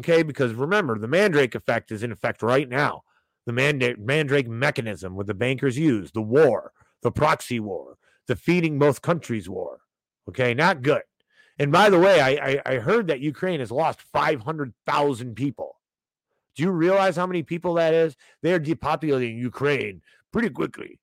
Okay, 0.00 0.22
because 0.22 0.52
remember, 0.52 0.98
the 0.98 1.08
Mandrake 1.08 1.54
effect 1.54 1.90
is 1.90 2.02
in 2.02 2.12
effect 2.12 2.42
right 2.42 2.68
now. 2.68 3.00
The 3.46 3.54
Manda- 3.54 3.96
Mandrake 3.96 4.46
mechanism, 4.46 5.16
what 5.16 5.26
the 5.26 5.32
bankers 5.32 5.78
use, 5.78 6.12
the 6.12 6.20
war, 6.20 6.72
the 7.00 7.10
proxy 7.10 7.60
war, 7.60 7.96
the 8.30 8.36
feeding 8.36 8.78
both 8.78 9.02
countries 9.02 9.48
war. 9.48 9.80
Okay, 10.28 10.54
not 10.54 10.82
good. 10.82 11.02
And 11.58 11.72
by 11.72 11.90
the 11.90 11.98
way, 11.98 12.20
I, 12.20 12.30
I, 12.30 12.62
I 12.64 12.74
heard 12.76 13.08
that 13.08 13.18
Ukraine 13.18 13.58
has 13.58 13.72
lost 13.72 14.00
500,000 14.12 15.34
people. 15.34 15.80
Do 16.54 16.62
you 16.62 16.70
realize 16.70 17.16
how 17.16 17.26
many 17.26 17.42
people 17.42 17.74
that 17.74 17.92
is? 17.92 18.14
They're 18.40 18.60
depopulating 18.60 19.36
Ukraine 19.36 20.00
pretty 20.32 20.50
quickly. 20.50 21.00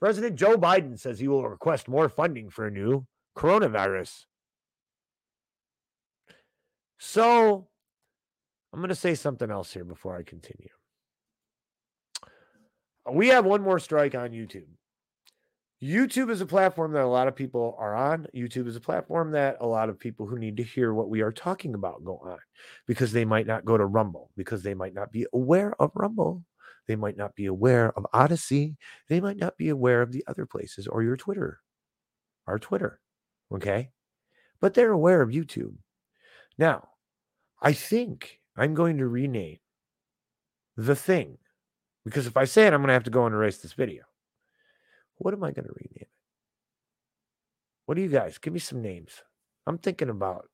President 0.00 0.34
Joe 0.34 0.56
Biden 0.56 0.98
says 0.98 1.20
he 1.20 1.28
will 1.28 1.48
request 1.48 1.86
more 1.86 2.08
funding 2.08 2.50
for 2.50 2.66
a 2.66 2.72
new 2.72 3.06
coronavirus. 3.38 4.24
So 6.98 7.68
I'm 8.72 8.80
going 8.80 8.88
to 8.88 8.96
say 8.96 9.14
something 9.14 9.48
else 9.48 9.72
here 9.72 9.84
before 9.84 10.16
I 10.16 10.24
continue. 10.24 10.70
We 13.08 13.28
have 13.28 13.44
one 13.44 13.62
more 13.62 13.78
strike 13.78 14.16
on 14.16 14.30
YouTube. 14.30 14.66
YouTube 15.86 16.30
is 16.30 16.40
a 16.40 16.46
platform 16.46 16.92
that 16.92 17.04
a 17.04 17.08
lot 17.08 17.28
of 17.28 17.36
people 17.36 17.76
are 17.78 17.94
on. 17.94 18.26
YouTube 18.34 18.66
is 18.66 18.74
a 18.74 18.80
platform 18.80 19.30
that 19.32 19.58
a 19.60 19.66
lot 19.66 19.88
of 19.88 19.98
people 19.98 20.26
who 20.26 20.36
need 20.38 20.56
to 20.56 20.64
hear 20.64 20.92
what 20.92 21.08
we 21.08 21.20
are 21.20 21.30
talking 21.30 21.74
about 21.74 22.04
go 22.04 22.20
on 22.24 22.38
because 22.86 23.12
they 23.12 23.24
might 23.24 23.46
not 23.46 23.64
go 23.64 23.78
to 23.78 23.86
Rumble, 23.86 24.30
because 24.36 24.62
they 24.62 24.74
might 24.74 24.94
not 24.94 25.12
be 25.12 25.26
aware 25.32 25.80
of 25.80 25.92
Rumble. 25.94 26.44
They 26.88 26.96
might 26.96 27.16
not 27.16 27.36
be 27.36 27.46
aware 27.46 27.96
of 27.96 28.06
Odysee. 28.12 28.76
They 29.08 29.20
might 29.20 29.36
not 29.36 29.56
be 29.56 29.68
aware 29.68 30.02
of 30.02 30.10
the 30.10 30.24
other 30.26 30.44
places 30.44 30.88
or 30.88 31.02
your 31.04 31.16
Twitter, 31.16 31.60
our 32.48 32.58
Twitter. 32.58 33.00
Okay. 33.52 33.90
But 34.60 34.74
they're 34.74 34.92
aware 34.92 35.22
of 35.22 35.30
YouTube. 35.30 35.76
Now, 36.58 36.88
I 37.62 37.72
think 37.72 38.40
I'm 38.56 38.74
going 38.74 38.98
to 38.98 39.06
rename 39.06 39.58
the 40.76 40.96
thing 40.96 41.38
because 42.04 42.26
if 42.26 42.36
I 42.36 42.44
say 42.44 42.66
it, 42.66 42.72
I'm 42.72 42.80
going 42.80 42.88
to 42.88 42.94
have 42.94 43.04
to 43.04 43.10
go 43.10 43.26
and 43.26 43.34
erase 43.34 43.58
this 43.58 43.72
video. 43.72 44.02
What 45.18 45.34
am 45.34 45.44
I 45.44 45.50
going 45.50 45.66
to 45.66 45.72
rename 45.72 45.96
it? 45.96 46.08
What 47.86 47.94
do 47.94 48.02
you 48.02 48.08
guys 48.08 48.38
give 48.38 48.52
me 48.52 48.58
some 48.58 48.82
names? 48.82 49.22
I'm 49.66 49.78
thinking 49.78 50.10
about. 50.10 50.48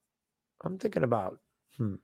I'm 0.64 0.78
thinking 0.78 1.02
about. 1.02 1.38
Hmm. 1.76 1.96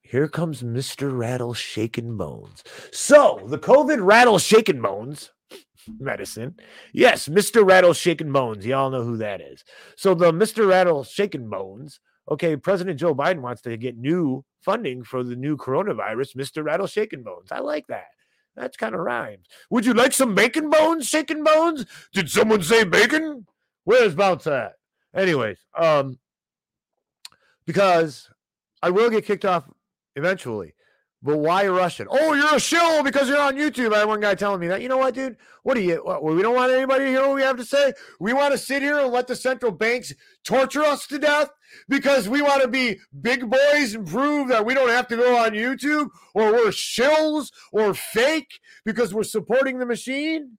Here 0.00 0.28
comes 0.28 0.62
Mr. 0.62 1.16
Rattle 1.16 1.54
Shaken 1.54 2.16
Bones. 2.16 2.64
So 2.90 3.40
the 3.46 3.58
COVID 3.58 4.04
Rattle 4.04 4.38
Shaken 4.38 4.82
Bones 4.82 5.30
medicine. 5.98 6.56
Yes, 6.92 7.28
Mr. 7.28 7.66
Rattle 7.66 7.94
Shaken 7.94 8.32
Bones. 8.32 8.66
Y'all 8.66 8.90
know 8.90 9.04
who 9.04 9.16
that 9.18 9.40
is. 9.40 9.64
So 9.96 10.14
the 10.14 10.32
Mr. 10.32 10.68
Rattle 10.68 11.04
Shaken 11.04 11.48
Bones. 11.48 12.00
Okay, 12.30 12.56
President 12.56 13.00
Joe 13.00 13.14
Biden 13.14 13.40
wants 13.40 13.62
to 13.62 13.76
get 13.76 13.96
new 13.96 14.44
funding 14.60 15.02
for 15.02 15.24
the 15.24 15.34
new 15.34 15.56
coronavirus, 15.56 16.36
Mr. 16.36 16.64
Rattle 16.64 16.86
Shaken 16.86 17.22
Bones. 17.22 17.50
I 17.50 17.58
like 17.58 17.86
that. 17.88 18.06
That's 18.56 18.76
kind 18.76 18.94
of 18.94 19.00
rhymes. 19.00 19.46
Would 19.70 19.86
you 19.86 19.94
like 19.94 20.12
some 20.12 20.34
bacon 20.34 20.68
bones, 20.70 21.08
shaken 21.08 21.42
bones? 21.42 21.86
Did 22.12 22.30
someone 22.30 22.62
say 22.62 22.84
bacon? 22.84 23.46
Where's 23.84 24.14
Bounce 24.14 24.46
at? 24.46 24.74
Anyways, 25.14 25.58
um, 25.76 26.18
because 27.66 28.28
I 28.82 28.90
will 28.90 29.10
get 29.10 29.24
kicked 29.24 29.44
off 29.44 29.68
eventually. 30.16 30.74
But 31.22 31.38
why 31.38 31.66
Russian? 31.68 32.08
Oh, 32.10 32.34
you're 32.34 32.56
a 32.56 32.60
shill 32.60 33.04
because 33.04 33.28
you're 33.28 33.40
on 33.40 33.54
YouTube. 33.54 33.94
I 33.94 34.00
had 34.00 34.08
one 34.08 34.20
guy 34.20 34.34
telling 34.34 34.60
me 34.60 34.66
that. 34.68 34.82
You 34.82 34.88
know 34.88 34.98
what, 34.98 35.14
dude? 35.14 35.36
What 35.62 35.74
do 35.74 35.80
you? 35.80 35.96
What, 36.04 36.24
we 36.24 36.42
don't 36.42 36.56
want 36.56 36.72
anybody 36.72 37.04
to 37.04 37.10
hear 37.10 37.20
what 37.20 37.36
we 37.36 37.42
have 37.42 37.56
to 37.58 37.64
say. 37.64 37.92
We 38.18 38.32
want 38.32 38.52
to 38.52 38.58
sit 38.58 38.82
here 38.82 38.98
and 38.98 39.12
let 39.12 39.28
the 39.28 39.36
central 39.36 39.70
banks 39.70 40.12
torture 40.44 40.82
us 40.82 41.06
to 41.06 41.18
death 41.18 41.50
because 41.88 42.28
we 42.28 42.42
want 42.42 42.62
to 42.62 42.68
be 42.68 42.98
big 43.20 43.48
boys 43.48 43.94
and 43.94 44.06
prove 44.06 44.48
that 44.48 44.66
we 44.66 44.74
don't 44.74 44.88
have 44.88 45.06
to 45.08 45.16
go 45.16 45.36
on 45.38 45.52
YouTube 45.52 46.08
or 46.34 46.52
we're 46.52 46.70
shills 46.70 47.52
or 47.70 47.94
fake 47.94 48.58
because 48.84 49.14
we're 49.14 49.22
supporting 49.22 49.78
the 49.78 49.86
machine. 49.86 50.58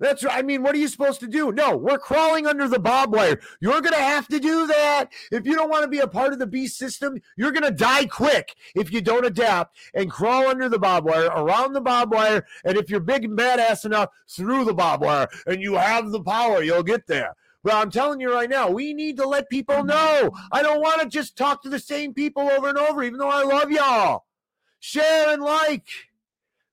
That's 0.00 0.24
right. 0.24 0.38
I 0.38 0.42
mean, 0.42 0.62
what 0.62 0.74
are 0.74 0.78
you 0.78 0.88
supposed 0.88 1.20
to 1.20 1.26
do? 1.26 1.52
No, 1.52 1.76
we're 1.76 1.98
crawling 1.98 2.46
under 2.46 2.66
the 2.66 2.78
barbed 2.78 3.14
wire. 3.14 3.38
You're 3.60 3.82
going 3.82 3.92
to 3.92 4.00
have 4.00 4.26
to 4.28 4.40
do 4.40 4.66
that. 4.66 5.10
If 5.30 5.44
you 5.44 5.54
don't 5.54 5.68
want 5.68 5.82
to 5.82 5.88
be 5.88 5.98
a 5.98 6.08
part 6.08 6.32
of 6.32 6.38
the 6.38 6.46
beast 6.46 6.78
system, 6.78 7.20
you're 7.36 7.52
going 7.52 7.64
to 7.64 7.70
die 7.70 8.06
quick 8.06 8.54
if 8.74 8.90
you 8.90 9.02
don't 9.02 9.26
adapt 9.26 9.76
and 9.94 10.10
crawl 10.10 10.48
under 10.48 10.70
the 10.70 10.78
barbed 10.78 11.06
wire, 11.06 11.26
around 11.26 11.74
the 11.74 11.82
barbed 11.82 12.12
wire. 12.12 12.46
And 12.64 12.78
if 12.78 12.88
you're 12.88 13.00
big 13.00 13.24
and 13.24 13.38
badass 13.38 13.84
enough, 13.84 14.08
through 14.26 14.64
the 14.64 14.74
barbed 14.74 15.04
wire, 15.04 15.28
and 15.46 15.60
you 15.60 15.74
have 15.74 16.10
the 16.10 16.22
power, 16.22 16.62
you'll 16.62 16.82
get 16.82 17.06
there. 17.06 17.36
But 17.62 17.74
I'm 17.74 17.90
telling 17.90 18.20
you 18.20 18.32
right 18.32 18.48
now, 18.48 18.70
we 18.70 18.94
need 18.94 19.18
to 19.18 19.28
let 19.28 19.50
people 19.50 19.84
know. 19.84 20.30
I 20.50 20.62
don't 20.62 20.80
want 20.80 21.02
to 21.02 21.08
just 21.08 21.36
talk 21.36 21.62
to 21.62 21.68
the 21.68 21.78
same 21.78 22.14
people 22.14 22.48
over 22.48 22.70
and 22.70 22.78
over, 22.78 23.02
even 23.02 23.18
though 23.18 23.28
I 23.28 23.42
love 23.42 23.70
y'all. 23.70 24.24
Share 24.78 25.28
and 25.28 25.42
like. 25.42 25.86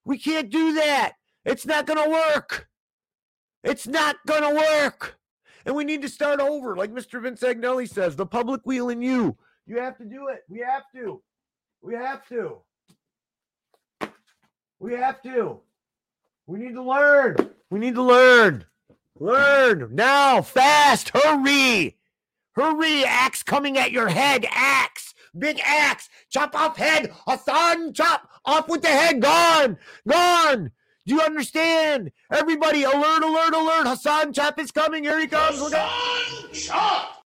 We 0.06 0.18
can't 0.18 0.50
do 0.50 0.76
that. 0.76 1.16
It's 1.44 1.66
not 1.66 1.86
going 1.86 2.02
to 2.02 2.10
work. 2.10 2.70
It's 3.68 3.86
not 3.86 4.16
going 4.26 4.44
to 4.44 4.56
work. 4.56 5.20
And 5.66 5.76
we 5.76 5.84
need 5.84 6.02
to 6.02 6.10
start 6.10 6.40
over. 6.40 6.78
Like 6.78 6.94
Mr. 6.94 7.22
Vince 7.22 7.42
Agnelli 7.42 7.90
says, 7.90 8.16
the 8.16 8.26
public 8.26 8.62
wheel 8.66 8.88
in 8.88 9.02
you. 9.02 9.36
You 9.66 9.80
have 9.80 9.98
to 9.98 10.06
do 10.06 10.30
it. 10.30 10.44
We 10.48 10.60
have 10.60 10.84
to. 10.96 11.22
We 11.82 11.94
have 11.94 12.26
to. 12.30 12.60
We 14.80 14.94
have 14.94 15.22
to. 15.24 15.60
We 16.46 16.60
need 16.60 16.76
to 16.76 16.82
learn. 16.82 17.36
We 17.70 17.80
need 17.80 17.96
to 17.96 18.04
learn. 18.04 18.64
Learn 19.20 19.90
now, 19.94 20.42
fast, 20.42 21.10
hurry. 21.10 21.98
Hurry, 22.54 23.04
axe 23.04 23.44
coming 23.44 23.78
at 23.78 23.92
your 23.92 24.08
head, 24.08 24.46
axe, 24.50 25.14
big 25.38 25.60
axe, 25.64 26.10
chop 26.30 26.56
off 26.56 26.78
head, 26.78 27.12
a 27.28 27.38
thon 27.38 27.94
chop, 27.94 28.30
off 28.46 28.70
with 28.70 28.82
the 28.82 28.88
head, 28.88 29.22
gone, 29.22 29.78
gone. 30.08 30.72
Do 31.08 31.16
you 31.16 31.22
understand? 31.22 32.12
Everybody, 32.30 32.84
alert, 32.84 33.24
alert, 33.24 33.54
alert. 33.54 33.88
Hassan 33.88 34.34
Chop 34.34 34.60
is 34.60 34.72
coming. 34.72 35.06
Here 35.06 35.20
he 35.20 35.28
comes. 35.28 35.62
Look 35.62 35.74
out. 35.74 35.90
Chop! 36.52 37.24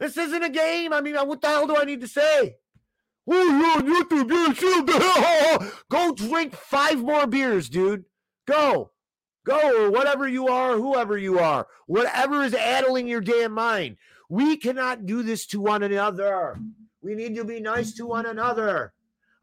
This 0.00 0.16
isn't 0.16 0.42
a 0.42 0.50
game. 0.50 0.92
I 0.92 1.00
mean, 1.00 1.14
what 1.14 1.40
the 1.40 1.46
hell 1.46 1.68
do 1.68 1.76
I 1.76 1.84
need 1.84 2.00
to 2.00 2.08
say? 2.08 2.56
Oh, 3.30 3.78
yeah, 3.78 3.80
YouTube. 4.04 5.72
Go 5.88 6.12
drink 6.12 6.56
five 6.56 6.98
more 6.98 7.28
beers, 7.28 7.68
dude. 7.68 8.04
Go. 8.48 8.90
Go, 9.46 9.86
or 9.86 9.90
whatever 9.92 10.26
you 10.26 10.48
are, 10.48 10.76
whoever 10.76 11.16
you 11.16 11.38
are, 11.38 11.68
whatever 11.86 12.42
is 12.42 12.52
addling 12.52 13.06
your 13.06 13.20
damn 13.20 13.52
mind. 13.52 13.96
We 14.28 14.56
cannot 14.56 15.06
do 15.06 15.22
this 15.22 15.46
to 15.46 15.60
one 15.60 15.84
another. 15.84 16.58
We 17.00 17.14
need 17.14 17.36
to 17.36 17.44
be 17.44 17.60
nice 17.60 17.92
to 17.94 18.06
one 18.06 18.26
another. 18.26 18.92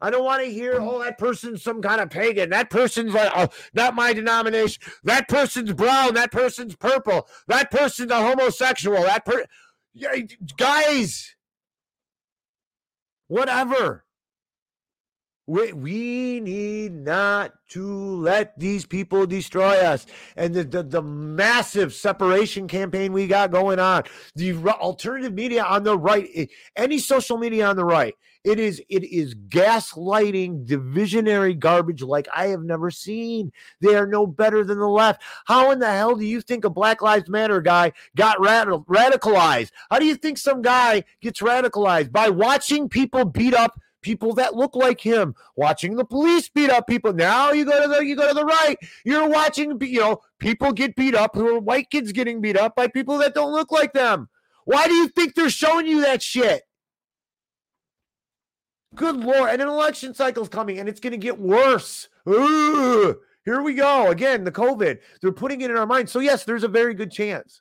I 0.04 0.10
don't 0.10 0.22
want 0.22 0.42
to 0.42 0.50
hear, 0.50 0.76
oh, 0.78 1.02
that 1.02 1.16
person's 1.16 1.62
some 1.62 1.80
kind 1.80 1.98
of 1.98 2.10
pagan. 2.10 2.50
That 2.50 2.68
person's 2.68 3.14
like, 3.14 3.32
oh, 3.34 3.48
not 3.72 3.94
my 3.94 4.12
denomination. 4.12 4.82
That 5.02 5.28
person's 5.28 5.72
brown. 5.72 6.12
That 6.12 6.30
person's 6.30 6.76
purple. 6.76 7.26
That 7.48 7.70
person's 7.70 8.10
a 8.10 8.16
homosexual. 8.16 9.00
That 9.00 9.24
per, 9.24 9.46
yeah, 9.94 10.10
guys, 10.58 11.34
whatever. 13.28 14.04
We, 15.46 15.72
we 15.72 16.40
need 16.40 16.92
not 16.92 17.52
to 17.70 17.86
let 17.86 18.58
these 18.58 18.84
people 18.84 19.24
destroy 19.24 19.78
us. 19.78 20.04
And 20.36 20.52
the, 20.52 20.64
the, 20.64 20.82
the 20.82 21.02
massive 21.02 21.94
separation 21.94 22.68
campaign 22.68 23.14
we 23.14 23.26
got 23.26 23.50
going 23.50 23.78
on, 23.78 24.02
the 24.34 24.54
alternative 24.54 25.32
media 25.32 25.64
on 25.64 25.82
the 25.82 25.96
right, 25.96 26.28
eh, 26.34 26.46
any 26.76 26.98
social 26.98 27.38
media 27.38 27.66
on 27.66 27.76
the 27.76 27.86
right, 27.86 28.14
it 28.44 28.60
is 28.60 28.80
it 28.90 29.04
is 29.04 29.34
gaslighting 29.34 30.66
divisionary 30.66 31.58
garbage 31.58 32.02
like 32.02 32.28
I 32.34 32.48
have 32.48 32.62
never 32.62 32.90
seen. 32.90 33.50
They 33.80 33.96
are 33.96 34.06
no 34.06 34.26
better 34.26 34.64
than 34.64 34.78
the 34.78 34.88
left. 34.88 35.22
How 35.46 35.70
in 35.70 35.78
the 35.78 35.90
hell 35.90 36.14
do 36.14 36.26
you 36.26 36.40
think 36.40 36.64
a 36.64 36.70
Black 36.70 37.00
Lives 37.00 37.28
Matter 37.28 37.60
guy 37.60 37.92
got 38.16 38.40
rad- 38.40 38.68
radicalized? 38.68 39.70
How 39.90 39.98
do 39.98 40.04
you 40.04 40.14
think 40.14 40.36
some 40.38 40.60
guy 40.60 41.04
gets 41.22 41.40
radicalized 41.40 42.12
by 42.12 42.28
watching 42.28 42.88
people 42.88 43.24
beat 43.24 43.54
up 43.54 43.80
people 44.02 44.34
that 44.34 44.54
look 44.54 44.76
like 44.76 45.00
him, 45.00 45.34
watching 45.56 45.96
the 45.96 46.04
police 46.04 46.48
beat 46.50 46.68
up 46.68 46.86
people. 46.86 47.14
Now 47.14 47.52
you 47.52 47.64
go 47.64 47.82
to 47.82 47.88
the 47.88 48.04
you 48.04 48.14
go 48.14 48.28
to 48.28 48.34
the 48.34 48.44
right. 48.44 48.76
You're 49.04 49.28
watching 49.28 49.78
you 49.80 50.00
know 50.00 50.20
people 50.38 50.72
get 50.72 50.94
beat 50.94 51.14
up 51.14 51.34
who 51.34 51.56
are 51.56 51.58
white 51.58 51.90
kids 51.90 52.12
getting 52.12 52.40
beat 52.40 52.58
up 52.58 52.76
by 52.76 52.86
people 52.86 53.18
that 53.18 53.34
don't 53.34 53.52
look 53.52 53.72
like 53.72 53.94
them. 53.94 54.28
Why 54.66 54.86
do 54.86 54.94
you 54.94 55.08
think 55.08 55.34
they're 55.34 55.50
showing 55.50 55.86
you 55.86 56.02
that 56.02 56.22
shit? 56.22 56.62
Good 58.94 59.16
lord, 59.16 59.50
and 59.50 59.60
an 59.60 59.68
election 59.68 60.14
cycle's 60.14 60.48
coming, 60.48 60.78
and 60.78 60.88
it's 60.88 61.00
going 61.00 61.12
to 61.12 61.16
get 61.16 61.38
worse. 61.38 62.08
Ugh. 62.26 63.16
Here 63.44 63.60
we 63.60 63.74
go 63.74 64.10
again. 64.10 64.44
The 64.44 64.52
COVID, 64.52 64.98
they're 65.20 65.32
putting 65.32 65.60
it 65.60 65.70
in 65.70 65.76
our 65.76 65.86
minds. 65.86 66.12
So 66.12 66.20
yes, 66.20 66.44
there's 66.44 66.64
a 66.64 66.68
very 66.68 66.94
good 66.94 67.10
chance. 67.10 67.60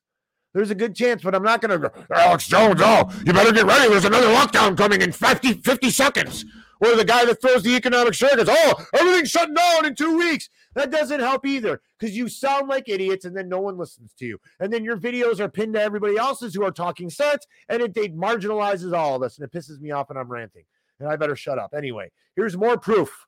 There's 0.53 0.69
a 0.69 0.75
good 0.75 0.95
chance, 0.95 1.23
but 1.23 1.33
I'm 1.33 1.43
not 1.43 1.61
going 1.61 1.81
to 1.81 1.89
go, 1.89 2.05
Alex 2.13 2.47
Jones, 2.47 2.79
oh, 2.83 3.09
you 3.25 3.33
better 3.33 3.51
get 3.51 3.65
ready. 3.65 3.89
There's 3.89 4.05
another 4.05 4.27
lockdown 4.27 4.77
coming 4.77 5.01
in 5.01 5.11
50, 5.11 5.53
50 5.53 5.89
seconds. 5.89 6.45
Or 6.79 6.95
the 6.95 7.05
guy 7.05 7.25
that 7.25 7.41
throws 7.41 7.63
the 7.63 7.75
economic 7.75 8.13
circus, 8.13 8.47
oh, 8.51 8.85
everything's 8.93 9.31
shutting 9.31 9.55
down 9.55 9.85
in 9.85 9.95
two 9.95 10.17
weeks. 10.17 10.49
That 10.75 10.91
doesn't 10.91 11.21
help 11.21 11.45
either 11.45 11.81
because 11.97 12.15
you 12.15 12.27
sound 12.27 12.67
like 12.67 12.89
idiots 12.89 13.25
and 13.25 13.35
then 13.35 13.47
no 13.47 13.59
one 13.59 13.77
listens 13.77 14.13
to 14.19 14.25
you. 14.25 14.37
And 14.59 14.71
then 14.71 14.83
your 14.83 14.97
videos 14.97 15.39
are 15.39 15.49
pinned 15.49 15.73
to 15.75 15.81
everybody 15.81 16.17
else's 16.17 16.53
who 16.53 16.63
are 16.63 16.71
talking 16.71 17.09
sense 17.09 17.47
and 17.69 17.81
it, 17.81 17.95
it 17.95 18.17
marginalizes 18.17 18.93
all 18.93 19.15
of 19.15 19.23
us 19.23 19.37
and 19.37 19.45
it 19.45 19.57
pisses 19.57 19.79
me 19.79 19.91
off 19.91 20.09
and 20.09 20.19
I'm 20.19 20.29
ranting. 20.29 20.63
And 20.99 21.09
I 21.09 21.15
better 21.15 21.35
shut 21.35 21.59
up. 21.59 21.73
Anyway, 21.75 22.11
here's 22.35 22.55
more 22.55 22.77
proof, 22.77 23.27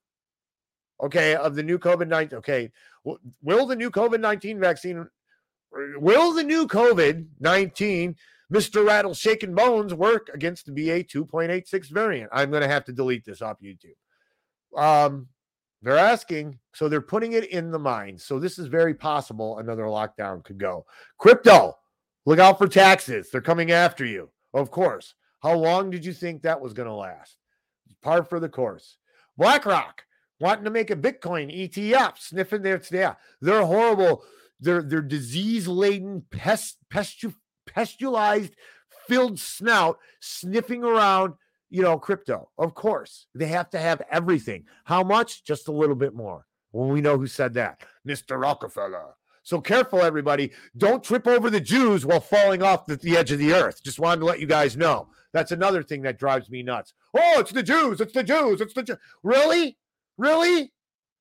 okay, 1.03 1.35
of 1.35 1.55
the 1.55 1.63
new 1.63 1.79
COVID 1.79 2.07
19. 2.07 2.37
Okay, 2.39 2.71
will 3.41 3.65
the 3.65 3.75
new 3.75 3.91
COVID 3.91 4.19
19 4.19 4.59
vaccine 4.59 5.07
will 5.97 6.33
the 6.33 6.43
new 6.43 6.67
COVID 6.67 7.25
19 7.39 8.15
Mr. 8.53 8.85
Rattle 8.85 9.13
Shaking 9.13 9.55
Bones 9.55 9.93
work 9.93 10.29
against 10.33 10.65
the 10.65 10.71
BA 10.71 11.03
2.86 11.03 11.89
variant? 11.89 12.29
I'm 12.31 12.51
going 12.51 12.61
to 12.61 12.67
have 12.67 12.85
to 12.85 12.93
delete 12.93 13.25
this 13.25 13.41
off 13.41 13.57
YouTube. 13.61 13.95
Um, 14.77 15.27
they're 15.81 15.97
asking, 15.97 16.59
so 16.73 16.87
they're 16.87 17.01
putting 17.01 17.33
it 17.33 17.45
in 17.45 17.71
the 17.71 17.79
mind. 17.79 18.21
So 18.21 18.39
this 18.39 18.57
is 18.57 18.67
very 18.67 18.93
possible 18.93 19.59
another 19.59 19.83
lockdown 19.83 20.43
could 20.43 20.57
go. 20.57 20.85
Crypto, 21.17 21.77
look 22.25 22.39
out 22.39 22.57
for 22.57 22.67
taxes. 22.67 23.29
They're 23.31 23.41
coming 23.41 23.71
after 23.71 24.05
you, 24.05 24.29
of 24.53 24.71
course. 24.71 25.15
How 25.41 25.55
long 25.55 25.89
did 25.89 26.05
you 26.05 26.13
think 26.13 26.41
that 26.41 26.59
was 26.59 26.73
going 26.73 26.87
to 26.87 26.93
last? 26.93 27.37
Par 28.05 28.23
for 28.23 28.39
the 28.39 28.49
course. 28.49 28.97
BlackRock 29.35 30.03
wanting 30.39 30.63
to 30.65 30.69
make 30.69 30.91
a 30.91 30.95
Bitcoin 30.95 31.51
ETF, 31.51 32.19
sniffing 32.19 32.61
their 32.61 32.79
yeah, 32.91 33.15
they're 33.41 33.65
horrible. 33.65 34.23
They're 34.59 34.83
they're 34.83 35.01
disease 35.01 35.67
laden 35.67 36.23
pest 36.29 36.77
pestu, 36.93 37.33
pestulized 37.67 38.51
filled 39.07 39.39
snout 39.39 39.97
sniffing 40.19 40.83
around 40.83 41.33
you 41.71 41.81
know 41.81 41.97
crypto. 41.97 42.51
Of 42.59 42.75
course 42.75 43.25
they 43.33 43.47
have 43.47 43.71
to 43.71 43.79
have 43.79 44.03
everything. 44.11 44.65
How 44.83 45.03
much? 45.03 45.43
Just 45.43 45.67
a 45.67 45.71
little 45.71 45.95
bit 45.95 46.13
more. 46.13 46.45
Well, 46.73 46.89
we 46.89 47.01
know 47.01 47.17
who 47.17 47.25
said 47.25 47.55
that. 47.55 47.81
Mr 48.07 48.39
rockefeller. 48.39 49.15
So 49.41 49.59
careful 49.59 50.01
everybody. 50.01 50.51
Don't 50.77 51.03
trip 51.03 51.25
over 51.25 51.49
the 51.49 51.59
jews 51.59 52.05
while 52.05 52.19
falling 52.19 52.61
off 52.61 52.85
the, 52.85 52.97
the 52.97 53.17
edge 53.17 53.31
of 53.31 53.39
the 53.39 53.53
earth. 53.53 53.83
Just 53.83 53.99
wanted 53.99 54.19
to 54.19 54.25
let 54.25 54.39
you 54.39 54.45
guys 54.47 54.77
know 54.77 55.07
that's 55.35 55.51
another 55.51 55.83
thing 55.83 56.01
that 56.01 56.17
drives 56.17 56.49
me 56.49 56.63
nuts 56.63 56.93
oh 57.15 57.39
it's 57.39 57.51
the 57.51 57.61
jews 57.61 58.01
it's 58.01 58.13
the 58.13 58.23
jews 58.23 58.61
it's 58.61 58.73
the 58.73 58.83
Jew-. 58.83 58.97
really 59.21 59.77
really 60.17 60.71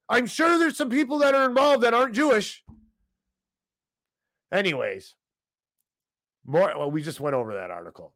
i'm 0.09 0.27
sure 0.27 0.59
there's 0.59 0.77
some 0.77 0.91
people 0.91 1.19
that 1.19 1.35
are 1.35 1.49
involved 1.49 1.82
that 1.82 1.93
aren't 1.93 2.15
jewish 2.15 2.65
Anyways, 4.55 5.15
more 6.47 6.73
well, 6.78 6.91
we 6.91 7.03
just 7.03 7.19
went 7.19 7.35
over 7.35 7.55
that 7.55 7.73
article. 7.73 8.15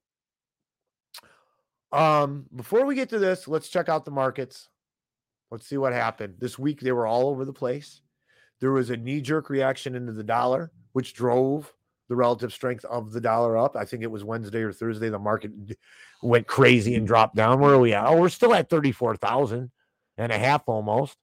Um, 1.90 2.46
before 2.54 2.86
we 2.86 2.94
get 2.94 3.08
to 3.10 3.18
this, 3.18 3.48
let's 3.48 3.68
check 3.68 3.88
out 3.88 4.04
the 4.04 4.12
markets. 4.12 4.68
Let's 5.50 5.66
see 5.66 5.78
what 5.78 5.92
happened. 5.92 6.34
This 6.38 6.56
week 6.56 6.80
they 6.80 6.92
were 6.92 7.08
all 7.08 7.28
over 7.28 7.44
the 7.44 7.52
place. 7.52 8.02
There 8.60 8.70
was 8.70 8.90
a 8.90 8.96
knee-jerk 8.96 9.50
reaction 9.50 9.96
into 9.96 10.12
the 10.12 10.22
dollar, 10.22 10.70
which 10.92 11.12
drove 11.12 11.72
the 12.08 12.16
relative 12.16 12.52
strength 12.52 12.84
of 12.86 13.12
the 13.12 13.20
dollar 13.20 13.56
up. 13.56 13.76
I 13.76 13.84
think 13.84 14.02
it 14.02 14.10
was 14.10 14.24
Wednesday 14.24 14.62
or 14.62 14.72
Thursday. 14.72 15.08
The 15.08 15.18
market 15.18 15.52
went 16.22 16.46
crazy 16.46 16.94
and 16.94 17.06
dropped 17.06 17.36
down. 17.36 17.60
Where 17.60 17.74
are 17.74 17.78
we 17.78 17.94
at? 17.94 18.06
Oh, 18.06 18.20
we're 18.20 18.28
still 18.28 18.54
at 18.54 18.70
34,000 18.70 19.70
and 20.16 20.32
a 20.32 20.38
half 20.38 20.62
almost. 20.66 21.16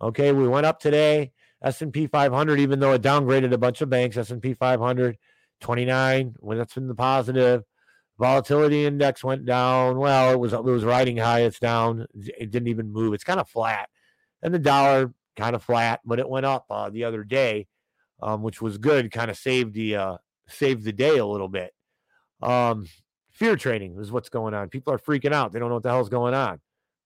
Okay, 0.00 0.32
we 0.32 0.48
went 0.48 0.66
up 0.66 0.80
today. 0.80 1.32
S&P 1.62 2.06
500, 2.06 2.58
even 2.58 2.80
though 2.80 2.92
it 2.92 3.02
downgraded 3.02 3.52
a 3.52 3.58
bunch 3.58 3.82
of 3.82 3.90
banks, 3.90 4.16
S&P 4.16 4.54
500, 4.54 5.18
29, 5.60 6.34
when 6.38 6.58
that's 6.58 6.76
in 6.76 6.88
the 6.88 6.94
positive. 6.94 7.64
Volatility 8.18 8.86
index 8.86 9.24
went 9.24 9.46
down. 9.46 9.98
Well, 9.98 10.32
it 10.32 10.38
was 10.38 10.52
it 10.52 10.62
was 10.62 10.84
riding 10.84 11.16
high. 11.16 11.40
It's 11.40 11.58
down. 11.58 12.06
It 12.14 12.50
didn't 12.50 12.68
even 12.68 12.92
move. 12.92 13.14
It's 13.14 13.24
kind 13.24 13.40
of 13.40 13.48
flat, 13.48 13.88
and 14.42 14.52
the 14.52 14.58
dollar 14.58 15.14
kind 15.36 15.56
of 15.56 15.62
flat, 15.62 16.00
but 16.04 16.18
it 16.18 16.28
went 16.28 16.44
up 16.44 16.66
uh, 16.68 16.90
the 16.90 17.04
other 17.04 17.24
day, 17.24 17.66
um, 18.22 18.42
which 18.42 18.60
was 18.60 18.78
good. 18.78 19.10
Kind 19.10 19.30
of 19.30 19.36
saved 19.36 19.74
the 19.74 19.96
uh, 19.96 20.16
saved 20.48 20.84
the 20.84 20.92
day 20.92 21.18
a 21.18 21.26
little 21.26 21.48
bit. 21.48 21.72
Um, 22.42 22.86
fear 23.30 23.56
training 23.56 23.96
is 24.00 24.12
what's 24.12 24.28
going 24.28 24.54
on. 24.54 24.68
People 24.68 24.92
are 24.92 24.98
freaking 24.98 25.32
out. 25.32 25.52
They 25.52 25.58
don't 25.58 25.68
know 25.68 25.76
what 25.76 25.82
the 25.82 25.90
hell's 25.90 26.08
going 26.08 26.34
on. 26.34 26.60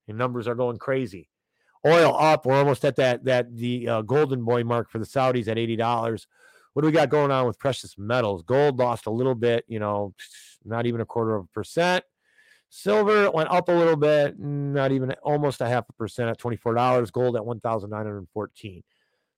And 0.08 0.18
numbers 0.18 0.46
are 0.46 0.54
going 0.54 0.78
crazy. 0.78 1.28
Oil 1.86 2.16
up. 2.18 2.46
We're 2.46 2.56
almost 2.56 2.84
at 2.84 2.96
that 2.96 3.24
that 3.24 3.54
the 3.54 3.88
uh, 3.88 4.02
golden 4.02 4.44
boy 4.44 4.64
mark 4.64 4.90
for 4.90 4.98
the 4.98 5.06
Saudis 5.06 5.48
at 5.48 5.58
eighty 5.58 5.76
dollars. 5.76 6.26
What 6.72 6.82
do 6.82 6.86
we 6.86 6.92
got 6.92 7.08
going 7.08 7.30
on 7.30 7.46
with 7.46 7.58
precious 7.58 7.96
metals? 7.96 8.42
Gold 8.42 8.78
lost 8.78 9.06
a 9.06 9.10
little 9.10 9.34
bit. 9.34 9.64
You 9.68 9.78
know, 9.78 10.14
not 10.64 10.86
even 10.86 11.00
a 11.00 11.06
quarter 11.06 11.36
of 11.36 11.44
a 11.44 11.48
percent. 11.48 12.04
Silver 12.76 13.30
went 13.30 13.52
up 13.52 13.68
a 13.68 13.72
little 13.72 13.94
bit, 13.94 14.36
not 14.36 14.90
even 14.90 15.12
almost 15.22 15.60
a 15.60 15.68
half 15.68 15.88
a 15.88 15.92
percent 15.92 16.28
at 16.28 16.40
$24. 16.40 17.12
Gold 17.12 17.36
at 17.36 17.46
1,914. 17.46 18.82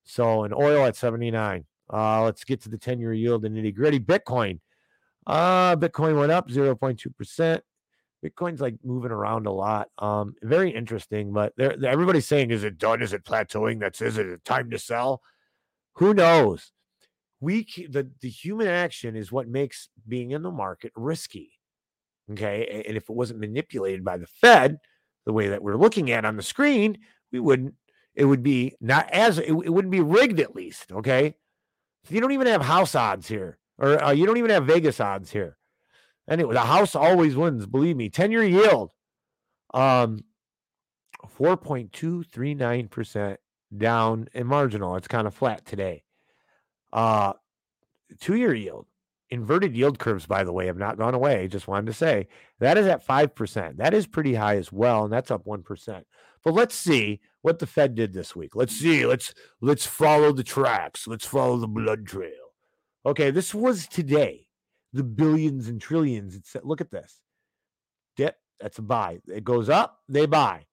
So, 0.07 0.45
and 0.45 0.55
oil 0.55 0.87
at 0.87 0.97
seventy 0.97 1.31
nine. 1.31 1.65
Uh, 1.93 2.23
let's 2.25 2.43
get 2.45 2.61
to 2.63 2.69
the 2.69 2.79
10 2.79 2.99
year 2.99 3.13
yield 3.13 3.45
and 3.45 3.57
nitty 3.57 3.73
gritty. 3.75 4.01
Bitcoin. 4.01 4.59
Uh, 5.25 5.77
Bitcoin 5.77 6.19
went 6.19 6.33
up 6.33 6.49
0.2%. 6.49 7.61
Bitcoin's 8.25 8.61
like 8.61 8.75
moving 8.83 9.13
around 9.13 9.47
a 9.47 9.53
lot. 9.53 9.89
Um, 9.99 10.35
very 10.43 10.71
interesting, 10.71 11.33
but 11.33 11.53
they're, 11.57 11.77
they're- 11.77 11.91
everybody's 11.91 12.27
saying, 12.27 12.51
is 12.51 12.65
it 12.65 12.79
done? 12.79 13.03
Is 13.03 13.13
it 13.13 13.25
plateauing? 13.25 13.79
That's 13.79 14.01
is 14.03 14.19
it 14.19 14.45
time 14.45 14.71
to 14.71 14.79
sell? 14.79 15.23
Who 15.95 16.13
knows? 16.15 16.73
We 17.41 17.65
the 17.89 18.11
the 18.21 18.31
human 18.31 18.67
action 18.67 19.15
is 19.15 19.31
what 19.31 19.47
makes 19.47 19.89
being 20.09 20.31
in 20.31 20.43
the 20.43 20.51
market 20.51 20.91
risky. 20.97 21.53
Okay, 22.33 22.83
and 22.87 22.97
if 22.97 23.05
it 23.09 23.15
wasn't 23.15 23.41
manipulated 23.41 24.05
by 24.05 24.17
the 24.17 24.27
Fed, 24.27 24.79
the 25.27 25.33
way 25.33 25.49
that 25.49 25.63
we're 25.63 25.77
looking 25.77 26.11
at 26.11 26.25
on 26.25 26.37
the 26.37 26.43
screen, 26.43 26.99
we 27.31 27.39
wouldn't. 27.41 27.75
It 28.17 28.25
would 28.25 28.43
be 28.43 28.75
not 28.81 29.11
as 29.11 29.39
it, 29.39 29.51
it 29.51 29.71
wouldn't 29.71 29.93
be 29.93 30.01
rigged 30.01 30.41
at 30.41 30.57
least. 30.57 30.91
Okay, 30.91 31.35
you 32.09 32.21
don't 32.21 32.33
even 32.33 32.47
have 32.47 32.63
house 32.63 32.95
odds 32.95 33.29
here, 33.29 33.59
or 33.79 34.03
uh, 34.03 34.13
you 34.13 34.25
don't 34.25 34.39
even 34.39 34.51
have 34.51 34.65
Vegas 34.67 35.01
odds 35.01 35.31
here. 35.31 35.59
Anyway, 36.29 36.55
the 36.55 36.61
house 36.61 36.95
always 36.95 37.37
wins. 37.37 37.67
Believe 37.67 37.97
me. 37.97 38.09
Ten 38.09 38.33
year 38.33 38.43
yield, 38.43 38.91
um, 39.75 40.25
four 41.29 41.59
point 41.59 41.93
two 41.93 42.25
three 42.25 42.55
nine 42.55 42.89
percent 42.89 43.39
down 43.77 44.29
and 44.33 44.49
marginal. 44.49 44.97
It's 44.97 45.09
kind 45.09 45.27
of 45.27 45.35
flat 45.35 45.67
today. 45.67 46.03
Uh, 46.93 47.35
two 48.19 48.37
year 48.37 48.55
yield, 48.55 48.87
inverted 49.29 49.77
yield 49.77 49.99
curves, 49.99 50.25
by 50.25 50.43
the 50.43 50.53
way, 50.53 50.67
have 50.67 50.79
not 50.79 50.97
gone 50.97 51.15
away. 51.15 51.49
Just 51.49 51.69
wanted 51.69 51.87
to 51.87 51.93
say 51.93 52.29
that 52.61 52.79
is 52.79 52.87
at 52.87 53.05
five 53.05 53.35
percent. 53.35 53.77
That 53.77 53.93
is 53.93 54.07
pretty 54.07 54.35
high 54.35 54.57
as 54.57 54.73
well, 54.73 55.05
and 55.05 55.13
that's 55.13 55.31
up 55.31 55.45
one 55.45 55.63
percent. 55.63 56.07
But 56.47 56.55
let's 56.55 56.77
see 56.77 57.19
what 57.43 57.59
the 57.59 57.67
Fed 57.67 57.97
did 57.97 58.13
this 58.13 58.37
week. 58.37 58.55
Let's 58.55 58.73
see. 58.73 59.05
Let's 59.05 59.35
let's 59.61 59.85
follow 59.85 60.31
the 60.31 60.45
tracks. 60.45 61.09
Let's 61.09 61.27
follow 61.27 61.57
the 61.57 61.67
blood 61.67 62.07
trail. 62.07 62.31
Okay, 63.05 63.33
this 63.33 63.53
was 63.53 63.89
today. 63.89 64.47
The 64.93 65.03
billions 65.03 65.67
and 65.67 65.81
trillions. 65.81 66.37
It's 66.37 66.55
look 66.63 66.81
at 66.81 66.93
this. 66.93 67.19
Dip. 68.17 68.37
That's 68.61 68.79
a 68.79 68.83
buy. 68.83 69.19
It 69.27 69.43
goes 69.43 69.69
up. 69.69 69.99
They 70.09 70.27
buy. 70.27 70.67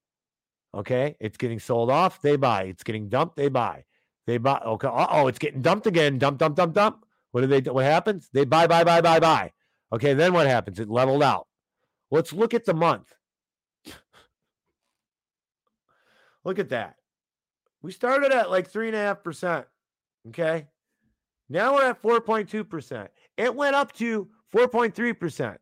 Okay, 0.75 1.15
it's 1.19 1.37
getting 1.37 1.59
sold 1.59 1.89
off. 1.89 2.21
They 2.21 2.35
buy. 2.35 2.65
It's 2.65 2.83
getting 2.83 3.09
dumped. 3.09 3.35
They 3.35 3.49
buy. 3.49 3.83
They 4.27 4.37
buy. 4.37 4.61
Okay. 4.63 4.89
Oh, 4.91 5.25
it's 5.25 5.39
getting 5.39 5.63
dumped 5.63 5.87
again. 5.87 6.19
Dump, 6.19 6.37
dump, 6.37 6.55
dump, 6.55 6.75
dump. 6.75 7.03
What 7.31 7.41
do 7.41 7.47
they? 7.47 7.61
What 7.61 7.85
happens? 7.85 8.29
They 8.31 8.45
buy, 8.45 8.67
buy, 8.67 8.83
buy, 8.83 9.01
buy, 9.01 9.19
buy. 9.19 9.51
Okay. 9.91 10.13
Then 10.13 10.33
what 10.33 10.45
happens? 10.45 10.79
It 10.79 10.87
leveled 10.87 11.23
out. 11.23 11.47
Let's 12.11 12.31
look 12.31 12.53
at 12.53 12.63
the 12.63 12.75
month. 12.75 13.11
Look 16.45 16.59
at 16.59 16.69
that. 16.69 16.95
We 17.81 17.91
started 17.91 18.31
at 18.31 18.49
like 18.49 18.69
three 18.69 18.87
and 18.87 18.95
a 18.95 18.99
half 18.99 19.23
percent. 19.23 19.65
Okay. 20.29 20.67
Now 21.49 21.75
we're 21.75 21.89
at 21.89 22.01
4.2%. 22.01 23.07
It 23.37 23.55
went 23.55 23.75
up 23.75 23.91
to 23.93 24.27
4.3%. 24.53 25.57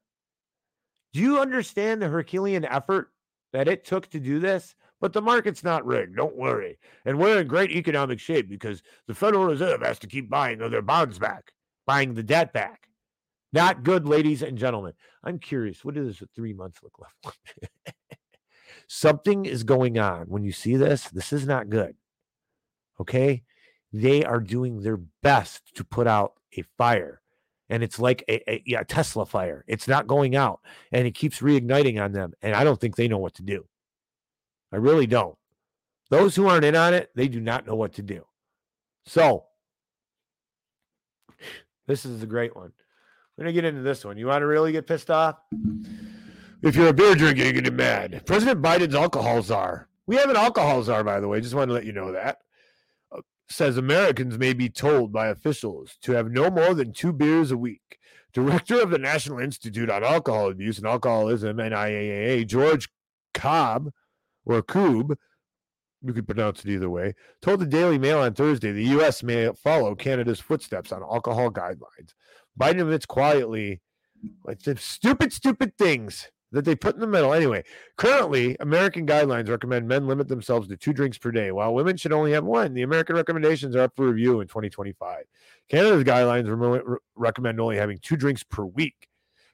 Do 1.13 1.19
you 1.19 1.39
understand 1.39 2.01
the 2.01 2.07
Herculean 2.07 2.63
effort 2.65 3.11
that 3.51 3.67
it 3.67 3.83
took 3.83 4.09
to 4.11 4.19
do 4.19 4.39
this? 4.39 4.75
But 5.01 5.13
the 5.13 5.21
market's 5.21 5.63
not 5.63 5.85
rigged. 5.85 6.15
Don't 6.15 6.37
worry. 6.37 6.77
And 7.05 7.17
we're 7.17 7.41
in 7.41 7.47
great 7.47 7.71
economic 7.71 8.19
shape 8.19 8.47
because 8.47 8.83
the 9.07 9.15
Federal 9.15 9.45
Reserve 9.45 9.81
has 9.81 9.97
to 9.99 10.07
keep 10.07 10.29
buying 10.29 10.59
their 10.59 10.83
bonds 10.83 11.17
back, 11.17 11.51
buying 11.87 12.13
the 12.13 12.23
debt 12.23 12.53
back. 12.53 12.87
Not 13.51 13.83
good, 13.83 14.07
ladies 14.07 14.43
and 14.43 14.57
gentlemen. 14.57 14.93
I'm 15.23 15.39
curious. 15.39 15.83
What 15.83 15.95
does 15.95 16.21
three 16.35 16.53
months 16.53 16.79
look 16.83 16.97
like? 16.99 17.95
Something 18.93 19.45
is 19.45 19.63
going 19.63 19.97
on. 19.97 20.25
When 20.25 20.43
you 20.43 20.51
see 20.51 20.75
this, 20.75 21.07
this 21.07 21.31
is 21.31 21.47
not 21.47 21.69
good. 21.69 21.95
Okay. 22.99 23.43
They 23.93 24.25
are 24.25 24.41
doing 24.41 24.81
their 24.81 24.97
best 25.23 25.73
to 25.75 25.85
put 25.85 26.07
out 26.07 26.33
a 26.57 26.63
fire. 26.77 27.21
And 27.69 27.83
it's 27.83 27.99
like 27.99 28.25
a, 28.27 28.51
a 28.51 28.61
yeah, 28.65 28.83
Tesla 28.83 29.25
fire. 29.25 29.63
It's 29.65 29.87
not 29.87 30.07
going 30.07 30.35
out 30.35 30.59
and 30.91 31.07
it 31.07 31.15
keeps 31.15 31.39
reigniting 31.39 32.03
on 32.03 32.11
them. 32.11 32.33
And 32.41 32.53
I 32.53 32.65
don't 32.65 32.81
think 32.81 32.97
they 32.97 33.07
know 33.07 33.17
what 33.17 33.35
to 33.35 33.43
do. 33.43 33.65
I 34.73 34.75
really 34.75 35.07
don't. 35.07 35.37
Those 36.09 36.35
who 36.35 36.49
aren't 36.49 36.65
in 36.65 36.75
on 36.75 36.93
it, 36.93 37.11
they 37.15 37.29
do 37.29 37.39
not 37.39 37.65
know 37.65 37.75
what 37.75 37.93
to 37.93 38.01
do. 38.01 38.25
So, 39.05 39.45
this 41.87 42.03
is 42.03 42.21
a 42.21 42.27
great 42.27 42.57
one. 42.57 42.73
We're 43.37 43.45
going 43.45 43.55
to 43.55 43.61
get 43.61 43.69
into 43.69 43.83
this 43.83 44.03
one. 44.03 44.17
You 44.17 44.27
want 44.27 44.41
to 44.41 44.47
really 44.47 44.73
get 44.73 44.85
pissed 44.85 45.09
off? 45.09 45.37
If 46.61 46.75
you're 46.75 46.89
a 46.89 46.93
beer 46.93 47.15
drinker, 47.15 47.41
you're 47.41 47.53
getting 47.53 47.75
mad. 47.75 48.21
President 48.27 48.61
Biden's 48.61 48.93
alcohol 48.93 49.41
czar. 49.41 49.87
We 50.05 50.15
have 50.17 50.29
an 50.29 50.35
alcohol 50.35 50.83
czar, 50.83 51.03
by 51.03 51.19
the 51.19 51.27
way. 51.27 51.41
Just 51.41 51.55
wanted 51.55 51.67
to 51.67 51.73
let 51.73 51.85
you 51.85 51.91
know 51.91 52.11
that. 52.11 52.37
Uh, 53.11 53.21
says 53.49 53.77
Americans 53.77 54.37
may 54.37 54.53
be 54.53 54.69
told 54.69 55.11
by 55.11 55.29
officials 55.29 55.97
to 56.03 56.11
have 56.11 56.29
no 56.29 56.51
more 56.51 56.75
than 56.75 56.93
two 56.93 57.13
beers 57.13 57.49
a 57.49 57.57
week. 57.57 57.97
Director 58.33 58.79
of 58.79 58.91
the 58.91 58.99
National 58.99 59.39
Institute 59.39 59.89
on 59.89 60.03
Alcohol 60.03 60.51
Abuse 60.51 60.77
and 60.77 60.85
Alcoholism, 60.85 61.57
NIAAA, 61.57 62.45
George 62.45 62.89
Cobb, 63.33 63.89
or 64.45 64.61
Koob, 64.61 65.15
you 66.03 66.13
could 66.13 66.27
pronounce 66.27 66.63
it 66.63 66.69
either 66.69 66.91
way, 66.91 67.15
told 67.41 67.59
the 67.59 67.65
Daily 67.65 67.97
Mail 67.97 68.19
on 68.19 68.35
Thursday 68.35 68.71
the 68.71 68.85
U.S. 68.85 69.23
may 69.23 69.51
follow 69.63 69.95
Canada's 69.95 70.39
footsteps 70.39 70.91
on 70.91 71.01
alcohol 71.01 71.49
guidelines. 71.49 72.13
Biden 72.59 72.81
admits 72.81 73.07
quietly, 73.07 73.81
like 74.45 74.59
stupid, 74.77 75.33
stupid 75.33 75.75
things 75.75 76.29
that 76.51 76.65
they 76.65 76.75
put 76.75 76.95
in 76.95 77.01
the 77.01 77.07
middle. 77.07 77.33
Anyway, 77.33 77.63
currently, 77.97 78.57
American 78.59 79.05
guidelines 79.07 79.49
recommend 79.49 79.87
men 79.87 80.07
limit 80.07 80.27
themselves 80.27 80.67
to 80.67 80.77
two 80.77 80.93
drinks 80.93 81.17
per 81.17 81.31
day, 81.31 81.51
while 81.51 81.73
women 81.73 81.97
should 81.97 82.11
only 82.11 82.31
have 82.33 82.43
one. 82.43 82.73
The 82.73 82.81
American 82.81 83.15
recommendations 83.15 83.75
are 83.75 83.83
up 83.83 83.95
for 83.95 84.07
review 84.07 84.41
in 84.41 84.47
2025. 84.47 85.23
Canada's 85.69 86.03
guidelines 86.03 86.47
re- 86.49 86.97
recommend 87.15 87.59
only 87.59 87.77
having 87.77 87.99
two 87.99 88.17
drinks 88.17 88.43
per 88.43 88.65
week. 88.65 89.07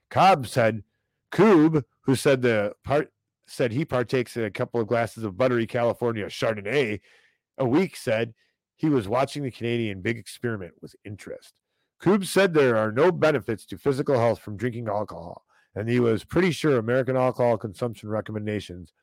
Cobb 0.09 0.47
said, 0.47 0.83
Koob, 1.31 1.83
who 2.01 2.15
said 2.15 2.41
the 2.41 2.73
part 2.83 3.11
said 3.45 3.71
he 3.71 3.85
partakes 3.85 4.35
in 4.35 4.43
a 4.43 4.51
couple 4.51 4.81
of 4.81 4.87
glasses 4.87 5.23
of 5.23 5.37
buttery 5.37 5.65
California 5.65 6.25
Chardonnay 6.25 6.99
a 7.57 7.65
week, 7.65 7.95
said 7.95 8.33
he 8.75 8.89
was 8.89 9.07
watching 9.07 9.43
the 9.43 9.51
Canadian 9.51 10.01
big 10.01 10.17
experiment 10.17 10.73
with 10.81 10.95
interest. 11.05 11.53
Koob 12.01 12.25
said 12.25 12.53
there 12.53 12.77
are 12.77 12.91
no 12.91 13.11
benefits 13.11 13.65
to 13.67 13.77
physical 13.77 14.19
health 14.19 14.39
from 14.39 14.57
drinking 14.57 14.87
alcohol, 14.87 15.45
and 15.77 15.87
he 15.87 15.99
was 15.99 16.23
pretty 16.23 16.49
sure 16.49 16.77
American 16.77 17.15
alcohol 17.15 17.55
consumption 17.55 18.09
recommendations 18.09 18.93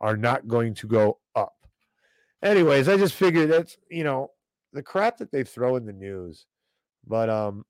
are 0.00 0.16
not 0.16 0.48
going 0.48 0.72
to 0.72 0.86
go 0.86 1.18
up. 1.34 1.54
Anyways, 2.42 2.88
I 2.88 2.96
just 2.96 3.14
figured 3.14 3.50
that's 3.50 3.76
you 3.90 4.02
know 4.02 4.30
the 4.72 4.82
crap 4.82 5.18
that 5.18 5.30
they 5.30 5.44
throw 5.44 5.76
in 5.76 5.84
the 5.84 5.92
news. 5.92 6.46
But 7.06 7.28
um 7.28 7.64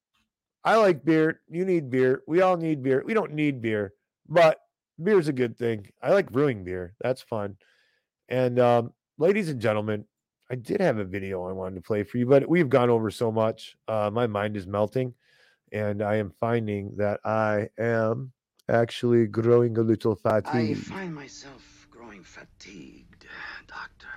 I 0.64 0.76
like 0.76 1.04
beer. 1.04 1.40
You 1.48 1.64
need 1.64 1.90
beer. 1.90 2.22
We 2.26 2.40
all 2.40 2.56
need 2.56 2.82
beer. 2.82 3.02
We 3.04 3.14
don't 3.14 3.32
need 3.32 3.60
beer, 3.60 3.94
but 4.28 4.58
beer's 5.02 5.28
a 5.28 5.32
good 5.32 5.56
thing. 5.56 5.88
I 6.02 6.10
like 6.10 6.30
brewing 6.32 6.64
beer. 6.64 6.94
That's 7.00 7.22
fun. 7.22 7.56
And 8.28 8.58
um, 8.58 8.92
ladies 9.18 9.48
and 9.48 9.60
gentlemen, 9.60 10.04
I 10.50 10.56
did 10.56 10.80
have 10.80 10.98
a 10.98 11.04
video 11.04 11.48
I 11.48 11.52
wanted 11.52 11.76
to 11.76 11.82
play 11.82 12.02
for 12.02 12.18
you, 12.18 12.26
but 12.26 12.48
we've 12.48 12.68
gone 12.68 12.90
over 12.90 13.10
so 13.10 13.30
much. 13.30 13.76
Uh, 13.86 14.10
my 14.12 14.26
mind 14.26 14.56
is 14.56 14.66
melting, 14.66 15.14
and 15.70 16.02
I 16.02 16.16
am 16.16 16.32
finding 16.40 16.96
that 16.96 17.20
I 17.24 17.68
am 17.78 18.32
actually 18.68 19.26
growing 19.26 19.76
a 19.78 19.82
little 19.82 20.14
fatigued. 20.14 20.78
I 20.90 20.94
find 20.94 21.14
myself 21.14 21.86
growing 21.90 22.22
fatigued, 22.22 23.26
Doctor. 23.66 24.08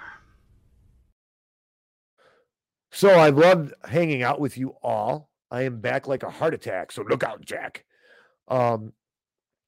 So 2.91 3.09
I 3.11 3.29
loved 3.29 3.73
hanging 3.85 4.23
out 4.23 4.39
with 4.39 4.57
you 4.57 4.75
all. 4.81 5.29
I 5.51 5.63
am 5.63 5.79
back 5.79 6.07
like 6.07 6.23
a 6.23 6.29
heart 6.29 6.53
attack. 6.53 6.91
So 6.91 7.03
look 7.03 7.23
out, 7.23 7.41
Jack. 7.45 7.85
Um, 8.47 8.93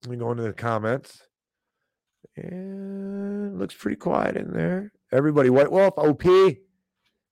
let 0.03 0.12
me 0.12 0.18
go 0.18 0.32
into 0.32 0.44
the 0.44 0.53
comments. 0.53 1.24
And 2.36 3.60
looks 3.60 3.76
pretty 3.76 3.98
quiet 3.98 4.36
in 4.38 4.52
there. 4.53 4.91
Everybody, 5.12 5.49
White 5.49 5.72
Wolf, 5.72 5.94
OP, 5.98 6.24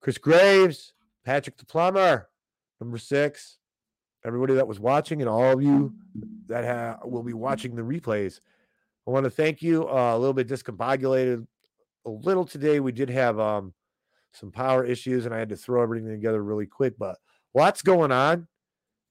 Chris 0.02 0.18
Graves, 0.18 0.94
Patrick 1.26 1.58
the 1.58 1.66
Plumber, 1.66 2.30
number 2.80 2.98
six. 2.98 3.60
Everybody 4.26 4.56
that 4.56 4.68
was 4.68 4.80
watching, 4.80 5.22
and 5.22 5.30
all 5.30 5.54
of 5.54 5.62
you 5.64 5.94
that 6.48 6.66
ha- 6.66 7.08
will 7.08 7.24
be 7.24 7.34
watching 7.34 7.76
the 7.76 7.82
replays. 7.82 8.40
I 9.08 9.12
want 9.12 9.24
to 9.24 9.30
thank 9.30 9.62
you. 9.62 9.88
Uh, 9.88 10.16
a 10.16 10.18
little 10.18 10.34
bit 10.34 10.48
discombobulated 10.48 11.46
a 12.06 12.10
little 12.10 12.46
today. 12.46 12.80
We 12.80 12.92
did 12.92 13.10
have 13.10 13.40
um 13.40 13.74
some 14.34 14.52
power 14.52 14.86
issues 14.86 15.26
and 15.26 15.34
I 15.34 15.40
had 15.40 15.50
to 15.50 15.56
throw 15.56 15.82
everything 15.82 16.10
together 16.12 16.44
really 16.44 16.68
quick, 16.68 16.94
but 17.00 17.18
lots 17.56 17.82
going 17.82 18.12
on. 18.12 18.48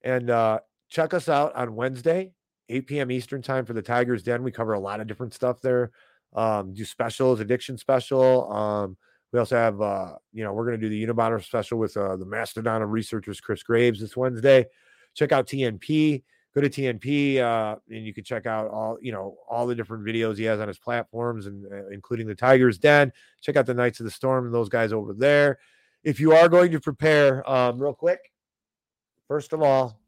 And 0.03 0.31
uh, 0.31 0.61
check 0.89 1.13
us 1.13 1.29
out 1.29 1.55
on 1.57 1.75
Wednesday, 1.75 2.33
8 2.69 2.87
p.m. 2.87 3.11
Eastern 3.11 3.43
time 3.43 3.65
for 3.65 3.73
the 3.73 3.83
Tigers 3.83 4.23
Den. 4.23 4.45
We 4.45 4.53
cover 4.53 4.75
a 4.75 4.81
lot 4.81 5.01
of 5.01 5.09
different 5.09 5.35
stuff 5.35 5.61
there. 5.61 5.91
um, 6.35 6.75
do 6.75 6.85
specials, 6.85 7.41
addiction 7.41 7.79
special. 7.79 8.51
Um, 8.53 8.97
we 9.33 9.39
also 9.39 9.57
have, 9.57 9.81
uh, 9.81 10.15
you 10.33 10.45
know, 10.45 10.53
we're 10.53 10.67
going 10.67 10.81
to 10.81 10.89
do 10.89 10.89
the 10.89 11.13
Unabomber 11.13 11.43
special 11.43 11.79
with 11.79 11.97
uh, 11.97 12.17
the 12.17 12.25
mastodon 12.25 12.83
of 12.83 12.91
researchers, 12.91 13.41
Chris 13.41 13.63
Graves, 13.63 14.01
this 14.01 14.17
Wednesday. 14.17 14.67
Check 15.15 15.33
out 15.33 15.47
TNP. 15.47 16.23
Go 16.55 16.63
to 16.63 16.71
TNP, 16.71 17.39
uh, 17.39 17.77
and 17.91 18.05
you 18.05 18.15
can 18.15 18.25
check 18.25 18.47
out 18.47 18.69
all, 18.69 18.99
you 19.01 19.13
know, 19.13 19.37
all 19.49 19.67
the 19.67 19.75
different 19.75 20.05
videos 20.05 20.39
he 20.39 20.45
has 20.45 20.61
on 20.61 20.67
his 20.67 20.79
platforms, 20.79 21.47
and 21.47 21.65
uh, 21.71 21.89
including 21.89 22.27
the 22.27 22.35
Tigers 22.35 22.79
Den. 22.79 23.13
Check 23.43 23.57
out 23.57 23.67
the 23.67 23.75
Knights 23.75 24.01
of 24.01 24.05
the 24.05 24.11
Storm 24.11 24.47
and 24.47 24.55
those 24.55 24.69
guys 24.69 24.93
over 24.93 25.13
there. 25.13 25.59
If 26.03 26.19
you 26.19 26.33
are 26.33 26.49
going 26.49 26.73
to 26.73 26.81
prepare, 26.81 27.49
um, 27.49 27.79
real 27.79 27.95
quick, 27.95 28.33
first 29.29 29.53
of 29.53 29.63
all, 29.63 30.01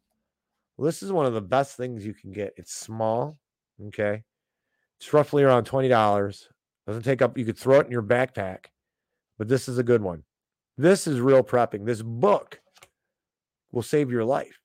this 0.78 1.02
is 1.02 1.12
one 1.12 1.26
of 1.26 1.34
the 1.34 1.42
best 1.42 1.76
things 1.76 2.06
you 2.06 2.14
can 2.14 2.32
get. 2.32 2.54
It's 2.56 2.74
small, 2.74 3.38
okay. 3.88 4.22
It's 4.98 5.12
roughly 5.12 5.42
around 5.42 5.64
twenty 5.64 5.88
dollars. 5.88 6.48
Doesn't 6.86 7.02
take 7.02 7.22
up. 7.22 7.36
You 7.36 7.44
could 7.44 7.58
throw 7.58 7.80
it 7.80 7.86
in 7.86 7.92
your 7.92 8.02
backpack 8.02 8.66
but 9.40 9.48
this 9.48 9.70
is 9.70 9.78
a 9.78 9.82
good 9.82 10.02
one. 10.02 10.22
This 10.76 11.06
is 11.06 11.18
real 11.18 11.42
prepping. 11.42 11.86
This 11.86 12.02
book 12.02 12.60
will 13.72 13.80
save 13.80 14.10
your 14.10 14.22
life 14.22 14.59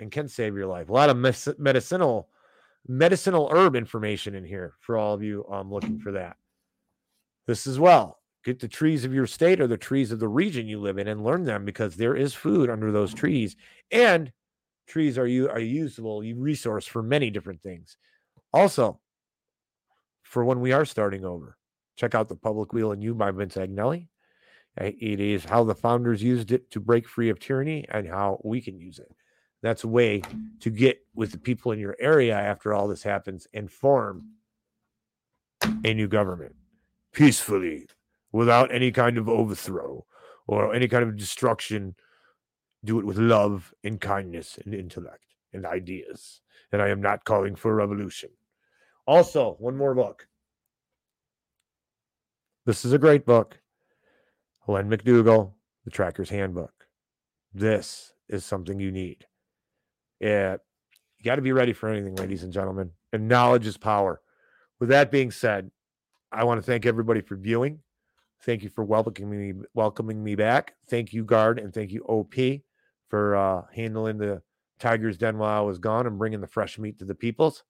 and 0.00 0.10
can 0.10 0.28
save 0.28 0.56
your 0.56 0.66
life. 0.66 0.88
A 0.88 0.92
lot 0.92 1.10
of 1.10 1.16
medicinal 1.58 2.28
medicinal 2.86 3.48
herb 3.52 3.76
information 3.76 4.34
in 4.34 4.44
here 4.44 4.74
for 4.80 4.96
all 4.96 5.12
of 5.12 5.22
you 5.22 5.44
um, 5.50 5.70
looking 5.70 5.98
for 5.98 6.12
that. 6.12 6.36
This 7.46 7.66
as 7.66 7.78
well. 7.78 8.20
Get 8.44 8.60
the 8.60 8.68
trees 8.68 9.04
of 9.04 9.12
your 9.12 9.26
state 9.26 9.60
or 9.60 9.66
the 9.66 9.76
trees 9.76 10.12
of 10.12 10.20
the 10.20 10.28
region 10.28 10.68
you 10.68 10.78
live 10.78 10.96
in 10.96 11.08
and 11.08 11.24
learn 11.24 11.44
them 11.44 11.64
because 11.64 11.96
there 11.96 12.14
is 12.14 12.32
food 12.32 12.70
under 12.70 12.92
those 12.92 13.12
trees. 13.12 13.56
And 13.90 14.32
trees 14.86 15.18
are 15.18 15.26
you 15.26 15.50
are 15.50 15.60
usable 15.60 16.22
resource 16.22 16.86
for 16.86 17.02
many 17.02 17.30
different 17.30 17.62
things. 17.62 17.96
Also, 18.52 19.00
for 20.22 20.44
when 20.44 20.60
we 20.60 20.72
are 20.72 20.84
starting 20.84 21.24
over, 21.24 21.58
check 21.96 22.14
out 22.14 22.28
the 22.28 22.36
Public 22.36 22.72
Wheel 22.72 22.92
and 22.92 23.02
You 23.02 23.14
by 23.14 23.30
Vince 23.30 23.56
Agnelli. 23.56 24.08
It 24.78 25.20
is 25.20 25.44
how 25.44 25.64
the 25.64 25.74
founders 25.74 26.22
used 26.22 26.52
it 26.52 26.70
to 26.70 26.80
break 26.80 27.08
free 27.08 27.30
of 27.30 27.40
tyranny 27.40 27.84
and 27.90 28.06
how 28.06 28.40
we 28.44 28.60
can 28.60 28.78
use 28.78 28.98
it. 28.98 29.10
That's 29.62 29.84
a 29.84 29.88
way 29.88 30.22
to 30.60 30.70
get 30.70 31.00
with 31.14 31.32
the 31.32 31.38
people 31.38 31.72
in 31.72 31.78
your 31.78 31.96
area 31.98 32.36
after 32.36 32.72
all 32.72 32.86
this 32.86 33.02
happens 33.02 33.46
and 33.52 33.70
form 33.70 34.34
a 35.84 35.94
new 35.94 36.06
government 36.06 36.54
peacefully 37.12 37.88
without 38.30 38.72
any 38.72 38.92
kind 38.92 39.18
of 39.18 39.28
overthrow 39.28 40.04
or 40.46 40.74
any 40.74 40.86
kind 40.86 41.02
of 41.02 41.16
destruction. 41.16 41.96
Do 42.84 43.00
it 43.00 43.04
with 43.04 43.18
love 43.18 43.74
and 43.82 44.00
kindness 44.00 44.58
and 44.64 44.72
intellect 44.72 45.24
and 45.52 45.66
ideas. 45.66 46.40
And 46.70 46.80
I 46.80 46.88
am 46.88 47.00
not 47.00 47.24
calling 47.24 47.56
for 47.56 47.72
a 47.72 47.74
revolution. 47.74 48.30
Also, 49.06 49.56
one 49.58 49.76
more 49.76 49.94
book. 49.94 50.28
This 52.66 52.84
is 52.84 52.92
a 52.92 52.98
great 52.98 53.24
book. 53.24 53.58
Helen 54.66 54.90
McDougall, 54.90 55.54
The 55.84 55.90
Tracker's 55.90 56.28
Handbook. 56.28 56.86
This 57.54 58.12
is 58.28 58.44
something 58.44 58.78
you 58.78 58.92
need. 58.92 59.26
Yeah, 60.20 60.56
you 61.18 61.24
got 61.24 61.36
to 61.36 61.42
be 61.42 61.52
ready 61.52 61.72
for 61.72 61.88
anything, 61.88 62.16
ladies 62.16 62.42
and 62.42 62.52
gentlemen. 62.52 62.92
And 63.12 63.28
knowledge 63.28 63.66
is 63.66 63.76
power. 63.76 64.20
With 64.80 64.90
that 64.90 65.10
being 65.10 65.30
said, 65.30 65.70
I 66.30 66.44
want 66.44 66.58
to 66.58 66.66
thank 66.66 66.86
everybody 66.86 67.20
for 67.20 67.36
viewing. 67.36 67.80
Thank 68.42 68.62
you 68.62 68.68
for 68.68 68.84
welcoming 68.84 69.30
me, 69.30 69.54
welcoming 69.74 70.22
me 70.22 70.34
back. 70.36 70.74
Thank 70.88 71.12
you, 71.12 71.24
Guard, 71.24 71.58
and 71.58 71.72
thank 71.74 71.90
you, 71.90 72.02
OP, 72.04 72.34
for 73.08 73.34
uh, 73.34 73.62
handling 73.74 74.18
the 74.18 74.42
Tigers 74.78 75.18
Den 75.18 75.38
while 75.38 75.58
I 75.58 75.66
was 75.66 75.78
gone 75.78 76.06
and 76.06 76.18
bringing 76.18 76.40
the 76.40 76.46
fresh 76.46 76.78
meat 76.78 76.98
to 77.00 77.04
the 77.04 77.14
peoples. 77.14 77.64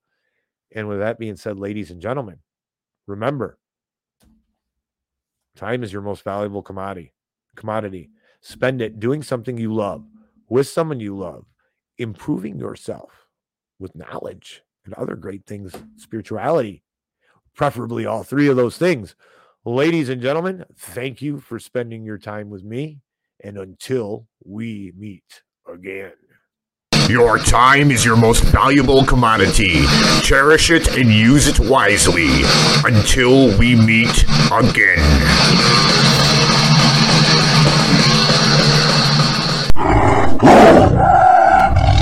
And 0.71 0.87
with 0.87 0.99
that 0.99 1.17
being 1.17 1.37
said, 1.37 1.57
ladies 1.57 1.89
and 1.89 2.01
gentlemen, 2.01 2.39
remember 3.07 3.57
Time 5.59 5.83
is 5.83 5.91
your 5.91 6.01
most 6.01 6.23
valuable 6.23 6.61
commodity. 6.61 7.13
Commodity. 7.57 8.11
Spend 8.39 8.81
it 8.81 8.97
doing 8.97 9.21
something 9.21 9.57
you 9.57 9.73
love 9.73 10.05
with 10.47 10.69
someone 10.69 11.01
you 11.01 11.17
love, 11.17 11.45
improving 11.99 12.57
yourself 12.57 13.27
with 13.77 13.95
knowledge 13.95 14.63
and 14.85 14.93
other 14.95 15.15
great 15.15 15.45
things, 15.45 15.73
spirituality, 15.97 16.81
preferably 17.55 18.05
all 18.05 18.23
three 18.23 18.47
of 18.47 18.55
those 18.55 18.77
things. 18.77 19.15
Ladies 19.65 20.09
and 20.09 20.21
gentlemen, 20.21 20.65
thank 20.77 21.21
you 21.21 21.39
for 21.39 21.59
spending 21.59 22.03
your 22.03 22.17
time 22.17 22.49
with 22.49 22.63
me. 22.63 23.01
And 23.43 23.57
until 23.57 24.27
we 24.43 24.93
meet 24.97 25.43
again. 25.71 26.13
Your 27.09 27.37
time 27.37 27.91
is 27.91 28.05
your 28.05 28.17
most 28.17 28.43
valuable 28.43 29.03
commodity. 29.05 29.85
Cherish 30.21 30.71
it 30.71 30.97
and 30.97 31.09
use 31.09 31.47
it 31.47 31.59
wisely. 31.59 32.29
Until 32.83 33.57
we 33.57 33.75
meet 33.75 34.25
again. 34.51 34.99